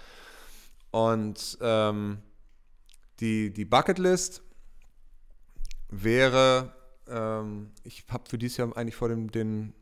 Und 0.90 1.58
ähm, 1.60 2.18
die, 3.20 3.52
die 3.52 3.64
Bucketlist 3.64 4.42
wäre, 5.88 6.72
ähm, 7.08 7.70
ich 7.84 8.04
habe 8.08 8.24
für 8.28 8.38
dieses 8.38 8.56
Jahr 8.56 8.76
eigentlich 8.76 8.96
vor 8.96 9.08
dem, 9.08 9.30
den, 9.30 9.74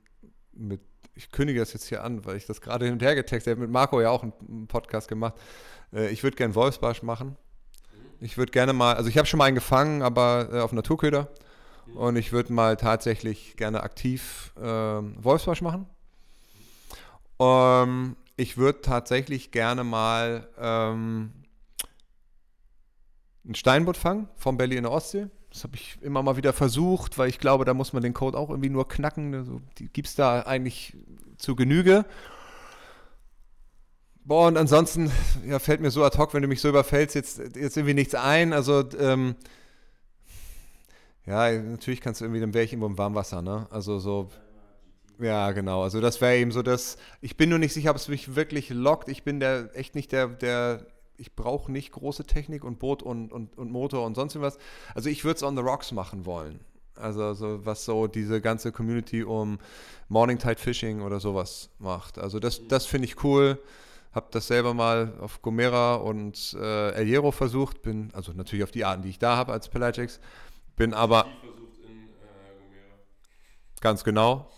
mit, 0.52 0.80
ich 1.14 1.30
kündige 1.30 1.60
das 1.60 1.72
jetzt 1.72 1.86
hier 1.86 2.02
an, 2.02 2.24
weil 2.24 2.36
ich 2.36 2.46
das 2.46 2.60
gerade 2.60 2.86
hin 2.86 2.94
und 2.94 3.02
her 3.02 3.14
getextet 3.14 3.52
habe, 3.52 3.62
mit 3.62 3.70
Marco 3.70 4.00
ja 4.00 4.10
auch 4.10 4.22
einen 4.22 4.66
Podcast 4.66 5.08
gemacht. 5.08 5.34
Äh, 5.92 6.10
ich 6.10 6.22
würde 6.22 6.36
gerne 6.36 6.54
Wolfsbarsch 6.54 7.02
machen. 7.02 7.36
Ich 8.20 8.38
würde 8.38 8.52
gerne 8.52 8.72
mal, 8.72 8.94
also 8.94 9.08
ich 9.08 9.18
habe 9.18 9.26
schon 9.26 9.38
mal 9.38 9.44
einen 9.44 9.54
gefangen, 9.54 10.02
aber 10.02 10.48
äh, 10.52 10.60
auf 10.60 10.72
Naturköder. 10.72 11.28
Und 11.94 12.16
ich 12.16 12.32
würde 12.32 12.52
mal 12.52 12.76
tatsächlich 12.76 13.56
gerne 13.56 13.82
aktiv 13.82 14.52
äh, 14.56 14.62
Wolfsbarsch 14.62 15.62
machen. 15.62 15.86
Ähm, 17.38 18.16
ich 18.36 18.56
würde 18.56 18.80
tatsächlich 18.80 19.50
gerne 19.50 19.84
mal 19.84 20.48
ähm, 20.58 21.32
einen 23.44 23.54
Steinbutt 23.54 23.96
fangen 23.96 24.28
vom 24.36 24.56
Belly 24.56 24.76
in 24.76 24.84
der 24.84 24.92
Ostsee. 24.92 25.28
Das 25.50 25.62
habe 25.62 25.76
ich 25.76 25.98
immer 26.02 26.22
mal 26.22 26.36
wieder 26.36 26.52
versucht, 26.52 27.16
weil 27.16 27.28
ich 27.28 27.38
glaube, 27.38 27.64
da 27.64 27.74
muss 27.74 27.92
man 27.92 28.02
den 28.02 28.12
Code 28.12 28.36
auch 28.36 28.50
irgendwie 28.50 28.70
nur 28.70 28.88
knacken. 28.88 29.34
Also, 29.34 29.60
die 29.78 29.88
gibt 29.88 30.08
es 30.08 30.16
da 30.16 30.40
eigentlich 30.40 30.96
zu 31.38 31.54
Genüge. 31.54 32.04
Boah, 34.26 34.48
und 34.48 34.56
ansonsten 34.56 35.12
ja, 35.46 35.58
fällt 35.58 35.82
mir 35.82 35.90
so 35.90 36.02
ad 36.02 36.16
hoc, 36.16 36.32
wenn 36.32 36.40
du 36.40 36.48
mich 36.48 36.62
so 36.62 36.68
überfällst, 36.70 37.14
jetzt, 37.14 37.38
jetzt 37.38 37.76
irgendwie 37.76 37.92
nichts 37.92 38.14
ein. 38.14 38.54
Also, 38.54 38.82
ähm, 38.98 39.36
ja, 41.26 41.52
natürlich 41.52 42.00
kannst 42.00 42.20
du 42.20 42.24
irgendwie, 42.24 42.40
dann 42.40 42.54
wäre 42.54 42.64
ich 42.64 42.72
irgendwo 42.72 42.86
im 42.86 42.96
Warmwasser, 42.98 43.42
ne? 43.42 43.66
Also 43.70 43.98
so. 43.98 44.30
Ja, 45.20 45.52
genau. 45.52 45.82
Also 45.82 46.00
das 46.00 46.20
wäre 46.20 46.36
eben 46.36 46.50
so 46.52 46.62
das. 46.62 46.96
Ich 47.20 47.36
bin 47.36 47.50
nur 47.50 47.58
nicht 47.58 47.72
sicher, 47.72 47.90
ob 47.90 47.96
es 47.96 48.08
mich 48.08 48.34
wirklich 48.34 48.70
lockt. 48.70 49.08
Ich 49.08 49.22
bin 49.22 49.40
der 49.40 49.70
echt 49.74 49.94
nicht 49.94 50.10
der, 50.10 50.26
der. 50.26 50.86
Ich 51.16 51.36
brauche 51.36 51.70
nicht 51.70 51.92
große 51.92 52.24
Technik 52.24 52.64
und 52.64 52.80
Boot 52.80 53.02
und, 53.02 53.32
und, 53.32 53.56
und 53.56 53.70
Motor 53.70 54.04
und 54.04 54.16
sonst 54.16 54.40
was. 54.40 54.58
Also 54.94 55.08
ich 55.08 55.24
würde 55.24 55.36
es 55.36 55.42
on 55.44 55.56
the 55.56 55.62
rocks 55.62 55.92
machen 55.92 56.26
wollen. 56.26 56.60
Also 56.96 57.34
so, 57.34 57.64
was 57.64 57.84
so 57.84 58.08
diese 58.08 58.40
ganze 58.40 58.72
Community 58.72 59.22
um 59.22 59.58
Morning 60.08 60.38
Tide 60.38 60.56
Fishing 60.58 61.02
oder 61.02 61.20
sowas 61.20 61.70
macht. 61.78 62.18
Also 62.18 62.40
das, 62.40 62.66
das 62.66 62.86
finde 62.86 63.06
ich 63.06 63.22
cool. 63.22 63.58
Hab 64.14 64.30
das 64.30 64.46
selber 64.46 64.74
mal 64.74 65.14
auf 65.20 65.42
Gomera 65.42 65.96
und 65.96 66.56
äh, 66.58 66.90
El 66.92 67.06
Hierro 67.06 67.32
versucht. 67.32 67.82
Bin 67.82 68.10
also 68.12 68.32
natürlich 68.32 68.62
auf 68.62 68.70
die 68.70 68.84
Arten, 68.84 69.02
die 69.02 69.10
ich 69.10 69.18
da 69.18 69.36
habe 69.36 69.52
als 69.52 69.68
Pelagics. 69.68 70.20
Bin 70.76 70.94
aber 70.94 71.26
in, 71.82 72.04
äh, 72.04 73.80
ganz 73.80 74.04
genau 74.04 74.48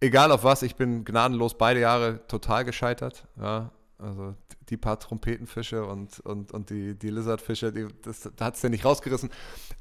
egal 0.00 0.32
auf 0.32 0.44
was, 0.44 0.62
ich 0.62 0.76
bin 0.76 1.04
gnadenlos 1.04 1.56
beide 1.56 1.80
Jahre 1.80 2.26
total 2.26 2.64
gescheitert. 2.64 3.26
Ja, 3.38 3.70
also 3.98 4.34
die 4.68 4.76
paar 4.76 4.98
Trompetenfische 4.98 5.84
und, 5.84 6.20
und, 6.20 6.52
und 6.52 6.70
die, 6.70 6.98
die 6.98 7.10
Lizardfische, 7.10 7.72
die, 7.72 7.86
das, 8.02 8.28
da 8.36 8.46
hat 8.46 8.56
es 8.56 8.62
ja 8.62 8.68
nicht 8.68 8.84
rausgerissen. 8.84 9.30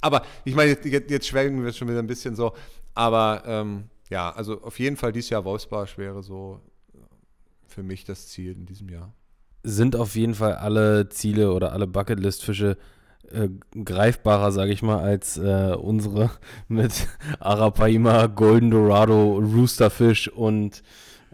Aber 0.01 0.23
ich 0.43 0.55
meine, 0.55 0.71
jetzt, 0.71 0.85
jetzt 0.85 1.27
schwelgen 1.27 1.63
wir 1.63 1.71
schon 1.73 1.87
wieder 1.87 1.99
ein 1.99 2.07
bisschen 2.07 2.35
so. 2.35 2.53
Aber 2.93 3.43
ähm, 3.45 3.89
ja, 4.09 4.31
also 4.31 4.61
auf 4.61 4.77
jeden 4.79 4.97
Fall 4.97 5.11
dieses 5.11 5.29
Jahr 5.29 5.45
Wolfsbarsch 5.45 5.97
wäre 5.97 6.21
so 6.21 6.59
für 7.67 7.83
mich 7.83 8.03
das 8.03 8.27
Ziel 8.27 8.53
in 8.53 8.65
diesem 8.65 8.89
Jahr. 8.89 9.13
Sind 9.63 9.95
auf 9.95 10.15
jeden 10.15 10.35
Fall 10.35 10.55
alle 10.55 11.09
Ziele 11.09 11.51
oder 11.53 11.73
alle 11.73 11.87
Bucketlist-Fische 11.87 12.77
äh, 13.31 13.49
greifbarer, 13.83 14.51
sage 14.51 14.71
ich 14.71 14.81
mal, 14.81 14.99
als 14.99 15.37
äh, 15.37 15.75
unsere 15.79 16.31
mit 16.67 17.07
Arapaima, 17.39 18.27
Golden 18.27 18.71
Dorado, 18.71 19.37
Roosterfish 19.37 20.29
und 20.29 20.83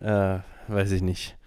äh, 0.01 0.39
weiß 0.67 0.91
ich 0.91 1.01
nicht. 1.01 1.37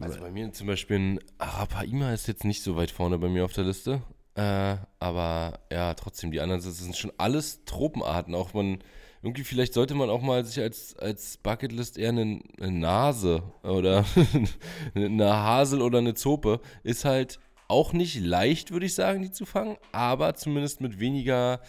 Also 0.00 0.20
bei 0.20 0.30
mir 0.30 0.52
zum 0.52 0.66
Beispiel 0.66 0.96
ein 0.96 1.20
Arapaima 1.38 2.12
ist 2.12 2.28
jetzt 2.28 2.44
nicht 2.44 2.62
so 2.62 2.76
weit 2.76 2.90
vorne 2.90 3.18
bei 3.18 3.28
mir 3.28 3.44
auf 3.44 3.52
der 3.52 3.64
Liste. 3.64 4.02
Äh, 4.34 4.76
aber 5.00 5.58
ja, 5.72 5.94
trotzdem, 5.94 6.30
die 6.30 6.40
anderen 6.40 6.62
das 6.62 6.78
sind 6.78 6.96
schon 6.96 7.12
alles 7.18 7.64
Tropenarten. 7.64 8.34
Auch 8.34 8.54
man, 8.54 8.78
irgendwie 9.22 9.44
vielleicht 9.44 9.74
sollte 9.74 9.94
man 9.94 10.10
auch 10.10 10.22
mal 10.22 10.44
sich 10.44 10.60
als, 10.60 10.96
als 10.96 11.36
Bucketlist 11.38 11.98
eher 11.98 12.10
eine, 12.10 12.40
eine 12.60 12.72
Nase 12.72 13.42
oder 13.62 14.04
eine 14.94 15.26
Hasel 15.26 15.82
oder 15.82 15.98
eine 15.98 16.14
Zope 16.14 16.60
ist 16.82 17.04
halt 17.04 17.40
auch 17.68 17.92
nicht 17.92 18.20
leicht, 18.20 18.70
würde 18.70 18.86
ich 18.86 18.94
sagen, 18.94 19.22
die 19.22 19.30
zu 19.30 19.44
fangen, 19.44 19.76
aber 19.92 20.34
zumindest 20.34 20.80
mit 20.80 21.00
weniger 21.00 21.60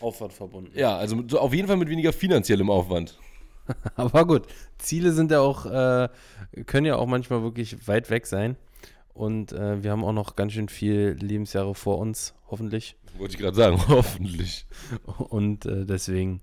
Aufwand 0.00 0.32
verbunden. 0.32 0.72
Ja, 0.74 0.96
also 0.96 1.16
auf 1.38 1.54
jeden 1.54 1.68
Fall 1.68 1.76
mit 1.76 1.88
weniger 1.88 2.12
finanziellem 2.12 2.70
Aufwand. 2.70 3.18
aber 3.96 4.26
gut, 4.26 4.46
Ziele 4.78 5.12
sind 5.12 5.30
ja 5.30 5.40
auch, 5.40 5.66
äh, 5.66 6.08
können 6.66 6.86
ja 6.86 6.96
auch 6.96 7.06
manchmal 7.06 7.42
wirklich 7.42 7.88
weit 7.88 8.10
weg 8.10 8.26
sein. 8.26 8.56
Und 9.14 9.52
äh, 9.52 9.82
wir 9.82 9.90
haben 9.90 10.04
auch 10.04 10.12
noch 10.12 10.36
ganz 10.36 10.52
schön 10.52 10.68
viel 10.68 11.16
Lebensjahre 11.18 11.74
vor 11.74 11.98
uns, 11.98 12.34
hoffentlich. 12.50 12.96
Wollte 13.16 13.34
ich 13.34 13.40
gerade 13.40 13.56
sagen, 13.56 13.82
hoffentlich. 13.88 14.66
Und 15.16 15.66
äh, 15.66 15.84
deswegen. 15.84 16.40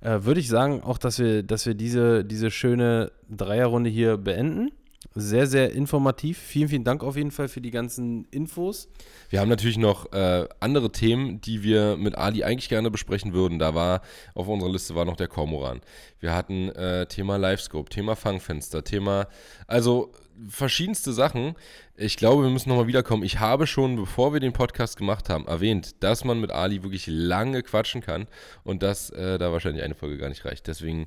Äh, 0.00 0.22
würde 0.22 0.40
ich 0.40 0.48
sagen, 0.48 0.82
auch, 0.82 0.98
dass 0.98 1.18
wir, 1.18 1.42
dass 1.42 1.66
wir 1.66 1.74
diese, 1.74 2.24
diese 2.24 2.50
schöne 2.50 3.12
Dreierrunde 3.28 3.90
hier 3.90 4.16
beenden. 4.16 4.70
Sehr, 5.14 5.46
sehr 5.46 5.72
informativ. 5.72 6.36
Vielen, 6.36 6.68
vielen 6.68 6.84
Dank 6.84 7.02
auf 7.02 7.16
jeden 7.16 7.30
Fall 7.30 7.48
für 7.48 7.62
die 7.62 7.70
ganzen 7.70 8.26
Infos. 8.30 8.88
Wir 9.30 9.40
haben 9.40 9.48
natürlich 9.48 9.78
noch 9.78 10.12
äh, 10.12 10.46
andere 10.60 10.92
Themen, 10.92 11.40
die 11.40 11.62
wir 11.62 11.96
mit 11.96 12.16
Ali 12.16 12.44
eigentlich 12.44 12.68
gerne 12.68 12.90
besprechen 12.90 13.32
würden. 13.32 13.58
Da 13.58 13.74
war 13.74 14.02
auf 14.34 14.46
unserer 14.48 14.70
Liste 14.70 14.94
war 14.94 15.06
noch 15.06 15.16
der 15.16 15.28
Kormoran. 15.28 15.80
Wir 16.20 16.34
hatten 16.34 16.68
äh, 16.70 17.06
Thema 17.06 17.36
Livescope, 17.36 17.88
Thema 17.88 18.14
Fangfenster, 18.14 18.84
Thema, 18.84 19.26
also 19.66 20.12
verschiedenste 20.48 21.12
Sachen. 21.12 21.54
Ich 21.96 22.16
glaube, 22.16 22.42
wir 22.42 22.50
müssen 22.50 22.68
nochmal 22.68 22.86
wiederkommen. 22.86 23.22
Ich 23.22 23.40
habe 23.40 23.66
schon, 23.66 23.96
bevor 23.96 24.32
wir 24.32 24.40
den 24.40 24.52
Podcast 24.52 24.96
gemacht 24.96 25.28
haben, 25.28 25.46
erwähnt, 25.46 26.02
dass 26.02 26.24
man 26.24 26.40
mit 26.40 26.50
Ali 26.50 26.82
wirklich 26.82 27.06
lange 27.06 27.62
quatschen 27.62 28.00
kann 28.00 28.26
und 28.64 28.82
dass 28.82 29.10
äh, 29.10 29.38
da 29.38 29.52
wahrscheinlich 29.52 29.82
eine 29.82 29.94
Folge 29.94 30.18
gar 30.18 30.28
nicht 30.28 30.44
reicht. 30.44 30.66
Deswegen 30.66 31.06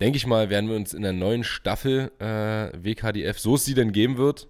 denke 0.00 0.16
ich 0.16 0.26
mal, 0.26 0.50
werden 0.50 0.68
wir 0.68 0.76
uns 0.76 0.94
in 0.94 1.02
der 1.02 1.12
neuen 1.12 1.44
Staffel 1.44 2.12
äh, 2.18 2.70
WKDF, 2.82 3.38
so 3.38 3.56
es 3.56 3.64
sie 3.64 3.74
denn 3.74 3.92
geben 3.92 4.16
wird, 4.16 4.48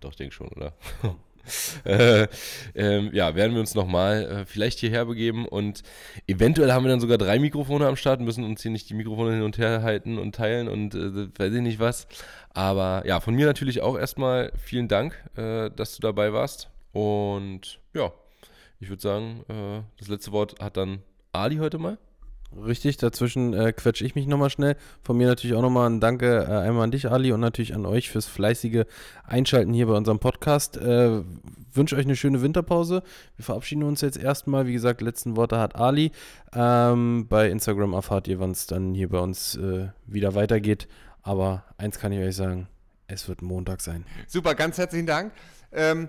doch, 0.00 0.10
ich 0.10 0.16
denke 0.16 0.34
schon, 0.34 0.48
oder? 0.48 0.74
äh, 1.84 2.26
ähm, 2.74 3.10
ja, 3.12 3.34
werden 3.34 3.52
wir 3.52 3.60
uns 3.60 3.74
nochmal 3.74 4.24
äh, 4.24 4.46
vielleicht 4.46 4.78
hierher 4.78 5.04
begeben 5.04 5.46
und 5.46 5.82
eventuell 6.26 6.72
haben 6.72 6.84
wir 6.84 6.90
dann 6.90 7.00
sogar 7.00 7.18
drei 7.18 7.38
Mikrofone 7.38 7.86
am 7.86 7.96
Start, 7.96 8.20
müssen 8.20 8.44
uns 8.44 8.62
hier 8.62 8.70
nicht 8.70 8.88
die 8.90 8.94
Mikrofone 8.94 9.32
hin 9.32 9.42
und 9.42 9.58
her 9.58 9.82
halten 9.82 10.18
und 10.18 10.34
teilen 10.34 10.68
und 10.68 10.94
äh, 10.94 11.28
weiß 11.38 11.52
ich 11.52 11.62
nicht 11.62 11.80
was. 11.80 12.06
Aber 12.50 13.02
ja, 13.06 13.20
von 13.20 13.34
mir 13.34 13.46
natürlich 13.46 13.82
auch 13.82 13.98
erstmal 13.98 14.52
vielen 14.56 14.88
Dank, 14.88 15.22
äh, 15.36 15.70
dass 15.70 15.96
du 15.96 16.00
dabei 16.00 16.32
warst. 16.32 16.70
Und 16.92 17.80
ja, 17.94 18.12
ich 18.80 18.88
würde 18.88 19.02
sagen, 19.02 19.44
das 19.98 20.08
letzte 20.08 20.32
Wort 20.32 20.62
hat 20.62 20.76
dann 20.76 21.02
Ali 21.32 21.56
heute 21.56 21.78
mal. 21.78 21.98
Richtig, 22.54 22.96
dazwischen 22.96 23.54
äh, 23.54 23.72
quetsche 23.72 24.04
ich 24.04 24.14
mich 24.14 24.26
nochmal 24.26 24.50
schnell. 24.50 24.76
Von 25.02 25.16
mir 25.16 25.26
natürlich 25.26 25.56
auch 25.56 25.62
nochmal 25.62 25.90
ein 25.90 26.00
Danke 26.00 26.46
äh, 26.48 26.52
einmal 26.52 26.84
an 26.84 26.90
dich, 26.90 27.10
Ali, 27.10 27.32
und 27.32 27.40
natürlich 27.40 27.74
an 27.74 27.84
euch 27.86 28.08
fürs 28.08 28.26
fleißige 28.26 28.84
Einschalten 29.24 29.72
hier 29.72 29.86
bei 29.86 29.94
unserem 29.94 30.20
Podcast. 30.20 30.76
Äh, 30.76 31.22
wünsche 31.72 31.96
euch 31.96 32.04
eine 32.04 32.16
schöne 32.16 32.42
Winterpause. 32.42 33.02
Wir 33.36 33.44
verabschieden 33.44 33.82
uns 33.82 34.00
jetzt 34.00 34.16
erstmal. 34.16 34.66
Wie 34.66 34.72
gesagt, 34.72 35.00
letzten 35.00 35.36
Worte 35.36 35.58
hat 35.58 35.74
Ali. 35.76 36.12
Ähm, 36.54 37.26
bei 37.28 37.50
Instagram 37.50 37.92
erfahrt 37.92 38.28
ihr, 38.28 38.38
wann 38.38 38.52
es 38.52 38.66
dann 38.66 38.94
hier 38.94 39.08
bei 39.08 39.18
uns 39.18 39.56
äh, 39.56 39.88
wieder 40.06 40.34
weitergeht. 40.34 40.88
Aber 41.22 41.64
eins 41.76 41.98
kann 41.98 42.12
ich 42.12 42.20
euch 42.20 42.36
sagen, 42.36 42.68
es 43.08 43.28
wird 43.28 43.42
Montag 43.42 43.80
sein. 43.80 44.04
Super, 44.28 44.54
ganz 44.54 44.78
herzlichen 44.78 45.06
Dank. 45.06 45.32
Ähm, 45.72 46.08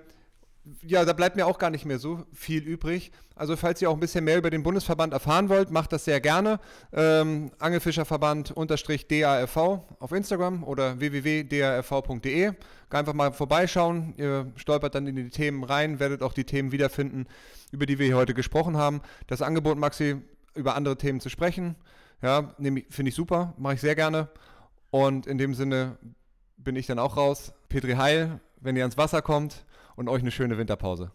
ja, 0.82 1.06
da 1.06 1.14
bleibt 1.14 1.36
mir 1.36 1.46
auch 1.48 1.60
gar 1.60 1.70
nicht 1.70 1.86
mehr 1.86 2.00
so 2.00 2.26
viel 2.34 2.64
übrig. 2.64 3.12
Also 3.36 3.56
falls 3.56 3.82
ihr 3.82 3.90
auch 3.90 3.94
ein 3.94 4.00
bisschen 4.00 4.24
mehr 4.26 4.38
über 4.38 4.50
den 4.50 4.64
Bundesverband 4.64 5.14
erfahren 5.14 5.50
wollt, 5.50 5.70
macht 5.72 5.94
das 5.94 6.06
sehr 6.06 6.20
gerne. 6.20 6.60
Ähm, 6.92 7.52
Angelfischerverband-DARV 7.60 9.58
auf 10.00 10.12
Instagram 10.12 10.64
oder 10.64 11.00
www.darv.de. 11.00 12.54
Einfach 12.90 13.14
mal 13.14 13.32
vorbeischauen. 13.34 14.16
Ihr 14.18 14.52
stolpert 14.56 14.96
dann 14.96 15.06
in 15.08 15.16
die 15.16 15.30
Themen 15.30 15.64
rein, 15.64 16.00
werdet 16.00 16.24
auch 16.24 16.34
die 16.34 16.46
Themen 16.46 16.72
wiederfinden, 16.72 17.28
über 17.72 17.86
die 17.86 18.00
wir 18.00 18.08
hier 18.08 18.18
heute 18.18 18.34
gesprochen 18.34 18.78
haben. 18.78 19.02
Das 19.28 19.44
Angebot, 19.44 19.78
Maxi, 19.78 20.22
über 20.56 20.76
andere 20.76 20.98
Themen 20.98 21.20
zu 21.20 21.30
sprechen, 21.30 21.76
ja, 22.22 22.56
finde 22.90 23.10
ich 23.10 23.16
super, 23.16 23.54
mache 23.58 23.76
ich 23.76 23.82
sehr 23.82 23.96
gerne. 23.96 24.30
Und 24.90 25.28
in 25.28 25.38
dem 25.38 25.54
Sinne 25.54 26.00
bin 26.58 26.76
ich 26.76 26.88
dann 26.88 26.98
auch 26.98 27.16
raus. 27.18 27.54
Petri 27.70 27.94
Heil, 27.94 28.40
wenn 28.60 28.76
ihr 28.76 28.82
ans 28.82 28.98
Wasser 28.98 29.22
kommt 29.22 29.67
und 29.98 30.08
euch 30.08 30.22
eine 30.22 30.32
schöne 30.32 30.58
Winterpause. 30.58 31.12